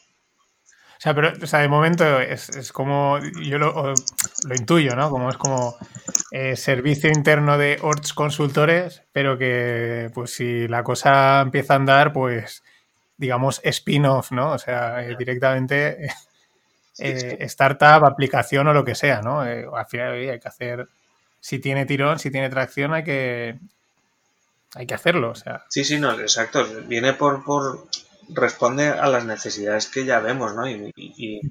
O 1.02 1.04
sea, 1.04 1.16
pero, 1.16 1.34
o 1.42 1.48
sea, 1.48 1.62
de 1.62 1.68
momento 1.68 2.20
es, 2.20 2.72
como, 2.72 3.18
yo 3.42 3.58
lo, 3.58 3.96
intuyo, 4.56 4.96
¿no? 4.96 5.10
Como 5.10 5.32
es 5.32 5.38
como 5.38 5.76
eh, 6.30 6.56
servicio 6.56 7.10
interno 7.10 7.58
de 7.58 7.80
Orts 7.82 8.14
Consultores, 8.14 9.02
pero 9.12 9.36
que, 9.36 10.12
pues 10.14 10.36
si 10.36 10.68
la 10.68 10.84
cosa 10.84 11.42
empieza 11.42 11.74
a 11.74 11.78
andar, 11.78 12.14
pues, 12.14 12.62
digamos, 13.18 13.62
spin-off, 13.64 14.32
¿no? 14.32 14.52
O 14.52 14.60
sea, 14.60 15.04
eh, 15.04 15.16
directamente 15.18 16.06
eh, 17.00 17.38
startup, 17.40 18.06
aplicación 18.06 18.68
o 18.68 18.74
lo 18.74 18.86
que 18.86 18.94
sea, 18.94 19.24
¿no? 19.24 19.40
al 19.40 19.88
final 19.88 20.14
hay 20.14 20.40
que 20.40 20.48
hacer, 20.48 20.88
si 21.40 21.58
tiene 21.58 21.88
tirón, 21.88 22.20
si 22.20 22.30
tiene 22.30 22.52
tracción, 22.52 22.94
hay 22.94 23.04
que, 23.04 23.58
hay 24.76 24.86
que 24.86 24.94
hacerlo, 24.94 25.32
o 25.32 25.36
sea. 25.36 25.66
Sí, 25.68 25.84
sí, 25.84 26.00
no, 26.00 26.12
exacto. 26.20 26.64
Viene 26.86 27.14
por, 27.14 27.44
por 27.44 27.88
responde 28.30 28.90
a 28.90 29.08
las 29.08 29.26
necesidades 29.26 29.88
que 29.88 30.06
ya 30.06 30.20
vemos, 30.20 30.56
¿no? 30.56 30.68
Y, 30.68 31.42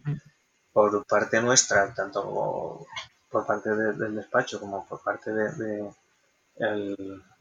por 0.72 1.04
parte 1.04 1.42
nuestra, 1.42 1.92
tanto 1.94 2.86
por 3.28 3.46
parte 3.46 3.70
del 3.70 4.14
despacho 4.14 4.60
como 4.60 4.86
por 4.86 5.02
parte 5.02 5.32
de, 5.32 5.90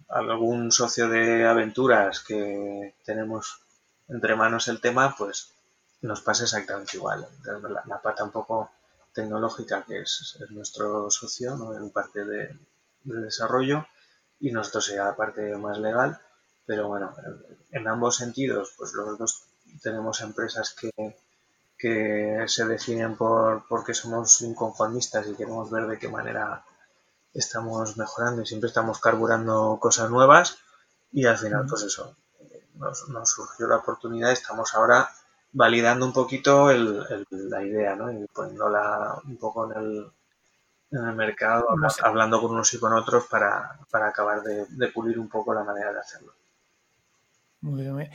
algún 0.10 0.72
socio 0.72 1.08
de 1.10 1.48
aventuras 1.48 2.22
que 2.22 2.96
tenemos 3.06 3.62
entre 4.08 4.36
manos 4.36 4.68
el 4.68 4.82
tema, 4.82 5.16
pues 5.16 5.52
nos 6.02 6.22
pasa 6.22 6.44
exactamente 6.44 6.98
igual. 6.98 7.28
La, 7.44 7.84
la 7.86 8.02
parte 8.02 8.24
un 8.24 8.32
poco 8.32 8.72
tecnológica, 9.14 9.84
que 9.86 10.02
es, 10.02 10.38
nuestro 10.50 11.10
socio, 11.12 11.56
¿no? 11.56 11.76
en 11.76 11.90
parte 11.92 12.26
de, 12.26 12.58
desarrollo, 13.04 13.88
y 14.40 14.52
nosotros 14.52 14.86
sea 14.86 15.06
la 15.06 15.16
parte 15.16 15.56
más 15.58 15.78
legal, 15.80 16.20
pero 16.70 16.88
bueno, 16.88 17.12
en 17.72 17.88
ambos 17.88 18.18
sentidos, 18.18 18.76
pues 18.78 18.94
los 18.94 19.18
dos 19.18 19.44
tenemos 19.82 20.22
empresas 20.22 20.76
que, 20.80 20.92
que 21.76 22.44
se 22.46 22.66
definen 22.68 23.18
por 23.18 23.68
porque 23.68 23.96
somos 23.96 24.40
inconformistas 24.42 25.26
y 25.28 25.34
queremos 25.34 25.72
ver 25.72 25.88
de 25.88 25.98
qué 25.98 26.08
manera 26.10 26.64
estamos 27.34 27.98
mejorando. 27.98 28.44
Y 28.44 28.46
siempre 28.46 28.68
estamos 28.68 29.00
carburando 29.00 29.80
cosas 29.82 30.12
nuevas 30.12 30.60
y 31.12 31.26
al 31.26 31.40
final 31.40 31.66
pues 31.68 31.82
eso 31.82 32.16
nos, 32.76 33.32
surgió 33.32 33.66
la 33.66 33.78
oportunidad. 33.78 34.32
Estamos 34.32 34.76
ahora 34.76 35.10
validando 35.52 36.06
un 36.06 36.14
poquito 36.14 36.72
la 36.72 37.64
idea 37.64 37.96
¿no? 37.96 38.12
y 38.12 38.28
poniéndola 38.28 39.24
un 39.26 39.38
poco 39.40 39.72
en 39.72 39.76
el, 39.76 40.12
en 40.92 41.04
el 41.04 41.16
mercado 41.16 41.66
hablando 42.04 42.40
con 42.40 42.52
unos 42.52 42.72
y 42.76 42.80
con 42.80 42.94
otros 42.94 43.26
para, 43.26 43.80
acabar 43.92 44.44
de 44.44 44.88
pulir 44.90 45.18
un 45.18 45.30
poco 45.30 45.52
la 45.52 45.64
manera 45.64 45.92
de 45.92 46.00
hacerlo 46.00 46.39
muy 47.62 47.84
bien. 47.84 48.10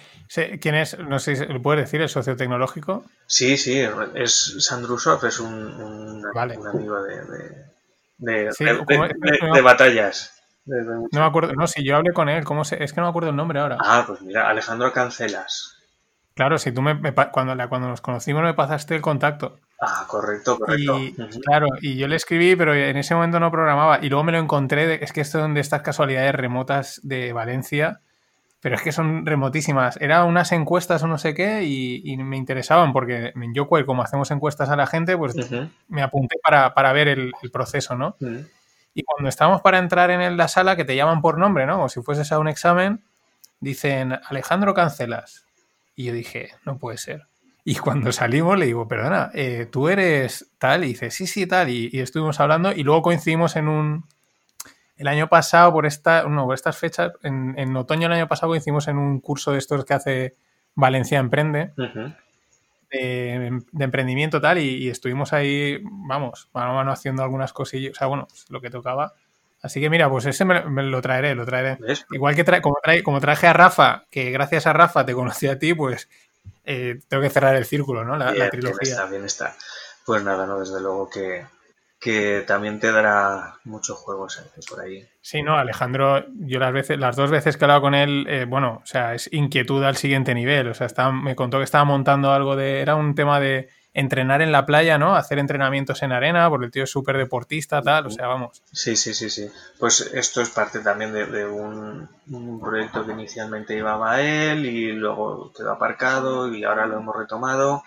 ¿Quién 0.61 0.75
es? 0.75 0.99
No 0.99 1.19
sé 1.19 1.37
si 1.37 1.47
lo 1.47 1.61
puede 1.61 1.83
decir, 1.83 2.01
el 2.01 2.09
socio 2.09 2.37
tecnológico. 2.37 3.05
Sí, 3.27 3.57
sí, 3.57 3.83
es 4.15 4.57
Sandrusov, 4.61 5.25
es 5.27 5.41
un, 5.41 6.23
amigo 6.35 7.03
de, 7.03 7.15
de, 8.19 9.61
batallas. 9.63 10.35
no 10.67 11.09
me 11.13 11.25
acuerdo, 11.25 11.53
no, 11.53 11.67
si 11.67 11.85
yo 11.85 11.97
hablé 11.97 12.13
con 12.13 12.29
él, 12.29 12.45
¿cómo 12.45 12.65
se, 12.65 12.83
es 12.83 12.93
que 12.93 13.01
no 13.01 13.07
me 13.07 13.11
acuerdo 13.11 13.31
el 13.31 13.37
nombre 13.37 13.61
ahora. 13.61 13.77
Ah, 13.81 14.05
pues 14.07 14.23
mira, 14.23 14.49
Alejandro 14.49 14.93
Cancelas. 14.93 15.75
Claro, 16.35 16.59
si 16.59 16.73
tú 16.73 16.83
me, 16.83 16.99
cuando, 17.31 17.69
cuando 17.69 17.89
nos 17.89 18.01
conocimos 18.01 18.43
me 18.43 18.55
pasaste 18.55 18.97
el 18.97 19.03
contacto. 19.03 19.61
Ah, 19.81 20.05
correcto, 20.09 20.59
correcto. 20.59 20.99
Y, 20.99 21.15
Claro, 21.43 21.67
y 21.81 21.97
yo 21.97 22.09
le 22.09 22.17
escribí, 22.17 22.57
pero 22.57 22.75
en 22.75 22.97
ese 22.97 23.15
momento 23.15 23.39
no 23.39 23.51
programaba. 23.53 24.01
Y 24.03 24.09
luego 24.09 24.25
me 24.25 24.33
lo 24.33 24.39
encontré, 24.39 25.03
es 25.05 25.13
que 25.13 25.21
esto 25.21 25.45
es 25.45 25.55
de 25.55 25.61
estas 25.61 25.83
casualidades 25.83 26.35
remotas 26.35 27.01
de 27.05 27.33
Valencia, 27.33 28.01
pero 28.65 28.77
es 28.77 28.83
que 28.83 28.93
son 28.93 29.27
remotísimas. 29.27 29.99
Eran 29.99 30.27
unas 30.27 30.51
encuestas 30.53 31.03
o 31.03 31.07
no 31.07 31.19
sé 31.19 31.35
qué 31.35 31.65
y, 31.65 32.17
me 32.17 32.39
interesaban 32.39 32.95
porque 32.95 33.35
en 33.35 33.53
Yoquel, 33.53 33.85
como 33.85 34.01
hacemos 34.01 34.31
encuestas 34.31 34.71
a 34.71 34.77
la 34.77 34.87
gente, 34.87 35.19
pues 35.19 35.37
me 35.89 36.01
apunté 36.01 36.37
para, 36.43 36.93
ver 36.95 37.09
el, 37.09 37.33
proceso, 37.53 37.95
¿no? 37.95 38.17
Y 38.95 39.03
cuando 39.03 39.29
estábamos 39.29 39.61
para 39.61 39.77
entrar 39.77 40.11
en 40.11 40.39
la 40.39 40.49
sala, 40.49 40.77
que 40.77 40.87
te 40.87 40.97
llaman 40.97 41.21
por 41.21 41.37
nombre, 41.37 41.67
¿no? 41.67 41.75
Como 41.75 41.89
si 41.91 42.01
fueses 42.01 42.33
a 42.33 42.39
un 42.39 42.49
examen, 42.49 43.05
dicen, 43.61 44.19
Alejandro 44.29 44.73
Cancelas. 44.73 45.45
Y 45.95 46.05
yo 46.05 46.15
dije, 46.15 46.53
no 46.65 46.79
puede 46.79 46.97
ser. 46.97 47.27
Y 47.67 47.75
cuando 47.75 48.13
salimos 48.13 48.59
le 48.59 48.65
digo, 48.65 48.89
perdona, 48.89 49.31
eh, 49.35 49.69
tú 49.71 49.91
eres 49.91 50.53
tal, 50.57 50.85
y 50.85 50.89
dice, 50.89 51.11
sí, 51.11 51.27
sí, 51.27 51.47
tal, 51.47 51.69
y, 51.69 51.91
estuvimos 52.01 52.41
hablando 52.41 52.73
y 52.73 52.83
luego 52.83 53.03
coincidimos 53.03 53.57
en 53.57 53.69
un... 53.69 54.05
El 54.97 55.09
año 55.09 55.29
pasado, 55.29 55.73
por, 55.73 55.87
esta, 55.87 56.23
no, 56.25 56.45
por 56.45 56.55
estas 56.55 56.77
fechas, 56.77 57.13
en, 57.23 57.77
otoño 57.77 58.03
del 58.03 58.13
año 58.13 58.29
pasado 58.29 58.51
coincidimos 58.51 58.87
en 58.89 58.99
un 58.99 59.21
curso 59.21 59.53
de 59.53 59.59
estos 59.59 59.85
que 59.85 59.95
hace 59.95 60.37
Valencia 60.75 61.19
Emprende, 61.19 61.73
de, 62.91 63.61
emprendimiento 63.79 64.41
tal, 64.41 64.59
y, 64.59 64.89
estuvimos 64.89 65.33
ahí, 65.33 65.81
vamos, 65.83 66.49
mano 66.55 66.71
a 66.71 66.75
mano 66.75 66.93
haciendo 66.93 67.23
algunas 67.23 67.53
cosillas, 67.53 67.93
o 67.93 67.95
sea, 67.99 68.07
bueno, 68.07 68.29
lo 68.49 68.61
que 68.61 68.71
tocaba. 68.71 69.15
Así 69.63 69.81
que 69.81 69.89
mira, 69.89 70.11
pues 70.11 70.27
ese 70.27 70.45
me, 70.45 70.61
lo 70.83 71.01
traeré, 71.01 71.35
lo 71.35 71.47
traeré. 71.47 71.79
Igual 72.11 72.35
que 72.35 72.45
como, 72.61 72.77
como 73.03 73.21
traje 73.21 73.47
a 73.47 73.55
Rafa, 73.55 74.05
que 74.11 74.31
gracias 74.31 74.67
a 74.67 74.75
Rafa 74.75 75.07
te 75.07 75.15
conocí 75.15 75.47
a 75.47 75.59
ti, 75.59 75.73
pues 75.73 76.09
eh, 76.65 77.01
tengo 77.09 77.23
que 77.23 77.31
cerrar 77.31 77.57
el 77.57 77.65
círculo, 77.65 78.05
¿no? 78.05 78.17
La, 78.17 78.51
trilogía. 78.51 78.79
Bien 78.81 78.93
está, 78.93 79.07
bien 79.07 79.25
está. 79.25 79.57
Pues 80.05 80.23
nada, 80.23 80.47
no, 80.47 80.61
desde 80.61 80.81
luego 80.81 81.09
que, 81.09 81.47
que 82.05 82.45
también 82.47 82.81
te 82.81 82.93
dará 82.93 83.61
muchos 83.65 83.97
juegos 83.97 84.39
por 84.69 84.81
ahí. 84.83 85.09
Sí, 85.23 85.43
no, 85.43 85.57
Alejandro, 85.57 86.23
yo 86.35 86.59
las 86.59 86.71
veces, 86.71 86.99
las 86.99 87.17
dos 87.17 87.31
veces 87.31 87.57
que 87.57 87.63
he 87.63 87.65
hablado 87.65 87.81
con 87.81 87.95
él, 87.95 88.27
eh, 88.29 88.45
bueno, 88.47 88.83
o 88.83 88.87
sea, 88.87 89.15
es 89.15 89.33
inquietud 89.33 89.83
al 89.83 89.97
siguiente 89.97 90.35
nivel. 90.35 90.69
O 90.69 90.75
sea, 90.75 91.11
me 91.13 91.35
contó 91.35 91.57
que 91.57 91.65
estaba 91.65 91.87
montando 91.87 92.31
algo 92.31 92.57
de. 92.57 92.83
Era 92.83 92.95
un 92.95 93.15
tema 93.15 93.41
de 93.41 93.71
entrenar 93.95 94.43
en 94.43 94.53
la 94.53 94.67
playa, 94.67 94.99
¿no? 94.99 95.17
Hacer 95.17 95.39
entrenamientos 95.39 96.03
en 96.03 96.13
arena, 96.13 96.51
porque 96.51 96.67
el 96.67 96.73
tío 96.73 96.85
es 96.85 96.91
súper 96.91 97.17
deportista, 97.17 97.81
tal, 97.81 98.09
o 98.09 98.11
sea, 98.11 98.27
vamos. 98.27 98.63
Sí, 98.71 98.97
sí, 98.97 99.15
sí, 99.15 99.31
sí. 99.31 99.49
Pues 99.79 100.03
esto 100.13 100.43
es 100.43 100.51
parte 100.51 100.81
también 100.81 101.11
de, 101.11 101.47
un, 101.47 102.61
proyecto 102.61 103.07
que 103.07 103.13
inicialmente 103.13 103.79
iba 103.79 104.13
a 104.13 104.21
él 104.21 104.67
y 104.67 104.93
luego 104.93 105.55
quedó 105.57 105.73
aparcado 105.73 106.53
y 106.53 106.65
ahora 106.65 106.85
lo 106.85 106.99
hemos 106.99 107.17
retomado 107.17 107.83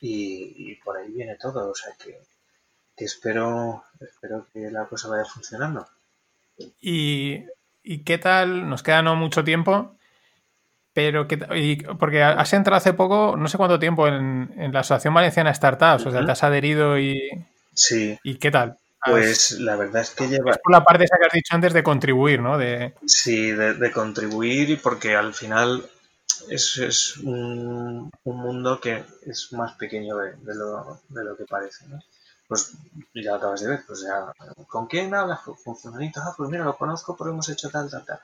y, 0.00 0.76
por 0.76 0.96
ahí 0.96 1.12
viene 1.12 1.36
todo, 1.36 1.70
o 1.70 1.74
sea 1.74 1.92
que, 2.02 2.18
espero, 3.04 3.84
espero 4.00 4.46
que 4.52 4.70
la 4.70 4.86
cosa 4.86 5.08
vaya 5.08 5.24
funcionando. 5.24 5.86
¿Y, 6.80 7.44
¿Y 7.82 8.04
qué 8.04 8.18
tal? 8.18 8.68
Nos 8.68 8.82
queda 8.82 9.02
no 9.02 9.16
mucho 9.16 9.44
tiempo. 9.44 9.96
Pero 10.92 11.28
que, 11.28 11.36
porque 11.98 12.22
has 12.24 12.52
entrado 12.52 12.76
hace 12.76 12.92
poco, 12.92 13.36
no 13.36 13.46
sé 13.46 13.56
cuánto 13.56 13.78
tiempo, 13.78 14.08
en, 14.08 14.50
la 14.72 14.80
Asociación 14.80 15.14
Valenciana 15.14 15.54
Startups, 15.54 16.06
o 16.06 16.10
sea, 16.10 16.24
te 16.24 16.32
has 16.32 16.42
adherido 16.42 16.98
y. 16.98 17.20
Sí. 17.72 18.18
¿Y 18.24 18.34
qué 18.38 18.50
tal? 18.50 18.78
Pues 19.04 19.52
la 19.60 19.76
verdad 19.76 20.02
es 20.02 20.10
que 20.10 20.26
lleva. 20.26 20.50
Es 20.50 20.58
por 20.58 20.72
la 20.72 20.82
parte 20.82 21.04
esa 21.04 21.16
que 21.18 21.26
has 21.26 21.32
dicho 21.32 21.54
antes 21.54 21.72
de 21.72 21.84
contribuir, 21.84 22.40
¿no? 22.40 22.58
De... 22.58 22.94
Sí, 23.06 23.52
de, 23.52 23.92
contribuir 23.92 24.70
y 24.70 24.76
porque 24.76 25.14
al 25.14 25.34
final 25.34 25.88
es, 26.50 26.78
es 26.78 27.16
un, 27.18 28.10
mundo 28.24 28.80
que 28.80 29.04
es 29.24 29.52
más 29.52 29.76
pequeño 29.76 30.16
de, 30.16 30.34
lo, 30.54 31.00
de 31.08 31.24
lo 31.24 31.36
que 31.36 31.44
parece, 31.44 31.86
¿no? 31.86 32.00
Pues 32.48 32.72
ya 33.14 33.32
lo 33.32 33.34
acabas 33.36 33.60
de 33.60 33.68
ver, 33.68 33.84
pues 33.86 34.00
ya, 34.02 34.32
¿con 34.66 34.86
quién 34.86 35.14
hablas? 35.14 35.40
Funcionarios, 35.62 36.16
ah, 36.16 36.34
pues 36.36 36.48
mira, 36.48 36.64
lo 36.64 36.76
conozco 36.76 37.14
porque 37.16 37.32
hemos 37.32 37.48
hecho 37.50 37.68
tal, 37.68 37.90
tal, 37.90 38.04
tal. 38.04 38.20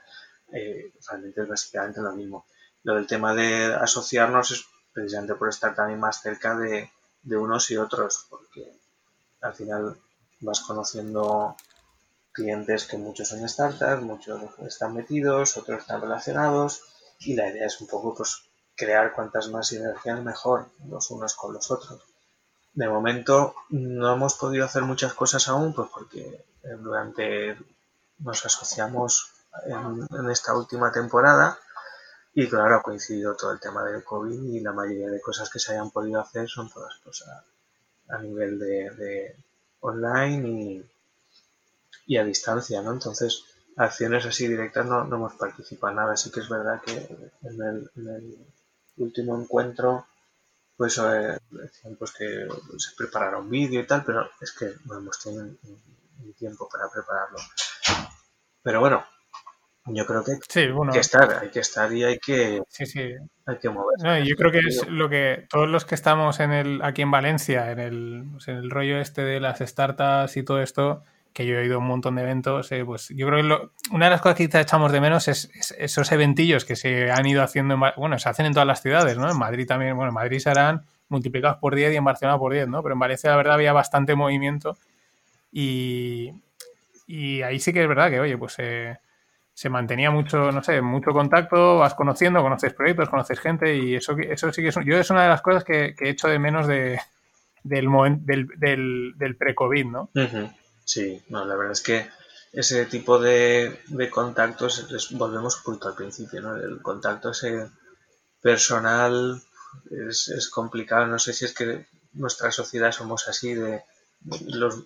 Eh, 0.52 0.92
realmente 1.08 1.42
es 1.42 1.48
básicamente 1.48 2.00
lo 2.00 2.12
mismo 2.12 2.46
lo 2.84 2.94
del 2.94 3.06
tema 3.06 3.34
de 3.34 3.74
asociarnos 3.74 4.52
es 4.52 4.66
precisamente 4.92 5.34
por 5.34 5.48
estar 5.48 5.74
también 5.74 5.98
más 5.98 6.20
cerca 6.20 6.56
de, 6.56 6.90
unos 7.24 7.70
y 7.70 7.76
otros, 7.78 8.26
porque 8.28 8.78
al 9.40 9.54
final 9.54 9.96
vas 10.40 10.60
conociendo 10.60 11.56
clientes 12.30 12.84
que 12.84 12.98
muchos 12.98 13.28
son 13.28 13.48
startups, 13.48 14.02
muchos 14.02 14.40
están 14.66 14.94
metidos, 14.94 15.56
otros 15.56 15.80
están 15.80 16.02
relacionados 16.02 16.82
y 17.20 17.34
la 17.34 17.48
idea 17.48 17.66
es 17.66 17.80
un 17.80 17.86
poco 17.86 18.14
pues 18.14 18.42
crear 18.76 19.12
cuantas 19.14 19.48
más 19.48 19.68
sinergias 19.68 20.22
mejor 20.22 20.68
los 20.86 21.10
unos 21.10 21.34
con 21.34 21.54
los 21.54 21.70
otros. 21.70 22.02
De 22.74 22.88
momento 22.88 23.54
no 23.70 24.12
hemos 24.12 24.34
podido 24.34 24.64
hacer 24.64 24.82
muchas 24.82 25.14
cosas 25.14 25.46
aún 25.48 25.72
pues 25.74 25.88
porque 25.92 26.44
durante 26.80 27.56
nos 28.18 28.44
asociamos 28.44 29.30
en 29.66 30.30
esta 30.30 30.56
última 30.56 30.90
temporada 30.90 31.58
y 32.34 32.48
claro, 32.48 32.76
ha 32.76 32.82
coincidido 32.82 33.36
todo 33.36 33.52
el 33.52 33.60
tema 33.60 33.84
del 33.84 34.02
COVID 34.02 34.42
y 34.42 34.60
la 34.60 34.72
mayoría 34.72 35.08
de 35.08 35.20
cosas 35.20 35.48
que 35.48 35.60
se 35.60 35.72
hayan 35.72 35.90
podido 35.90 36.20
hacer 36.20 36.48
son 36.48 36.68
todas 36.68 36.96
cosas 36.96 37.44
a 38.08 38.18
nivel 38.18 38.58
de, 38.58 39.36
online 39.80 40.84
y, 42.06 42.16
a 42.16 42.24
distancia, 42.24 42.82
¿no? 42.82 42.92
Entonces, 42.92 43.44
acciones 43.76 44.26
así 44.26 44.48
directas 44.48 44.84
no, 44.84 45.04
no 45.04 45.16
hemos 45.16 45.34
participado 45.34 45.92
en 45.92 45.96
nada. 45.96 46.16
Sí 46.16 46.30
que 46.30 46.40
es 46.40 46.48
verdad 46.48 46.82
que 46.82 46.92
en 47.42 47.62
el, 47.62 48.36
último 48.96 49.40
encuentro, 49.40 50.06
pues 50.76 50.98
eh, 50.98 51.38
decían 51.50 51.96
pues 51.96 52.12
que 52.12 52.46
se 52.78 52.96
preparara 52.96 53.38
un 53.38 53.50
vídeo 53.50 53.80
y 53.80 53.86
tal, 53.86 54.04
pero 54.04 54.28
es 54.40 54.52
que 54.52 54.72
no 54.84 54.98
hemos 54.98 55.18
tenido 55.20 55.44
ni 55.44 56.32
tiempo 56.32 56.68
para 56.68 56.90
prepararlo. 56.90 57.38
Pero 58.62 58.80
bueno, 58.80 59.04
yo 59.86 60.06
creo 60.06 60.24
que 60.24 60.32
hay 60.32 60.92
que 60.92 60.98
estar, 60.98 61.30
hay 61.42 61.50
que 61.50 61.60
estar 61.60 61.92
y 61.92 62.04
hay 62.04 62.18
que, 62.18 62.62
Hay 63.46 63.58
que 63.58 63.68
moverse. 63.68 64.26
yo 64.26 64.34
creo 64.36 64.50
que 64.50 64.60
es 64.60 64.88
lo 64.88 65.10
que 65.10 65.46
todos 65.50 65.68
los 65.68 65.84
que 65.84 65.94
estamos 65.94 66.40
en 66.40 66.52
el, 66.52 66.82
aquí 66.82 67.02
en 67.02 67.10
Valencia, 67.10 67.70
en 67.70 67.78
el, 67.78 68.24
pues, 68.32 68.48
en 68.48 68.56
el 68.56 68.70
rollo 68.70 68.98
este 68.98 69.22
de 69.22 69.40
las 69.40 69.58
startups 69.58 70.38
y 70.38 70.42
todo 70.42 70.62
esto, 70.62 71.04
que 71.34 71.44
yo 71.44 71.58
he 71.58 71.66
ido 71.66 71.74
a 71.74 71.78
un 71.78 71.86
montón 71.86 72.14
de 72.14 72.22
eventos, 72.22 72.70
eh, 72.70 72.84
pues 72.84 73.08
yo 73.08 73.26
creo 73.26 73.42
que 73.42 73.92
una 73.92 74.06
de 74.06 74.10
las 74.10 74.20
cosas 74.20 74.38
que 74.38 74.46
quizá 74.46 74.60
echamos 74.60 74.92
de 74.92 75.00
menos 75.00 75.26
es, 75.26 75.50
esos 75.76 76.10
eventillos 76.12 76.64
que 76.64 76.76
se 76.76 77.10
han 77.10 77.26
ido 77.26 77.42
haciendo, 77.42 77.76
bueno, 77.96 78.18
se 78.20 78.28
hacen 78.28 78.46
en 78.46 78.52
todas 78.52 78.68
las 78.68 78.80
ciudades, 78.80 79.18
¿no? 79.18 79.28
En 79.28 79.36
Madrid 79.36 79.66
también, 79.66 79.96
bueno, 79.96 80.10
en 80.10 80.14
Madrid 80.14 80.38
se 80.38 80.50
harán 80.50 80.82
multiplicados 81.08 81.58
por 81.58 81.74
10 81.74 81.92
y 81.92 81.96
en 81.96 82.04
Barcelona 82.04 82.38
por 82.38 82.52
10, 82.52 82.68
¿no? 82.68 82.82
Pero 82.82 82.92
en 82.92 83.00
Valencia 83.00 83.30
la 83.30 83.36
verdad 83.36 83.54
había 83.54 83.72
bastante 83.72 84.14
movimiento 84.14 84.78
y, 85.52 86.32
y 87.08 87.42
ahí 87.42 87.58
sí 87.58 87.72
que 87.72 87.82
es 87.82 87.88
verdad 87.88 88.10
que, 88.10 88.20
oye, 88.20 88.38
pues... 88.38 88.54
Eh, 88.58 88.96
se 89.56 89.70
mantenía 89.70 90.10
mucho, 90.10 90.50
no 90.50 90.64
sé, 90.64 90.82
mucho 90.82 91.12
contacto, 91.12 91.78
vas 91.78 91.94
conociendo, 91.94 92.42
conoces 92.42 92.74
proyectos, 92.74 93.08
conoces 93.08 93.38
gente 93.38 93.76
y 93.76 93.94
eso, 93.94 94.16
eso 94.18 94.52
sí 94.52 94.62
que 94.62 94.68
es, 94.68 94.74
yo 94.84 94.98
es 94.98 95.10
una 95.10 95.22
de 95.22 95.28
las 95.28 95.42
cosas 95.42 95.62
que, 95.62 95.94
que 95.96 96.10
echo 96.10 96.26
de 96.26 96.40
menos 96.40 96.66
de, 96.66 96.98
del, 97.62 97.88
del, 98.24 99.14
del, 99.16 99.36
pre-COVID, 99.36 99.86
¿no? 99.86 100.10
Sí, 100.84 101.24
no, 101.28 101.44
la 101.44 101.56
verdad 101.56 101.72
es 101.72 101.80
que 101.80 102.10
ese 102.52 102.86
tipo 102.86 103.18
de, 103.18 103.82
de 103.88 104.10
contactos, 104.10 104.86
volvemos 105.12 105.56
justo 105.56 105.88
al 105.88 105.94
principio, 105.94 106.40
¿no? 106.40 106.56
El 106.56 106.80
contacto 106.82 107.30
ese 107.30 107.70
personal 108.40 109.42
es, 109.90 110.28
es 110.28 110.48
complicado, 110.48 111.06
no 111.06 111.18
sé 111.18 111.32
si 111.32 111.46
es 111.46 111.54
que 111.54 111.86
nuestra 112.12 112.52
sociedad 112.52 112.92
somos 112.92 113.26
así 113.28 113.54
de 113.54 113.82
los 114.46 114.84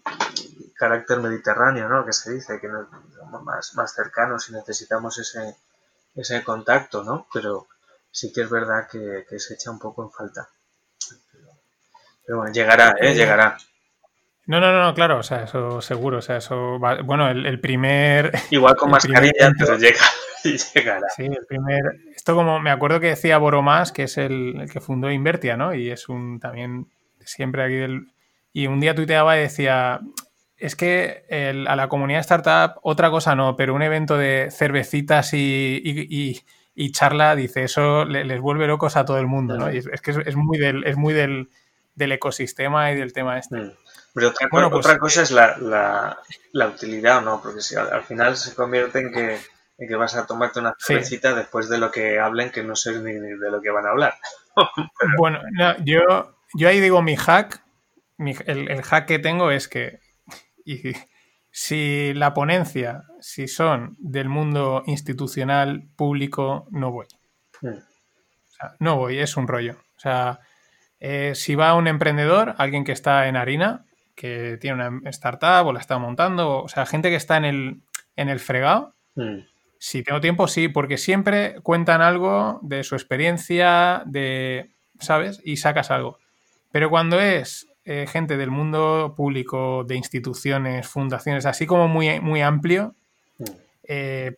carácter 0.75 1.21
mediterráneo, 1.21 1.89
¿no? 1.89 2.05
Que 2.05 2.13
se 2.13 2.33
dice 2.33 2.61
que 2.61 2.69
somos 3.17 3.43
más, 3.43 3.75
más 3.75 3.95
cercanos 3.95 4.49
y 4.49 4.53
necesitamos 4.53 5.19
ese, 5.19 5.57
ese 6.15 6.43
contacto, 6.43 7.05
¿no? 7.05 7.27
Pero 7.33 7.69
sí 8.11 8.33
que 8.33 8.43
es 8.43 8.51
verdad 8.51 8.89
que, 8.89 9.39
se 9.39 9.55
echa 9.55 9.71
un 9.71 9.79
poco 9.79 10.03
en 10.03 10.11
falta. 10.11 10.49
Pero, 12.25 12.39
bueno, 12.39 12.53
llegará, 12.53 12.95
¿eh? 13.01 13.15
Llegará. 13.15 13.59
No, 14.49 14.61
no, 14.61 14.73
no, 14.73 14.95
claro, 14.95 15.19
o 15.19 15.23
sea, 15.23 15.45
eso 15.45 15.81
seguro, 15.81 16.19
o 16.19 16.23
sea, 16.23 16.39
eso 16.39 16.79
bueno, 17.05 17.29
el, 17.29 17.61
primer... 17.61 18.33
Igual 18.51 18.75
con 18.75 18.91
mascarilla, 18.91 19.53
pero 19.57 19.77
llega, 19.77 20.01
llegará. 20.75 21.07
Sí, 21.15 21.25
el 21.25 21.47
primer... 21.47 21.83
Esto 22.17 22.35
como, 22.35 22.59
me 22.59 22.71
acuerdo 22.71 22.99
que 22.99 23.09
decía 23.09 23.39
Boromás, 23.39 23.93
que 23.93 24.05
es 24.05 24.19
el, 24.19 24.59
el 24.61 24.71
que 24.71 24.81
fundó 24.81 25.11
Invertia, 25.11 25.57
¿no? 25.57 25.75
Y 25.75 25.91
es 25.91 26.09
un, 26.09 26.41
también, 26.41 26.89
siempre 27.21 27.63
aquí 27.63 27.75
del 27.75 28.07
y 28.53 28.67
un 28.67 28.81
día 28.81 28.95
tuiteaba 28.95 29.37
y 29.37 29.43
decía, 29.43 30.01
es 30.57 30.75
que 30.75 31.25
a 31.69 31.77
la 31.77 31.89
comunidad 31.89 32.21
startup 32.21 32.81
otra 32.83 33.11
cosa 33.11 33.35
no, 33.35 33.57
pero 33.57 33.75
un 33.75 33.83
evento 33.83 34.17
de 34.17 34.49
cervecitas 34.51 35.31
y, 35.33 36.43
charla, 36.91 37.37
dice, 37.37 37.63
eso 37.65 38.05
les 38.05 38.41
vuelve 38.41 38.67
locos 38.67 38.97
a 38.97 39.05
todo 39.05 39.19
el 39.19 39.27
mundo, 39.27 39.57
¿no? 39.57 39.73
Y 39.73 39.79
es, 39.79 40.01
que 40.01 40.11
es, 40.11 40.37
muy 40.37 40.59
del, 40.59 40.85
es 40.85 40.97
muy 40.97 41.15
del, 41.15 41.49
ecosistema 41.97 42.91
y 42.91 42.97
del 42.97 43.13
tema 43.13 43.39
este. 43.39 43.57
Mm. 43.57 43.73
Pero 44.15 44.29
otra, 44.29 44.49
bueno, 44.51 44.71
pues, 44.71 44.87
cosa 44.99 45.23
es 45.23 45.31
la, 45.31 45.57
la, 46.53 46.67
utilidad 46.67 47.19
o 47.19 47.21
no, 47.21 47.41
porque 47.43 47.61
si 47.61 47.77
al, 47.77 48.03
final 48.03 48.37
se 48.37 48.55
convierte 48.55 49.01
en 49.01 49.13
que 49.13 49.39
que 49.87 49.95
vas 49.95 50.17
a 50.17 50.27
tomarte 50.27 50.59
una 50.59 50.75
cervecita 50.79 51.35
después 51.35 51.69
de 51.69 51.79
lo 51.79 51.93
que 51.93 52.19
hablen, 52.19 52.51
que 52.51 52.65
no 52.65 52.75
sé 52.75 52.99
ni, 53.01 53.13
de 53.13 53.51
lo 53.51 53.61
que 53.61 53.71
van 53.71 53.87
a 53.87 53.91
hablar. 53.91 54.15
bueno, 55.19 55.41
yo, 55.85 56.35
yo 56.55 56.69
ahí 56.69 56.81
digo 56.81 57.01
mi 57.01 57.15
hack, 57.15 57.63
el, 58.19 58.83
hack 58.83 59.07
que 59.07 59.21
tengo 59.21 59.53
es 59.53 59.69
que 59.69 60.01
y, 60.65 60.95
si 61.51 62.13
la 62.15 62.35
ponencia, 62.35 63.05
si 63.21 63.47
son 63.47 63.97
del 63.99 64.29
mundo 64.29 64.83
institucional, 64.87 65.89
público, 65.97 66.67
no 66.71 66.91
voy. 66.91 67.07
Hmm. 67.61 67.79
no 68.81 68.97
voy, 68.97 69.19
es 69.19 69.37
un 69.37 69.49
rollo. 69.49 69.77
O 69.97 70.01
sea, 70.01 70.41
eh, 71.01 71.33
si 71.35 71.55
va 71.55 71.75
un 71.75 71.87
emprendedor, 71.87 72.55
alguien 72.59 72.85
que 72.85 72.93
está 72.93 73.29
en 73.29 73.37
harina, 73.37 73.87
que 74.19 74.59
tiene 74.61 74.89
una 74.89 75.11
startup 75.11 75.67
o 75.67 75.73
la 75.73 75.79
está 75.79 75.99
montando, 75.99 76.63
o 76.63 76.69
sea, 76.69 76.87
gente 76.87 77.09
que 77.09 77.17
está 77.17 77.37
en 77.37 77.45
el, 77.45 77.81
en 78.17 78.29
el 78.29 78.41
fregado, 78.41 78.95
hmm. 79.15 79.39
si 79.79 80.03
tengo 80.03 80.21
tiempo, 80.21 80.49
sí, 80.49 80.67
porque 80.67 80.99
siempre 80.99 81.61
cuentan 81.63 82.03
algo 82.03 82.59
de 82.63 82.83
su 82.83 82.97
experiencia, 82.97 84.03
de, 84.07 84.71
¿sabes? 84.99 85.41
Y 85.45 85.59
sacas 85.59 85.93
algo. 85.93 86.19
Pero 86.73 86.91
cuando 86.91 87.21
es 87.21 87.69
eh, 87.85 88.07
gente 88.09 88.37
del 88.37 88.51
mundo 88.51 89.15
público, 89.17 89.85
de 89.85 89.95
instituciones, 89.95 90.89
fundaciones, 90.89 91.47
así 91.47 91.67
como 91.67 91.87
muy, 91.87 92.19
muy 92.21 92.43
amplio, 92.43 92.97
hmm. 93.39 93.45
eh, 93.85 94.35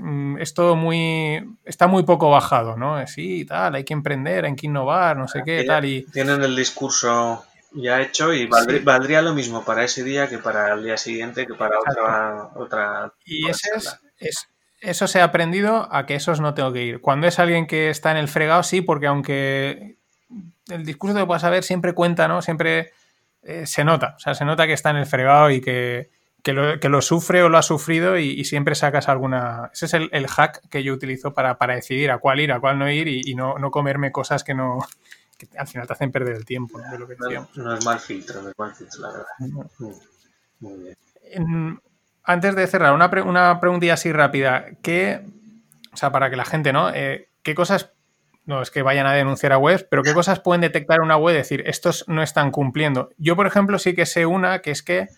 Mm, 0.00 0.38
es 0.38 0.54
todo 0.54 0.76
muy. 0.76 1.42
Está 1.64 1.86
muy 1.86 2.02
poco 2.02 2.30
bajado, 2.30 2.76
¿no? 2.76 3.04
Sí, 3.06 3.44
tal, 3.44 3.74
hay 3.74 3.84
que 3.84 3.94
emprender, 3.94 4.44
hay 4.44 4.54
que 4.56 4.66
innovar, 4.66 5.16
no 5.16 5.28
sé 5.28 5.42
qué, 5.44 5.64
tal. 5.64 5.84
Y... 5.84 6.02
Tienen 6.12 6.42
el 6.42 6.56
discurso 6.56 7.44
ya 7.74 8.00
hecho 8.00 8.32
y 8.32 8.46
valdría, 8.46 9.22
lo 9.22 9.34
mismo 9.34 9.64
para 9.64 9.84
ese 9.84 10.02
día 10.04 10.28
que 10.28 10.38
para 10.38 10.74
el 10.74 10.84
día 10.84 10.96
siguiente, 10.96 11.46
que 11.46 11.54
para 11.54 11.78
otra. 11.78 12.50
otra 12.54 13.12
y 13.24 13.48
ese 13.48 13.70
es, 14.18 14.48
eso 14.80 15.06
se 15.06 15.20
ha 15.20 15.24
aprendido 15.24 15.88
a 15.90 16.04
que 16.04 16.14
esos 16.14 16.40
no 16.40 16.52
tengo 16.54 16.72
que 16.72 16.82
ir. 16.82 17.00
Cuando 17.00 17.26
es 17.26 17.38
alguien 17.38 17.66
que 17.66 17.88
está 17.88 18.10
en 18.10 18.18
el 18.18 18.28
fregado, 18.28 18.62
sí, 18.62 18.82
porque 18.82 19.06
aunque 19.06 19.96
el 20.68 20.84
discurso 20.84 21.16
te 21.16 21.24
puedas 21.24 21.42
saber, 21.42 21.64
siempre 21.64 21.94
cuenta, 21.94 22.28
¿no? 22.28 22.42
Siempre 22.42 22.92
eh, 23.42 23.66
se 23.66 23.82
nota. 23.82 24.14
O 24.16 24.18
sea, 24.18 24.34
se 24.34 24.44
nota 24.44 24.66
que 24.66 24.74
está 24.74 24.90
en 24.90 24.96
el 24.96 25.06
fregado 25.06 25.50
y 25.50 25.62
que 25.62 26.10
que 26.44 26.88
lo, 26.90 27.00
sufre 27.00 27.42
o 27.42 27.48
lo 27.48 27.56
ha 27.56 27.62
sufrido 27.62 28.18
y, 28.18 28.44
siempre 28.44 28.74
sacas 28.74 29.08
alguna... 29.08 29.70
Ese 29.72 29.86
es 29.86 29.94
el, 29.94 30.26
hack 30.26 30.68
que 30.68 30.82
yo 30.82 30.92
utilizo 30.92 31.32
para, 31.32 31.56
decidir 31.74 32.10
a 32.10 32.18
cuál 32.18 32.38
ir, 32.38 32.52
a 32.52 32.60
cuál 32.60 32.78
no 32.78 32.90
ir 32.90 33.08
y, 33.08 33.34
no, 33.34 33.56
comerme 33.70 34.12
cosas 34.12 34.44
que 34.44 34.52
no... 34.52 34.78
Que 35.36 35.48
al 35.56 35.66
final 35.66 35.86
te 35.86 35.92
hacen 35.92 36.12
perder 36.12 36.36
el 36.36 36.44
tiempo. 36.44 36.78
¿no? 36.78 37.74
es 37.74 37.84
mal 37.84 38.00
filtro, 38.00 38.42
no 38.42 38.50
es 38.50 38.58
mal 38.58 38.74
filtro, 38.74 39.02
la 39.02 39.12
verdad. 39.12 39.70
Muy 40.60 40.78
bien. 40.78 41.80
antes 42.22 42.54
de 42.54 42.66
cerrar, 42.66 42.94
una, 42.94 43.10
una 43.24 43.60
preguntilla 43.60 43.94
así 43.94 44.12
rápida. 44.12 44.66
¿Qué, 44.82 45.24
o 45.92 45.96
sea, 45.96 46.12
para 46.12 46.30
que 46.30 46.36
la 46.36 46.44
gente, 46.44 46.72
¿no? 46.72 46.90
Eh, 46.90 47.28
¿Qué 47.42 47.54
cosas 47.54 47.94
no 48.46 48.60
es 48.60 48.70
que 48.70 48.82
vayan 48.82 49.06
a 49.06 49.12
denunciar 49.12 49.52
a 49.52 49.58
webs, 49.58 49.84
pero 49.84 50.02
qué 50.02 50.12
cosas 50.12 50.40
pueden 50.40 50.60
detectar 50.60 51.00
una 51.00 51.16
web 51.16 51.34
y 51.34 51.38
decir, 51.38 51.62
estos 51.66 52.04
no 52.08 52.22
están 52.22 52.50
cumpliendo. 52.50 53.10
Yo, 53.16 53.36
por 53.36 53.46
ejemplo, 53.46 53.78
sí 53.78 53.94
que 53.94 54.06
sé 54.06 54.26
una 54.26 54.60
que 54.60 54.70
es 54.70 54.82
que 54.82 55.08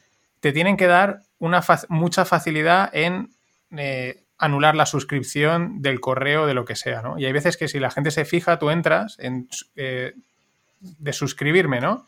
te 0.40 0.52
tienen 0.52 0.76
que 0.76 0.86
dar 0.86 1.22
una 1.38 1.60
mucha 1.88 2.24
facilidad 2.24 2.88
en 2.92 3.30
eh, 3.76 4.25
anular 4.38 4.74
la 4.74 4.86
suscripción 4.86 5.80
del 5.80 6.00
correo 6.00 6.46
de 6.46 6.54
lo 6.54 6.64
que 6.64 6.76
sea, 6.76 7.02
¿no? 7.02 7.18
Y 7.18 7.24
hay 7.24 7.32
veces 7.32 7.56
que 7.56 7.68
si 7.68 7.78
la 7.80 7.90
gente 7.90 8.10
se 8.10 8.24
fija, 8.24 8.58
tú 8.58 8.70
entras 8.70 9.16
en 9.18 9.48
eh, 9.76 10.14
de 10.80 11.12
suscribirme, 11.12 11.80
¿no? 11.80 12.04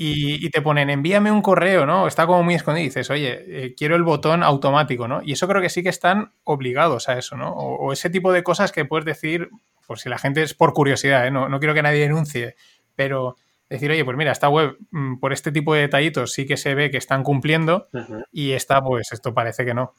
y, 0.00 0.48
te 0.50 0.62
ponen 0.62 0.90
envíame 0.90 1.32
un 1.32 1.42
correo, 1.42 1.84
¿no? 1.84 2.06
Está 2.06 2.24
como 2.26 2.44
muy 2.44 2.54
escondido 2.54 2.84
y 2.84 2.88
dices, 2.88 3.10
oye, 3.10 3.44
eh, 3.48 3.74
quiero 3.76 3.96
el 3.96 4.04
botón 4.04 4.44
automático, 4.44 5.08
¿no? 5.08 5.22
Y 5.24 5.32
eso 5.32 5.48
creo 5.48 5.60
que 5.60 5.70
sí 5.70 5.82
que 5.82 5.88
están 5.88 6.30
obligados 6.44 7.08
a 7.08 7.18
eso, 7.18 7.36
¿no? 7.36 7.50
O, 7.52 7.92
ese 7.92 8.08
tipo 8.08 8.32
de 8.32 8.44
cosas 8.44 8.70
que 8.70 8.84
puedes 8.84 9.04
decir, 9.04 9.48
por 9.88 9.98
si 9.98 10.08
la 10.08 10.18
gente 10.18 10.42
es 10.42 10.54
por 10.54 10.72
curiosidad, 10.72 11.26
¿eh? 11.26 11.32
no, 11.32 11.48
no 11.48 11.58
quiero 11.58 11.74
que 11.74 11.82
nadie 11.82 12.02
denuncie, 12.02 12.54
pero 12.94 13.36
decir, 13.68 13.90
oye, 13.90 14.04
pues 14.04 14.16
mira, 14.16 14.30
esta 14.30 14.48
web 14.48 14.76
mm, 14.92 15.18
por 15.18 15.32
este 15.32 15.50
tipo 15.50 15.74
de 15.74 15.80
detallitos 15.80 16.32
sí 16.32 16.46
que 16.46 16.56
se 16.56 16.76
ve 16.76 16.92
que 16.92 16.98
están 16.98 17.24
cumpliendo 17.24 17.88
y 18.30 18.52
esta, 18.52 18.80
pues 18.80 19.12
esto 19.12 19.34
parece 19.34 19.64
que 19.64 19.74
no. 19.74 19.94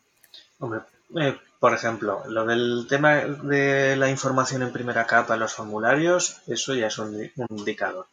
Hombre, 0.60 0.82
eh, 1.16 1.38
por 1.60 1.74
ejemplo, 1.74 2.24
lo 2.28 2.46
del 2.46 2.86
tema 2.88 3.16
de 3.16 3.96
la 3.98 4.10
información 4.10 4.62
en 4.62 4.72
primera 4.72 5.06
capa 5.06 5.34
en 5.34 5.42
los 5.42 5.54
formularios, 5.54 6.42
eso 6.48 6.74
ya 6.74 6.88
es 6.88 6.98
un, 7.00 7.30
indicador. 7.50 8.08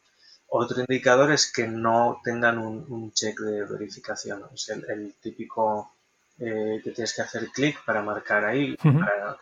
Otro 0.48 0.80
indicador 0.80 1.32
es 1.32 1.52
que 1.52 1.66
no 1.68 2.20
tengan 2.24 2.58
un, 2.58 3.12
check 3.12 3.38
de 3.40 3.64
verificación. 3.64 4.42
Es 4.54 4.68
el, 4.68 5.14
típico 5.20 5.92
eh, 6.38 6.80
que 6.82 6.90
tienes 6.90 7.14
que 7.14 7.22
hacer 7.22 7.48
clic 7.48 7.84
para 7.84 8.02
marcar 8.02 8.44
ahí, 8.44 8.76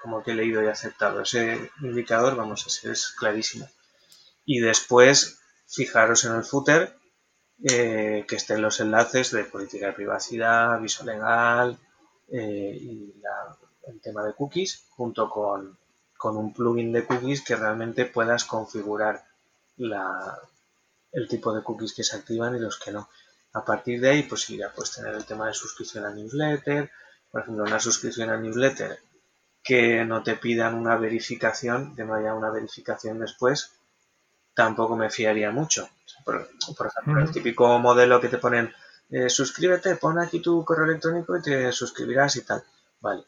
como 0.02 0.22
que 0.22 0.32
he 0.32 0.35
leído 0.35 0.62
y 0.62 0.66
aceptado. 0.66 1.20
Ese 1.20 1.70
indicador, 1.81 2.36
vamos, 2.36 2.66
ese 2.66 2.93
es 2.93 3.12
clarísimo. 3.18 3.68
Y 4.44 4.60
después, 4.60 5.39
fijaros 5.66 6.24
en 6.24 6.35
el 6.35 6.44
footer 6.44 6.94
eh, 7.62 8.24
que 8.28 8.36
estén 8.36 8.60
los 8.60 8.81
enlaces 8.81 9.31
de 9.31 9.44
política 9.44 9.86
de 9.86 9.93
privacidad, 9.93 10.81
viso 10.81 11.05
legal 11.05 11.78
eh, 12.28 12.78
y 12.80 13.14
el 13.86 14.01
tema 14.01 14.24
de 14.24 14.32
cookies, 14.32 14.84
junto 14.90 15.28
con, 15.28 15.76
un 16.22 16.55
plugin 16.55 16.90
de 16.90 17.05
cookies 17.05 17.42
que 17.42 17.55
realmente 17.55 18.06
puedas 18.06 18.44
configurar 18.46 19.22
el 19.76 21.28
tipo 21.28 21.55
de 21.55 21.62
cookies 21.62 21.92
que 21.92 22.02
se 22.02 22.16
activan 22.16 22.56
y 22.56 22.60
los 22.60 22.78
que 22.78 22.92
no. 22.92 23.09
A 23.52 23.64
partir 23.64 24.01
de 24.01 24.10
ahí, 24.10 24.22
pues 24.22 24.48
ya 24.48 24.72
puedes 24.72 24.92
tener 24.92 25.14
el 25.14 25.26
tema 25.26 25.46
de 25.46 25.55
suscripción 25.55 26.06
a 26.06 26.10
newsletter, 26.10 26.90
por 27.30 27.42
ejemplo, 27.42 27.64
una 27.64 27.78
suscripción 27.78 28.30
a 28.30 28.38
newsletter 28.38 28.98
que 29.62 30.05
no 30.05 30.22
te 30.22 30.36
pidan 30.36 30.74
una 30.74 30.96
verificación, 30.96 31.96
que 31.96 32.05
no 32.05 32.14
haya 32.14 32.34
una 32.34 32.51
verificación 32.51 33.18
después, 33.18 33.72
tampoco 34.55 34.94
me 34.96 35.10
fiaría 35.10 35.51
mucho. 35.51 35.88
Por, 36.24 36.36
ejemplo, 36.36 37.22
el 37.22 37.30
típico 37.32 37.78
modelo 37.78 38.20
que 38.20 38.28
te 38.28 38.38
ponen, 38.38 38.72
eh, 39.15 39.31
suscríbete, 39.31 39.95
pon 39.95 40.19
aquí 40.19 40.41
tu 40.41 40.65
correo 40.65 40.86
electrónico 40.86 41.36
y 41.36 41.43
te 41.43 41.70
suscribirás 41.70 42.35
y 42.35 42.43
tal. 42.43 42.65
Vale. 43.01 43.23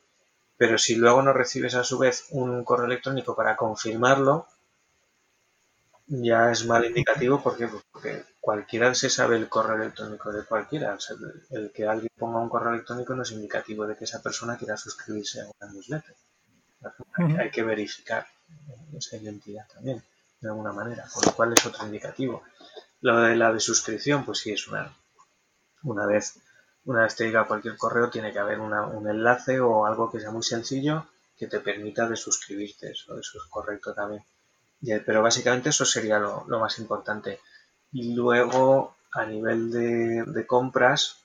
Pero 0.56 0.78
si 0.78 0.96
luego 0.96 1.22
no 1.22 1.32
recibes 1.32 1.76
a 1.76 1.84
su 1.84 1.96
vez 1.98 2.26
un 2.30 2.64
correo 2.64 2.86
electrónico 2.86 3.36
para 3.36 3.56
confirmarlo, 3.56 4.48
ya 6.08 6.50
es 6.50 6.66
mal 6.66 6.84
indicativo 6.84 7.40
porque, 7.40 7.68
porque 7.92 8.24
cualquiera 8.40 8.94
se 8.96 9.10
sabe 9.10 9.36
el 9.36 9.48
correo 9.48 9.76
electrónico 9.76 10.32
de 10.32 10.44
cualquiera. 10.44 10.98
el, 11.50 11.70
que 11.72 11.86
alguien 11.86 12.10
ponga 12.18 12.40
un 12.40 12.48
correo 12.48 12.72
electrónico 12.72 13.14
no 13.14 13.22
es 13.22 13.30
indicativo 13.30 13.86
de 13.86 13.96
que 13.96 14.04
esa 14.04 14.20
persona 14.20 14.56
quiera 14.56 14.76
suscribirse 14.76 15.40
a 15.40 15.46
una 15.60 15.72
newsletter. 15.72 16.16
Hay 17.38 17.50
que 17.52 17.62
verificar 17.62 18.26
esa 18.96 19.16
identidad 19.18 19.68
también 19.72 20.02
de 20.40 20.48
alguna 20.48 20.72
manera, 20.72 21.06
por 21.14 21.26
lo 21.26 21.32
cual 21.32 21.52
es 21.52 21.64
otro 21.64 21.86
indicativo. 21.86 22.42
Lo 23.02 23.20
de 23.20 23.36
la 23.36 23.52
de 23.52 23.60
suscripción, 23.60 24.24
pues 24.24 24.38
sí, 24.38 24.52
es 24.52 24.66
una, 24.68 24.92
una 25.86 26.06
vez, 26.06 26.38
una 26.84 27.02
vez 27.02 27.16
te 27.16 27.24
diga 27.24 27.46
cualquier 27.46 27.76
correo, 27.76 28.10
tiene 28.10 28.32
que 28.32 28.38
haber 28.38 28.60
un 28.60 29.08
enlace 29.08 29.60
o 29.60 29.86
algo 29.86 30.10
que 30.10 30.20
sea 30.20 30.30
muy 30.30 30.42
sencillo 30.42 31.06
que 31.36 31.46
te 31.46 31.60
permita 31.60 32.08
de 32.08 32.16
suscribirte, 32.16 32.90
eso, 32.90 33.18
es 33.18 33.30
correcto 33.50 33.94
también. 33.94 34.24
pero 35.04 35.22
básicamente 35.22 35.70
eso 35.70 35.84
sería 35.84 36.18
lo, 36.18 36.44
más 36.46 36.78
importante. 36.78 37.40
Y 37.92 38.14
luego, 38.14 38.96
a 39.12 39.26
nivel 39.26 39.70
de, 39.70 40.24
de 40.26 40.46
compras, 40.46 41.18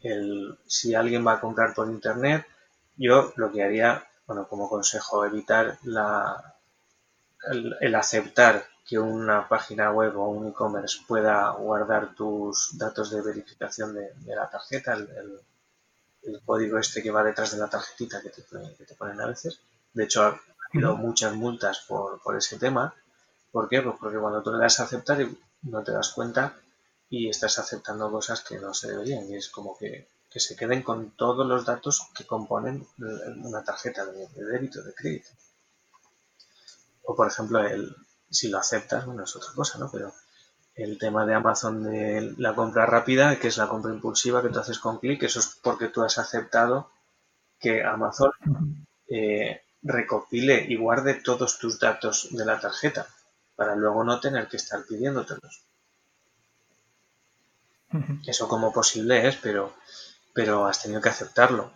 el, 0.00 0.58
si 0.66 0.94
alguien 0.94 1.26
va 1.26 1.34
a 1.34 1.40
comprar 1.40 1.74
por 1.74 1.88
internet, 1.88 2.46
yo 2.96 3.32
lo 3.36 3.50
que 3.52 3.62
haría, 3.62 4.06
bueno, 4.26 4.46
como 4.48 4.68
consejo, 4.68 5.24
evitar 5.24 5.78
la, 5.82 6.56
el, 7.50 7.94
aceptar 7.94 8.66
que 8.92 8.98
una 8.98 9.48
página 9.48 9.90
web 9.90 10.18
o 10.18 10.28
un 10.28 10.48
e-commerce 10.48 10.98
pueda 11.08 11.48
guardar 11.52 12.14
tus 12.14 12.76
datos 12.76 13.08
de 13.08 13.22
verificación 13.22 13.94
de, 13.94 14.12
la 14.36 14.50
tarjeta, 14.50 14.92
el, 14.92 16.40
código 16.44 16.76
este 16.76 17.02
que 17.02 17.10
va 17.10 17.24
detrás 17.24 17.52
de 17.52 17.56
la 17.56 17.70
tarjetita 17.70 18.20
que 18.20 18.28
te, 18.28 18.94
ponen 18.94 19.18
a 19.18 19.28
veces. 19.28 19.60
De 19.94 20.04
hecho, 20.04 20.24
ha 20.24 20.38
habido 20.70 20.94
muchas 20.94 21.34
multas 21.34 21.86
por, 21.88 22.20
ese 22.36 22.58
tema. 22.58 22.94
¿Por 23.50 23.66
qué? 23.70 23.80
Pues 23.80 23.96
porque 23.98 24.18
cuando 24.18 24.42
tú 24.42 24.52
le 24.52 24.58
das 24.58 24.78
a 24.80 24.82
aceptar 24.82 25.26
no 25.62 25.82
te 25.82 25.92
das 25.92 26.10
cuenta 26.10 26.54
y 27.08 27.30
estás 27.30 27.58
aceptando 27.58 28.10
cosas 28.10 28.42
que 28.42 28.58
no 28.58 28.74
se 28.74 28.90
deberían. 28.90 29.26
Y 29.26 29.36
es 29.36 29.48
como 29.48 29.74
que, 29.78 30.06
se 30.28 30.54
queden 30.54 30.82
con 30.82 31.12
todos 31.12 31.46
los 31.46 31.64
datos 31.64 32.10
que 32.14 32.26
componen 32.26 32.86
una 32.98 33.64
tarjeta 33.64 34.04
de, 34.04 34.26
de 34.26 34.44
débito, 34.44 34.82
de 34.82 34.92
crédito. 34.92 35.30
O 37.04 37.16
por 37.16 37.28
ejemplo, 37.28 37.58
el, 37.66 37.96
si 38.32 38.48
lo 38.48 38.58
aceptas, 38.58 39.06
bueno, 39.06 39.24
es 39.24 39.36
otra 39.36 39.52
cosa, 39.54 39.78
¿no? 39.78 39.90
Pero 39.90 40.12
el 40.74 40.98
tema 40.98 41.26
de 41.26 41.34
Amazon 41.34 41.82
de 41.82 42.34
la 42.38 42.54
compra 42.54 42.86
rápida, 42.86 43.38
que 43.38 43.48
es 43.48 43.58
la 43.58 43.68
compra 43.68 43.92
impulsiva 43.92 44.42
que 44.42 44.48
tú 44.48 44.58
haces 44.58 44.78
con 44.78 44.98
clic, 44.98 45.22
eso 45.22 45.40
es 45.40 45.58
porque 45.62 45.88
tú 45.88 46.02
has 46.02 46.18
aceptado 46.18 46.90
que 47.60 47.84
Amazon 47.84 48.32
eh, 49.08 49.62
recopile 49.82 50.64
y 50.68 50.76
guarde 50.76 51.14
todos 51.14 51.58
tus 51.58 51.78
datos 51.78 52.28
de 52.30 52.44
la 52.44 52.58
tarjeta 52.58 53.06
para 53.54 53.76
luego 53.76 54.02
no 54.02 54.18
tener 54.20 54.48
que 54.48 54.56
estar 54.56 54.84
pidiéndotelos. 54.84 55.62
Eso 58.26 58.48
como 58.48 58.72
posible 58.72 59.28
es, 59.28 59.36
pero, 59.36 59.74
pero 60.32 60.66
has 60.66 60.82
tenido 60.82 61.02
que 61.02 61.10
aceptarlo. 61.10 61.70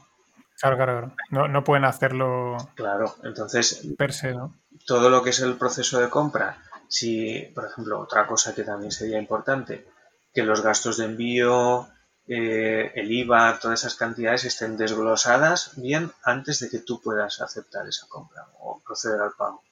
Claro, 0.61 0.77
claro, 0.77 1.13
No, 1.31 1.49
no 1.49 1.65
pueden 1.65 1.85
hacerlo. 1.85 2.57
Claro, 2.75 3.15
entonces. 3.23 3.87
Per 3.99 4.13
se, 4.13 4.33
¿no? 4.33 4.55
Todo 4.87 5.11
lo 5.11 5.23
que 5.23 5.31
es 5.31 5.41
el 5.41 5.57
proceso 5.57 6.01
de 6.01 6.09
compra, 6.09 6.59
si, 6.89 7.51
por 7.55 7.67
ejemplo, 7.67 8.01
otra 8.01 8.27
cosa 8.27 8.55
que 8.55 8.63
también 8.63 8.93
sería 8.93 9.19
importante, 9.19 9.87
que 10.33 10.43
los 10.43 10.63
gastos 10.63 10.97
de 10.99 11.07
envío, 11.07 11.89
eh, 12.29 12.93
el 12.95 13.13
IVA, 13.13 13.59
todas 13.61 13.81
esas 13.81 13.95
cantidades 13.95 14.45
estén 14.45 14.77
desglosadas 14.77 15.73
bien 15.77 16.13
antes 16.25 16.59
de 16.59 16.69
que 16.69 16.81
tú 16.81 17.01
puedas 17.01 17.41
aceptar 17.41 17.87
esa 17.87 18.09
compra 18.09 18.47
o 18.61 18.81
proceder 18.85 19.21
al 19.21 19.33
pago. 19.33 19.63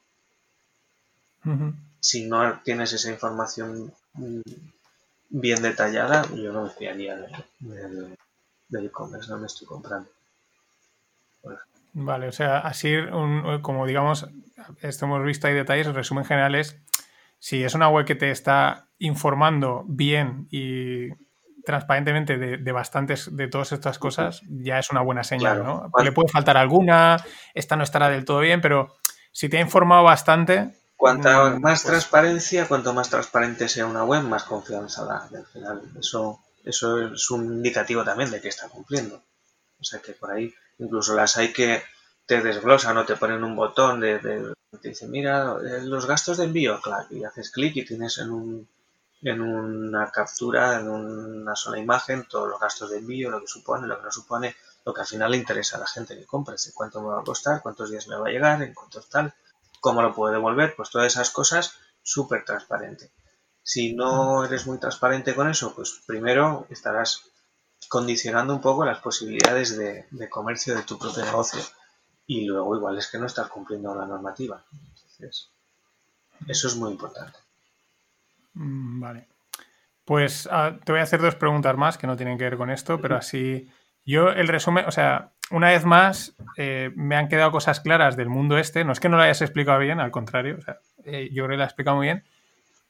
Si 2.01 2.27
no 2.27 2.61
tienes 2.63 2.93
esa 2.93 3.11
información 3.11 3.93
mm, 4.15 4.41
bien 5.29 5.63
detallada, 5.63 6.27
yo 6.33 6.53
no 6.53 6.65
me 6.65 6.71
fiaría 6.71 7.17
del, 7.17 8.17
e-commerce 8.87 9.31
no 9.31 9.39
me 9.39 9.47
estoy 9.47 9.67
comprando. 9.67 10.09
Vale, 11.93 12.29
o 12.29 12.33
sea, 12.33 12.59
así 12.59 12.95
como 13.63 13.87
digamos, 13.87 14.29
esto 14.81 15.07
hemos 15.07 15.25
visto 15.25 15.47
hay 15.47 15.55
detalles, 15.55 15.87
el 15.87 15.95
resumen 15.95 16.25
general 16.25 16.55
es, 16.55 16.77
si 17.39 17.63
es 17.63 17.75
una 17.75 17.89
web 17.89 18.05
que 18.05 18.15
te 18.15 18.31
está 18.31 18.89
informando 18.99 19.85
bien 19.87 20.49
y 20.51 21.11
transparentemente 21.65 22.37
de, 22.37 22.73
bastantes 22.73 23.35
de 23.35 23.49
todas 23.49 23.73
estas 23.73 23.99
cosas, 23.99 24.43
ya 24.49 24.79
es 24.79 24.91
una 24.91 25.01
buena 25.01 25.25
señal, 25.25 25.65
¿no? 25.65 25.91
Le 26.03 26.13
puede 26.13 26.29
faltar 26.29 26.57
alguna, 26.57 27.17
esta 27.55 27.77
no 27.77 27.83
estará 27.83 28.09
del 28.09 28.25
todo 28.25 28.41
bien, 28.41 28.61
pero 28.61 28.95
si 29.33 29.49
te 29.49 29.59
ha 29.59 29.61
informado 29.61 30.05
bastante... 30.05 30.75
Cuanta 30.97 31.51
mm, 31.51 31.61
más 31.61 31.83
pues 31.83 31.91
transparencia, 31.91 32.69
cuanto 32.69 32.93
más 32.93 33.11
transparente 33.11 33.69
sea 33.69 33.87
una 33.87 34.05
web, 34.05 34.23
más 34.23 34.45
confianza 34.45 35.05
da. 35.05 35.29
Al 35.37 35.47
final, 35.47 35.83
eso, 35.99 36.41
eso 36.65 37.15
es 37.15 37.31
un 37.31 37.45
indicativo 37.45 38.05
también 38.05 38.31
de 38.31 38.41
que 38.41 38.49
está 38.49 38.69
cumpliendo. 38.69 39.23
O 39.81 39.85
sea 39.85 40.01
que 40.01 40.13
por 40.13 40.31
ahí, 40.31 40.55
incluso 40.79 41.15
las 41.15 41.37
hay 41.37 41.53
que 41.53 41.83
te 42.27 42.41
desglosan 42.41 42.97
o 42.97 43.05
te 43.05 43.17
ponen 43.17 43.45
un 43.45 43.55
botón 43.55 44.01
de, 44.01 44.19
te 44.19 44.89
dicen, 44.89 45.11
mira, 45.11 45.57
eh, 45.63 45.83
los 45.83 46.07
gastos 46.07 46.39
de 46.39 46.45
envío, 46.45 46.81
claro, 46.81 47.07
y 47.11 47.25
haces 47.25 47.51
clic 47.51 47.77
y 47.77 47.85
tienes 47.85 48.19
en 48.19 48.31
un 48.31 48.69
en 49.25 49.41
una 49.41 50.11
captura, 50.11 50.79
en 50.79 50.89
una 50.89 51.57
sola 51.57 51.79
imagen, 51.79 52.27
todos 52.29 52.47
los 52.47 52.61
gastos 52.61 52.91
de 52.91 52.99
envío, 52.99 53.31
lo 53.31 53.41
que 53.41 53.47
supone, 53.47 53.87
lo 53.87 53.97
que 53.97 54.05
no 54.05 54.11
supone, 54.11 54.55
lo 54.85 54.93
que 54.93 55.01
al 55.01 55.07
final 55.07 55.31
le 55.31 55.39
interesa 55.39 55.79
a 55.79 55.81
la 55.81 55.87
gente 55.87 56.17
que 56.17 56.27
compra, 56.27 56.57
cuánto 56.75 57.01
me 57.01 57.09
va 57.09 57.21
a 57.21 57.25
costar, 57.25 57.63
cuántos 57.63 57.91
días 57.91 58.07
me 58.07 58.17
va 58.17 58.29
a 58.29 58.31
llegar, 58.31 58.63
en 58.63 58.75
cuánto 58.75 59.01
tal, 59.01 59.33
cómo 59.81 60.03
lo 60.03 60.15
puedo 60.15 60.33
devolver, 60.33 60.75
pues 60.77 60.91
todas 60.91 61.07
esas 61.07 61.31
cosas 61.31 61.73
súper 62.03 62.45
transparente. 62.45 63.13
Si 63.63 63.95
no 63.95 64.45
eres 64.45 64.67
muy 64.67 64.79
transparente 64.79 65.35
con 65.35 65.49
eso, 65.49 65.75
pues 65.75 66.03
primero 66.07 66.67
estarás 66.69 67.23
condicionando 67.89 68.55
un 68.55 68.61
poco 68.61 68.85
las 68.85 68.99
posibilidades 68.99 69.77
de, 69.77 70.29
comercio 70.29 70.75
de 70.75 70.83
tu 70.83 70.99
propio 70.99 71.25
negocio 71.25 71.61
y 72.27 72.47
luego 72.47 72.77
igual 72.77 72.99
es 72.99 73.11
que 73.11 73.19
no 73.19 73.27
estás 73.27 73.49
cumpliendo 73.49 73.95
la 73.95 74.07
normativa. 74.07 74.65
Entonces, 74.73 75.51
eso 76.49 76.69
es 76.69 76.77
muy 76.77 76.93
importante. 76.93 77.39
Mm, 78.55 79.01
vale. 79.01 79.29
Pues 80.05 80.49
ah, 80.51 80.79
te 80.85 80.93
voy 80.93 81.01
a 81.01 81.05
hacer 81.05 81.21
dos 81.21 81.35
preguntas 81.35 81.77
más 81.77 81.97
que 81.99 82.07
no 82.07 82.17
tienen 82.17 82.39
que 82.39 82.45
ver 82.45 82.57
con 82.57 82.71
esto, 82.71 83.01
pero 83.01 83.17
así. 83.17 83.71
Yo 84.07 84.29
el 84.29 84.49
resumen, 84.49 84.85
o 84.87 84.91
sea, 84.91 85.33
una 85.51 85.69
vez 85.69 85.85
más, 85.85 86.37
eh, 86.57 86.91
me 86.95 87.17
han 87.17 87.29
quedado 87.29 87.51
cosas 87.51 87.81
claras 87.81 88.17
del 88.17 88.29
mundo 88.29 88.59
este. 88.59 88.85
No 88.85 88.93
es 88.93 89.01
que 89.01 89.09
no 89.09 89.17
lo 89.17 89.23
hayas 89.23 89.41
explicado 89.41 89.79
bien, 89.79 90.01
al 90.01 90.11
contrario, 90.11 90.57
o 90.59 90.63
sea, 90.63 90.79
eh, 91.05 91.31
yo 91.33 91.45
creo 91.45 91.51
que 91.51 91.57
lo 91.57 91.63
he 91.63 91.67
explicado 91.67 91.97
muy 91.97 92.07
bien, 92.07 92.25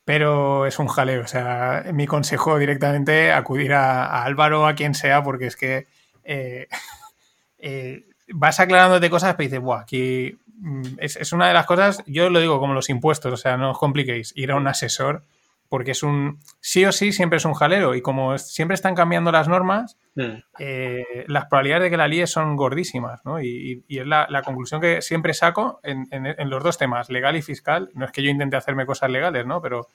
pero 0.05 0.66
es 0.66 0.78
un 0.78 0.89
jaleo. 0.89 1.22
O 1.22 1.26
sea, 1.26 1.85
mi 1.93 2.06
consejo 2.06 2.59
directamente 2.59 3.32
acudir 3.32 3.72
a, 3.72 4.24
Álvaro, 4.24 4.66
a 4.66 4.74
quien 4.74 4.94
sea, 4.94 5.22
porque 5.22 5.47
es 5.47 5.56
que 5.56 5.86
eh, 6.24 8.05
vas 8.28 8.60
aclarándote 8.60 9.10
cosas, 9.10 9.35
pero 9.35 9.48
dices, 9.48 9.60
Buah, 9.60 9.81
aquí 9.81 10.39
mm, 10.59 10.98
es, 10.98 11.16
es, 11.16 11.32
una 11.32 11.48
de 11.48 11.55
las 11.55 11.66
cosas, 11.66 12.02
yo 12.06 12.31
lo 12.31 12.40
digo 12.40 12.59
como 12.59 12.74
los 12.74 12.90
impuestos, 12.90 13.32
o 13.32 13.36
sea, 13.36 13.56
no 13.56 13.72
os 13.72 13.78
compliquéis, 13.78 14.32
ir 14.36 14.51
a 14.51 14.56
un 14.56 14.66
asesor 14.66 15.24
porque 15.69 15.93
es 15.93 16.03
un, 16.03 16.39
sí 16.61 16.85
o 16.85 16.93
sí, 16.93 17.12
siempre 17.12 17.39
es 17.39 17.45
un 17.45 17.55
jalero 17.55 17.95
y 17.95 18.03
como 18.03 18.39
siempre 18.39 18.74
están 18.74 18.95
cambiando 18.95 19.32
las 19.32 19.49
normas, 19.49 19.99
mm. 20.15 20.36
eh, 20.59 21.24
las 21.27 21.47
probabilidades 21.47 21.85
de 21.85 21.91
que 21.91 21.97
la 21.97 22.09
líes 22.09 22.31
son 22.31 22.57
gordísimas, 22.57 23.20
¿no? 23.24 23.41
Y, 23.41 23.85
es 23.89 24.07
la, 24.07 24.43
conclusión 24.45 24.81
que 24.81 25.03
siempre 25.03 25.35
saco 25.35 25.81
en, 25.82 26.07
los 26.51 26.62
dos 26.62 26.78
temas, 26.78 27.11
legal 27.11 27.36
y 27.36 27.43
fiscal. 27.43 27.91
No 27.95 28.05
es 28.05 28.12
que 28.12 28.23
yo 28.23 28.31
intente 28.31 28.57
hacerme 28.57 28.86
cosas 28.86 29.11
legales, 29.11 29.47
¿no? 29.47 29.61
Pero... 29.61 29.89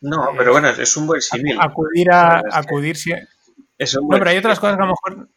No, 0.00 0.28
pero 0.36 0.52
bueno, 0.52 0.68
es 0.68 0.96
un 0.96 1.06
buen 1.06 1.20
símil. 1.20 1.56
Acudir 1.60 2.10
a... 2.10 2.42
Acudir... 2.52 2.96
Si, 2.96 3.10
no, 3.10 4.18
pero 4.18 4.30
hay 4.30 4.38
otras 4.38 4.60
cosas 4.60 4.76
que 4.76 4.82
a 4.82 4.86
lo 4.86 4.92
mejor 4.92 5.28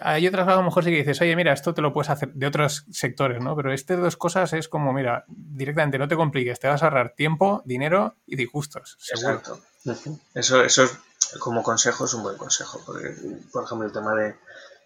hay 0.00 0.26
otras 0.26 0.44
cosas 0.44 0.58
a 0.58 0.62
lo 0.62 0.84
que 0.84 0.90
dices, 0.90 1.20
oye, 1.20 1.36
mira, 1.36 1.52
esto 1.52 1.74
te 1.74 1.82
lo 1.82 1.92
puedes 1.92 2.10
hacer 2.10 2.32
de 2.32 2.46
otros 2.46 2.86
sectores, 2.90 3.40
¿no? 3.40 3.56
Pero 3.56 3.72
estas 3.72 3.98
dos 3.98 4.16
cosas 4.16 4.52
es 4.52 4.68
como, 4.68 4.92
mira, 4.92 5.24
directamente 5.28 5.98
no 5.98 6.08
te 6.08 6.16
compliques, 6.16 6.60
te 6.60 6.68
vas 6.68 6.82
a 6.82 6.86
ahorrar 6.86 7.14
tiempo, 7.14 7.62
dinero 7.64 8.16
y 8.26 8.36
disgustos. 8.36 8.98
Exacto. 9.10 9.60
Eso, 10.34 10.62
eso 10.62 10.88
como 11.38 11.62
consejo 11.62 12.04
es 12.04 12.14
un 12.14 12.22
buen 12.22 12.36
consejo, 12.36 12.80
porque, 12.84 13.14
por 13.52 13.64
ejemplo, 13.64 13.86
el 13.86 13.92
tema 13.92 14.14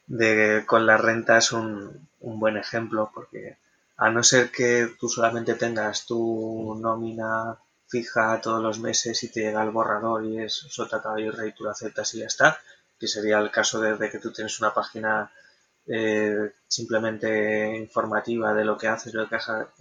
de, 0.07 0.65
con 0.67 0.87
la 0.87 0.97
renta 0.97 1.39
es 1.39 1.53
un, 1.53 2.09
buen 2.21 2.57
ejemplo, 2.57 3.11
porque 3.15 3.59
a 3.97 4.11
no 4.11 4.23
ser 4.23 4.51
que 4.51 4.95
tú 4.99 5.09
solamente 5.09 5.55
tengas 5.55 6.07
tu 6.07 6.77
nómina 6.81 7.59
fija 7.89 8.41
todos 8.41 8.61
los 8.61 8.81
meses 8.81 9.23
y 9.23 9.29
te 9.29 9.41
llega 9.41 9.63
el 9.63 9.71
borrador 9.71 10.25
y 10.25 10.39
es 10.39 10.55
sota, 10.55 11.01
caballo 11.01 11.31
rey, 11.33 11.53
tú 11.53 11.65
lo 11.65 11.71
aceptas 11.71 12.15
y 12.15 12.19
ya 12.19 12.27
está, 12.27 12.59
que 12.99 13.09
sería 13.09 13.39
el 13.39 13.51
caso 13.51 13.81
de, 13.81 14.11
que 14.11 14.19
tú 14.19 14.33
tienes 14.33 14.59
una 14.61 14.73
página 14.73 15.31
eh, 15.87 16.53
simplemente 16.67 17.77
informativa 17.77 18.53
de 18.55 18.65
lo 18.65 18.77
que 18.77 18.89
haces 18.89 19.15
lo 19.15 19.29
que 19.29 19.37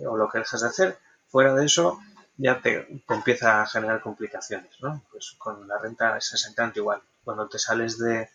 o 0.06 0.18
lo 0.18 0.30
que 0.30 0.40
dejas 0.40 0.62
de 0.62 0.68
hacer. 0.68 0.98
Fuera 1.28 1.54
de 1.56 1.66
eso, 1.66 2.00
ya 2.38 2.62
te, 2.62 3.04
empieza 3.10 3.62
a 3.62 3.68
generar 3.68 4.02
complicaciones, 4.02 4.72
¿no? 4.82 5.04
Pues 5.12 5.36
con 5.38 5.68
la 5.68 5.78
renta 5.78 6.18
es 6.18 6.34
exactamente 6.34 6.80
igual. 6.80 7.02
Cuando 7.24 7.48
te 7.48 7.60
sales 7.60 7.98
de, 7.98 8.30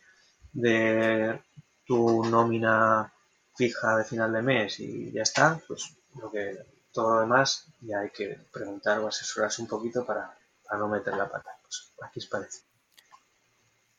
tu 1.86 2.24
nómina 2.24 3.12
fija 3.56 3.96
de 3.96 4.04
final 4.04 4.32
de 4.32 4.42
mes 4.42 4.80
y 4.80 5.12
ya 5.12 5.22
está, 5.22 5.60
pues 5.66 5.96
lo 6.20 6.30
que 6.30 6.58
todo 6.92 7.14
lo 7.14 7.20
demás 7.20 7.66
ya 7.80 8.00
hay 8.00 8.10
que 8.10 8.38
preguntar 8.52 8.98
o 8.98 9.08
asesorarse 9.08 9.62
un 9.62 9.68
poquito 9.68 10.04
para, 10.04 10.36
no 10.72 10.88
meter 10.88 11.16
la 11.16 11.28
pata. 11.28 11.50
Pues 11.62 11.92
aquí 12.02 12.20
os 12.20 12.26
parece. 12.26 12.69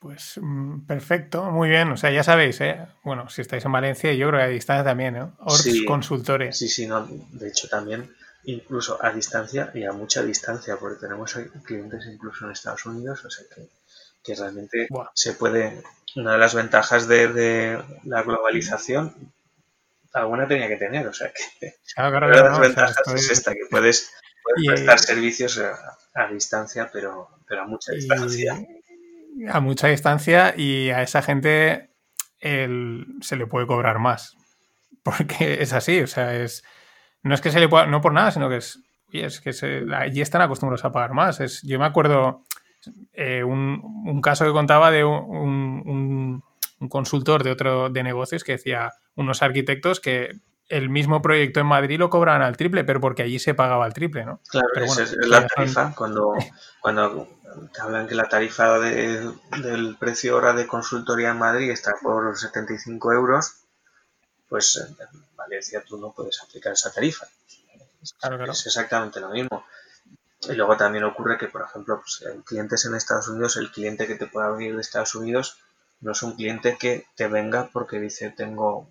Pues 0.02 0.40
mm, 0.42 0.88
perfecto, 0.88 1.44
muy 1.52 1.70
bien. 1.70 1.92
O 1.92 1.98
sea, 1.98 2.10
ya 2.10 2.24
sabéis, 2.24 2.60
¿eh? 2.62 2.88
Bueno, 3.04 3.30
si 3.30 3.42
estáis 3.42 3.64
en 3.66 3.72
Valencia, 3.72 4.12
yo 4.14 4.30
creo 4.30 4.40
que 4.40 4.46
a 4.46 4.48
distancia 4.48 4.84
también, 4.84 5.16
¿eh? 5.16 5.28
sí, 5.50 5.86
Consultores. 5.86 6.58
Sí, 6.58 6.68
sí, 6.68 6.88
no. 6.88 7.06
De 7.06 7.50
hecho, 7.50 7.70
también, 7.70 8.12
incluso 8.46 8.98
a 9.00 9.12
distancia 9.12 9.70
y 9.76 9.84
a 9.84 9.92
mucha 9.92 10.24
distancia, 10.24 10.78
porque 10.78 11.02
tenemos 11.02 11.38
clientes 11.64 12.04
incluso 12.12 12.46
en 12.46 12.52
Estados 12.52 12.84
Unidos, 12.88 13.24
o 13.24 13.30
sea 13.30 13.46
que, 13.56 13.68
que 14.24 14.36
realmente 14.36 14.88
se 15.14 15.34
puede. 15.34 15.84
Una 16.16 16.34
de 16.34 16.40
las 16.40 16.56
ventajas 16.56 17.08
de, 17.08 17.80
la 18.04 18.24
globalización, 18.24 19.14
alguna 20.14 20.48
tenía 20.48 20.68
que 20.68 20.78
tener, 20.78 21.08
o 21.08 21.14
sea 21.14 21.32
que. 21.32 21.76
una 21.96 22.28
de 22.28 22.44
las 22.44 22.60
ventajas 22.60 23.08
es 23.14 23.30
esta, 23.30 23.54
que 23.54 23.68
puedes, 23.70 24.12
prestar 24.66 24.98
servicios 24.98 25.60
a, 25.60 26.28
distancia, 26.34 26.90
pero, 26.92 27.30
pero 27.48 27.62
a 27.62 27.68
mucha 27.68 27.92
distancia 27.92 28.60
a 29.50 29.60
mucha 29.60 29.88
distancia 29.88 30.54
y 30.56 30.90
a 30.90 31.02
esa 31.02 31.22
gente 31.22 31.92
se 32.42 33.36
le 33.36 33.48
puede 33.48 33.68
cobrar 33.68 34.00
más. 34.00 34.38
Porque 35.04 35.62
es 35.62 35.74
así, 35.74 36.02
o 36.02 36.08
sea, 36.08 36.36
es. 36.36 36.64
No 37.24 37.34
es 37.34 37.42
que 37.42 37.52
se 37.52 37.60
le 37.60 37.70
pueda. 37.70 37.86
No 37.86 38.02
por 38.02 38.14
nada, 38.14 38.32
sino 38.32 38.50
que 38.50 38.58
es. 38.58 38.80
es 39.12 39.42
que 39.42 39.86
allí 39.96 40.22
están 40.22 40.42
acostumbrados 40.42 40.86
a 40.86 40.92
pagar 40.92 41.14
más. 41.14 41.40
Es, 41.40 41.62
yo 41.64 41.80
me 41.80 41.86
acuerdo 41.86 42.44
eh, 43.14 43.44
un, 43.44 44.22
caso 44.22 44.46
que 44.46 44.52
contaba 44.52 44.92
de 44.92 45.04
un, 45.04 46.42
un, 46.80 46.90
consultor 46.90 47.44
de 47.44 47.52
otro 47.52 47.90
de 47.90 48.02
negocios 48.02 48.44
que 48.44 48.54
decía 48.54 48.92
unos 49.16 49.44
arquitectos 49.44 50.00
que 50.00 50.32
el 50.68 50.90
mismo 50.90 51.22
proyecto 51.22 51.60
en 51.60 51.68
Madrid 51.68 52.00
lo 52.00 52.10
cobraban 52.10 52.42
al 52.42 52.58
triple, 52.58 52.84
pero 52.84 53.00
porque 53.00 53.24
allí 53.24 53.38
se 53.38 53.54
pagaba 53.54 53.86
al 53.86 53.94
triple, 53.94 54.26
¿no? 54.26 54.40
Claro, 54.50 54.68
es 54.84 55.16
la 55.28 55.46
tarifa. 55.46 55.94
Cuando, 55.96 56.34
cuando 56.82 57.28
te 57.74 57.82
hablan 57.82 58.08
que 58.08 58.16
la 58.16 58.30
tarifa 58.30 58.80
del 58.80 59.98
precio 60.00 60.36
hora 60.36 60.54
de 60.54 60.68
consultoría 60.68 61.32
en 61.32 61.40
Madrid 61.40 61.72
está 61.72 61.94
por 62.02 62.38
75 62.38 63.14
euros, 63.14 63.56
pues 64.48 64.78
en 64.78 64.96
Valencia 65.36 65.84
tú 65.86 65.98
no 65.98 66.12
puedes 66.12 66.42
aplicar 66.42 66.74
esa 66.74 66.92
tarifa. 66.92 67.28
Es 68.02 68.66
exactamente 68.66 69.20
lo 69.20 69.30
mismo. 69.30 69.66
Y 70.50 70.54
luego 70.54 70.76
también 70.76 71.04
ocurre 71.04 71.38
que, 71.38 71.48
por 71.48 71.62
ejemplo, 71.62 72.02
pues, 72.02 72.24
en 72.24 72.42
clientes 72.42 72.86
en 72.86 72.96
Estados 72.96 73.28
Unidos, 73.28 73.58
el 73.58 73.72
cliente 73.72 74.08
que 74.08 74.16
te 74.16 74.26
pueda 74.26 74.50
venir 74.50 74.76
de 74.76 74.82
Estados 74.82 75.14
Unidos 75.14 75.58
no 76.00 76.14
es 76.14 76.24
un 76.24 76.36
cliente 76.36 76.78
que 76.80 77.06
te 77.16 77.28
venga 77.28 77.70
porque 77.72 78.00
dice 78.00 78.32
tengo 78.32 78.90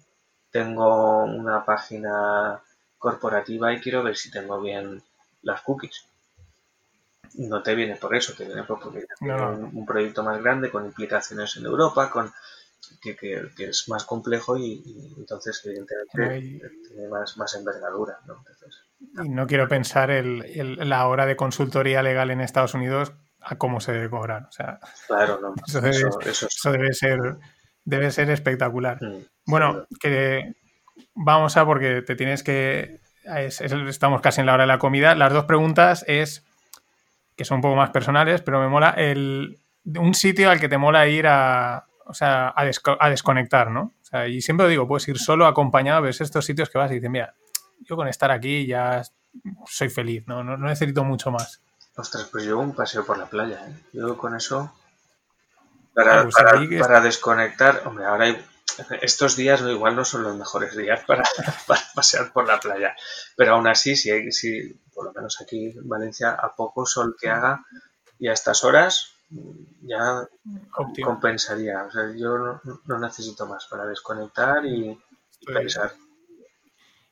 tengo 0.53 1.25
una 1.25 1.65
página 1.65 2.61
corporativa 2.99 3.73
y 3.73 3.81
quiero 3.81 4.03
ver 4.03 4.17
si 4.17 4.31
tengo 4.31 4.61
bien 4.61 5.03
las 5.43 5.63
cookies. 5.63 6.07
No 7.49 7.63
te 7.63 7.75
viene 7.75 7.97
por 7.97 8.15
eso, 8.15 8.35
te 8.35 8.45
viene 8.45 8.65
porque 8.65 8.91
tienes 8.91 9.41
un, 9.73 9.87
proyecto 9.87 10.23
más 10.23 10.43
grande 10.43 10.71
con 10.71 10.85
implicaciones 10.85 11.57
en 11.57 11.65
Europa, 11.65 12.11
con 12.11 12.31
que, 13.01 13.51
es 13.59 13.89
más 13.89 14.05
complejo 14.05 14.59
y, 14.59 14.83
entonces 15.17 15.63
evidentemente 15.65 16.69
tiene 16.89 17.09
más, 17.09 17.39
más 17.39 17.55
envergadura. 17.55 18.19
¿no? 18.27 18.45
y 19.25 19.29
no 19.31 19.47
quiero 19.47 19.69
pensar 19.69 20.11
el, 20.11 20.77
la 20.87 21.07
hora 21.07 21.25
de 21.25 21.37
consultoría 21.37 22.03
legal 22.03 22.31
en 22.31 22.43
Estados 22.43 22.75
Unidos 22.75 23.15
a 23.41 23.57
cómo 23.57 23.81
se 23.81 23.93
debe 23.93 24.11
cobrar. 24.11 24.47
O 24.49 24.53
sea, 24.53 24.79
claro, 25.07 25.41
no, 25.41 25.55
eso, 25.67 26.73
debe, 26.73 26.93
ser, 26.93 27.19
debe 27.85 28.11
ser 28.11 28.31
espectacular. 28.31 29.03
Mm, 29.03 29.25
bueno, 29.47 29.87
que 29.99 30.57
vamos 31.15 31.57
a 31.57 31.65
porque 31.65 32.03
te 32.03 32.17
tienes 32.17 32.43
que... 32.43 33.01
estamos 33.25 34.21
casi 34.21 34.41
en 34.41 34.47
la 34.47 34.55
hora 34.55 34.65
de 34.65 34.69
la 34.69 34.79
comida. 34.79 35.15
Las 35.15 35.33
dos 35.33 35.47
preguntas 35.47 36.05
es 36.07 36.45
que 37.41 37.47
son 37.47 37.57
un 37.57 37.63
poco 37.63 37.75
más 37.75 37.89
personales, 37.89 38.43
pero 38.43 38.61
me 38.61 38.69
mola 38.69 38.91
el, 38.91 39.59
un 39.97 40.13
sitio 40.13 40.51
al 40.51 40.61
que 40.61 40.69
te 40.69 40.77
mola 40.77 41.09
ir 41.09 41.27
a, 41.27 41.87
o 42.05 42.13
sea, 42.13 42.53
a, 42.55 43.09
desconectar, 43.09 43.71
¿no? 43.71 43.95
O 43.99 44.05
sea, 44.05 44.29
y 44.29 44.43
siempre 44.43 44.65
lo 44.65 44.69
digo, 44.69 44.87
puedes 44.87 45.09
ir 45.09 45.19
solo 45.19 45.47
acompañado, 45.47 46.03
ves 46.03 46.21
estos 46.21 46.45
sitios 46.45 46.69
que 46.69 46.77
vas 46.77 46.91
y 46.91 46.97
dices, 46.97 47.09
mira, 47.09 47.35
yo 47.81 47.97
con 47.97 48.09
estar 48.09 48.31
aquí 48.31 48.67
ya 48.67 49.03
soy 49.65 49.89
feliz, 49.89 50.25
¿no? 50.27 50.45
No, 50.45 50.59
necesito 50.59 51.03
mucho 51.03 51.31
más. 51.31 51.63
Ostras, 51.97 52.29
pues 52.31 52.45
yo 52.45 52.59
un 52.59 52.75
paseo 52.75 53.07
por 53.07 53.17
la 53.17 53.25
playa, 53.25 53.67
¿eh? 53.67 53.75
Yo 53.95 54.19
con 54.19 54.37
eso... 54.37 54.75
Para, 55.95 56.21
ah, 56.21 56.23
pues 56.25 56.35
para, 56.79 57.01
desconectar, 57.01 57.85
hombre, 57.87 58.05
ahora 58.05 58.27
hay, 58.27 58.45
estos 59.03 59.37
días 59.37 59.61
igual 59.63 59.97
no 59.97 60.05
son 60.05 60.23
los 60.23 60.37
mejores 60.37 60.77
días 60.77 61.05
para, 61.07 61.25
pasear 61.95 62.33
por 62.33 62.47
la 62.47 62.61
playa, 62.61 62.95
pero 63.37 63.55
aún 63.55 63.67
así, 63.69 63.97
si, 63.97 64.11
hay, 64.11 64.31
si 64.33 64.75
por 64.95 65.07
lo 65.07 65.13
menos 65.13 65.41
aquí 65.41 65.67
en 65.67 65.89
Valencia, 65.89 66.31
a 66.33 66.55
poco 66.55 66.87
sol 66.87 67.17
que 67.21 67.29
haga 67.29 67.65
y 68.19 68.29
a 68.29 68.33
estas 68.33 68.65
horas, 68.65 69.15
ya 69.83 70.29
compensaría. 71.03 71.85
O 71.85 71.91
sea, 71.91 72.13
yo 72.17 72.61
no, 72.85 72.99
necesito 72.99 73.47
más 73.47 73.67
para 73.67 73.87
desconectar 73.87 74.65
y, 74.67 74.99
pensar. 75.47 75.93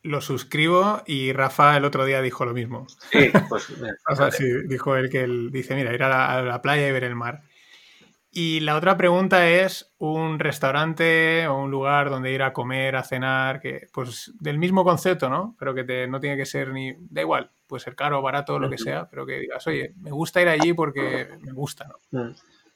Lo 0.03 0.21
suscribo 0.21 1.03
y 1.07 1.33
Rafa 1.33 1.77
el 1.77 1.85
otro 1.85 2.05
día 2.05 2.23
dijo 2.23 2.45
lo 2.45 2.55
mismo. 2.55 2.87
Sí, 3.11 3.31
pues 3.49 3.69
dijo 4.69 4.97
él 4.97 5.11
que 5.11 5.23
él 5.23 5.51
dice, 5.51 5.75
mira, 5.75 5.93
ir 5.93 6.03
a 6.03 6.43
la, 6.43 6.63
playa 6.63 6.89
y 6.89 6.93
ver 6.93 7.05
el 7.05 7.17
mar. 7.17 7.43
Y 8.41 8.61
la 8.61 8.77
otra 8.77 8.97
pregunta 8.97 9.49
es 9.49 9.93
un 9.99 10.39
restaurante 10.39 11.49
o 11.49 11.59
un 11.59 11.73
lugar 11.73 12.09
donde 12.09 12.31
ir 12.31 12.45
a 12.45 12.53
comer, 12.53 12.95
a 12.95 13.03
cenar, 13.03 13.59
que 13.59 13.89
pues 13.93 14.31
del 14.39 14.59
mismo 14.59 14.85
concepto, 14.85 15.29
¿no? 15.29 15.57
Pero 15.59 15.75
que 15.75 15.83
te, 15.83 16.07
no 16.07 16.21
tiene 16.21 16.37
que 16.37 16.47
ser 16.47 16.69
ni, 16.69 16.95
da 17.11 17.23
igual, 17.23 17.51
puede 17.67 17.83
ser 17.83 17.97
caro, 17.97 18.23
barato, 18.23 18.61
lo 18.61 18.71
que 18.71 18.79
sea, 18.79 19.11
pero 19.11 19.27
que 19.27 19.41
digas, 19.41 19.67
oye, 19.67 19.93
me 20.01 20.13
gusta 20.13 20.41
ir 20.41 20.47
allí 20.47 20.73
porque 20.73 21.37
me 21.41 21.51
gusta, 21.51 21.89
¿no? 21.89 21.97
Mm. 22.17 22.35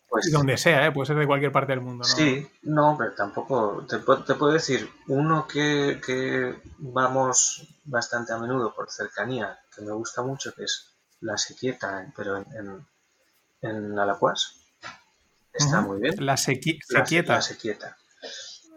Pues, 0.09 0.32
donde 0.32 0.56
sea, 0.56 0.84
¿eh? 0.84 0.90
puede 0.90 1.06
ser 1.06 1.16
de 1.16 1.28
cualquier 1.28 1.52
parte 1.52 1.70
del 1.70 1.80
mundo. 1.80 2.02
¿no? 2.09 2.12
Sí, 2.12 2.44
no, 2.62 2.97
pero 2.98 3.14
tampoco. 3.14 3.86
Te, 3.89 3.98
te 3.98 4.34
puedo 4.34 4.52
decir, 4.52 4.90
uno 5.06 5.47
que, 5.47 6.01
que, 6.05 6.56
vamos 6.78 7.68
bastante 7.84 8.32
a 8.32 8.39
menudo 8.39 8.74
por 8.74 8.90
cercanía, 8.90 9.60
que 9.72 9.82
me 9.82 9.93
gusta 9.93 10.22
mucho, 10.22 10.52
que 10.55 10.64
es 10.64 10.93
La 11.20 11.39
Sequieta, 11.39 12.12
pero 12.16 12.39
en, 12.39 12.84
en, 13.60 13.97
Alacuas. 13.97 14.59
Está 15.52 15.80
muy 15.80 16.00
bien. 16.00 16.14
La, 16.18 16.36
Sequieta. 16.36 17.34
La, 17.34 17.42
Sequieta. 17.42 17.96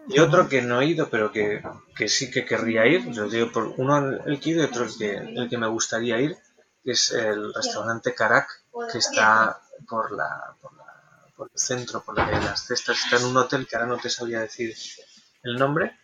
Y 0.08 0.20
otro 0.20 0.48
que 0.48 0.62
no 0.62 0.82
he 0.82 0.86
ido, 0.86 1.10
pero 1.10 1.32
que, 1.32 1.64
que 1.96 2.08
sí 2.08 2.30
que 2.30 2.46
querría 2.46 2.86
ir, 2.86 3.10
yo 3.12 3.28
digo 3.28 3.52
por 3.52 3.74
uno 3.78 3.98
el 4.26 4.40
que 4.40 4.50
he 4.50 4.54
ido 4.54 4.64
y 4.64 4.66
otro 4.66 4.86
el 4.86 4.98
que, 4.98 5.16
el 5.16 5.50
que 5.50 5.58
me 5.58 5.68
gustaría 5.68 6.20
ir, 6.20 6.38
que 6.84 6.92
es 6.92 7.12
el 7.12 7.54
restaurante 7.54 8.14
Carac, 8.14 8.48
que 8.92 9.00
está 9.00 9.60
por 9.88 10.12
la, 10.12 10.56
por 10.62 10.76
la 10.78 10.86
por 11.36 11.52
el 11.52 11.60
centro, 11.60 12.04
por 12.04 12.18
la 12.18 12.28
de 12.28 12.46
las 12.46 12.66
cestas, 12.66 12.98
está 12.98 13.18
en 13.18 13.26
un 13.26 13.38
hotel 13.38 13.68
que 13.68 13.76
ahora 13.76 13.88
no 13.88 13.98
te 13.98 14.10
sabía 14.10 14.42
decir 14.42 14.74
el 15.44 15.56
nombre. 15.58 15.98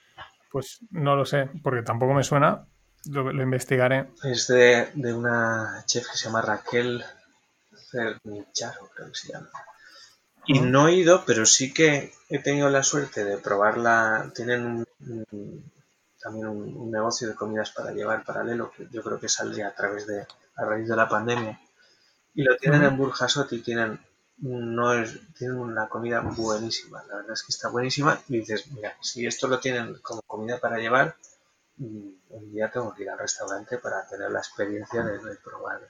Pues 0.51 0.79
no 0.91 1.15
lo 1.15 1.25
sé, 1.25 1.49
porque 1.63 1.81
tampoco 1.81 2.13
me 2.13 2.23
suena, 2.23 2.67
lo, 3.05 3.31
investigaré. 3.41 4.09
Es 4.23 4.47
de, 4.47 4.91
de, 4.93 5.13
una 5.13 5.83
chef 5.85 6.09
que 6.09 6.17
se 6.17 6.25
llama 6.25 6.41
Raquel 6.41 7.03
Cernicharo, 7.89 8.89
creo 8.93 9.07
que 9.07 9.15
se 9.15 9.31
llama. 9.31 9.49
Y 10.45 10.59
no 10.59 10.87
he 10.87 10.95
ido, 10.95 11.23
pero 11.25 11.45
sí 11.45 11.73
que 11.73 12.13
he 12.29 12.39
tenido 12.39 12.69
la 12.69 12.83
suerte 12.83 13.23
de 13.23 13.37
probarla. 13.37 14.31
Tienen 14.35 14.85
también 16.21 16.47
un, 16.47 16.91
negocio 16.91 17.27
de 17.27 17.35
comidas 17.35 17.71
para 17.71 17.91
llevar 17.91 18.23
paralelo, 18.23 18.71
que 18.75 18.87
yo 18.91 19.03
creo 19.03 19.19
que 19.19 19.29
saldría 19.29 19.67
a 19.69 19.75
través 19.75 20.07
de, 20.07 20.25
a 20.55 20.65
raíz 20.65 20.87
de 20.87 20.95
la 20.95 21.07
pandemia. 21.07 21.59
Y 22.33 22.43
lo 22.43 22.55
tienen 22.57 22.83
en 22.83 22.97
Burjasot 22.97 23.51
y 23.53 23.61
tienen 23.61 23.99
no 24.41 24.93
es, 24.93 25.19
tienen 25.37 25.57
una 25.57 25.87
comida 25.87 26.21
buenísima, 26.21 27.03
la 27.03 27.17
verdad 27.17 27.33
es 27.33 27.43
que 27.43 27.51
está 27.51 27.69
buenísima. 27.69 28.19
Y 28.27 28.39
dices, 28.39 28.71
mira, 28.71 28.95
si 29.01 29.25
esto 29.25 29.47
lo 29.47 29.59
tienen 29.59 29.95
como 30.01 30.21
comida 30.23 30.59
para 30.59 30.77
llevar, 30.77 31.15
mm, 31.77 32.09
un 32.29 32.51
día 32.51 32.71
tengo 32.71 32.93
que 32.93 33.03
ir 33.03 33.09
al 33.09 33.19
restaurante 33.19 33.77
para 33.77 34.07
tener 34.07 34.31
la 34.31 34.39
experiencia 34.39 35.03
de, 35.03 35.19
probar 35.43 35.87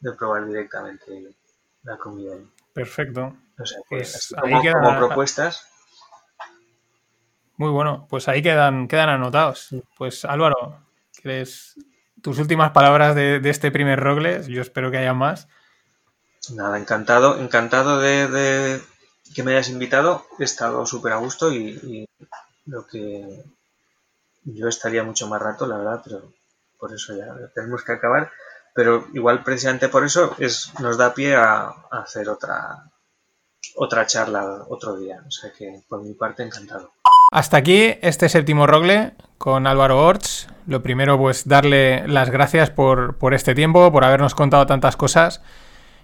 de 0.00 0.12
probar 0.12 0.46
directamente 0.46 1.34
la 1.82 1.96
comida 1.96 2.36
Perfecto. 2.78 3.36
O 3.58 3.66
sea, 3.66 3.78
pues 3.88 4.34
como, 4.40 4.98
propuestas. 4.98 5.66
Muy 7.56 7.70
bueno, 7.70 8.06
pues 8.08 8.28
ahí 8.28 8.40
quedan, 8.40 8.86
quedan 8.86 9.08
anotados. 9.08 9.70
Pues 9.96 10.24
Álvaro, 10.24 10.80
¿quieres 11.20 11.74
tus 12.22 12.38
últimas 12.38 12.70
palabras 12.70 13.16
de, 13.16 13.40
de 13.40 13.50
este 13.50 13.72
primer 13.72 13.98
Rogles? 13.98 14.46
Yo 14.46 14.62
espero 14.62 14.90
que 14.92 14.98
haya 14.98 15.12
más. 15.12 15.48
Nada, 16.54 16.78
encantado, 16.78 17.38
encantado 17.38 18.00
de, 18.00 18.80
que 19.34 19.42
me 19.42 19.52
hayas 19.52 19.68
invitado. 19.68 20.26
He 20.38 20.44
estado 20.44 20.86
súper 20.86 21.12
a 21.12 21.16
gusto 21.16 21.52
y, 21.52 22.06
lo 22.66 22.86
que 22.86 23.44
yo 24.44 24.68
estaría 24.68 25.02
mucho 25.02 25.26
más 25.26 25.40
rato, 25.40 25.66
la 25.66 25.78
verdad, 25.78 26.02
pero 26.04 26.32
por 26.78 26.92
eso 26.94 27.16
ya 27.16 27.34
tenemos 27.54 27.82
que 27.82 27.92
acabar. 27.92 28.30
Pero 28.78 29.08
igual 29.12 29.42
precisamente 29.42 29.88
por 29.88 30.04
eso 30.04 30.36
es, 30.38 30.72
nos 30.78 30.96
da 30.96 31.12
pie 31.12 31.34
a, 31.34 31.74
hacer 31.90 32.28
otra, 32.28 32.84
otra 33.74 34.06
charla 34.06 34.66
otro 34.68 34.96
día. 34.96 35.20
O 35.26 35.30
sea 35.32 35.50
que 35.50 35.82
por 35.88 36.00
mi 36.00 36.14
parte 36.14 36.44
encantado. 36.44 36.92
Hasta 37.32 37.56
aquí 37.56 37.96
este 38.02 38.28
séptimo 38.28 38.68
Rogle 38.68 39.14
con 39.36 39.66
Álvaro 39.66 40.06
Orts. 40.06 40.46
Lo 40.68 40.80
primero, 40.80 41.18
pues 41.18 41.48
darle 41.48 42.06
las 42.06 42.30
gracias 42.30 42.70
por, 42.70 43.16
por 43.16 43.34
este 43.34 43.52
tiempo, 43.56 43.90
por 43.90 44.04
habernos 44.04 44.36
contado 44.36 44.64
tantas 44.66 44.96
cosas. 44.96 45.42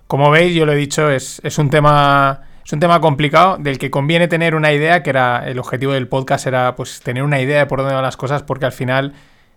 Como 0.08 0.32
veis, 0.32 0.52
yo 0.52 0.66
lo 0.66 0.72
he 0.72 0.76
dicho, 0.76 1.08
es, 1.10 1.38
un 1.56 1.70
tema. 1.70 2.42
Es 2.66 2.72
un 2.72 2.80
tema 2.80 3.00
complicado 3.00 3.56
del 3.56 3.78
que 3.78 3.92
conviene 3.92 4.26
tener 4.26 4.56
una 4.56 4.72
idea, 4.72 5.04
que 5.04 5.10
era 5.10 5.48
el 5.48 5.60
objetivo 5.60 5.92
del 5.92 6.08
podcast, 6.08 6.48
era 6.48 6.74
pues 6.74 6.98
tener 7.02 7.22
una 7.22 7.40
idea 7.40 7.60
de 7.60 7.66
por 7.66 7.78
dónde 7.78 7.94
van 7.94 8.02
las 8.02 8.16
cosas, 8.16 8.42
porque 8.42 8.66
al 8.66 8.72
final, 8.72 9.14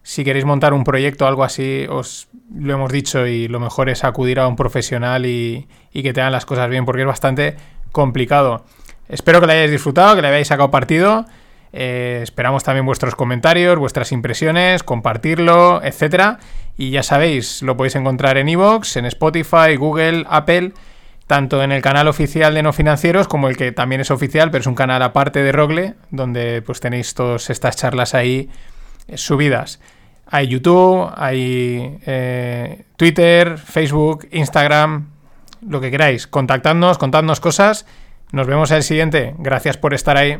si 0.07 0.23
queréis 0.23 0.45
montar 0.45 0.73
un 0.73 0.85
proyecto 0.85 1.25
o 1.25 1.27
algo 1.27 1.43
así, 1.43 1.85
os 1.89 2.29
lo 2.55 2.73
hemos 2.73 2.93
dicho 2.93 3.27
y 3.27 3.49
lo 3.49 3.59
mejor 3.59 3.89
es 3.89 4.05
acudir 4.05 4.39
a 4.39 4.47
un 4.47 4.55
profesional 4.55 5.25
y, 5.25 5.67
que 5.91 6.13
te 6.13 6.21
hagan 6.21 6.31
las 6.31 6.45
cosas 6.45 6.69
bien, 6.69 6.85
porque 6.85 7.01
es 7.01 7.07
bastante 7.07 7.57
complicado. 7.91 8.63
Espero 9.09 9.41
que 9.41 9.47
lo 9.47 9.51
hayáis 9.51 9.69
disfrutado, 9.69 10.15
que 10.15 10.21
le 10.21 10.29
hayáis 10.29 10.47
sacado 10.47 10.71
partido. 10.71 11.25
Eh, 11.73 12.21
esperamos 12.23 12.63
también 12.63 12.85
vuestros 12.85 13.15
comentarios, 13.15 13.77
vuestras 13.77 14.13
impresiones, 14.13 14.81
compartirlo, 14.81 15.83
etcétera. 15.83 16.39
Y 16.77 16.91
ya 16.91 17.03
sabéis, 17.03 17.61
lo 17.61 17.75
podéis 17.75 17.97
encontrar 17.97 18.37
en 18.37 18.47
iVoox, 18.47 18.95
en 18.95 19.07
Spotify, 19.07 19.75
Google, 19.77 20.23
Apple, 20.29 20.71
tanto 21.27 21.61
en 21.61 21.73
el 21.73 21.81
canal 21.81 22.07
oficial 22.07 22.53
de 22.53 22.63
No 22.63 22.71
Financieros 22.71 23.27
como 23.27 23.49
el 23.49 23.57
que 23.57 23.73
también 23.73 23.99
es 23.99 24.09
oficial, 24.09 24.51
pero 24.51 24.61
es 24.61 24.67
un 24.67 24.75
canal 24.75 25.01
aparte 25.01 25.43
de 25.43 25.51
Rogle, 25.51 25.95
donde 26.11 26.61
pues 26.61 26.79
tenéis 26.79 27.13
todas 27.13 27.49
estas 27.49 27.75
charlas 27.75 28.15
ahí 28.15 28.49
eh, 29.09 29.17
subidas. 29.17 29.81
Hay 30.29 30.47
YouTube, 30.47 31.11
hay 31.15 31.99
eh, 32.05 32.83
Twitter, 32.97 33.57
Facebook, 33.57 34.27
Instagram, 34.31 35.07
lo 35.67 35.79
que 35.79 35.91
queráis. 35.91 36.27
Contactadnos, 36.27 36.97
contadnos 36.97 37.39
cosas. 37.39 37.85
Nos 38.31 38.47
vemos 38.47 38.71
en 38.71 38.77
el 38.77 38.83
siguiente. 38.83 39.35
Gracias 39.37 39.77
por 39.77 39.93
estar 39.93 40.17
ahí. 40.17 40.37